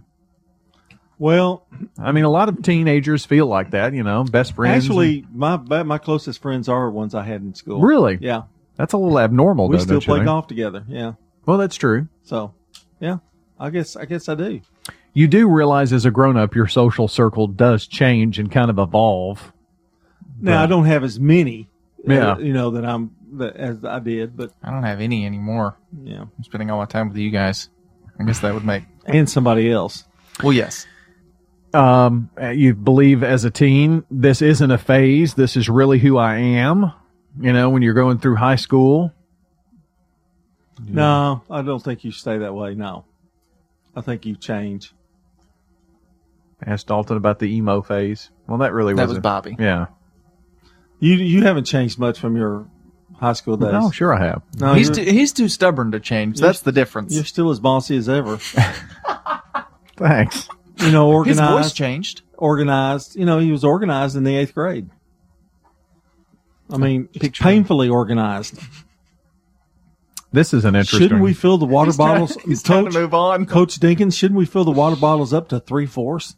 well, 1.18 1.66
I 1.98 2.12
mean, 2.12 2.24
a 2.24 2.30
lot 2.30 2.48
of 2.48 2.62
teenagers 2.62 3.24
feel 3.24 3.46
like 3.46 3.70
that. 3.70 3.94
You 3.94 4.02
know, 4.02 4.24
best 4.24 4.54
friends. 4.54 4.84
Actually, 4.84 5.26
my 5.32 5.56
my 5.56 5.98
closest 5.98 6.42
friends 6.42 6.68
are 6.68 6.90
ones 6.90 7.14
I 7.14 7.22
had 7.22 7.42
in 7.42 7.54
school. 7.54 7.80
Really? 7.80 8.18
Yeah. 8.20 8.42
That's 8.76 8.92
a 8.92 8.98
little 8.98 9.18
abnormal. 9.18 9.68
We 9.68 9.76
though, 9.76 9.82
still 9.82 9.94
don't 9.94 10.02
you 10.02 10.06
play 10.06 10.18
think? 10.18 10.26
golf 10.26 10.46
together. 10.48 10.84
Yeah. 10.88 11.12
Well, 11.46 11.58
that's 11.58 11.76
true. 11.76 12.08
So, 12.24 12.54
yeah, 13.00 13.18
I 13.58 13.70
guess 13.70 13.96
I 13.96 14.04
guess 14.04 14.28
I 14.28 14.34
do. 14.34 14.60
You 15.12 15.28
do 15.28 15.48
realize 15.48 15.92
as 15.92 16.04
a 16.04 16.10
grown 16.10 16.36
up, 16.36 16.56
your 16.56 16.66
social 16.66 17.06
circle 17.06 17.46
does 17.46 17.86
change 17.86 18.38
and 18.40 18.50
kind 18.50 18.70
of 18.70 18.78
evolve. 18.78 19.52
Now 20.40 20.62
I 20.62 20.66
don't 20.66 20.86
have 20.86 21.04
as 21.04 21.20
many. 21.20 21.68
Yeah. 22.04 22.32
uh, 22.32 22.38
you 22.38 22.52
know 22.52 22.72
that 22.72 22.84
I'm 22.84 23.12
that 23.34 23.56
as 23.56 23.84
I 23.84 24.00
did, 24.00 24.36
but 24.36 24.52
I 24.62 24.70
don't 24.70 24.82
have 24.82 25.00
any 25.00 25.24
anymore. 25.24 25.76
Yeah. 26.02 26.22
I'm 26.22 26.44
spending 26.44 26.70
all 26.70 26.78
my 26.78 26.86
time 26.86 27.08
with 27.08 27.16
you 27.16 27.30
guys. 27.30 27.70
I 28.18 28.24
guess 28.24 28.40
that 28.40 28.54
would 28.54 28.64
make. 28.64 28.84
and 29.06 29.28
somebody 29.30 29.70
else. 29.70 30.04
Well, 30.42 30.52
yes. 30.52 30.86
Um, 31.74 32.30
you 32.52 32.74
believe 32.74 33.22
as 33.22 33.44
a 33.44 33.50
teen, 33.50 34.04
this 34.10 34.40
isn't 34.42 34.70
a 34.70 34.78
phase. 34.78 35.34
This 35.34 35.56
is 35.56 35.68
really 35.68 35.98
who 35.98 36.16
I 36.16 36.36
am. 36.36 36.92
You 37.40 37.52
know, 37.52 37.68
when 37.70 37.82
you're 37.82 37.94
going 37.94 38.18
through 38.18 38.36
high 38.36 38.56
school. 38.56 39.12
No, 40.86 41.42
I 41.50 41.62
don't 41.62 41.82
think 41.82 42.04
you 42.04 42.12
stay 42.12 42.38
that 42.38 42.54
way. 42.54 42.74
No, 42.74 43.04
I 43.94 44.00
think 44.00 44.26
you 44.26 44.36
change. 44.36 44.92
Asked 46.66 46.86
Dalton 46.86 47.16
about 47.16 47.38
the 47.38 47.46
emo 47.54 47.82
phase. 47.82 48.30
Well, 48.46 48.58
that 48.58 48.72
really 48.72 48.94
That 48.94 49.02
was 49.02 49.16
was 49.16 49.22
Bobby. 49.22 49.56
Yeah. 49.58 49.86
You 51.00 51.14
you 51.14 51.42
haven't 51.42 51.64
changed 51.64 51.98
much 51.98 52.18
from 52.18 52.36
your 52.36 52.66
high 53.18 53.32
school 53.34 53.56
days. 53.56 53.72
No, 53.72 53.90
sure 53.90 54.14
I 54.14 54.24
have. 54.24 54.42
No, 54.58 54.74
he's 54.74 54.90
too, 54.90 55.02
he's 55.02 55.32
too 55.32 55.48
stubborn 55.48 55.92
to 55.92 56.00
change. 56.00 56.40
That's 56.40 56.60
the 56.60 56.72
difference. 56.72 57.14
You're 57.14 57.24
still 57.24 57.50
as 57.50 57.60
bossy 57.60 57.96
as 57.96 58.08
ever. 58.08 58.38
Thanks. 59.96 60.48
You 60.84 60.92
know, 60.92 61.22
His 61.22 61.38
organized. 61.38 61.64
voice 61.64 61.72
changed. 61.72 62.22
Organized. 62.36 63.16
You 63.16 63.24
know, 63.24 63.38
he 63.38 63.50
was 63.52 63.64
organized 63.64 64.16
in 64.16 64.24
the 64.24 64.36
eighth 64.36 64.54
grade. 64.54 64.90
I 66.70 66.76
mean, 66.78 67.08
painfully 67.40 67.88
organized. 67.88 68.58
This 70.32 70.52
is 70.52 70.64
an 70.64 70.74
interesting. 70.74 71.00
Shouldn't 71.00 71.22
we 71.22 71.32
fill 71.32 71.58
the 71.58 71.66
water 71.66 71.88
He's 71.90 71.96
trying- 71.96 72.08
bottles? 72.20 72.36
he's 72.44 72.62
trying 72.62 72.86
to 72.86 72.90
move 72.90 73.14
on. 73.14 73.46
Coach 73.46 73.78
Dinkins, 73.78 74.16
shouldn't 74.18 74.36
we 74.38 74.46
fill 74.46 74.64
the 74.64 74.72
water 74.72 74.96
bottles 74.96 75.32
up 75.32 75.48
to 75.50 75.60
three 75.60 75.86
fourths? 75.86 76.34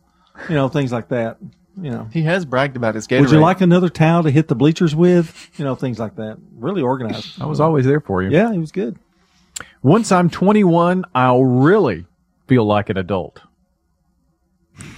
You 0.50 0.54
know, 0.54 0.68
things 0.68 0.92
like 0.92 1.08
that. 1.08 1.38
You 1.80 1.90
know, 1.90 2.08
He 2.12 2.22
has 2.22 2.44
bragged 2.44 2.76
about 2.76 2.94
his 2.94 3.06
Gatorade. 3.06 3.20
would 3.20 3.30
you 3.32 3.38
like 3.40 3.60
another 3.60 3.88
towel 3.88 4.22
to 4.24 4.30
hit 4.30 4.48
the 4.48 4.54
bleachers 4.54 4.94
with? 4.94 5.50
You 5.58 5.64
know, 5.64 5.74
things 5.74 5.98
like 5.98 6.16
that. 6.16 6.38
Really 6.58 6.82
organized. 6.82 7.40
I 7.40 7.46
was 7.46 7.60
always 7.60 7.84
there 7.86 8.00
for 8.00 8.22
you. 8.22 8.30
Yeah, 8.30 8.52
he 8.52 8.58
was 8.58 8.72
good. 8.72 8.98
Once 9.82 10.10
I'm 10.12 10.28
21, 10.28 11.04
I'll 11.14 11.44
really 11.44 12.06
feel 12.48 12.64
like 12.66 12.90
an 12.90 12.96
adult. 12.98 13.40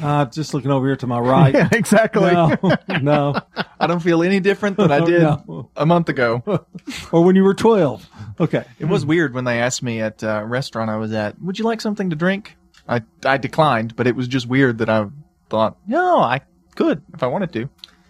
Uh, 0.02 0.24
just 0.26 0.54
looking 0.54 0.70
over 0.70 0.86
here 0.86 0.96
to 0.96 1.06
my 1.06 1.18
right. 1.18 1.54
Yeah, 1.58 1.68
exactly. 1.72 2.32
No, 2.32 2.56
no. 3.02 3.34
I 3.80 3.86
don't 3.86 4.00
feel 4.00 4.22
any 4.22 4.40
different 4.40 4.76
than 4.76 4.90
I 4.92 5.04
did 5.04 5.22
No. 5.22 5.70
a 5.76 5.86
month 5.86 6.08
ago. 6.08 6.42
or 7.12 7.24
when 7.24 7.36
you 7.36 7.44
were 7.44 7.54
12. 7.54 8.08
Okay. 8.40 8.64
It 8.78 8.84
was 8.86 9.04
weird 9.06 9.34
when 9.34 9.44
they 9.44 9.60
asked 9.60 9.82
me 9.82 10.00
at 10.00 10.22
a 10.22 10.44
restaurant 10.44 10.90
I 10.90 10.96
was 10.96 11.12
at, 11.12 11.40
would 11.40 11.58
you 11.58 11.64
like 11.64 11.80
something 11.80 12.10
to 12.10 12.16
drink? 12.16 12.56
I, 12.88 13.02
I 13.24 13.36
declined, 13.36 13.96
but 13.96 14.06
it 14.06 14.16
was 14.16 14.28
just 14.28 14.46
weird 14.48 14.78
that 14.78 14.88
I 14.88 15.06
thought, 15.50 15.76
no, 15.86 16.18
I 16.20 16.40
could 16.74 17.02
if 17.14 17.22
I 17.22 17.26
wanted 17.26 17.52
to. 17.54 17.68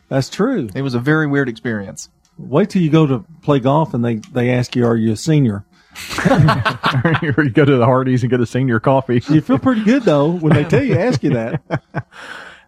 That's 0.09 0.31
true. 0.31 0.69
It 0.75 0.83
was 0.83 0.95
a 0.95 1.01
very 1.01 1.27
weird 1.27 1.49
experience. 1.49 2.09
Wait 2.39 2.71
till 2.71 2.81
you 2.83 2.91
go 2.91 3.07
to 3.07 3.25
play 3.43 3.61
golf 3.61 3.93
and 3.95 4.05
they, 4.05 4.17
they 4.17 4.51
ask 4.51 4.77
you, 4.77 4.87
are 4.87 4.97
you 4.97 5.13
a 5.13 5.17
senior? 5.17 5.65
or 7.37 7.45
you 7.45 7.51
go 7.51 7.65
to 7.65 7.77
the 7.77 7.85
Hardee's 7.85 8.23
and 8.23 8.31
get 8.31 8.41
a 8.41 8.47
senior 8.47 8.81
coffee. 8.81 9.23
You 9.29 9.41
feel 9.41 9.59
pretty 9.59 9.85
good 9.85 10.03
though 10.03 10.31
when 10.31 10.53
they 10.55 10.65
tell 10.65 10.83
you, 10.83 10.95
ask 10.99 11.23
you 11.23 11.31
that. 11.31 11.63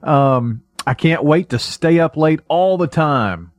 Um, 0.02 0.62
I 0.86 0.94
can't 0.94 1.22
wait 1.22 1.51
to 1.51 1.59
stay 1.59 2.01
up 2.01 2.16
late 2.16 2.40
all 2.48 2.78
the 2.78 2.86
time. 2.86 3.52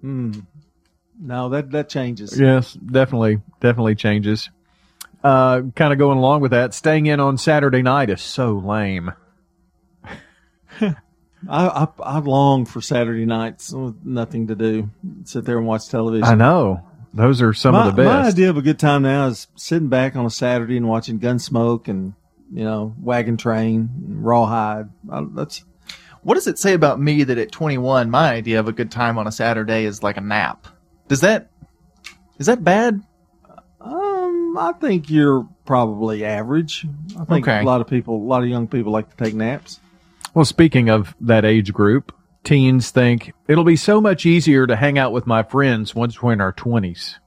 Hmm. 0.00 0.32
No, 1.18 1.48
that, 1.48 1.72
that 1.72 1.88
changes. 1.88 2.38
Yes, 2.38 2.74
definitely, 2.74 3.40
definitely 3.60 3.96
changes. 3.96 4.50
Uh, 5.24 5.62
kind 5.74 5.92
of 5.92 5.98
going 5.98 6.18
along 6.18 6.42
with 6.42 6.52
that, 6.52 6.74
staying 6.74 7.06
in 7.06 7.18
on 7.18 7.38
Saturday 7.38 7.82
night 7.82 8.08
is 8.08 8.22
so 8.22 8.52
lame. 8.52 9.12
I, 10.80 10.94
I 11.48 11.88
I 12.02 12.18
long 12.18 12.66
for 12.66 12.80
Saturday 12.80 13.24
nights 13.24 13.72
with 13.72 14.04
nothing 14.04 14.46
to 14.46 14.54
do. 14.54 14.90
Sit 15.24 15.44
there 15.44 15.58
and 15.58 15.66
watch 15.66 15.88
television. 15.88 16.24
I 16.24 16.34
know 16.34 16.86
those 17.16 17.42
are 17.42 17.52
some 17.52 17.72
my, 17.72 17.86
of 17.88 17.96
the 17.96 18.02
best. 18.02 18.22
My 18.22 18.28
idea 18.28 18.50
of 18.50 18.56
a 18.56 18.62
good 18.62 18.78
time 18.78 19.02
now 19.02 19.26
is 19.26 19.48
sitting 19.56 19.88
back 19.88 20.14
on 20.16 20.26
a 20.26 20.30
Saturday 20.30 20.76
and 20.76 20.88
watching 20.88 21.18
Gunsmoke 21.18 21.88
and 21.88 22.14
you 22.52 22.64
know 22.64 22.94
Wagon 23.00 23.36
Train, 23.36 23.90
and 24.06 24.24
Rawhide. 24.24 24.88
I, 25.10 25.24
that's 25.34 25.64
What 26.22 26.34
does 26.34 26.46
it 26.46 26.58
say 26.58 26.74
about 26.74 27.00
me 27.00 27.24
that 27.24 27.38
at 27.38 27.50
21, 27.52 28.10
my 28.10 28.32
idea 28.32 28.60
of 28.60 28.68
a 28.68 28.72
good 28.72 28.90
time 28.90 29.18
on 29.18 29.26
a 29.26 29.32
Saturday 29.32 29.84
is 29.84 30.02
like 30.02 30.16
a 30.16 30.20
nap? 30.20 30.66
Does 31.08 31.20
that, 31.22 31.50
is 32.38 32.46
that 32.46 32.62
bad? 32.62 33.00
um. 33.80 34.56
I 34.58 34.72
think 34.80 35.10
you're 35.10 35.46
probably 35.66 36.24
average. 36.24 36.86
I 37.20 37.26
think 37.26 37.46
Okay. 37.46 37.60
a 37.60 37.62
lot 37.62 37.82
of 37.82 37.88
people, 37.88 38.16
a 38.16 38.24
lot 38.24 38.42
of 38.42 38.48
young 38.48 38.68
people 38.68 38.90
like 38.90 39.14
to 39.14 39.22
take 39.22 39.34
naps. 39.34 39.80
Well, 40.32 40.46
speaking 40.46 40.88
of 40.88 41.14
that 41.20 41.44
age 41.44 41.74
group, 41.74 42.10
teens 42.46 42.90
think 42.90 43.32
it'll 43.48 43.64
be 43.64 43.76
so 43.76 44.00
much 44.00 44.24
easier 44.24 44.66
to 44.66 44.74
hang 44.76 44.98
out 44.98 45.12
with 45.12 45.26
my 45.26 45.42
friends 45.42 45.94
once 45.94 46.22
we're 46.22 46.32
in 46.32 46.40
our 46.40 46.52
twenties. 46.52 47.18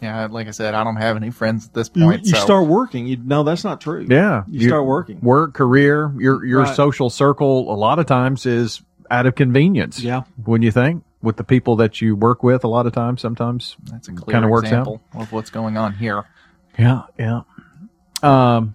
Yeah, 0.00 0.26
like 0.26 0.48
I 0.48 0.50
said, 0.50 0.74
I 0.74 0.82
don't 0.82 0.96
have 0.96 1.16
any 1.16 1.30
friends 1.30 1.66
at 1.66 1.74
this 1.74 1.90
You, 1.94 2.04
point. 2.06 2.24
you 2.24 2.30
so. 2.32 2.38
start 2.38 2.66
working. 2.66 3.06
You 3.06 3.18
no, 3.22 3.44
that's 3.44 3.62
not 3.62 3.80
true. 3.80 4.04
Yeah, 4.08 4.42
you, 4.48 4.66
start 4.68 4.84
working. 4.84 5.20
work, 5.20 5.54
career, 5.54 6.12
your 6.18 6.44
your 6.44 6.62
Right. 6.62 6.74
social 6.74 7.08
circle. 7.10 7.72
A 7.72 7.76
lot 7.76 7.98
of 7.98 8.06
times 8.06 8.44
is 8.46 8.82
out 9.10 9.26
of 9.26 9.34
convenience. 9.34 10.00
Yeah. 10.02 10.22
when 10.44 10.62
you 10.62 10.70
think 10.72 11.04
with 11.22 11.36
the 11.36 11.44
people 11.44 11.76
that 11.76 12.00
you 12.00 12.16
work 12.16 12.42
with, 12.42 12.64
a 12.64 12.68
lot 12.68 12.86
of 12.86 12.92
times, 12.92 13.20
sometimes 13.20 13.76
That's 13.90 14.08
a 14.08 14.12
clear 14.12 14.32
kind 14.32 14.44
of 14.44 14.50
works 14.50 14.64
example 14.64 15.00
of 15.14 15.30
what's 15.30 15.50
going 15.50 15.76
on 15.76 15.92
here. 15.94 16.24
Yeah, 16.78 17.02
yeah. 17.18 17.42
Um, 18.22 18.74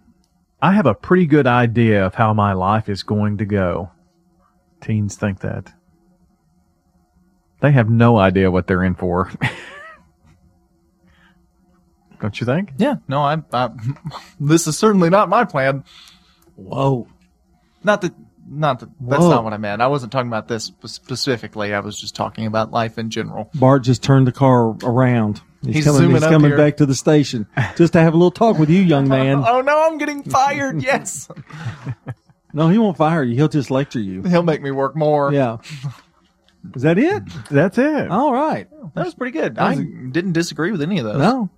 I 0.62 0.74
have 0.74 0.86
a 0.86 0.94
pretty 0.94 1.26
good 1.26 1.46
idea 1.48 2.06
of 2.06 2.16
how 2.16 2.34
my 2.34 2.54
life 2.54 2.88
is 2.88 3.04
going 3.04 3.38
to 3.40 3.46
go. 3.46 3.92
Teens 4.82 5.16
think 5.16 5.40
that. 5.40 5.74
They 7.60 7.72
have 7.72 7.90
no 7.90 8.18
idea 8.18 8.52
what 8.52 8.68
they're 8.68 8.84
in 8.84 8.96
for. 8.96 9.32
Don't 12.22 12.40
you 12.40 12.46
think? 12.46 12.74
Yeah, 12.78 12.96
no, 13.08 13.20
I, 13.22 13.38
I 13.54 13.70
this 14.40 14.66
is 14.68 14.78
certainly 14.78 15.10
not 15.10 15.30
my 15.30 15.46
plan. 15.46 15.84
Whoa. 16.56 17.08
Not 17.84 18.02
that, 18.02 18.14
not 18.50 18.80
that, 18.80 18.90
that's 19.00 19.22
Whoa. 19.22 19.30
not 19.30 19.44
what 19.44 19.54
I 19.54 19.58
meant. 19.58 19.82
I 19.84 19.88
wasn't 19.88 20.12
talking 20.12 20.28
about 20.28 20.48
this 20.48 20.72
specifically. 20.86 21.74
I 21.76 21.80
was 21.80 22.00
just 22.00 22.16
talking 22.16 22.48
about 22.48 22.72
life 22.72 22.98
in 22.98 23.12
general. 23.12 23.52
Bart 23.54 23.84
just 23.84 24.02
turned 24.04 24.26
the 24.26 24.32
car 24.32 24.76
around. 24.84 25.42
He's, 25.64 25.76
He's 25.78 25.86
coming, 25.86 26.10
he's 26.12 26.20
coming 26.22 26.50
here. 26.52 26.58
back 26.58 26.78
to 26.78 26.86
the 26.86 26.96
station 26.96 27.48
just 27.76 27.94
to 27.94 28.00
have 28.00 28.14
a 28.14 28.18
little 28.18 28.32
talk 28.32 28.58
with 28.58 28.70
you, 28.70 28.82
young 28.82 29.08
man. 29.10 29.44
Oh 29.46 29.62
no, 29.62 29.88
I'm 29.88 29.98
getting 29.98 30.24
fired. 30.24 30.82
yes. 30.82 31.30
No, 32.58 32.70
he 32.70 32.78
won't 32.80 32.98
fire 32.98 33.22
you. 33.24 33.36
He'll 33.36 33.48
just 33.48 33.70
lecture 33.70 34.00
you. 34.00 34.24
He'll 34.24 34.42
make 34.42 34.64
me 34.64 34.72
work 34.72 34.96
more. 34.96 35.32
Yeah. 35.32 35.58
Is 36.76 36.82
that 36.82 36.98
it? 36.98 37.24
That's 37.52 37.78
it. 37.78 38.10
All 38.10 38.34
right. 38.34 38.68
That 38.96 39.06
was 39.06 39.14
pretty 39.14 39.32
good. 39.38 39.56
That 39.56 39.62
I 39.64 39.70
was 39.70 39.80
a- 39.80 39.84
didn't 40.12 40.32
disagree 40.34 40.72
with 40.72 40.82
any 40.82 40.98
of 40.98 41.06
those. 41.06 41.18
No. 41.20 41.50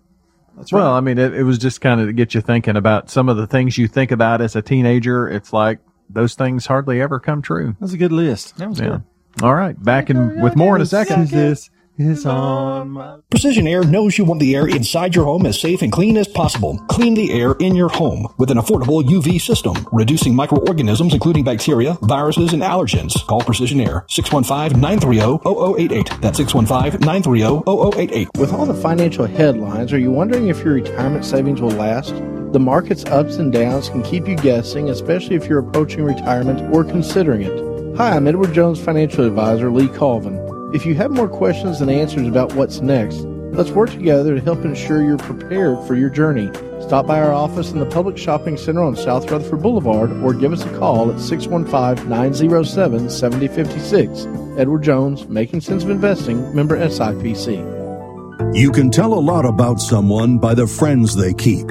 That's 0.57 0.73
well. 0.73 0.91
I 0.93 0.99
mean, 0.99 1.17
it, 1.17 1.33
it 1.33 1.43
was 1.43 1.57
just 1.57 1.79
kind 1.79 2.01
of 2.01 2.07
to 2.07 2.13
get 2.13 2.33
you 2.35 2.41
thinking 2.41 2.75
about 2.75 3.09
some 3.09 3.29
of 3.29 3.37
the 3.37 3.47
things 3.47 3.77
you 3.77 3.87
think 3.87 4.11
about 4.11 4.41
as 4.41 4.57
a 4.57 4.61
teenager. 4.61 5.29
It's 5.29 5.53
like 5.53 5.79
those 6.09 6.35
things 6.35 6.65
hardly 6.65 6.99
ever 7.01 7.17
come 7.19 7.41
true. 7.41 7.77
That's 7.79 7.93
a 7.93 7.97
good 7.97 8.11
list. 8.11 8.57
That 8.57 8.67
was 8.69 8.79
Yeah. 8.79 8.87
good. 8.89 9.03
All 9.41 9.55
right, 9.55 9.81
back 9.81 10.09
in 10.09 10.41
with 10.41 10.57
more 10.57 10.75
in 10.75 10.81
a 10.81 10.85
second. 10.85 11.29
This 11.29 11.69
is 11.99 12.25
on 12.25 12.89
my. 12.91 13.17
Precision 13.29 13.67
Air 13.67 13.83
knows 13.83 14.17
you 14.17 14.23
want 14.23 14.39
the 14.39 14.55
air 14.55 14.65
inside 14.67 15.13
your 15.13 15.25
home 15.25 15.45
as 15.45 15.59
safe 15.59 15.81
and 15.81 15.91
clean 15.91 16.15
as 16.17 16.27
possible. 16.27 16.77
Clean 16.87 17.13
the 17.13 17.33
air 17.33 17.55
in 17.59 17.75
your 17.75 17.89
home 17.89 18.25
with 18.37 18.49
an 18.51 18.57
affordable 18.57 19.03
UV 19.03 19.41
system, 19.41 19.75
reducing 19.91 20.33
microorganisms 20.33 21.13
including 21.13 21.43
bacteria, 21.43 21.97
viruses, 22.01 22.53
and 22.53 22.63
allergens. 22.63 23.27
Call 23.27 23.41
Precision 23.41 23.81
Air 23.81 24.05
615-930-0088. 24.09 26.21
That's 26.21 26.39
615-930-0088. 26.39 28.37
With 28.37 28.53
all 28.53 28.65
the 28.65 28.73
financial 28.73 29.25
headlines, 29.25 29.91
are 29.91 29.99
you 29.99 30.11
wondering 30.11 30.47
if 30.47 30.63
your 30.63 30.75
retirement 30.75 31.25
savings 31.25 31.59
will 31.61 31.71
last? 31.71 32.15
The 32.53 32.59
market's 32.59 33.03
ups 33.05 33.35
and 33.35 33.53
downs 33.53 33.89
can 33.89 34.01
keep 34.01 34.27
you 34.27 34.35
guessing, 34.35 34.89
especially 34.89 35.35
if 35.35 35.45
you're 35.45 35.59
approaching 35.59 36.03
retirement 36.03 36.73
or 36.73 36.83
considering 36.83 37.43
it. 37.43 37.95
Hi, 37.97 38.15
I'm 38.15 38.27
Edward 38.27 38.53
Jones 38.53 38.79
financial 38.79 39.25
advisor 39.25 39.69
Lee 39.69 39.89
Colvin. 39.89 40.48
If 40.71 40.85
you 40.85 40.93
have 40.93 41.09
more 41.09 41.27
questions 41.27 41.79
than 41.79 41.89
answers 41.89 42.27
about 42.27 42.53
what's 42.53 42.79
next, 42.79 43.21
let's 43.53 43.71
work 43.71 43.89
together 43.89 44.35
to 44.35 44.41
help 44.41 44.63
ensure 44.63 45.01
you're 45.01 45.17
prepared 45.17 45.83
for 45.87 45.95
your 45.95 46.11
journey. 46.11 46.51
Stop 46.79 47.07
by 47.07 47.19
our 47.19 47.33
office 47.33 47.71
in 47.71 47.79
the 47.79 47.87
Public 47.87 48.19
Shopping 48.19 48.55
Center 48.55 48.83
on 48.83 48.95
South 48.95 49.31
Rutherford 49.31 49.63
Boulevard 49.63 50.11
or 50.23 50.31
give 50.31 50.53
us 50.53 50.63
a 50.63 50.77
call 50.77 51.11
at 51.11 51.19
615 51.19 52.07
907 52.07 53.09
7056. 53.09 54.27
Edward 54.59 54.83
Jones, 54.83 55.27
Making 55.27 55.59
Sense 55.59 55.83
of 55.83 55.89
Investing, 55.89 56.53
member 56.55 56.77
SIPC. 56.77 58.55
You 58.55 58.71
can 58.71 58.91
tell 58.91 59.15
a 59.15 59.19
lot 59.19 59.45
about 59.45 59.79
someone 59.79 60.37
by 60.37 60.53
the 60.53 60.67
friends 60.67 61.15
they 61.15 61.33
keep. 61.33 61.65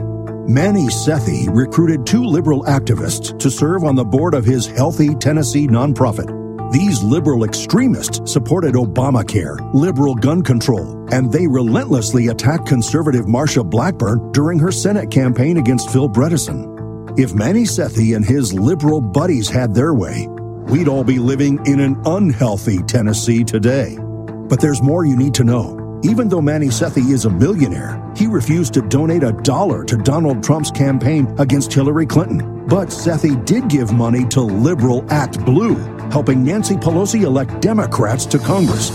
Manny 0.49 0.87
Sethi 0.89 1.49
recruited 1.55 2.05
two 2.05 2.25
liberal 2.25 2.65
activists 2.65 3.39
to 3.39 3.49
serve 3.49 3.85
on 3.85 3.95
the 3.95 4.05
board 4.05 4.35
of 4.35 4.45
his 4.45 4.67
Healthy 4.67 5.15
Tennessee 5.17 5.69
nonprofit. 5.69 6.38
These 6.71 7.03
liberal 7.03 7.45
extremists 7.45 8.31
supported 8.31 8.75
Obamacare, 8.75 9.59
liberal 9.73 10.15
gun 10.15 10.43
control, 10.43 11.09
and 11.11 11.33
they 11.33 11.47
relentlessly 11.47 12.27
attacked 12.27 12.67
conservative 12.67 13.25
Marsha 13.25 13.69
Blackburn 13.69 14.33
during 14.33 14.59
her 14.59 14.71
Senate 14.71 15.11
campaign 15.11 15.57
against 15.57 15.89
Phil 15.91 16.11
Bredesen. 16.11 17.19
If 17.19 17.35
Manny 17.35 17.63
Sethi 17.63 18.15
and 18.15 18.23
his 18.23 18.53
liberal 18.53 19.01
buddies 19.01 19.49
had 19.49 19.75
their 19.75 19.95
way, 19.95 20.29
we'd 20.69 20.89
all 20.89 21.05
be 21.05 21.19
living 21.19 21.59
in 21.65 21.81
an 21.81 22.01
unhealthy 22.05 22.83
Tennessee 22.83 23.45
today. 23.45 23.97
But 23.99 24.61
there's 24.61 24.83
more 24.83 25.07
you 25.07 25.17
need 25.17 25.33
to 25.35 25.45
know. 25.45 26.01
Even 26.05 26.29
though 26.29 26.43
Manny 26.43 26.69
Sethi 26.69 27.11
is 27.11 27.25
a 27.25 27.31
millionaire, 27.31 28.01
he 28.15 28.27
refused 28.27 28.75
to 28.75 28.83
donate 28.83 29.23
a 29.23 29.33
dollar 29.33 29.85
to 29.85 29.97
Donald 29.97 30.45
Trump's 30.45 30.71
campaign 30.71 31.35
against 31.39 31.73
Hillary 31.73 32.07
Clinton. 32.07 32.67
But 32.67 32.89
Sethi 32.89 33.43
did 33.47 33.69
give 33.69 33.91
money 33.91 34.27
to 34.27 34.43
Liberal 34.43 35.05
Act 35.11 35.43
Blue, 35.45 35.75
helping 36.11 36.45
Nancy 36.45 36.75
Pelosi 36.75 37.23
elect 37.23 37.61
Democrats 37.61 38.27
to 38.27 38.39
Congress. 38.39 38.91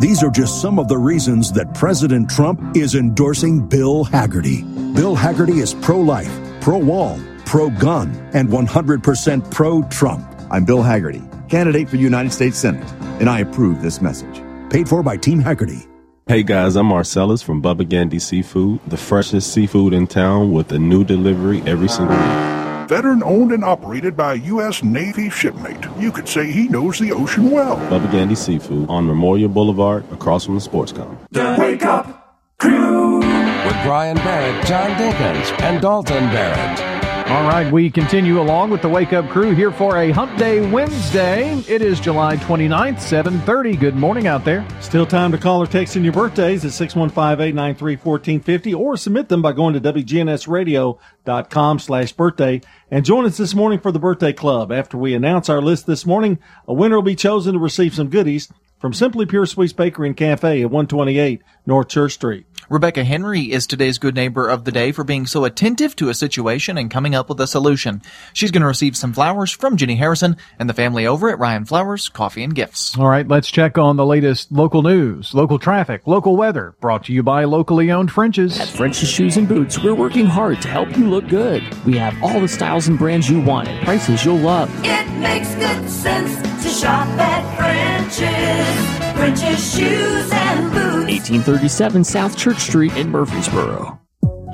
These 0.00 0.22
are 0.22 0.30
just 0.30 0.62
some 0.62 0.78
of 0.78 0.86
the 0.86 0.96
reasons 0.96 1.50
that 1.52 1.74
President 1.74 2.30
Trump 2.30 2.76
is 2.76 2.94
endorsing 2.94 3.66
Bill 3.66 4.04
Hagerty. 4.04 4.62
Bill 4.94 5.16
Hagerty 5.16 5.60
is 5.60 5.74
pro 5.74 6.00
life, 6.00 6.30
pro 6.60 6.78
wall, 6.78 7.18
pro 7.44 7.68
gun, 7.70 8.10
and 8.32 8.48
100% 8.48 9.50
pro 9.50 9.82
Trump. 9.88 10.24
I'm 10.50 10.64
Bill 10.64 10.82
Hagerty, 10.82 11.48
candidate 11.48 11.88
for 11.88 11.96
United 11.96 12.32
States 12.32 12.58
Senate, 12.58 12.88
and 13.20 13.28
I 13.28 13.40
approve 13.40 13.82
this 13.82 14.00
message. 14.00 14.42
Paid 14.70 14.88
for 14.88 15.02
by 15.02 15.16
Team 15.16 15.42
Hagerty. 15.42 15.86
Hey 16.28 16.42
guys, 16.42 16.76
I'm 16.76 16.86
Marcellus 16.86 17.42
from 17.42 17.62
Bubba 17.62 17.88
Gandy 17.88 18.18
Seafood, 18.18 18.80
the 18.86 18.98
freshest 18.98 19.52
seafood 19.52 19.94
in 19.94 20.06
town 20.06 20.52
with 20.52 20.70
a 20.72 20.78
new 20.78 21.02
delivery 21.02 21.62
every 21.62 21.88
single 21.88 22.16
week. 22.16 22.57
Veteran 22.88 23.22
owned 23.22 23.52
and 23.52 23.62
operated 23.62 24.16
by 24.16 24.32
a 24.32 24.36
U.S. 24.36 24.82
Navy 24.82 25.28
shipmate. 25.28 25.86
You 25.98 26.10
could 26.10 26.26
say 26.26 26.50
he 26.50 26.68
knows 26.68 26.98
the 26.98 27.12
ocean 27.12 27.50
well. 27.50 27.76
Bubba 27.90 28.10
Gandy 28.10 28.34
Seafood 28.34 28.88
on 28.88 29.06
Memorial 29.06 29.50
Boulevard 29.50 30.10
across 30.10 30.46
from 30.46 30.54
the 30.54 30.60
sports 30.62 30.90
com. 30.90 31.18
The 31.30 31.54
Wake 31.58 31.84
Up 31.84 32.38
Crew 32.58 33.18
with 33.18 33.76
Brian 33.84 34.16
Barrett, 34.16 34.64
John 34.66 34.90
Dinkins, 34.92 35.60
and 35.60 35.82
Dalton 35.82 36.30
Barrett. 36.30 36.87
All 37.28 37.46
right, 37.46 37.70
we 37.70 37.90
continue 37.90 38.40
along 38.40 38.70
with 38.70 38.80
the 38.80 38.88
Wake 38.88 39.12
Up 39.12 39.28
Crew 39.28 39.54
here 39.54 39.70
for 39.70 39.98
a 39.98 40.10
Hump 40.10 40.38
Day 40.38 40.66
Wednesday. 40.70 41.58
It 41.68 41.82
is 41.82 42.00
July 42.00 42.38
29th, 42.38 43.02
7:30. 43.02 43.76
Good 43.76 43.96
morning 43.96 44.26
out 44.26 44.46
there. 44.46 44.66
Still 44.80 45.04
time 45.04 45.30
to 45.32 45.38
call 45.38 45.62
or 45.62 45.66
text 45.66 45.94
in 45.94 46.04
your 46.04 46.14
birthdays 46.14 46.64
at 46.64 46.70
615-893-1450 46.70 48.74
or 48.74 48.96
submit 48.96 49.28
them 49.28 49.42
by 49.42 49.52
going 49.52 49.74
to 49.74 49.80
WGNSradio.com 49.80 51.78
slash 51.78 52.12
birthday. 52.12 52.62
And 52.90 53.04
join 53.04 53.26
us 53.26 53.36
this 53.36 53.54
morning 53.54 53.80
for 53.80 53.92
the 53.92 53.98
birthday 53.98 54.32
club. 54.32 54.72
After 54.72 54.96
we 54.96 55.12
announce 55.12 55.50
our 55.50 55.60
list 55.60 55.86
this 55.86 56.06
morning, 56.06 56.38
a 56.66 56.72
winner 56.72 56.96
will 56.96 57.02
be 57.02 57.14
chosen 57.14 57.52
to 57.52 57.58
receive 57.58 57.94
some 57.94 58.08
goodies 58.08 58.50
from 58.78 58.94
Simply 58.94 59.26
Pure 59.26 59.44
Sweets 59.44 59.74
Bakery 59.74 60.08
and 60.08 60.16
Cafe 60.16 60.62
at 60.62 60.70
128 60.70 61.42
North 61.66 61.88
Church 61.88 62.14
Street. 62.14 62.46
Rebecca 62.70 63.02
Henry 63.02 63.50
is 63.50 63.66
today's 63.66 63.96
good 63.96 64.14
neighbor 64.14 64.46
of 64.46 64.64
the 64.64 64.72
day 64.72 64.92
for 64.92 65.02
being 65.02 65.24
so 65.24 65.46
attentive 65.46 65.96
to 65.96 66.10
a 66.10 66.14
situation 66.14 66.76
and 66.76 66.90
coming 66.90 67.14
up 67.14 67.30
with 67.30 67.40
a 67.40 67.46
solution. 67.46 68.02
She's 68.34 68.50
going 68.50 68.60
to 68.60 68.66
receive 68.66 68.94
some 68.94 69.14
flowers 69.14 69.50
from 69.50 69.78
Jenny 69.78 69.96
Harrison 69.96 70.36
and 70.58 70.68
the 70.68 70.74
family 70.74 71.06
over 71.06 71.30
at 71.30 71.38
Ryan 71.38 71.64
Flowers 71.64 72.10
Coffee 72.10 72.44
and 72.44 72.54
Gifts. 72.54 72.94
All 72.98 73.08
right, 73.08 73.26
let's 73.26 73.50
check 73.50 73.78
on 73.78 73.96
the 73.96 74.04
latest 74.04 74.52
local 74.52 74.82
news, 74.82 75.32
local 75.32 75.58
traffic, 75.58 76.06
local 76.06 76.36
weather, 76.36 76.74
brought 76.78 77.04
to 77.04 77.12
you 77.14 77.22
by 77.22 77.44
locally 77.44 77.90
owned 77.90 78.12
French's. 78.12 78.60
At 78.60 78.68
French's 78.68 79.08
Shoes 79.08 79.38
and 79.38 79.48
Boots, 79.48 79.82
we're 79.82 79.94
working 79.94 80.26
hard 80.26 80.60
to 80.60 80.68
help 80.68 80.94
you 80.94 81.08
look 81.08 81.26
good. 81.26 81.62
We 81.86 81.96
have 81.96 82.22
all 82.22 82.38
the 82.38 82.48
styles 82.48 82.86
and 82.86 82.98
brands 82.98 83.30
you 83.30 83.40
want 83.40 83.68
at 83.68 83.82
prices 83.82 84.26
you'll 84.26 84.36
love. 84.36 84.70
It 84.84 85.10
makes 85.20 85.54
good 85.54 85.88
sense 85.88 86.36
to 86.64 86.68
shop 86.68 87.08
at 87.18 87.56
French's. 87.56 89.07
French's 89.18 89.74
Shoes 89.74 90.30
and 90.30 90.70
Boots. 90.70 91.10
1837 91.10 92.04
South 92.04 92.36
Church 92.36 92.60
Street 92.60 92.92
in 92.96 93.10
Murfreesboro. 93.10 93.98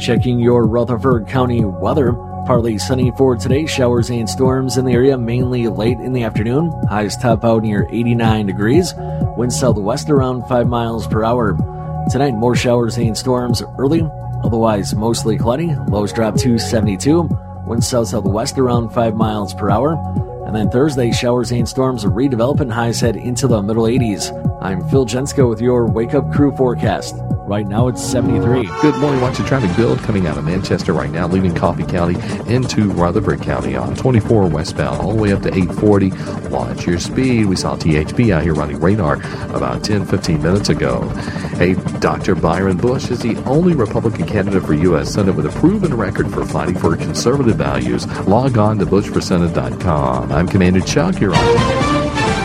Checking 0.01 0.41
your 0.41 0.67
Rutherford 0.67 1.29
County 1.29 1.63
weather. 1.67 2.15
Partly 2.47 2.79
sunny 2.79 3.13
for 3.19 3.37
today. 3.37 3.67
Showers 3.67 4.09
and 4.09 4.27
storms 4.27 4.79
in 4.79 4.87
the 4.87 4.93
area 4.93 5.19
mainly 5.19 5.69
late 5.69 5.99
in 5.99 6.15
the 6.15 6.23
afternoon. 6.23 6.73
Highs 6.89 7.15
top 7.19 7.45
out 7.45 7.63
near 7.63 7.87
89 7.93 8.47
degrees. 8.47 8.95
Wind 9.37 9.53
southwest 9.53 10.09
around 10.09 10.49
5 10.49 10.67
miles 10.67 11.07
per 11.07 11.25
hour. 11.25 11.59
Tonight, 12.11 12.33
more 12.33 12.57
showers 12.57 12.97
and 12.97 13.15
storms 13.15 13.63
early. 13.79 14.01
Otherwise, 14.45 14.95
mostly 14.95 15.37
cloudy. 15.37 15.75
Lows 15.89 16.11
drop 16.11 16.37
to 16.37 16.59
72. 16.59 17.29
Wind 17.67 17.85
south 17.85 18.09
southwest 18.09 18.59
around 18.59 18.95
5 18.95 19.15
miles 19.15 19.53
per 19.53 19.69
hour. 19.69 19.95
And 20.47 20.55
then 20.55 20.71
Thursday, 20.71 21.11
showers 21.11 21.53
and 21.53 21.67
storms 21.67 22.05
redevelop 22.05 22.61
and 22.61 22.73
highs 22.73 23.01
head 23.01 23.17
into 23.17 23.49
the 23.49 23.63
middle 23.63 23.85
80s. 23.85 24.31
I'm 24.61 24.87
Phil 24.89 25.07
Jensko 25.07 25.49
with 25.49 25.61
your 25.61 25.87
Wake 25.87 26.15
Up 26.15 26.33
Crew 26.33 26.55
forecast. 26.57 27.15
Right 27.47 27.67
now 27.67 27.89
it's 27.89 28.03
73. 28.03 28.71
Good 28.81 28.97
morning. 28.97 29.21
Watch 29.21 29.37
the 29.37 29.45
traffic 29.45 29.77
build 29.77 29.99
coming 29.99 30.27
out 30.27 30.39
of 30.39 30.45
Manchester 30.45 30.95
right 30.95 31.11
now, 31.11 31.29
leaving 31.29 31.55
Coffee 31.55 31.85
County 31.85 32.17
into 32.51 32.91
Rutherford 32.91 33.43
County 33.43 33.77
on 33.77 33.95
24 33.95 34.47
westbound, 34.49 35.03
all 35.03 35.13
the 35.13 35.21
way 35.21 35.33
up 35.33 35.43
to 35.43 35.49
840. 35.49 36.11
Watch 36.49 36.87
your 36.87 36.99
speed. 36.99 37.45
We 37.45 37.57
saw 37.57 37.77
THP 37.77 38.33
out 38.33 38.43
here 38.43 38.55
running 38.55 38.81
radar 38.81 39.17
about 39.55 39.85
10, 39.85 40.07
15 40.07 40.43
minutes 40.43 40.71
ago. 40.71 41.03
Hey, 41.59 41.75
Dr. 42.01 42.35
Byron 42.35 42.79
Bush 42.79 43.11
is 43.11 43.21
the 43.21 43.37
only 43.45 43.75
Republican 43.75 44.27
candidate 44.27 44.65
for 44.65 44.73
U.S. 44.73 45.13
Senate 45.13 45.35
with 45.35 45.45
a 45.45 45.61
proven 45.61 45.95
record 45.95 46.33
for 46.33 46.47
fighting 46.47 46.79
for 46.79 46.97
conservative 46.97 47.57
values. 47.57 48.07
Log 48.27 48.57
on 48.57 48.79
to 48.79 48.87
bushforsenate.com. 48.87 50.33
I'm 50.35 50.49
Commander 50.49 50.81
Chuck. 50.81 51.21
You're 51.21 51.35
on. 51.35 51.55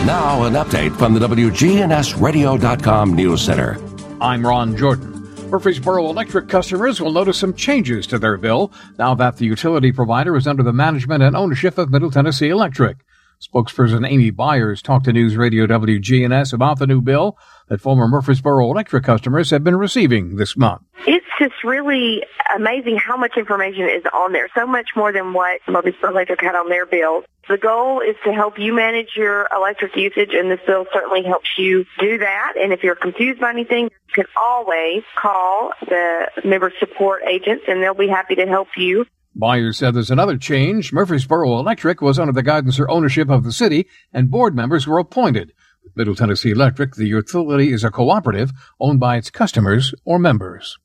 Now, 0.06 0.44
an 0.44 0.54
update 0.54 0.96
from 0.96 1.12
the 1.12 1.20
WGNSradio.com 1.20 3.14
News 3.14 3.42
Center. 3.42 3.78
I'm 4.20 4.46
Ron 4.46 4.76
Jordan. 4.76 5.10
Murfreesboro 5.50 6.08
Electric 6.08 6.48
customers 6.48 7.00
will 7.00 7.10
notice 7.10 7.36
some 7.36 7.52
changes 7.52 8.06
to 8.06 8.18
their 8.18 8.36
bill 8.36 8.72
now 8.98 9.14
that 9.16 9.38
the 9.38 9.44
utility 9.44 9.90
provider 9.90 10.36
is 10.36 10.46
under 10.46 10.62
the 10.62 10.72
management 10.72 11.24
and 11.24 11.34
ownership 11.34 11.76
of 11.76 11.90
Middle 11.90 12.12
Tennessee 12.12 12.48
Electric. 12.48 12.98
Spokesperson 13.40 14.08
Amy 14.08 14.30
Byers 14.30 14.82
talked 14.82 15.06
to 15.06 15.12
News 15.12 15.36
Radio 15.36 15.66
WGNS 15.66 16.52
about 16.52 16.78
the 16.78 16.86
new 16.86 17.00
bill 17.00 17.36
that 17.68 17.80
former 17.80 18.06
Murfreesboro 18.06 18.70
Electric 18.70 19.02
customers 19.02 19.50
have 19.50 19.64
been 19.64 19.76
receiving 19.76 20.36
this 20.36 20.56
month. 20.56 20.82
It's 21.06 21.26
just 21.40 21.64
really 21.64 22.22
amazing 22.54 22.98
how 22.98 23.16
much 23.16 23.36
information 23.36 23.84
is 23.84 24.04
on 24.12 24.32
there. 24.32 24.48
So 24.54 24.66
much 24.66 24.90
more 24.94 25.12
than 25.12 25.32
what 25.32 25.60
Murfreesboro 25.66 26.10
Electric 26.10 26.40
had 26.40 26.54
on 26.54 26.68
their 26.68 26.86
bill. 26.86 27.24
The 27.48 27.56
goal 27.56 28.00
is 28.00 28.14
to 28.24 28.32
help 28.32 28.58
you 28.58 28.72
manage 28.72 29.16
your 29.16 29.48
electric 29.56 29.96
usage, 29.96 30.30
and 30.32 30.50
this 30.50 30.60
bill 30.66 30.84
certainly 30.92 31.24
helps 31.24 31.48
you 31.58 31.84
do 31.98 32.18
that. 32.18 32.52
And 32.60 32.72
if 32.72 32.84
you're 32.84 32.94
confused 32.94 33.40
by 33.40 33.50
anything, 33.50 33.84
you 33.84 34.14
can 34.14 34.26
always 34.36 35.02
call 35.16 35.72
the 35.80 36.30
member 36.44 36.72
support 36.78 37.22
agents, 37.28 37.64
and 37.66 37.82
they'll 37.82 37.94
be 37.94 38.08
happy 38.08 38.36
to 38.36 38.46
help 38.46 38.68
you. 38.76 39.06
Byers 39.34 39.78
said 39.78 39.94
there's 39.94 40.10
another 40.10 40.36
change. 40.36 40.92
Murfreesboro 40.92 41.58
Electric 41.58 42.02
was 42.02 42.18
under 42.18 42.32
the 42.32 42.42
guidance 42.42 42.78
or 42.78 42.90
ownership 42.90 43.30
of 43.30 43.44
the 43.44 43.52
city, 43.52 43.88
and 44.12 44.30
board 44.30 44.54
members 44.54 44.86
were 44.86 44.98
appointed. 44.98 45.52
Middle 45.96 46.14
Tennessee 46.14 46.50
Electric, 46.50 46.94
the 46.94 47.06
utility 47.06 47.72
is 47.72 47.82
a 47.82 47.90
cooperative 47.90 48.52
owned 48.78 49.00
by 49.00 49.16
its 49.16 49.30
customers 49.30 49.94
or 50.04 50.18
members. 50.18 50.78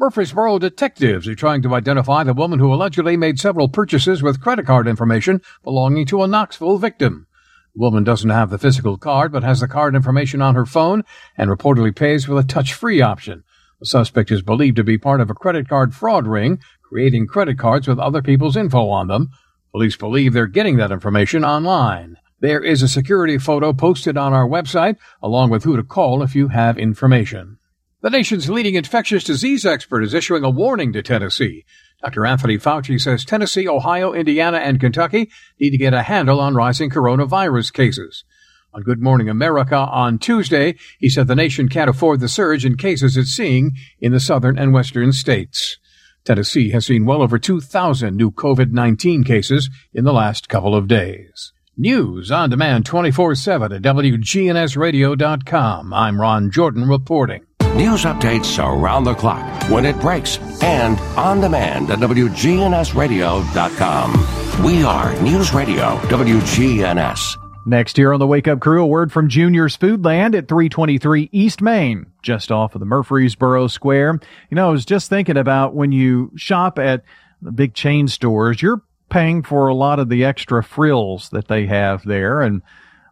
Murfreesboro 0.00 0.58
detectives 0.58 1.28
are 1.28 1.34
trying 1.34 1.60
to 1.60 1.74
identify 1.74 2.24
the 2.24 2.32
woman 2.32 2.58
who 2.58 2.72
allegedly 2.72 3.18
made 3.18 3.38
several 3.38 3.68
purchases 3.68 4.22
with 4.22 4.40
credit 4.40 4.64
card 4.64 4.88
information 4.88 5.42
belonging 5.62 6.06
to 6.06 6.22
a 6.22 6.26
Knoxville 6.26 6.78
victim. 6.78 7.26
The 7.74 7.82
woman 7.82 8.02
doesn't 8.02 8.30
have 8.30 8.48
the 8.48 8.56
physical 8.56 8.96
card, 8.96 9.30
but 9.30 9.42
has 9.42 9.60
the 9.60 9.68
card 9.68 9.94
information 9.94 10.40
on 10.40 10.54
her 10.54 10.64
phone 10.64 11.02
and 11.36 11.50
reportedly 11.50 11.94
pays 11.94 12.26
with 12.26 12.42
a 12.42 12.48
touch-free 12.48 13.02
option. 13.02 13.44
The 13.78 13.84
suspect 13.84 14.30
is 14.30 14.40
believed 14.40 14.76
to 14.76 14.84
be 14.84 14.96
part 14.96 15.20
of 15.20 15.28
a 15.28 15.34
credit 15.34 15.68
card 15.68 15.94
fraud 15.94 16.26
ring, 16.26 16.60
creating 16.82 17.26
credit 17.26 17.58
cards 17.58 17.86
with 17.86 17.98
other 17.98 18.22
people's 18.22 18.56
info 18.56 18.88
on 18.88 19.08
them. 19.08 19.28
Police 19.70 19.96
believe 19.96 20.32
they're 20.32 20.46
getting 20.46 20.78
that 20.78 20.92
information 20.92 21.44
online. 21.44 22.16
There 22.40 22.64
is 22.64 22.80
a 22.80 22.88
security 22.88 23.36
photo 23.36 23.74
posted 23.74 24.16
on 24.16 24.32
our 24.32 24.48
website, 24.48 24.96
along 25.22 25.50
with 25.50 25.64
who 25.64 25.76
to 25.76 25.82
call 25.82 26.22
if 26.22 26.34
you 26.34 26.48
have 26.48 26.78
information. 26.78 27.58
The 28.02 28.08
nation's 28.08 28.48
leading 28.48 28.76
infectious 28.76 29.24
disease 29.24 29.66
expert 29.66 30.02
is 30.02 30.14
issuing 30.14 30.42
a 30.42 30.48
warning 30.48 30.90
to 30.94 31.02
Tennessee. 31.02 31.66
Dr. 32.02 32.24
Anthony 32.24 32.56
Fauci 32.56 32.98
says 32.98 33.26
Tennessee, 33.26 33.68
Ohio, 33.68 34.14
Indiana, 34.14 34.56
and 34.56 34.80
Kentucky 34.80 35.30
need 35.60 35.72
to 35.72 35.76
get 35.76 35.92
a 35.92 36.04
handle 36.04 36.40
on 36.40 36.54
rising 36.54 36.88
coronavirus 36.88 37.74
cases. 37.74 38.24
On 38.72 38.82
Good 38.82 39.02
Morning 39.02 39.28
America 39.28 39.76
on 39.76 40.18
Tuesday, 40.18 40.76
he 40.98 41.10
said 41.10 41.26
the 41.26 41.36
nation 41.36 41.68
can't 41.68 41.90
afford 41.90 42.20
the 42.20 42.28
surge 42.28 42.64
in 42.64 42.78
cases 42.78 43.18
it's 43.18 43.32
seeing 43.32 43.72
in 44.00 44.12
the 44.12 44.20
southern 44.20 44.56
and 44.56 44.72
western 44.72 45.12
states. 45.12 45.76
Tennessee 46.24 46.70
has 46.70 46.86
seen 46.86 47.04
well 47.04 47.20
over 47.20 47.38
2,000 47.38 48.16
new 48.16 48.30
COVID-19 48.30 49.26
cases 49.26 49.68
in 49.92 50.04
the 50.04 50.14
last 50.14 50.48
couple 50.48 50.74
of 50.74 50.88
days. 50.88 51.52
News 51.76 52.30
on 52.30 52.48
demand 52.48 52.86
24-7 52.86 53.76
at 53.76 53.82
WGNSradio.com. 53.82 55.92
I'm 55.92 56.18
Ron 56.18 56.50
Jordan 56.50 56.88
reporting. 56.88 57.44
News 57.80 58.04
updates 58.04 58.62
around 58.62 59.04
the 59.04 59.14
clock, 59.14 59.70
when 59.70 59.86
it 59.86 59.98
breaks, 60.00 60.36
and 60.62 61.00
on 61.16 61.40
demand 61.40 61.90
at 61.90 62.00
WGNSradio.com. 62.00 64.62
We 64.62 64.84
are 64.84 65.22
News 65.22 65.54
Radio 65.54 65.96
WGNS. 66.00 67.38
Next 67.64 67.96
here 67.96 68.12
on 68.12 68.20
the 68.20 68.26
Wake 68.26 68.48
Up 68.48 68.60
Crew, 68.60 68.82
a 68.82 68.86
word 68.86 69.10
from 69.10 69.30
Junior's 69.30 69.78
Foodland 69.78 70.36
at 70.36 70.46
323 70.46 71.30
East 71.32 71.62
Main, 71.62 72.04
just 72.20 72.52
off 72.52 72.74
of 72.74 72.80
the 72.80 72.84
Murfreesboro 72.84 73.68
Square. 73.68 74.20
You 74.50 74.56
know, 74.56 74.68
I 74.68 74.72
was 74.72 74.84
just 74.84 75.08
thinking 75.08 75.38
about 75.38 75.74
when 75.74 75.90
you 75.90 76.32
shop 76.36 76.78
at 76.78 77.02
the 77.40 77.50
big 77.50 77.72
chain 77.72 78.08
stores, 78.08 78.60
you're 78.60 78.82
paying 79.08 79.42
for 79.42 79.68
a 79.68 79.74
lot 79.74 79.98
of 79.98 80.10
the 80.10 80.26
extra 80.26 80.62
frills 80.62 81.30
that 81.30 81.48
they 81.48 81.64
have 81.64 82.04
there. 82.04 82.42
And 82.42 82.60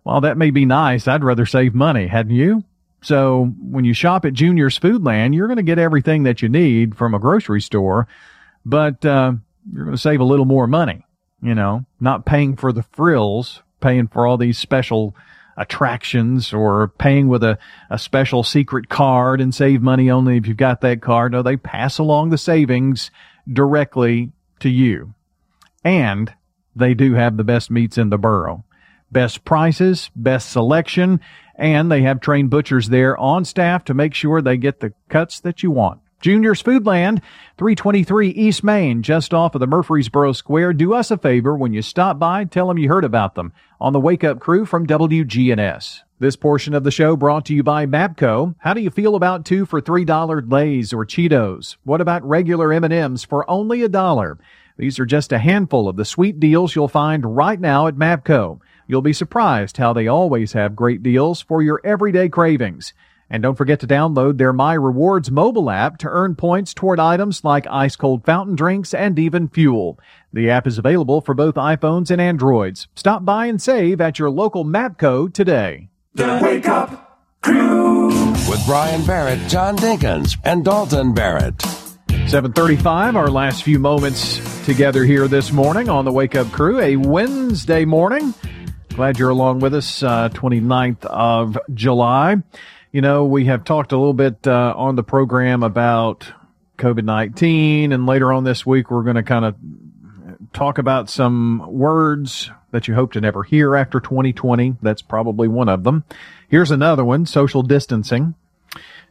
while 0.03 0.21
that 0.21 0.37
may 0.37 0.51
be 0.51 0.67
nice, 0.67 1.09
I'd 1.09 1.25
rather 1.25 1.47
save 1.47 1.75
money, 1.75 2.07
hadn't 2.07 2.35
you? 2.35 2.65
So 3.01 3.53
when 3.61 3.85
you 3.85 3.95
shop 3.95 4.25
at 4.25 4.33
Junior's 4.33 4.79
Foodland, 4.79 5.35
you're 5.35 5.47
going 5.47 5.59
to 5.59 5.63
get 5.63 5.79
everything 5.79 6.25
that 6.25 6.43
you 6.43 6.49
need 6.49 6.97
from 6.97 7.15
a 7.15 7.19
grocery 7.19 7.61
store, 7.61 8.09
but 8.65 9.05
uh, 9.05 9.33
you're 9.73 9.85
going 9.85 9.97
to 9.97 10.01
save 10.01 10.21
a 10.21 10.25
little 10.25 10.45
more 10.45 10.67
money. 10.67 11.05
You 11.41 11.55
know, 11.55 11.85
not 12.01 12.27
paying 12.27 12.57
for 12.57 12.73
the 12.73 12.83
frills, 12.83 13.63
paying 13.81 14.09
for 14.09 14.27
all 14.27 14.37
these 14.37 14.59
special 14.59 15.15
attractions 15.57 16.53
or 16.53 16.89
paying 16.89 17.29
with 17.29 17.43
a, 17.43 17.59
a 17.91 17.99
special 17.99 18.43
secret 18.43 18.89
card 18.89 19.41
and 19.41 19.55
save 19.55 19.83
money 19.83 20.11
only 20.11 20.37
if 20.37 20.47
you've 20.47 20.57
got 20.57 20.81
that 20.81 21.03
card. 21.03 21.33
No, 21.33 21.43
they 21.43 21.57
pass 21.57 21.99
along 21.99 22.31
the 22.31 22.39
savings 22.39 23.11
directly 23.53 24.33
to 24.61 24.69
you. 24.69 25.15
And 25.85 26.33
they 26.75 26.95
do 26.95 27.15
have 27.15 27.37
the 27.37 27.45
best 27.45 27.71
meats 27.71 27.99
in 27.99 28.11
the 28.11 28.19
borough. 28.19 28.65
Best 29.11 29.45
prices, 29.45 30.11
best 30.15 30.51
selection, 30.51 31.21
and 31.59 31.91
they 31.91 32.03
have 32.03 32.21
trained 32.21 32.49
butchers 32.49 32.89
there 32.89 33.19
on 33.19 33.45
staff 33.45 33.85
to 33.85 33.95
make 33.95 34.15
sure 34.15 34.41
they 34.41 34.57
get 34.57 34.81
the 34.81 34.95
cuts 35.09 35.41
that 35.41 35.63
you 35.63 35.71
want. 35.71 36.01
Junior's 36.21 36.63
Foodland, 36.63 37.23
323 37.59 38.31
East 38.31 38.65
Main, 38.65 39.03
just 39.03 39.33
off 39.33 39.55
of 39.55 39.61
the 39.61 39.69
Murfreesboro 39.69 40.33
Square. 40.33 40.73
Do 40.73 40.93
us 40.93 41.13
a 41.13 41.19
favor 41.19 41.57
when 41.57 41.73
you 41.73 41.81
stop 41.81 42.19
by, 42.19 42.45
tell 42.45 42.67
them 42.67 42.79
you 42.79 42.89
heard 42.89 43.05
about 43.05 43.37
them 43.37 43.53
on 43.81 43.93
the 43.93 44.01
Wake 44.01 44.25
Up 44.25 44.41
Crew 44.41 44.65
from 44.65 44.87
WGNS. 44.87 46.01
This 46.19 46.35
portion 46.35 46.75
of 46.75 46.83
the 46.83 46.91
show 46.91 47.15
brought 47.15 47.45
to 47.47 47.55
you 47.55 47.63
by 47.63 47.87
Mapco. 47.87 48.57
How 48.59 48.75
do 48.75 48.81
you 48.81 48.91
feel 48.91 49.15
about 49.15 49.45
two 49.45 49.65
for 49.65 49.81
$3 49.81 50.51
Lays 50.51 50.93
or 50.93 51.07
Cheetos? 51.07 51.77
What 51.85 52.01
about 52.01 52.29
regular 52.29 52.73
M&Ms 52.73 53.23
for 53.25 53.49
only 53.49 53.83
a 53.83 53.89
dollar? 53.89 54.39
These 54.77 54.99
are 54.99 55.07
just 55.07 55.33
a 55.33 55.39
handful 55.39 55.89
of 55.89 55.95
the 55.95 56.05
sweet 56.05 56.41
deals 56.41 56.75
you'll 56.75 56.89
find 56.89 57.37
right 57.37 57.61
now 57.61 57.87
at 57.87 57.95
Mapco. 57.95 58.61
You'll 58.89 59.03
be 59.03 59.13
surprised 59.13 59.77
how 59.77 59.93
they 59.93 60.09
always 60.09 60.55
have 60.55 60.75
great 60.75 61.03
deals 61.03 61.43
for 61.43 61.61
your 61.61 61.79
everyday 61.85 62.31
cravings. 62.31 62.95
And 63.29 63.43
don't 63.43 63.55
forget 63.55 63.81
to 63.81 63.87
download 63.87 64.39
their 64.39 64.55
My 64.55 64.73
Rewards 64.73 65.31
mobile 65.31 65.69
app 65.69 65.99
to 65.99 66.09
earn 66.09 66.35
points 66.35 66.73
toward 66.73 66.99
items 66.99 67.45
like 67.45 67.67
ice 67.67 67.97
cold 67.97 68.25
fountain 68.25 68.57
drinks 68.57 68.95
and 68.95 69.19
even 69.19 69.49
fuel. 69.49 70.01
The 70.33 70.49
app 70.49 70.67
is 70.67 70.79
available 70.79 71.21
for 71.21 71.35
both 71.35 71.57
iPhones 71.57 72.11
and 72.11 72.19
Androids. 72.19 72.89
Stop 72.95 73.27
by 73.27 73.45
and 73.45 73.61
save 73.61 74.01
at 74.01 74.19
your 74.19 74.31
local 74.31 74.65
Mapco 74.65 75.31
today. 75.35 75.91
The 76.15 76.41
Wake 76.43 76.67
Up 76.67 77.29
Crew. 77.43 78.09
With 78.49 78.65
Brian 78.65 79.05
Barrett, 79.05 79.47
John 79.51 79.77
Dinkins, 79.77 80.39
and 80.45 80.65
Dalton 80.65 81.13
Barrett. 81.13 81.61
735, 82.29 83.17
our 83.17 83.29
last 83.29 83.65
few 83.65 83.79
moments 83.79 84.41
together 84.65 85.05
here 85.05 85.29
this 85.29 85.53
morning 85.53 85.91
on 85.91 86.07
the 86.07 86.13
Wake 86.13 86.35
Up 86.35 86.51
Crew, 86.51 86.81
a 86.81 86.97
Wednesday 86.97 87.85
morning. 87.85 88.33
Glad 88.99 89.17
you're 89.17 89.31
along 89.31 89.61
with 89.61 89.75
us, 89.75 90.03
uh, 90.03 90.29
29th 90.31 91.05
of 91.05 91.57
July. 91.73 92.35
You 92.91 93.01
know, 93.01 93.27
we 93.27 93.45
have 93.45 93.63
talked 93.63 93.93
a 93.93 93.97
little 93.97 94.13
bit 94.13 94.45
uh, 94.45 94.75
on 94.77 94.97
the 94.97 95.05
program 95.05 95.63
about 95.63 96.33
COVID 96.79 97.05
19, 97.05 97.93
and 97.93 98.07
later 98.07 98.33
on 98.33 98.43
this 98.43 98.67
week, 98.67 98.91
we're 98.91 99.05
going 99.05 99.15
to 99.15 99.23
kind 99.23 99.45
of 99.45 99.55
talk 100.53 100.79
about 100.79 101.09
some 101.09 101.65
words 101.69 102.51
that 102.73 102.89
you 102.89 102.95
hope 102.97 103.13
to 103.13 103.21
never 103.21 103.45
hear 103.45 103.77
after 103.77 104.01
2020. 104.01 104.79
That's 104.83 105.03
probably 105.03 105.47
one 105.47 105.69
of 105.69 105.85
them. 105.85 106.03
Here's 106.49 106.73
another 106.73 107.05
one 107.05 107.25
social 107.25 107.63
distancing. 107.63 108.35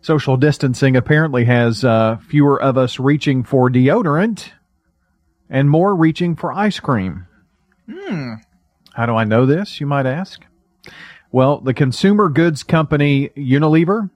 Social 0.02 0.36
distancing 0.36 0.98
apparently 0.98 1.46
has 1.46 1.86
uh, 1.86 2.18
fewer 2.28 2.62
of 2.62 2.78
us 2.78 3.00
reaching 3.00 3.42
for 3.42 3.70
deodorant 3.70 4.50
and 5.50 5.70
more 5.70 5.96
reaching 5.96 6.36
for 6.36 6.52
ice 6.52 6.82
cream. 6.82 7.26
Hmm. 7.90 8.34
How 8.98 9.06
do 9.06 9.16
I 9.16 9.26
know 9.26 9.46
this, 9.46 9.80
you 9.80 9.86
might 9.86 10.08
ask? 10.08 10.44
Well, 11.32 11.60
the 11.60 11.76
consumer 11.76 12.30
goods 12.30 12.64
company 12.64 13.30
Unilever, 13.38 14.10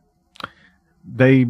they 1.06 1.46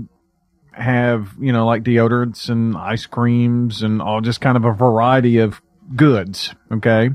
have, 0.73 1.29
you 1.39 1.53
know, 1.53 1.65
like 1.65 1.83
deodorants 1.83 2.49
and 2.49 2.75
ice 2.75 3.05
creams 3.05 3.83
and 3.83 4.01
all 4.01 4.19
just 4.19 4.41
kind 4.41 4.57
of 4.57 4.65
a 4.65 4.73
variety 4.73 5.37
of 5.37 5.61
goods. 5.95 6.53
Okay. 6.73 7.11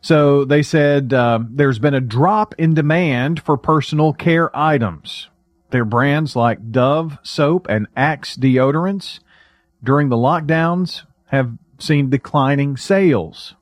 So 0.00 0.44
they 0.44 0.62
said 0.62 1.12
uh, 1.12 1.40
there's 1.50 1.80
been 1.80 1.94
a 1.94 2.00
drop 2.00 2.54
in 2.58 2.74
demand 2.74 3.42
for 3.42 3.56
personal 3.56 4.12
care 4.12 4.56
items. 4.56 5.30
Their 5.70 5.84
brands 5.84 6.36
like 6.36 6.70
Dove 6.70 7.18
soap 7.24 7.66
and 7.68 7.88
Axe 7.96 8.36
deodorants 8.36 9.18
during 9.82 10.10
the 10.10 10.16
lockdowns 10.16 11.02
have 11.30 11.58
seen 11.80 12.08
declining 12.08 12.76
sales. 12.76 13.56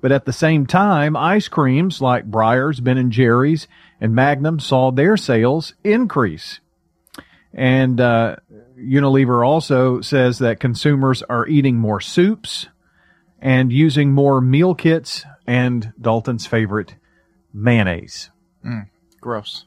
But 0.00 0.12
at 0.12 0.24
the 0.24 0.32
same 0.32 0.66
time, 0.66 1.16
ice 1.16 1.48
creams 1.48 2.00
like 2.00 2.30
Breyers, 2.30 2.82
Ben 2.82 2.96
and 2.96 3.12
Jerry's, 3.12 3.68
and 4.00 4.14
Magnum 4.14 4.58
saw 4.58 4.90
their 4.90 5.16
sales 5.16 5.74
increase. 5.84 6.60
And 7.52 8.00
uh, 8.00 8.36
Unilever 8.78 9.46
also 9.46 10.00
says 10.00 10.38
that 10.38 10.60
consumers 10.60 11.22
are 11.24 11.46
eating 11.46 11.76
more 11.76 12.00
soups 12.00 12.68
and 13.40 13.72
using 13.72 14.12
more 14.12 14.40
meal 14.40 14.74
kits 14.74 15.24
and 15.46 15.92
Dalton's 16.00 16.46
favorite 16.46 16.94
mayonnaise. 17.52 18.30
Mm, 18.64 18.88
gross. 19.20 19.64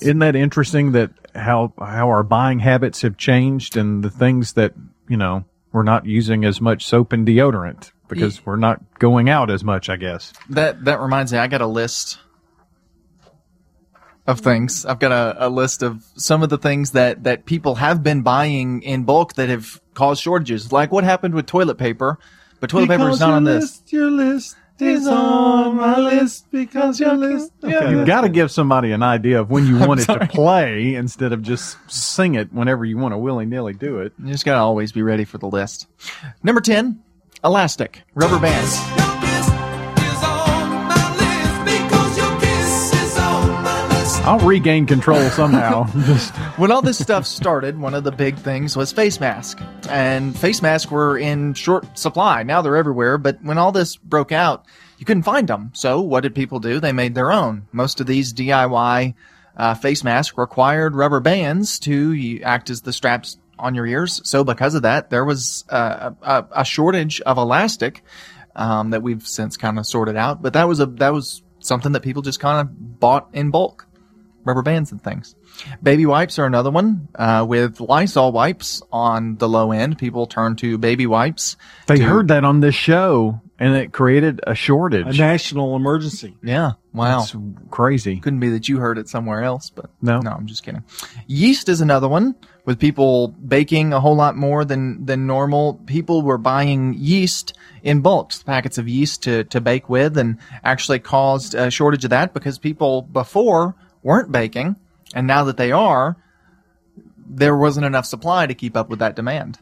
Isn't 0.00 0.20
that 0.20 0.36
interesting 0.36 0.92
that 0.92 1.10
how 1.34 1.72
how 1.78 2.08
our 2.08 2.22
buying 2.22 2.60
habits 2.60 3.02
have 3.02 3.16
changed 3.16 3.76
and 3.76 4.02
the 4.02 4.10
things 4.10 4.52
that, 4.52 4.74
you 5.08 5.16
know, 5.16 5.44
we're 5.72 5.82
not 5.82 6.06
using 6.06 6.44
as 6.44 6.60
much 6.60 6.86
soap 6.86 7.12
and 7.12 7.26
deodorant 7.26 7.92
because 8.14 8.44
we're 8.44 8.56
not 8.56 8.80
going 8.98 9.28
out 9.28 9.50
as 9.50 9.64
much, 9.64 9.88
I 9.88 9.96
guess. 9.96 10.32
That 10.50 10.84
that 10.84 11.00
reminds 11.00 11.32
me, 11.32 11.38
I 11.38 11.46
got 11.46 11.60
a 11.60 11.66
list 11.66 12.18
of 14.26 14.40
things. 14.40 14.86
I've 14.86 14.98
got 14.98 15.12
a, 15.12 15.46
a 15.46 15.48
list 15.48 15.82
of 15.82 16.04
some 16.16 16.42
of 16.42 16.48
the 16.48 16.58
things 16.58 16.92
that 16.92 17.24
that 17.24 17.44
people 17.44 17.76
have 17.76 18.02
been 18.02 18.22
buying 18.22 18.82
in 18.82 19.04
bulk 19.04 19.34
that 19.34 19.48
have 19.48 19.80
caused 19.94 20.22
shortages. 20.22 20.72
Like 20.72 20.92
what 20.92 21.04
happened 21.04 21.34
with 21.34 21.46
toilet 21.46 21.76
paper, 21.76 22.18
but 22.60 22.70
toilet 22.70 22.88
paper 22.88 23.08
is 23.10 23.20
not 23.20 23.30
on 23.30 23.44
this. 23.44 23.82
Your 23.88 24.10
list 24.10 24.56
is 24.78 25.06
on 25.06 25.76
my 25.76 25.98
list 25.98 26.50
because 26.50 27.00
your 27.00 27.14
list. 27.14 27.52
Okay. 27.62 27.90
You've 27.90 28.06
got 28.06 28.22
to 28.22 28.28
give 28.28 28.50
somebody 28.50 28.92
an 28.92 29.02
idea 29.02 29.40
of 29.40 29.50
when 29.50 29.66
you 29.66 29.78
want 29.86 30.00
it 30.00 30.06
to 30.06 30.26
play 30.26 30.94
instead 30.94 31.32
of 31.32 31.42
just 31.42 31.76
sing 31.90 32.34
it 32.34 32.52
whenever 32.52 32.84
you 32.84 32.98
want 32.98 33.12
to 33.12 33.18
willy 33.18 33.46
nilly 33.46 33.74
do 33.74 34.00
it. 34.00 34.12
You 34.22 34.30
just 34.30 34.44
gotta 34.44 34.60
always 34.60 34.92
be 34.92 35.02
ready 35.02 35.24
for 35.24 35.38
the 35.38 35.48
list. 35.48 35.88
Number 36.42 36.60
ten, 36.60 37.02
elastic 37.44 38.02
rubber 38.14 38.38
bands. 38.38 38.78
I'll 44.24 44.38
regain 44.38 44.86
control 44.86 45.20
somehow. 45.30 45.86
just 46.06 46.32
when 46.56 46.70
all 46.70 46.80
this 46.80 46.96
stuff 46.96 47.26
started, 47.26 47.76
one 47.76 47.92
of 47.92 48.04
the 48.04 48.12
big 48.12 48.36
things 48.36 48.76
was 48.76 48.92
face 48.92 49.18
mask. 49.18 49.60
And 49.88 50.38
face 50.38 50.62
masks 50.62 50.92
were 50.92 51.18
in 51.18 51.54
short 51.54 51.98
supply. 51.98 52.44
Now 52.44 52.62
they're 52.62 52.76
everywhere, 52.76 53.18
but 53.18 53.42
when 53.42 53.58
all 53.58 53.72
this 53.72 53.96
broke 53.96 54.30
out, 54.30 54.64
you 54.98 55.04
couldn't 55.04 55.24
find 55.24 55.48
them. 55.48 55.72
So 55.74 56.00
what 56.00 56.20
did 56.20 56.36
people 56.36 56.60
do? 56.60 56.78
They 56.78 56.92
made 56.92 57.16
their 57.16 57.32
own. 57.32 57.66
Most 57.72 58.00
of 58.00 58.06
these 58.06 58.32
DIY 58.32 59.14
uh, 59.56 59.74
face 59.74 60.04
masks 60.04 60.38
required 60.38 60.94
rubber 60.94 61.18
bands 61.18 61.80
to 61.80 62.40
act 62.44 62.70
as 62.70 62.82
the 62.82 62.92
straps 62.92 63.38
on 63.62 63.74
your 63.74 63.86
ears. 63.86 64.20
So 64.24 64.44
because 64.44 64.74
of 64.74 64.82
that, 64.82 65.08
there 65.08 65.24
was 65.24 65.64
uh, 65.70 66.10
a, 66.20 66.44
a 66.56 66.64
shortage 66.64 67.20
of 67.22 67.38
elastic 67.38 68.02
um, 68.54 68.90
that 68.90 69.02
we've 69.02 69.26
since 69.26 69.56
kind 69.56 69.78
of 69.78 69.86
sorted 69.86 70.16
out. 70.16 70.42
But 70.42 70.52
that 70.52 70.68
was 70.68 70.80
a 70.80 70.86
that 70.86 71.12
was 71.14 71.42
something 71.60 71.92
that 71.92 72.02
people 72.02 72.22
just 72.22 72.40
kind 72.40 72.60
of 72.60 73.00
bought 73.00 73.28
in 73.32 73.50
bulk 73.50 73.86
rubber 74.44 74.62
bands 74.62 74.90
and 74.92 75.02
things. 75.02 75.34
Baby 75.82 76.06
wipes 76.06 76.38
are 76.38 76.46
another 76.46 76.70
one. 76.70 77.08
Uh, 77.14 77.44
with 77.48 77.80
Lysol 77.80 78.32
wipes 78.32 78.82
on 78.90 79.36
the 79.36 79.48
low 79.48 79.70
end, 79.70 79.98
people 79.98 80.26
turn 80.26 80.56
to 80.56 80.78
baby 80.78 81.06
wipes. 81.06 81.56
they 81.86 81.98
to- 81.98 82.04
heard 82.04 82.28
that 82.28 82.44
on 82.44 82.60
this 82.60 82.74
show 82.74 83.40
and 83.58 83.74
it 83.76 83.92
created 83.92 84.40
a 84.46 84.54
shortage. 84.54 85.06
A 85.18 85.20
national 85.20 85.76
emergency. 85.76 86.36
Yeah. 86.42 86.72
Wow. 86.92 87.20
That's 87.20 87.36
crazy. 87.70 88.18
Couldn't 88.18 88.40
be 88.40 88.50
that 88.50 88.68
you 88.68 88.78
heard 88.78 88.98
it 88.98 89.08
somewhere 89.08 89.42
else, 89.42 89.70
but 89.70 89.90
No. 90.00 90.20
no, 90.20 90.30
I'm 90.30 90.46
just 90.46 90.62
kidding. 90.64 90.84
Yeast 91.26 91.68
is 91.68 91.80
another 91.80 92.08
one 92.08 92.34
with 92.64 92.78
people 92.78 93.28
baking 93.28 93.92
a 93.92 94.00
whole 94.00 94.16
lot 94.16 94.36
more 94.36 94.64
than, 94.64 95.04
than 95.04 95.26
normal. 95.26 95.74
People 95.86 96.22
were 96.22 96.38
buying 96.38 96.94
yeast 96.98 97.54
in 97.82 98.00
bulks, 98.00 98.42
packets 98.42 98.78
of 98.78 98.88
yeast 98.88 99.22
to, 99.24 99.44
to 99.44 99.60
bake 99.60 99.88
with 99.88 100.16
and 100.18 100.38
actually 100.64 100.98
caused 100.98 101.54
a 101.54 101.70
shortage 101.70 102.04
of 102.04 102.10
that 102.10 102.34
because 102.34 102.58
people 102.58 103.02
before 103.02 103.74
weren't 104.02 104.32
baking. 104.32 104.76
And 105.14 105.26
now 105.26 105.44
that 105.44 105.56
they 105.56 105.72
are, 105.72 106.16
there 107.16 107.56
wasn't 107.56 107.86
enough 107.86 108.06
supply 108.06 108.46
to 108.46 108.54
keep 108.54 108.76
up 108.76 108.88
with 108.88 108.98
that 108.98 109.16
demand. 109.16 109.58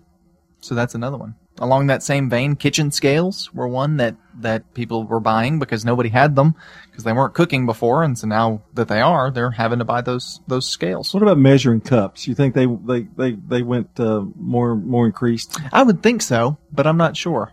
So 0.61 0.75
that's 0.75 0.95
another 0.95 1.17
one. 1.17 1.35
Along 1.61 1.89
that 1.89 2.03
same 2.03 2.31
vein, 2.31 2.57
kitchen 2.57 2.91
scales 2.91 3.53
were 3.53 3.69
one 3.69 3.99
that, 3.99 4.17
that 4.39 4.73
people 4.73 5.05
were 5.05 5.21
buying 5.21 5.59
because 5.59 5.85
nobody 5.85 6.09
had 6.09 6.35
them 6.35 6.55
because 6.91 7.05
they 7.05 7.13
weren't 7.13 7.35
cooking 7.35 7.67
before. 7.67 8.03
And 8.03 8.19
so 8.19 8.27
now 8.27 8.63
that 8.73 8.89
they 8.89 9.03
are, 9.03 9.31
they're 9.31 9.51
having 9.51 9.79
to 9.79 9.85
buy 9.85 10.01
those, 10.01 10.41
those 10.49 10.67
scales. 10.67 11.13
What 11.13 11.23
about 11.23 11.37
measuring 11.37 11.83
cups? 11.83 12.27
You 12.27 12.35
think 12.35 12.55
they 12.55 12.65
they 12.65 13.03
they, 13.03 13.33
they 13.33 13.63
went 13.63 14.01
uh, 14.01 14.25
more 14.37 14.75
more 14.75 15.05
increased? 15.05 15.61
I 15.71 15.83
would 15.83 16.03
think 16.03 16.23
so, 16.23 16.57
but 16.73 16.87
I'm 16.87 16.97
not 16.97 17.17
sure. 17.17 17.53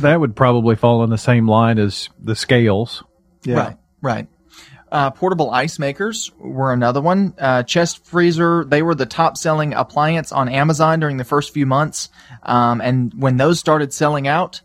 That 0.00 0.18
would 0.18 0.34
probably 0.34 0.74
fall 0.74 1.04
in 1.04 1.10
the 1.10 1.18
same 1.18 1.46
line 1.46 1.78
as 1.78 2.08
the 2.18 2.34
scales. 2.34 3.04
Right, 3.46 3.76
right. 4.00 4.28
Uh, 4.92 5.10
portable 5.10 5.50
ice 5.50 5.78
makers 5.78 6.30
were 6.38 6.70
another 6.70 7.00
one. 7.00 7.32
Uh, 7.38 7.62
chest 7.62 8.04
freezer, 8.04 8.62
they 8.62 8.82
were 8.82 8.94
the 8.94 9.06
top 9.06 9.38
selling 9.38 9.72
appliance 9.72 10.32
on 10.32 10.50
Amazon 10.50 11.00
during 11.00 11.16
the 11.16 11.24
first 11.24 11.54
few 11.54 11.64
months. 11.64 12.10
Um, 12.42 12.82
and 12.82 13.10
when 13.14 13.38
those 13.38 13.58
started 13.58 13.94
selling 13.94 14.28
out, 14.28 14.60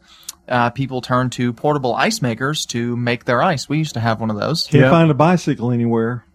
uh, 0.49 0.69
people 0.71 0.99
turned 0.99 1.31
to 1.33 1.53
portable 1.53 1.95
ice 1.95 2.21
makers 2.21 2.65
to 2.65 2.97
make 2.97 3.23
their 3.23 3.41
ice. 3.41 3.69
We 3.69 3.77
used 3.77 3.93
to 3.93 4.01
have 4.01 4.19
one 4.19 4.29
of 4.29 4.37
those. 4.37 4.67
Can't 4.67 4.91
find 4.91 5.09
a 5.09 5.13
bicycle 5.13 5.71
anywhere. 5.71 6.25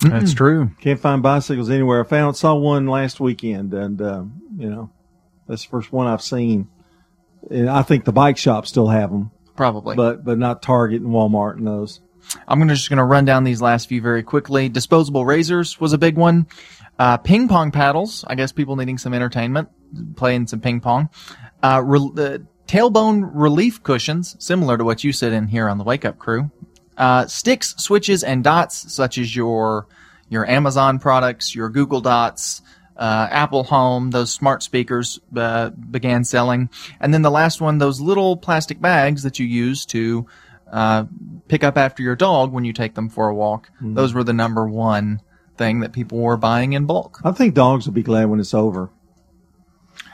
That's 0.00 0.34
true. 0.34 0.70
Can't 0.80 1.00
find 1.00 1.22
bicycles 1.22 1.70
anywhere. 1.70 2.04
I 2.04 2.08
found 2.08 2.36
saw 2.36 2.54
one 2.54 2.86
last 2.86 3.18
weekend, 3.18 3.72
and 3.72 4.00
um, 4.02 4.42
you 4.56 4.68
know 4.68 4.90
that's 5.46 5.64
the 5.64 5.70
first 5.70 5.90
one 5.90 6.06
I've 6.06 6.22
seen. 6.22 6.68
And 7.50 7.70
I 7.70 7.80
think 7.80 8.04
the 8.04 8.12
bike 8.12 8.36
shops 8.36 8.68
still 8.68 8.88
have 8.88 9.10
them, 9.10 9.30
Probably. 9.56 9.96
but 9.96 10.22
but 10.22 10.38
not 10.38 10.62
Target 10.62 11.02
and 11.02 11.10
Walmart 11.10 11.56
and 11.56 11.66
those. 11.66 12.00
I'm 12.46 12.58
gonna 12.58 12.74
just 12.74 12.90
gonna 12.90 13.04
run 13.04 13.24
down 13.24 13.44
these 13.44 13.62
last 13.62 13.88
few 13.88 14.00
very 14.00 14.22
quickly. 14.22 14.68
Disposable 14.68 15.24
razors 15.24 15.80
was 15.80 15.92
a 15.92 15.98
big 15.98 16.16
one. 16.16 16.46
Uh, 16.98 17.16
ping 17.16 17.48
pong 17.48 17.70
paddles. 17.70 18.24
I 18.26 18.34
guess 18.34 18.52
people 18.52 18.76
needing 18.76 18.98
some 18.98 19.14
entertainment, 19.14 19.68
playing 20.16 20.46
some 20.46 20.60
ping 20.60 20.80
pong. 20.80 21.08
Uh, 21.62 21.82
re- 21.84 22.38
tailbone 22.66 23.30
relief 23.32 23.82
cushions, 23.82 24.36
similar 24.38 24.78
to 24.78 24.84
what 24.84 25.02
you 25.02 25.12
said 25.12 25.32
in 25.32 25.48
here 25.48 25.68
on 25.68 25.78
the 25.78 25.84
Wake 25.84 26.04
Up 26.04 26.18
Crew. 26.18 26.50
Uh, 26.96 27.26
sticks, 27.26 27.74
switches, 27.78 28.22
and 28.22 28.44
dots, 28.44 28.92
such 28.92 29.18
as 29.18 29.34
your 29.34 29.86
your 30.28 30.48
Amazon 30.48 30.98
products, 30.98 31.54
your 31.54 31.68
Google 31.68 32.00
Dots, 32.00 32.62
uh, 32.96 33.26
Apple 33.30 33.64
Home, 33.64 34.10
those 34.10 34.30
smart 34.30 34.62
speakers 34.62 35.18
uh, 35.34 35.70
began 35.70 36.22
selling, 36.22 36.68
and 37.00 37.12
then 37.12 37.22
the 37.22 37.30
last 37.30 37.60
one, 37.60 37.78
those 37.78 38.00
little 38.00 38.36
plastic 38.36 38.80
bags 38.80 39.22
that 39.22 39.38
you 39.38 39.46
use 39.46 39.86
to 39.86 40.26
uh, 40.72 41.04
pick 41.48 41.64
up 41.64 41.76
after 41.76 42.02
your 42.02 42.16
dog 42.16 42.52
when 42.52 42.64
you 42.64 42.72
take 42.72 42.94
them 42.94 43.08
for 43.08 43.28
a 43.28 43.34
walk. 43.34 43.68
Mhm. 43.82 43.94
Those 43.94 44.14
were 44.14 44.24
the 44.24 44.32
number 44.32 44.66
one 44.68 45.20
thing 45.56 45.80
that 45.80 45.92
people 45.92 46.18
were 46.18 46.36
buying 46.36 46.72
in 46.72 46.86
bulk. 46.86 47.20
I 47.24 47.32
think 47.32 47.54
dogs 47.54 47.86
will 47.86 47.92
be 47.92 48.02
glad 48.02 48.26
when 48.30 48.40
it's 48.40 48.54
over. 48.54 48.90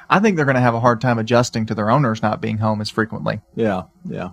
I 0.09 0.21
think 0.21 0.37
they're 0.37 0.45
going 0.45 0.55
to 0.57 0.61
have 0.61 0.75
a 0.75 0.81
hard 0.81 1.01
time 1.01 1.19
adjusting 1.19 1.67
to 1.67 1.75
their 1.75 1.91
owners 1.91 2.23
not 2.23 2.41
being 2.41 2.59
home 2.59 2.81
as 2.81 2.91
frequently. 2.91 3.41
Yeah, 3.55 3.83
yeah. 4.05 4.31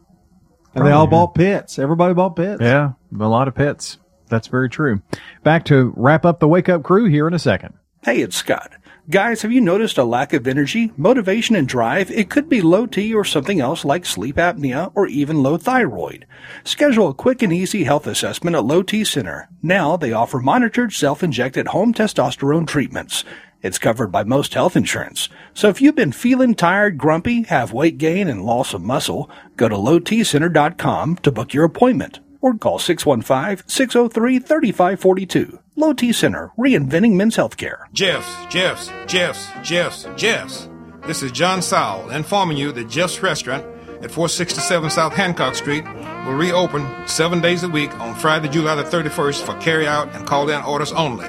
And 0.76 0.86
they 0.86 0.92
all 0.92 1.08
bought 1.08 1.36
pets. 1.36 1.78
Everybody 1.78 2.14
bought 2.14 2.36
pets. 2.36 2.62
Yeah, 2.62 2.94
a 3.20 3.28
lot 3.28 3.48
of 3.48 3.56
pets. 3.56 3.98
That's 4.30 4.48
very 4.48 4.70
true. 4.70 5.02
Back 5.44 5.66
to 5.66 5.94
wrap 5.96 6.26
up 6.26 6.40
the 6.40 6.48
wake 6.48 6.70
up 6.70 6.82
crew 6.84 7.06
here 7.06 7.28
in 7.28 7.34
a 7.34 7.40
second. 7.40 7.74
Hey, 8.04 8.22
it's 8.22 8.36
Scott. 8.36 8.72
Guys, 9.10 9.42
have 9.42 9.52
you 9.52 9.60
noticed 9.60 9.98
a 9.98 10.04
lack 10.06 10.32
of 10.32 10.48
energy, 10.48 10.94
motivation, 10.96 11.58
and 11.58 11.68
drive? 11.68 12.10
It 12.10 12.30
could 12.30 12.48
be 12.48 12.62
low 12.62 12.86
T 12.86 13.14
or 13.14 13.26
something 13.26 13.60
else 13.60 13.84
like 13.84 14.06
sleep 14.06 14.38
apnea 14.38 14.94
or 14.96 15.08
even 15.08 15.44
low 15.44 15.58
thyroid. 15.58 16.26
Schedule 16.64 17.10
a 17.10 17.14
quick 17.14 17.42
and 17.42 17.52
easy 17.52 17.84
health 17.84 18.08
assessment 18.08 18.56
at 18.56 18.64
Low 18.64 18.82
T 18.82 19.04
Center. 19.04 19.50
Now 19.62 19.98
they 19.98 20.14
offer 20.14 20.40
monitored 20.40 20.94
self-injected 20.94 21.68
home 21.68 21.94
testosterone 21.94 22.66
treatments. 22.66 23.26
It's 23.62 23.78
covered 23.78 24.10
by 24.10 24.24
most 24.24 24.54
health 24.54 24.78
insurance. 24.78 25.28
So 25.54 25.68
if 25.68 25.82
you've 25.82 25.96
been 25.96 26.14
feeling 26.14 26.56
tired, 26.56 26.98
grumpy, 26.98 27.44
have 27.44 27.74
weight 27.74 27.98
gain, 27.98 28.30
and 28.30 28.46
loss 28.46 28.74
of 28.74 28.82
muscle, 28.82 29.30
go 29.58 29.68
to 29.68 29.76
lowtcenter.com 29.76 31.18
to 31.18 31.32
book 31.32 31.54
your 31.54 31.66
appointment 31.66 32.22
or 32.40 32.54
call 32.54 32.80
615-603-3542. 32.80 35.60
Low 35.76 35.92
T 35.94 36.14
Center, 36.14 36.52
reinventing 36.56 37.14
men's 37.14 37.36
healthcare. 37.36 37.92
Jeffs, 37.94 38.32
Jeffs, 38.48 38.92
Jeffs, 39.08 39.48
Jeffs, 39.64 40.08
Jeffs. 40.16 40.70
This 41.08 41.24
is 41.24 41.32
John 41.32 41.64
Sowell 41.64 42.12
informing 42.12 42.58
you 42.58 42.72
that 42.74 42.88
Jeff's 42.90 43.24
Restaurant 43.24 43.66
at 44.04 44.12
467 44.12 44.92
South 44.92 45.14
Hancock 45.14 45.56
Street 45.56 45.84
will 46.26 46.36
reopen 46.36 46.88
seven 47.08 47.42
days 47.42 47.64
a 47.64 47.70
week 47.70 47.92
on 48.00 48.14
Friday, 48.14 48.50
July 48.50 48.76
the 48.76 48.84
31st 48.84 49.42
for 49.44 49.60
carry 49.60 49.88
out 49.88 50.14
and 50.14 50.28
call 50.28 50.48
in 50.50 50.62
orders 50.62 50.92
only. 50.92 51.26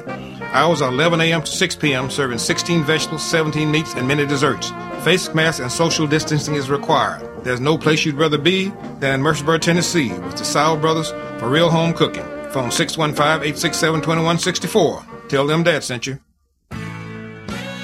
Hours 0.52 0.82
are 0.82 0.92
11 0.92 1.22
a.m. 1.22 1.42
to 1.42 1.50
6 1.50 1.76
p.m., 1.76 2.10
serving 2.10 2.38
16 2.38 2.84
vegetables, 2.84 3.24
17 3.24 3.70
meats, 3.70 3.94
and 3.94 4.06
many 4.06 4.26
desserts. 4.26 4.70
Face 5.04 5.32
masks 5.34 5.60
and 5.60 5.72
social 5.72 6.06
distancing 6.06 6.54
is 6.54 6.68
required. 6.68 7.26
There's 7.44 7.60
no 7.60 7.78
place 7.78 8.04
you'd 8.04 8.16
rather 8.16 8.38
be 8.38 8.68
than 9.00 9.14
in 9.14 9.22
Murfreesboro, 9.22 9.58
Tennessee, 9.58 10.12
with 10.12 10.36
the 10.36 10.44
Sowell 10.44 10.76
Brothers 10.76 11.10
for 11.40 11.48
real 11.48 11.70
home 11.70 11.94
cooking. 11.94 12.24
Phone 12.54 12.70
615-867-2164. 12.70 15.28
Tell 15.28 15.46
them 15.46 15.62
Dad 15.64 15.82
sent 15.82 16.06
you. 16.06 16.20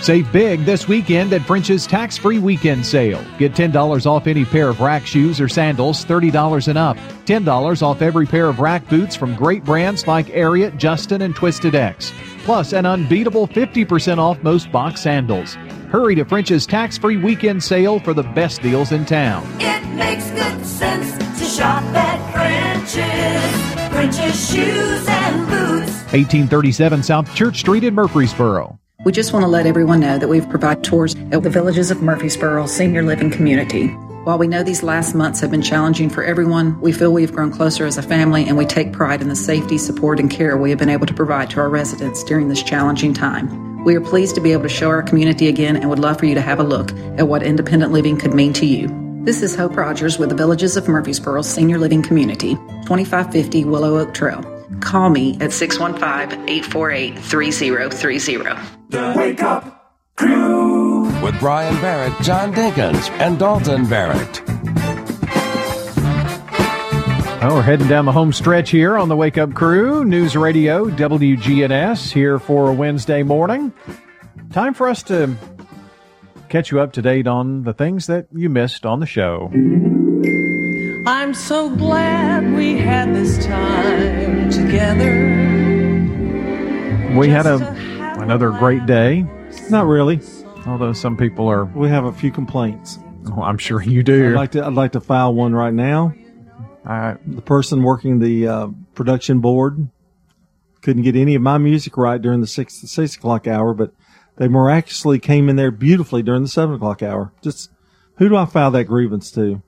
Save 0.01 0.33
big 0.33 0.65
this 0.65 0.89
weekend 0.89 1.35
at 1.35 1.43
French's 1.43 1.87
tax 1.87 2.17
free 2.17 2.39
weekend 2.39 2.87
sale. 2.87 3.23
Get 3.37 3.53
$10 3.53 4.07
off 4.07 4.27
any 4.27 4.47
pair 4.47 4.69
of 4.69 4.81
rack 4.81 5.05
shoes 5.05 5.39
or 5.41 5.49
sandals, 5.49 6.07
$30 6.07 6.69
and 6.69 6.79
up. 6.79 6.97
$10 7.27 7.83
off 7.83 8.01
every 8.01 8.27
pair 8.27 8.47
of 8.47 8.61
rack 8.61 8.89
boots 8.89 9.17
from 9.17 9.35
great 9.35 9.65
brands 9.65 10.07
like 10.07 10.29
Ariat, 10.29 10.79
Justin, 10.79 11.23
and 11.23 11.35
Twisted 11.35 11.75
X. 11.75 12.13
Plus, 12.45 12.73
an 12.73 12.87
unbeatable 12.87 13.49
50% 13.49 14.19
off 14.19 14.41
most 14.43 14.71
box 14.73 15.03
sandals. 15.03 15.55
Hurry 15.91 16.15
to 16.15 16.25
French's 16.25 16.65
tax 16.65 16.97
free 16.97 17.19
weekend 17.19 17.63
sale 17.63 17.99
for 17.99 18.15
the 18.15 18.23
best 18.23 18.63
deals 18.63 18.93
in 18.93 19.05
town. 19.05 19.47
It 19.61 19.85
makes 19.97 20.31
good 20.31 20.65
sense 20.65 21.19
to 21.19 21.30
shop 21.51 21.83
at 21.95 22.33
French's. 22.33 23.91
French's 23.93 24.51
shoes 24.53 25.09
and 25.09 25.47
boots. 25.49 25.91
1837 26.13 27.03
South 27.03 27.35
Church 27.35 27.59
Street 27.59 27.83
in 27.83 27.95
Murfreesboro. 27.95 28.79
We 29.05 29.13
just 29.13 29.33
want 29.33 29.43
to 29.43 29.49
let 29.49 29.67
everyone 29.67 30.01
know 30.01 30.19
that 30.19 30.29
we've 30.29 30.49
provided 30.49 30.85
tours 30.85 31.17
at 31.33 31.43
the 31.43 31.51
Villages 31.51 31.91
of 31.91 32.03
Murfreesboro 32.03 32.67
Senior 32.67 33.03
Living 33.03 33.31
Community. 33.31 33.89
While 34.25 34.39
we 34.39 34.47
know 34.47 34.63
these 34.63 34.83
last 34.85 35.15
months 35.15 35.41
have 35.41 35.51
been 35.51 35.63
challenging 35.63 36.09
for 36.09 36.23
everyone, 36.23 36.81
we 36.81 36.93
feel 36.93 37.13
we've 37.13 37.33
grown 37.33 37.51
closer 37.51 37.85
as 37.85 37.99
a 37.99 38.03
family 38.03 38.47
and 38.47 38.57
we 38.57 38.67
take 38.67 38.93
pride 38.93 39.23
in 39.23 39.29
the 39.29 39.35
safety, 39.35 39.79
support, 39.79 40.21
and 40.21 40.31
care 40.31 40.57
we 40.57 40.71
have 40.71 40.79
been 40.79 40.91
able 40.91 41.07
to 41.07 41.15
provide 41.15 41.51
to 41.51 41.61
our 41.61 41.71
residents 41.71 42.23
during 42.23 42.49
this 42.49 42.63
challenging 42.63 43.15
time. 43.15 43.83
We 43.83 43.97
are 43.97 44.01
pleased 44.01 44.35
to 44.37 44.41
be 44.41 44.53
able 44.53 44.65
to 44.65 44.69
show 44.69 44.89
our 44.89 45.03
community 45.03 45.49
again 45.49 45.77
and 45.77 45.89
would 45.89 45.99
love 45.99 46.19
for 46.19 46.27
you 46.27 46.35
to 46.35 46.43
have 46.43 46.61
a 46.61 46.65
look 46.65 46.93
at 47.19 47.27
what 47.27 47.43
independent 47.43 47.93
living 47.93 48.19
could 48.19 48.35
mean 48.35 48.53
to 48.53 48.67
you. 48.67 49.10
This 49.23 49.43
is 49.43 49.55
Hope 49.55 49.77
Rogers 49.77 50.19
with 50.19 50.31
the 50.31 50.35
Villages 50.35 50.79
of 50.79 50.89
Murfreesboro 50.89 51.43
Senior 51.43 51.77
Living 51.77 52.01
Community, 52.01 52.55
2550 52.55 53.67
Willow 53.67 53.99
Oak 53.99 54.15
Trail. 54.15 54.43
Call 54.81 55.11
me 55.11 55.37
at 55.43 55.53
615 55.53 56.49
848 56.49 57.19
3030. 57.19 59.19
Wake 59.19 59.43
up 59.43 59.95
crew 60.17 61.03
with 61.23 61.39
Brian 61.39 61.75
Barrett, 61.83 62.15
John 62.23 62.55
Dinkins, 62.55 63.11
and 63.21 63.39
Dalton 63.39 63.87
Barrett. 63.91 64.41
Well, 67.43 67.57
we're 67.57 67.63
heading 67.63 67.89
down 67.89 68.07
the 68.07 68.13
home 68.13 68.33
stretch 68.33 68.71
here 68.71 68.97
on 68.97 69.11
the 69.11 69.17
Wake 69.17 69.37
Up 69.37 69.53
Crew, 69.53 70.03
News 70.03 70.35
Radio, 70.35 70.89
WGNS, 70.89 72.11
here 72.11 72.39
for 72.39 72.71
a 72.71 72.73
Wednesday 72.73 73.23
morning. 73.23 73.75
Time 74.51 74.73
for 74.73 74.89
us 74.89 75.03
to 75.05 75.37
catch 76.51 76.71
you 76.71 76.81
up 76.81 76.93
to 76.93 77.01
date 77.01 77.27
on 77.27 77.63
the 77.63 77.73
things 77.73 78.07
that 78.09 78.27
you 78.33 78.51
missed 78.51 78.85
on 78.85 79.01
the 79.01 79.07
show. 79.07 79.51
I'm 81.07 81.33
so 81.33 81.71
glad 81.71 82.53
we 82.53 82.77
had 82.77 83.15
this 83.15 83.43
time 83.47 84.51
together. 84.51 85.49
We 87.17 87.29
had 87.29 87.47
a 87.47 87.57
another 88.21 88.51
great 88.51 88.85
day. 88.85 89.25
Not 89.71 89.87
really. 89.87 90.21
Although 90.67 90.93
some 90.93 91.17
people 91.17 91.49
are. 91.49 91.65
We 91.65 91.89
have 91.89 92.05
a 92.05 92.13
few 92.13 92.31
complaints. 92.31 92.99
Oh, 93.33 93.43
I'm 93.43 93.59
sure 93.59 93.81
you 93.81 94.03
do. 94.03 94.31
I'd 94.31 94.35
like 94.35 94.51
to. 94.53 94.67
I'd 94.67 94.75
like 94.75 94.93
to 94.93 95.01
file 95.01 95.33
one 95.33 95.55
right 95.55 95.73
now. 95.73 96.13
the 96.85 97.43
person 97.45 97.83
working 97.83 98.19
the 98.19 98.49
uh, 98.49 98.69
production 98.95 99.41
board 99.41 99.89
couldn't 100.83 101.03
get 101.03 101.17
any 101.17 101.35
of 101.35 101.43
my 101.43 101.59
music 101.59 101.97
right 101.97 102.21
during 102.21 102.41
the 102.41 102.47
six 102.47 102.75
six 102.75 103.17
o'clock 103.17 103.47
hour, 103.47 103.73
but 103.73 103.93
they 104.41 104.49
miraculously 104.49 105.19
came 105.19 105.51
in 105.51 105.57
there 105.57 105.71
beautifully 105.71 106.23
during 106.23 106.43
the 106.43 106.49
seven 106.49 106.77
o'clock 106.77 107.03
hour. 107.03 107.31
Just 107.43 107.71
who 108.17 108.27
do 108.27 108.37
I 108.37 108.47
file 108.47 108.71
that 108.71 108.85
grievance 108.85 109.31
to? 109.33 109.61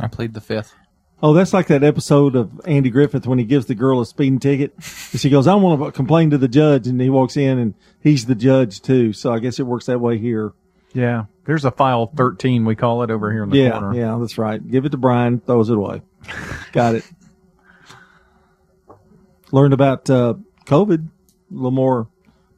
I 0.00 0.08
plead 0.08 0.34
the 0.34 0.40
fifth. 0.40 0.74
Oh, 1.22 1.32
that's 1.34 1.52
like 1.52 1.68
that 1.68 1.84
episode 1.84 2.34
of 2.34 2.50
Andy 2.66 2.90
Griffith 2.90 3.28
when 3.28 3.38
he 3.38 3.44
gives 3.44 3.66
the 3.66 3.76
girl 3.76 4.00
a 4.00 4.06
speeding 4.06 4.40
ticket. 4.40 4.74
And 5.12 5.20
she 5.20 5.30
goes, 5.30 5.46
I 5.46 5.54
want 5.54 5.80
to 5.80 5.92
complain 5.92 6.30
to 6.30 6.38
the 6.38 6.48
judge. 6.48 6.88
And 6.88 7.00
he 7.00 7.10
walks 7.10 7.36
in 7.36 7.60
and 7.60 7.74
he's 8.00 8.26
the 8.26 8.34
judge 8.34 8.82
too. 8.82 9.12
So 9.12 9.32
I 9.32 9.38
guess 9.38 9.60
it 9.60 9.66
works 9.66 9.86
that 9.86 10.00
way 10.00 10.18
here. 10.18 10.52
Yeah. 10.92 11.26
There's 11.44 11.64
a 11.64 11.70
file 11.70 12.08
13, 12.08 12.64
we 12.64 12.74
call 12.74 13.04
it 13.04 13.10
over 13.12 13.30
here 13.30 13.44
in 13.44 13.50
the 13.50 13.56
yeah, 13.56 13.70
corner. 13.70 13.94
Yeah, 13.94 14.18
that's 14.18 14.36
right. 14.36 14.68
Give 14.68 14.84
it 14.84 14.90
to 14.90 14.98
Brian, 14.98 15.38
throws 15.38 15.70
it 15.70 15.76
away. 15.76 16.02
Got 16.72 16.96
it. 16.96 17.08
Learned 19.52 19.74
about 19.74 20.10
uh, 20.10 20.34
COVID, 20.66 21.06
a 21.06 21.54
little 21.54 21.70
more 21.70 22.08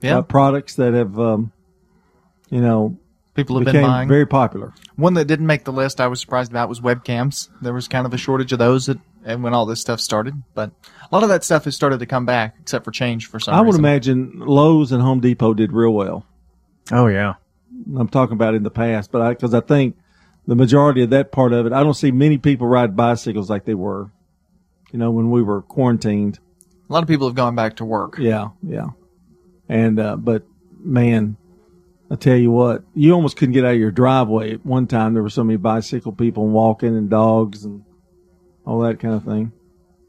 Yeah. 0.05 0.19
uh, 0.19 0.23
products 0.23 0.75
that 0.77 0.95
have, 0.95 1.19
um, 1.19 1.53
you 2.51 2.61
know, 2.61 2.97
People 3.35 3.57
have 3.57 3.65
been 3.65 3.73
became 3.75 3.87
buying. 3.89 4.09
very 4.09 4.27
popular. 4.27 4.73
One 4.95 5.15
that 5.15 5.25
didn't 5.25 5.47
make 5.49 5.65
the 5.65 5.73
list 5.73 6.01
I 6.01 6.07
was 6.07 6.21
surprised 6.21 6.53
about 6.53 6.69
was 6.69 6.81
webcams. 6.81 7.49
There 7.61 7.73
was 7.75 7.89
kind 7.89 8.07
of 8.07 8.15
a 8.15 8.17
shortage 8.17 8.53
of 8.53 8.61
those 8.61 8.89
at, 8.89 8.99
and 9.25 9.43
when 9.43 9.53
all 9.55 9.67
this 9.67 9.81
stuff 9.81 9.99
started. 10.01 10.35
But 10.55 10.71
a 11.03 11.09
lot 11.13 11.25
of 11.25 11.29
that 11.31 11.43
stuff 11.43 11.65
has 11.65 11.75
started 11.75 11.99
to 11.99 12.07
come 12.07 12.27
back, 12.27 12.55
except 12.61 12.85
for 12.85 12.93
change 12.93 13.27
for 13.27 13.41
some 13.41 13.55
I 13.55 13.61
would 13.61 13.67
reason. 13.67 13.81
imagine 13.81 14.39
Lowe's 14.39 14.93
and 14.93 15.03
Home 15.03 15.19
Depot 15.19 15.53
did 15.53 15.73
real 15.73 15.91
well. 15.93 16.25
Oh 16.93 17.09
yeah. 17.09 17.35
I'm 17.99 18.09
talking 18.09 18.35
about 18.35 18.55
in 18.55 18.63
the 18.63 18.71
past, 18.71 19.11
but 19.11 19.21
I 19.21 19.31
because 19.31 19.53
I 19.53 19.61
think 19.61 19.97
the 20.47 20.55
majority 20.55 21.03
of 21.03 21.11
that 21.11 21.33
part 21.33 21.53
of 21.53 21.67
it, 21.67 21.73
I 21.73 21.83
don't 21.83 21.95
see 21.95 22.13
many 22.13 22.39
people 22.39 22.69
ride 22.69 22.95
bicycles 22.95 23.51
like 23.51 23.65
they 23.65 23.75
were, 23.75 24.11
you 24.93 24.99
know, 25.01 25.11
when 25.11 25.31
we 25.33 25.43
were 25.43 25.61
quarantined. 25.63 26.39
A 26.89 26.93
lot 26.93 27.03
of 27.03 27.09
people 27.09 27.27
have 27.27 27.35
gone 27.35 27.57
back 27.57 27.77
to 27.77 27.85
work. 27.85 28.17
Yeah, 28.19 28.51
yeah, 28.63 28.89
and 29.69 29.99
uh, 29.99 30.17
but 30.17 30.45
man, 30.79 31.37
I 32.11 32.17
tell 32.17 32.37
you 32.37 32.51
what, 32.51 32.85
you 32.95 33.13
almost 33.13 33.37
couldn't 33.37 33.55
get 33.55 33.65
out 33.65 33.75
of 33.75 33.81
your 33.81 33.91
driveway 33.91 34.55
at 34.55 34.67
one 34.67 34.87
time. 34.87 35.15
There 35.15 35.23
were 35.23 35.31
so 35.31 35.45
many 35.45 35.57
bicycle 35.57 36.13
people 36.13 36.47
walking 36.49 36.97
and 36.97 37.09
dogs 37.09 37.65
and 37.65 37.85
all 38.67 38.81
that 38.81 39.01
kind 39.01 39.15
of 39.15 39.25
thing. 39.25 39.53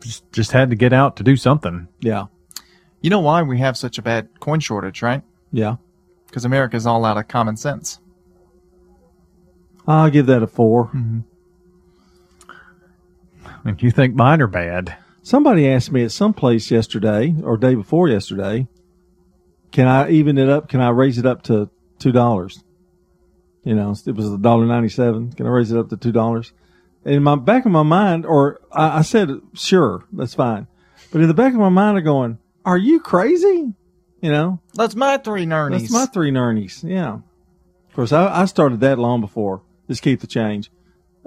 Just, 0.02 0.30
just 0.32 0.52
had 0.52 0.70
to 0.70 0.76
get 0.76 0.94
out 0.94 1.16
to 1.18 1.24
do 1.24 1.36
something. 1.36 1.88
Yeah, 2.00 2.26
You 3.02 3.10
know 3.10 3.22
why 3.22 3.42
we 3.44 3.58
have 3.60 3.76
such 3.78 3.98
a 3.98 4.02
bad 4.02 4.40
coin 4.40 4.60
shortage, 4.60 5.02
right? 5.02 5.24
yeah. 5.52 5.78
Because 6.28 6.44
America's 6.44 6.86
all 6.86 7.06
out 7.06 7.18
of 7.18 7.30
common 7.30 7.56
sense. 7.56 8.00
I'll 9.88 10.10
give 10.10 10.26
that 10.26 10.44
a 10.44 10.48
4 10.48 10.92
If 13.66 13.82
you 13.82 13.92
think 13.92 14.16
mine 14.16 14.42
are 14.42 14.48
bad, 14.48 14.98
Somebody 15.24 15.68
asked 15.68 15.92
me 15.92 16.04
at 16.04 16.12
some 16.12 16.34
place 16.34 16.70
yesterday 16.70 17.34
or 17.44 17.58
day 17.58 17.74
before 17.74 18.08
yesterday, 18.10 18.68
can 19.76 19.88
I 19.88 20.10
even 20.10 20.38
it 20.38 20.48
up? 20.50 20.70
Can 20.70 20.80
I 20.80 20.90
raise 20.90 21.18
it 21.18 21.26
up 21.26 21.44
to 21.44 21.70
two 22.00 22.14
dollars? 22.14 22.64
You 23.66 23.76
know, 23.76 23.94
it 24.06 24.16
was 24.16 24.32
a 24.32 24.38
dollar 24.38 24.66
ninety 24.66 24.88
seven. 24.90 25.34
Can 25.34 25.46
I 25.46 25.50
raise 25.50 25.70
it 25.72 25.78
up 25.78 25.90
to 25.90 25.98
two 25.98 26.14
dollars? 26.14 26.54
In 27.04 27.22
my 27.24 27.36
back 27.36 27.66
of 27.66 27.72
my 27.74 27.84
mind, 27.84 28.26
or 28.26 28.62
I, 28.72 29.00
I 29.00 29.02
said, 29.02 29.30
sure, 29.54 30.06
that's 30.14 30.34
fine. 30.34 30.68
But 31.12 31.22
in 31.22 31.28
the 31.28 31.34
back 31.34 31.54
of 31.54 31.60
my 31.60 31.70
mind, 31.70 31.98
I'm 31.98 32.04
going, 32.06 32.38
are 32.64 32.78
you 32.78 33.00
crazy? 33.02 33.74
You 34.22 34.32
know, 34.32 34.60
That's 34.74 34.96
my 34.96 35.18
three 35.18 35.46
nernies. 35.46 35.82
that's 35.82 35.92
my 35.92 36.06
three 36.08 36.32
nernies. 36.32 36.84
Yeah. 36.90 37.16
Of 37.90 37.96
course, 37.96 38.12
I, 38.14 38.42
I 38.42 38.46
started 38.46 38.80
that 38.80 38.98
long 38.98 39.20
before. 39.22 39.62
Just 39.88 40.02
keep 40.02 40.22
the 40.22 40.28
change. 40.28 40.72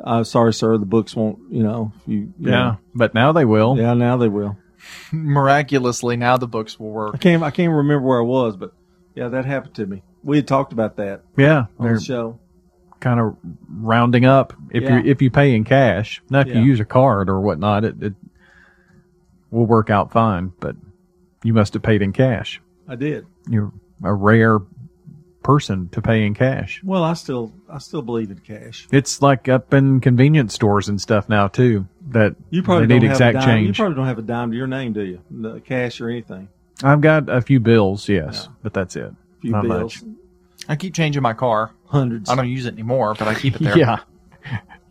Uh, 0.02 0.24
sorry, 0.24 0.52
sir. 0.54 0.78
The 0.78 0.86
books 0.86 1.14
won't. 1.14 1.38
You 1.50 1.62
know, 1.62 1.92
you. 2.06 2.32
you 2.40 2.50
Yeah, 2.50 2.50
know. 2.50 2.78
but 2.94 3.14
now 3.14 3.30
they 3.32 3.44
will. 3.44 3.76
Yeah, 3.78 3.94
now 3.94 4.16
they 4.16 4.28
will. 4.28 4.56
Miraculously, 5.12 6.16
now 6.16 6.36
the 6.36 6.46
books 6.48 6.78
will 6.78 6.90
work. 6.90 7.14
I 7.14 7.18
can't. 7.18 7.42
I 7.42 7.50
can't 7.50 7.72
remember 7.72 8.06
where 8.06 8.20
I 8.20 8.24
was, 8.24 8.56
but 8.56 8.72
yeah, 9.14 9.28
that 9.28 9.44
happened 9.44 9.74
to 9.74 9.86
me. 9.86 10.02
We 10.22 10.36
had 10.36 10.46
talked 10.48 10.72
about 10.72 10.96
that 10.96 11.22
Yeah, 11.36 11.66
on 11.78 11.94
the 11.94 12.00
show. 12.00 12.38
kind 13.00 13.20
of 13.20 13.36
rounding 13.68 14.24
up 14.24 14.52
if 14.70 14.82
Yeah. 14.82 14.98
you 15.02 15.10
if 15.10 15.22
you 15.22 15.30
pay 15.30 15.55
in 15.55 15.64
cash. 15.64 16.22
Now, 16.30 16.40
if 16.40 16.48
Yeah. 16.48 16.55
you 16.59 16.62
use 16.62 16.80
a 16.80 16.84
card 16.84 17.28
or 17.28 17.40
whatnot, 17.40 17.84
it, 17.84 18.02
it 18.02 18.14
will 19.50 19.66
work 19.66 19.90
out 19.90 20.12
fine. 20.12 20.52
But 20.60 20.76
you 21.42 21.52
must 21.55 21.74
have 21.74 21.82
paid 21.82 22.02
in 22.02 22.12
cash. 22.12 22.60
I 22.88 22.96
did. 22.96 23.26
You're 23.48 23.72
a 24.02 24.12
rare 24.14 24.59
person 25.48 25.88
to 25.88 26.02
pay 26.02 26.26
in 26.26 26.34
cash. 26.34 26.82
Well, 26.84 27.02
I 27.02 27.14
still, 27.14 27.54
I 27.72 27.78
still 27.78 28.02
believe 28.02 28.30
in 28.30 28.38
cash. 28.40 28.86
It's 28.92 29.22
like 29.22 29.48
up 29.48 29.72
in 29.72 29.98
convenience 29.98 30.52
stores 30.52 30.90
and 30.90 31.00
stuff 31.00 31.26
now 31.26 31.48
too. 31.48 31.86
That 32.10 32.36
You 32.50 32.62
probably 32.62 32.84
they 32.86 32.94
need 32.98 33.06
don't 33.06 33.10
exact 33.12 33.36
have 33.38 33.44
a 33.44 33.46
dime. 33.46 33.64
You 33.64 33.72
probably 33.72 33.94
don't 33.96 34.06
have 34.06 34.18
a 34.18 34.22
dime 34.22 34.50
to 34.50 34.56
your 34.58 34.66
name, 34.66 34.92
do 34.92 35.00
you? 35.00 35.22
No, 35.30 35.58
cash 35.58 36.02
or 36.02 36.10
anything. 36.10 36.50
I've 36.84 37.00
got 37.00 37.30
a 37.30 37.40
few 37.40 37.60
bills, 37.60 38.10
yes, 38.10 38.46
but 38.62 38.74
that's 38.74 38.94
it. 38.94 39.04
A 39.04 39.40
few 39.40 39.52
Not 39.52 39.62
bills. 39.62 40.02
much. 40.02 40.14
I 40.68 40.76
keep 40.76 40.92
changing 40.92 41.22
my 41.22 41.32
car. 41.32 41.72
Hundreds. 41.86 42.28
I 42.28 42.34
don't 42.34 42.50
use 42.50 42.66
it 42.66 42.74
anymore, 42.74 43.14
but 43.18 43.26
I 43.26 43.34
keep 43.34 43.54
it 43.56 43.62
there. 43.62 43.78
Yeah. 43.78 44.00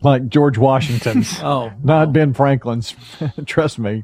Like 0.02 0.26
George 0.28 0.58
Washington's. 0.58 1.38
Oh, 1.42 1.70
Not 1.84 2.12
Ben 2.12 2.34
Franklin's. 2.34 2.96
Trust 3.46 3.78
me. 3.78 4.02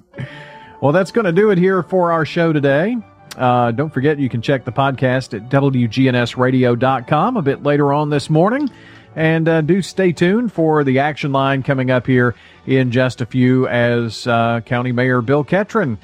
Well, 0.81 0.93
that's 0.93 1.10
going 1.10 1.24
to 1.24 1.32
do 1.32 1.51
it 1.51 1.59
here 1.59 1.82
for 1.82 2.12
our 2.12 2.24
show 2.24 2.52
today. 2.52 2.97
Uh, 3.36 3.72
don't 3.72 3.92
forget, 3.92 4.18
you 4.18 4.28
can 4.28 4.42
check 4.42 4.64
the 4.64 4.72
podcast 4.72 5.34
at 5.34 5.48
WGNSradio.com 5.48 7.36
a 7.36 7.42
bit 7.42 7.62
later 7.62 7.92
on 7.92 8.10
this 8.10 8.30
morning. 8.30 8.70
And 9.16 9.48
uh, 9.48 9.60
do 9.60 9.80
stay 9.82 10.12
tuned 10.12 10.52
for 10.52 10.82
the 10.84 10.98
action 11.01 11.32
line 11.32 11.62
coming 11.62 11.90
up 11.90 12.06
here 12.06 12.34
in 12.66 12.90
just 12.90 13.20
a 13.20 13.26
few 13.26 13.68
as 13.68 14.26
uh, 14.26 14.60
County 14.66 14.92
Mayor 14.92 15.20
Bill 15.22 15.44
Ketron 15.44 15.98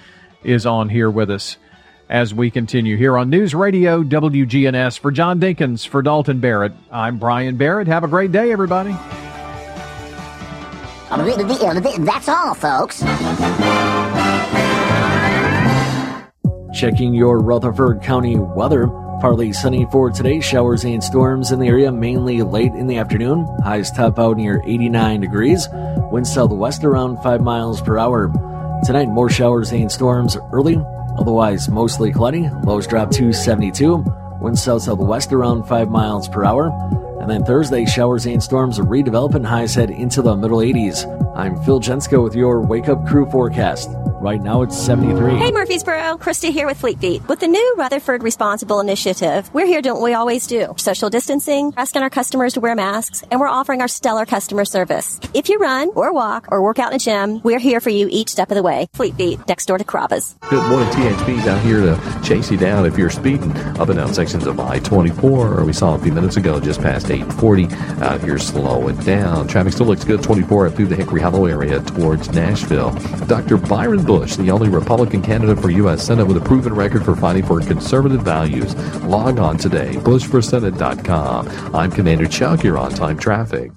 is 0.44 0.64
on 0.64 0.88
here 0.88 1.10
with 1.10 1.30
us 1.30 1.56
as 2.08 2.34
we 2.34 2.50
continue 2.50 2.96
here 2.96 3.16
on 3.16 3.30
News 3.30 3.54
Radio 3.54 4.02
WGNS. 4.02 4.98
For 4.98 5.10
John 5.10 5.40
Dinkins, 5.40 5.86
for 5.86 6.02
Dalton 6.02 6.40
Barrett, 6.40 6.72
I'm 6.90 7.18
Brian 7.18 7.56
Barrett. 7.56 7.86
Have 7.88 8.04
a 8.04 8.08
great 8.08 8.32
day, 8.32 8.52
everybody. 8.52 8.94
That's 12.04 12.28
all, 12.28 12.54
folks. 12.54 13.02
Checking 16.72 17.12
your 17.12 17.40
Rutherford 17.40 18.00
County 18.00 18.36
weather. 18.36 18.86
Partly 19.20 19.52
sunny 19.52 19.86
for 19.90 20.08
today. 20.08 20.40
Showers 20.40 20.84
and 20.84 21.02
storms 21.02 21.50
in 21.50 21.58
the 21.58 21.66
area 21.66 21.90
mainly 21.90 22.42
late 22.42 22.72
in 22.74 22.86
the 22.86 22.98
afternoon. 22.98 23.44
Highs 23.64 23.90
top 23.90 24.18
out 24.18 24.36
near 24.36 24.62
89 24.64 25.20
degrees. 25.20 25.68
Wind 26.12 26.26
southwest 26.26 26.84
around 26.84 27.20
5 27.22 27.42
miles 27.42 27.80
per 27.80 27.98
hour. 27.98 28.28
Tonight, 28.84 29.08
more 29.08 29.28
showers 29.28 29.72
and 29.72 29.90
storms 29.90 30.36
early. 30.52 30.80
Otherwise, 31.18 31.68
mostly 31.68 32.12
cloudy. 32.12 32.48
Lows 32.64 32.86
drop 32.86 33.10
to 33.12 33.32
72. 33.32 34.04
Wind 34.40 34.58
south 34.58 34.82
southwest 34.82 35.32
around 35.32 35.64
5 35.64 35.90
miles 35.90 36.28
per 36.28 36.44
hour. 36.44 36.70
And 37.20 37.30
then 37.30 37.44
Thursday, 37.44 37.84
showers 37.84 38.24
and 38.24 38.42
storms 38.42 38.78
redevelop 38.78 39.34
and 39.34 39.46
highs 39.46 39.74
head 39.74 39.90
into 39.90 40.22
the 40.22 40.34
middle 40.34 40.58
80s. 40.58 41.04
I'm 41.36 41.62
Phil 41.64 41.78
Jensko 41.78 42.24
with 42.24 42.34
your 42.34 42.62
Wake 42.62 42.88
Up 42.88 43.06
Crew 43.06 43.30
forecast. 43.30 43.90
Right 44.20 44.42
now 44.42 44.60
it's 44.60 44.76
73. 44.76 45.36
Hey 45.36 45.50
Murfreesboro, 45.50 46.18
Christy 46.18 46.50
here 46.50 46.66
with 46.66 46.78
Fleet 46.78 46.98
Feet. 46.98 47.26
With 47.26 47.40
the 47.40 47.46
new 47.46 47.74
Rutherford 47.78 48.22
Responsible 48.22 48.80
Initiative, 48.80 49.48
we're 49.54 49.64
here 49.64 49.80
doing 49.80 49.94
what 49.94 50.04
we 50.04 50.12
always 50.12 50.46
do. 50.46 50.74
Social 50.76 51.08
distancing, 51.08 51.72
asking 51.78 52.02
our 52.02 52.10
customers 52.10 52.52
to 52.54 52.60
wear 52.60 52.74
masks, 52.74 53.22
and 53.30 53.40
we're 53.40 53.48
offering 53.48 53.80
our 53.80 53.88
stellar 53.88 54.26
customer 54.26 54.66
service. 54.66 55.18
If 55.32 55.48
you 55.48 55.58
run 55.58 55.88
or 55.94 56.12
walk 56.12 56.48
or 56.50 56.62
work 56.62 56.78
out 56.78 56.92
in 56.92 56.96
a 56.96 56.98
gym, 56.98 57.40
we're 57.42 57.58
here 57.58 57.80
for 57.80 57.88
you 57.88 58.08
each 58.10 58.28
step 58.28 58.50
of 58.50 58.56
the 58.56 58.62
way. 58.62 58.88
Fleet 58.92 59.14
Feet, 59.14 59.40
next 59.48 59.64
door 59.64 59.78
to 59.78 59.84
Carrabba's. 59.84 60.36
Good 60.50 60.68
morning, 60.68 60.88
THP's 60.90 61.46
out 61.46 61.62
here 61.62 61.80
to 61.80 62.20
chase 62.22 62.50
you 62.50 62.58
down 62.58 62.84
if 62.84 62.98
you're 62.98 63.08
speeding 63.08 63.56
up 63.78 63.88
and 63.88 63.96
down 63.96 64.12
sections 64.12 64.46
of 64.46 64.60
I-24, 64.60 65.22
or 65.22 65.64
we 65.64 65.72
saw 65.72 65.94
a 65.94 65.98
few 65.98 66.12
minutes 66.12 66.36
ago 66.36 66.60
just 66.60 66.82
past 66.82 67.09
840 67.10 67.64
uh, 67.66 68.04
out 68.04 68.20
here 68.22 68.38
slowing 68.38 68.96
down. 68.98 69.48
Traffic 69.48 69.72
still 69.72 69.86
looks 69.86 70.04
good 70.04 70.22
24 70.22 70.68
up 70.68 70.74
through 70.74 70.86
the 70.86 70.96
Hickory 70.96 71.20
Hollow 71.20 71.46
area 71.46 71.80
towards 71.80 72.30
Nashville. 72.30 72.92
Dr. 73.26 73.56
Byron 73.56 74.04
Bush, 74.04 74.36
the 74.36 74.50
only 74.50 74.68
Republican 74.68 75.22
candidate 75.22 75.60
for 75.60 75.70
U.S. 75.70 76.04
Senate 76.04 76.26
with 76.26 76.36
a 76.36 76.40
proven 76.40 76.74
record 76.74 77.04
for 77.04 77.14
fighting 77.16 77.44
for 77.44 77.60
conservative 77.60 78.22
values. 78.22 78.74
Log 79.02 79.38
on 79.38 79.56
today, 79.56 79.94
bushforsenate.com. 79.94 81.74
I'm 81.74 81.90
Commander 81.90 82.26
Chuck. 82.26 82.62
You're 82.62 82.78
on 82.78 82.92
time 82.92 83.18
traffic. 83.18 83.72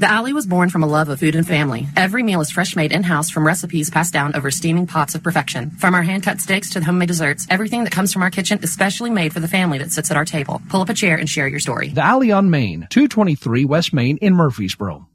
The 0.00 0.10
Alley 0.10 0.32
was 0.32 0.46
born 0.46 0.70
from 0.70 0.82
a 0.82 0.86
love 0.86 1.10
of 1.10 1.20
food 1.20 1.34
and 1.34 1.46
family. 1.46 1.86
Every 1.94 2.22
meal 2.22 2.40
is 2.40 2.50
fresh 2.50 2.74
made 2.74 2.90
in-house 2.90 3.28
from 3.28 3.46
recipes 3.46 3.90
passed 3.90 4.14
down 4.14 4.34
over 4.34 4.50
steaming 4.50 4.86
pots 4.86 5.14
of 5.14 5.22
perfection. 5.22 5.72
From 5.72 5.94
our 5.94 6.02
hand-cut 6.02 6.40
steaks 6.40 6.70
to 6.70 6.80
the 6.80 6.86
homemade 6.86 7.08
desserts, 7.08 7.46
everything 7.50 7.84
that 7.84 7.92
comes 7.92 8.10
from 8.10 8.22
our 8.22 8.30
kitchen 8.30 8.58
is 8.62 8.72
specially 8.72 9.10
made 9.10 9.34
for 9.34 9.40
the 9.40 9.46
family 9.46 9.76
that 9.76 9.90
sits 9.90 10.10
at 10.10 10.16
our 10.16 10.24
table. 10.24 10.62
Pull 10.70 10.80
up 10.80 10.88
a 10.88 10.94
chair 10.94 11.18
and 11.18 11.28
share 11.28 11.48
your 11.48 11.60
story. 11.60 11.90
The 11.90 12.02
Alley 12.02 12.32
on 12.32 12.48
Main, 12.48 12.86
223 12.88 13.66
West 13.66 13.92
Main 13.92 14.16
in 14.22 14.32
Murfreesboro. 14.32 15.06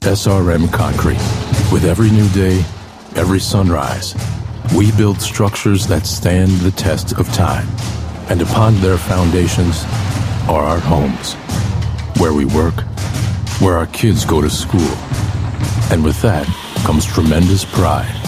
SRM 0.00 0.72
Concrete. 0.72 1.20
With 1.70 1.84
every 1.84 2.10
new 2.10 2.30
day, 2.30 2.64
every 3.16 3.40
sunrise, 3.40 4.14
we 4.74 4.90
build 4.92 5.20
structures 5.20 5.86
that 5.88 6.06
stand 6.06 6.50
the 6.60 6.70
test 6.70 7.12
of 7.18 7.30
time. 7.34 7.68
And 8.30 8.40
upon 8.40 8.76
their 8.76 8.96
foundations 8.96 9.84
are 10.48 10.62
our 10.64 10.80
homes, 10.80 11.34
where 12.18 12.32
we 12.32 12.46
work, 12.46 12.84
where 13.60 13.76
our 13.76 13.86
kids 13.86 14.24
go 14.24 14.40
to 14.40 14.50
school. 14.50 14.80
And 15.90 16.04
with 16.04 16.20
that 16.22 16.46
comes 16.84 17.04
tremendous 17.04 17.64
pride. 17.64 18.23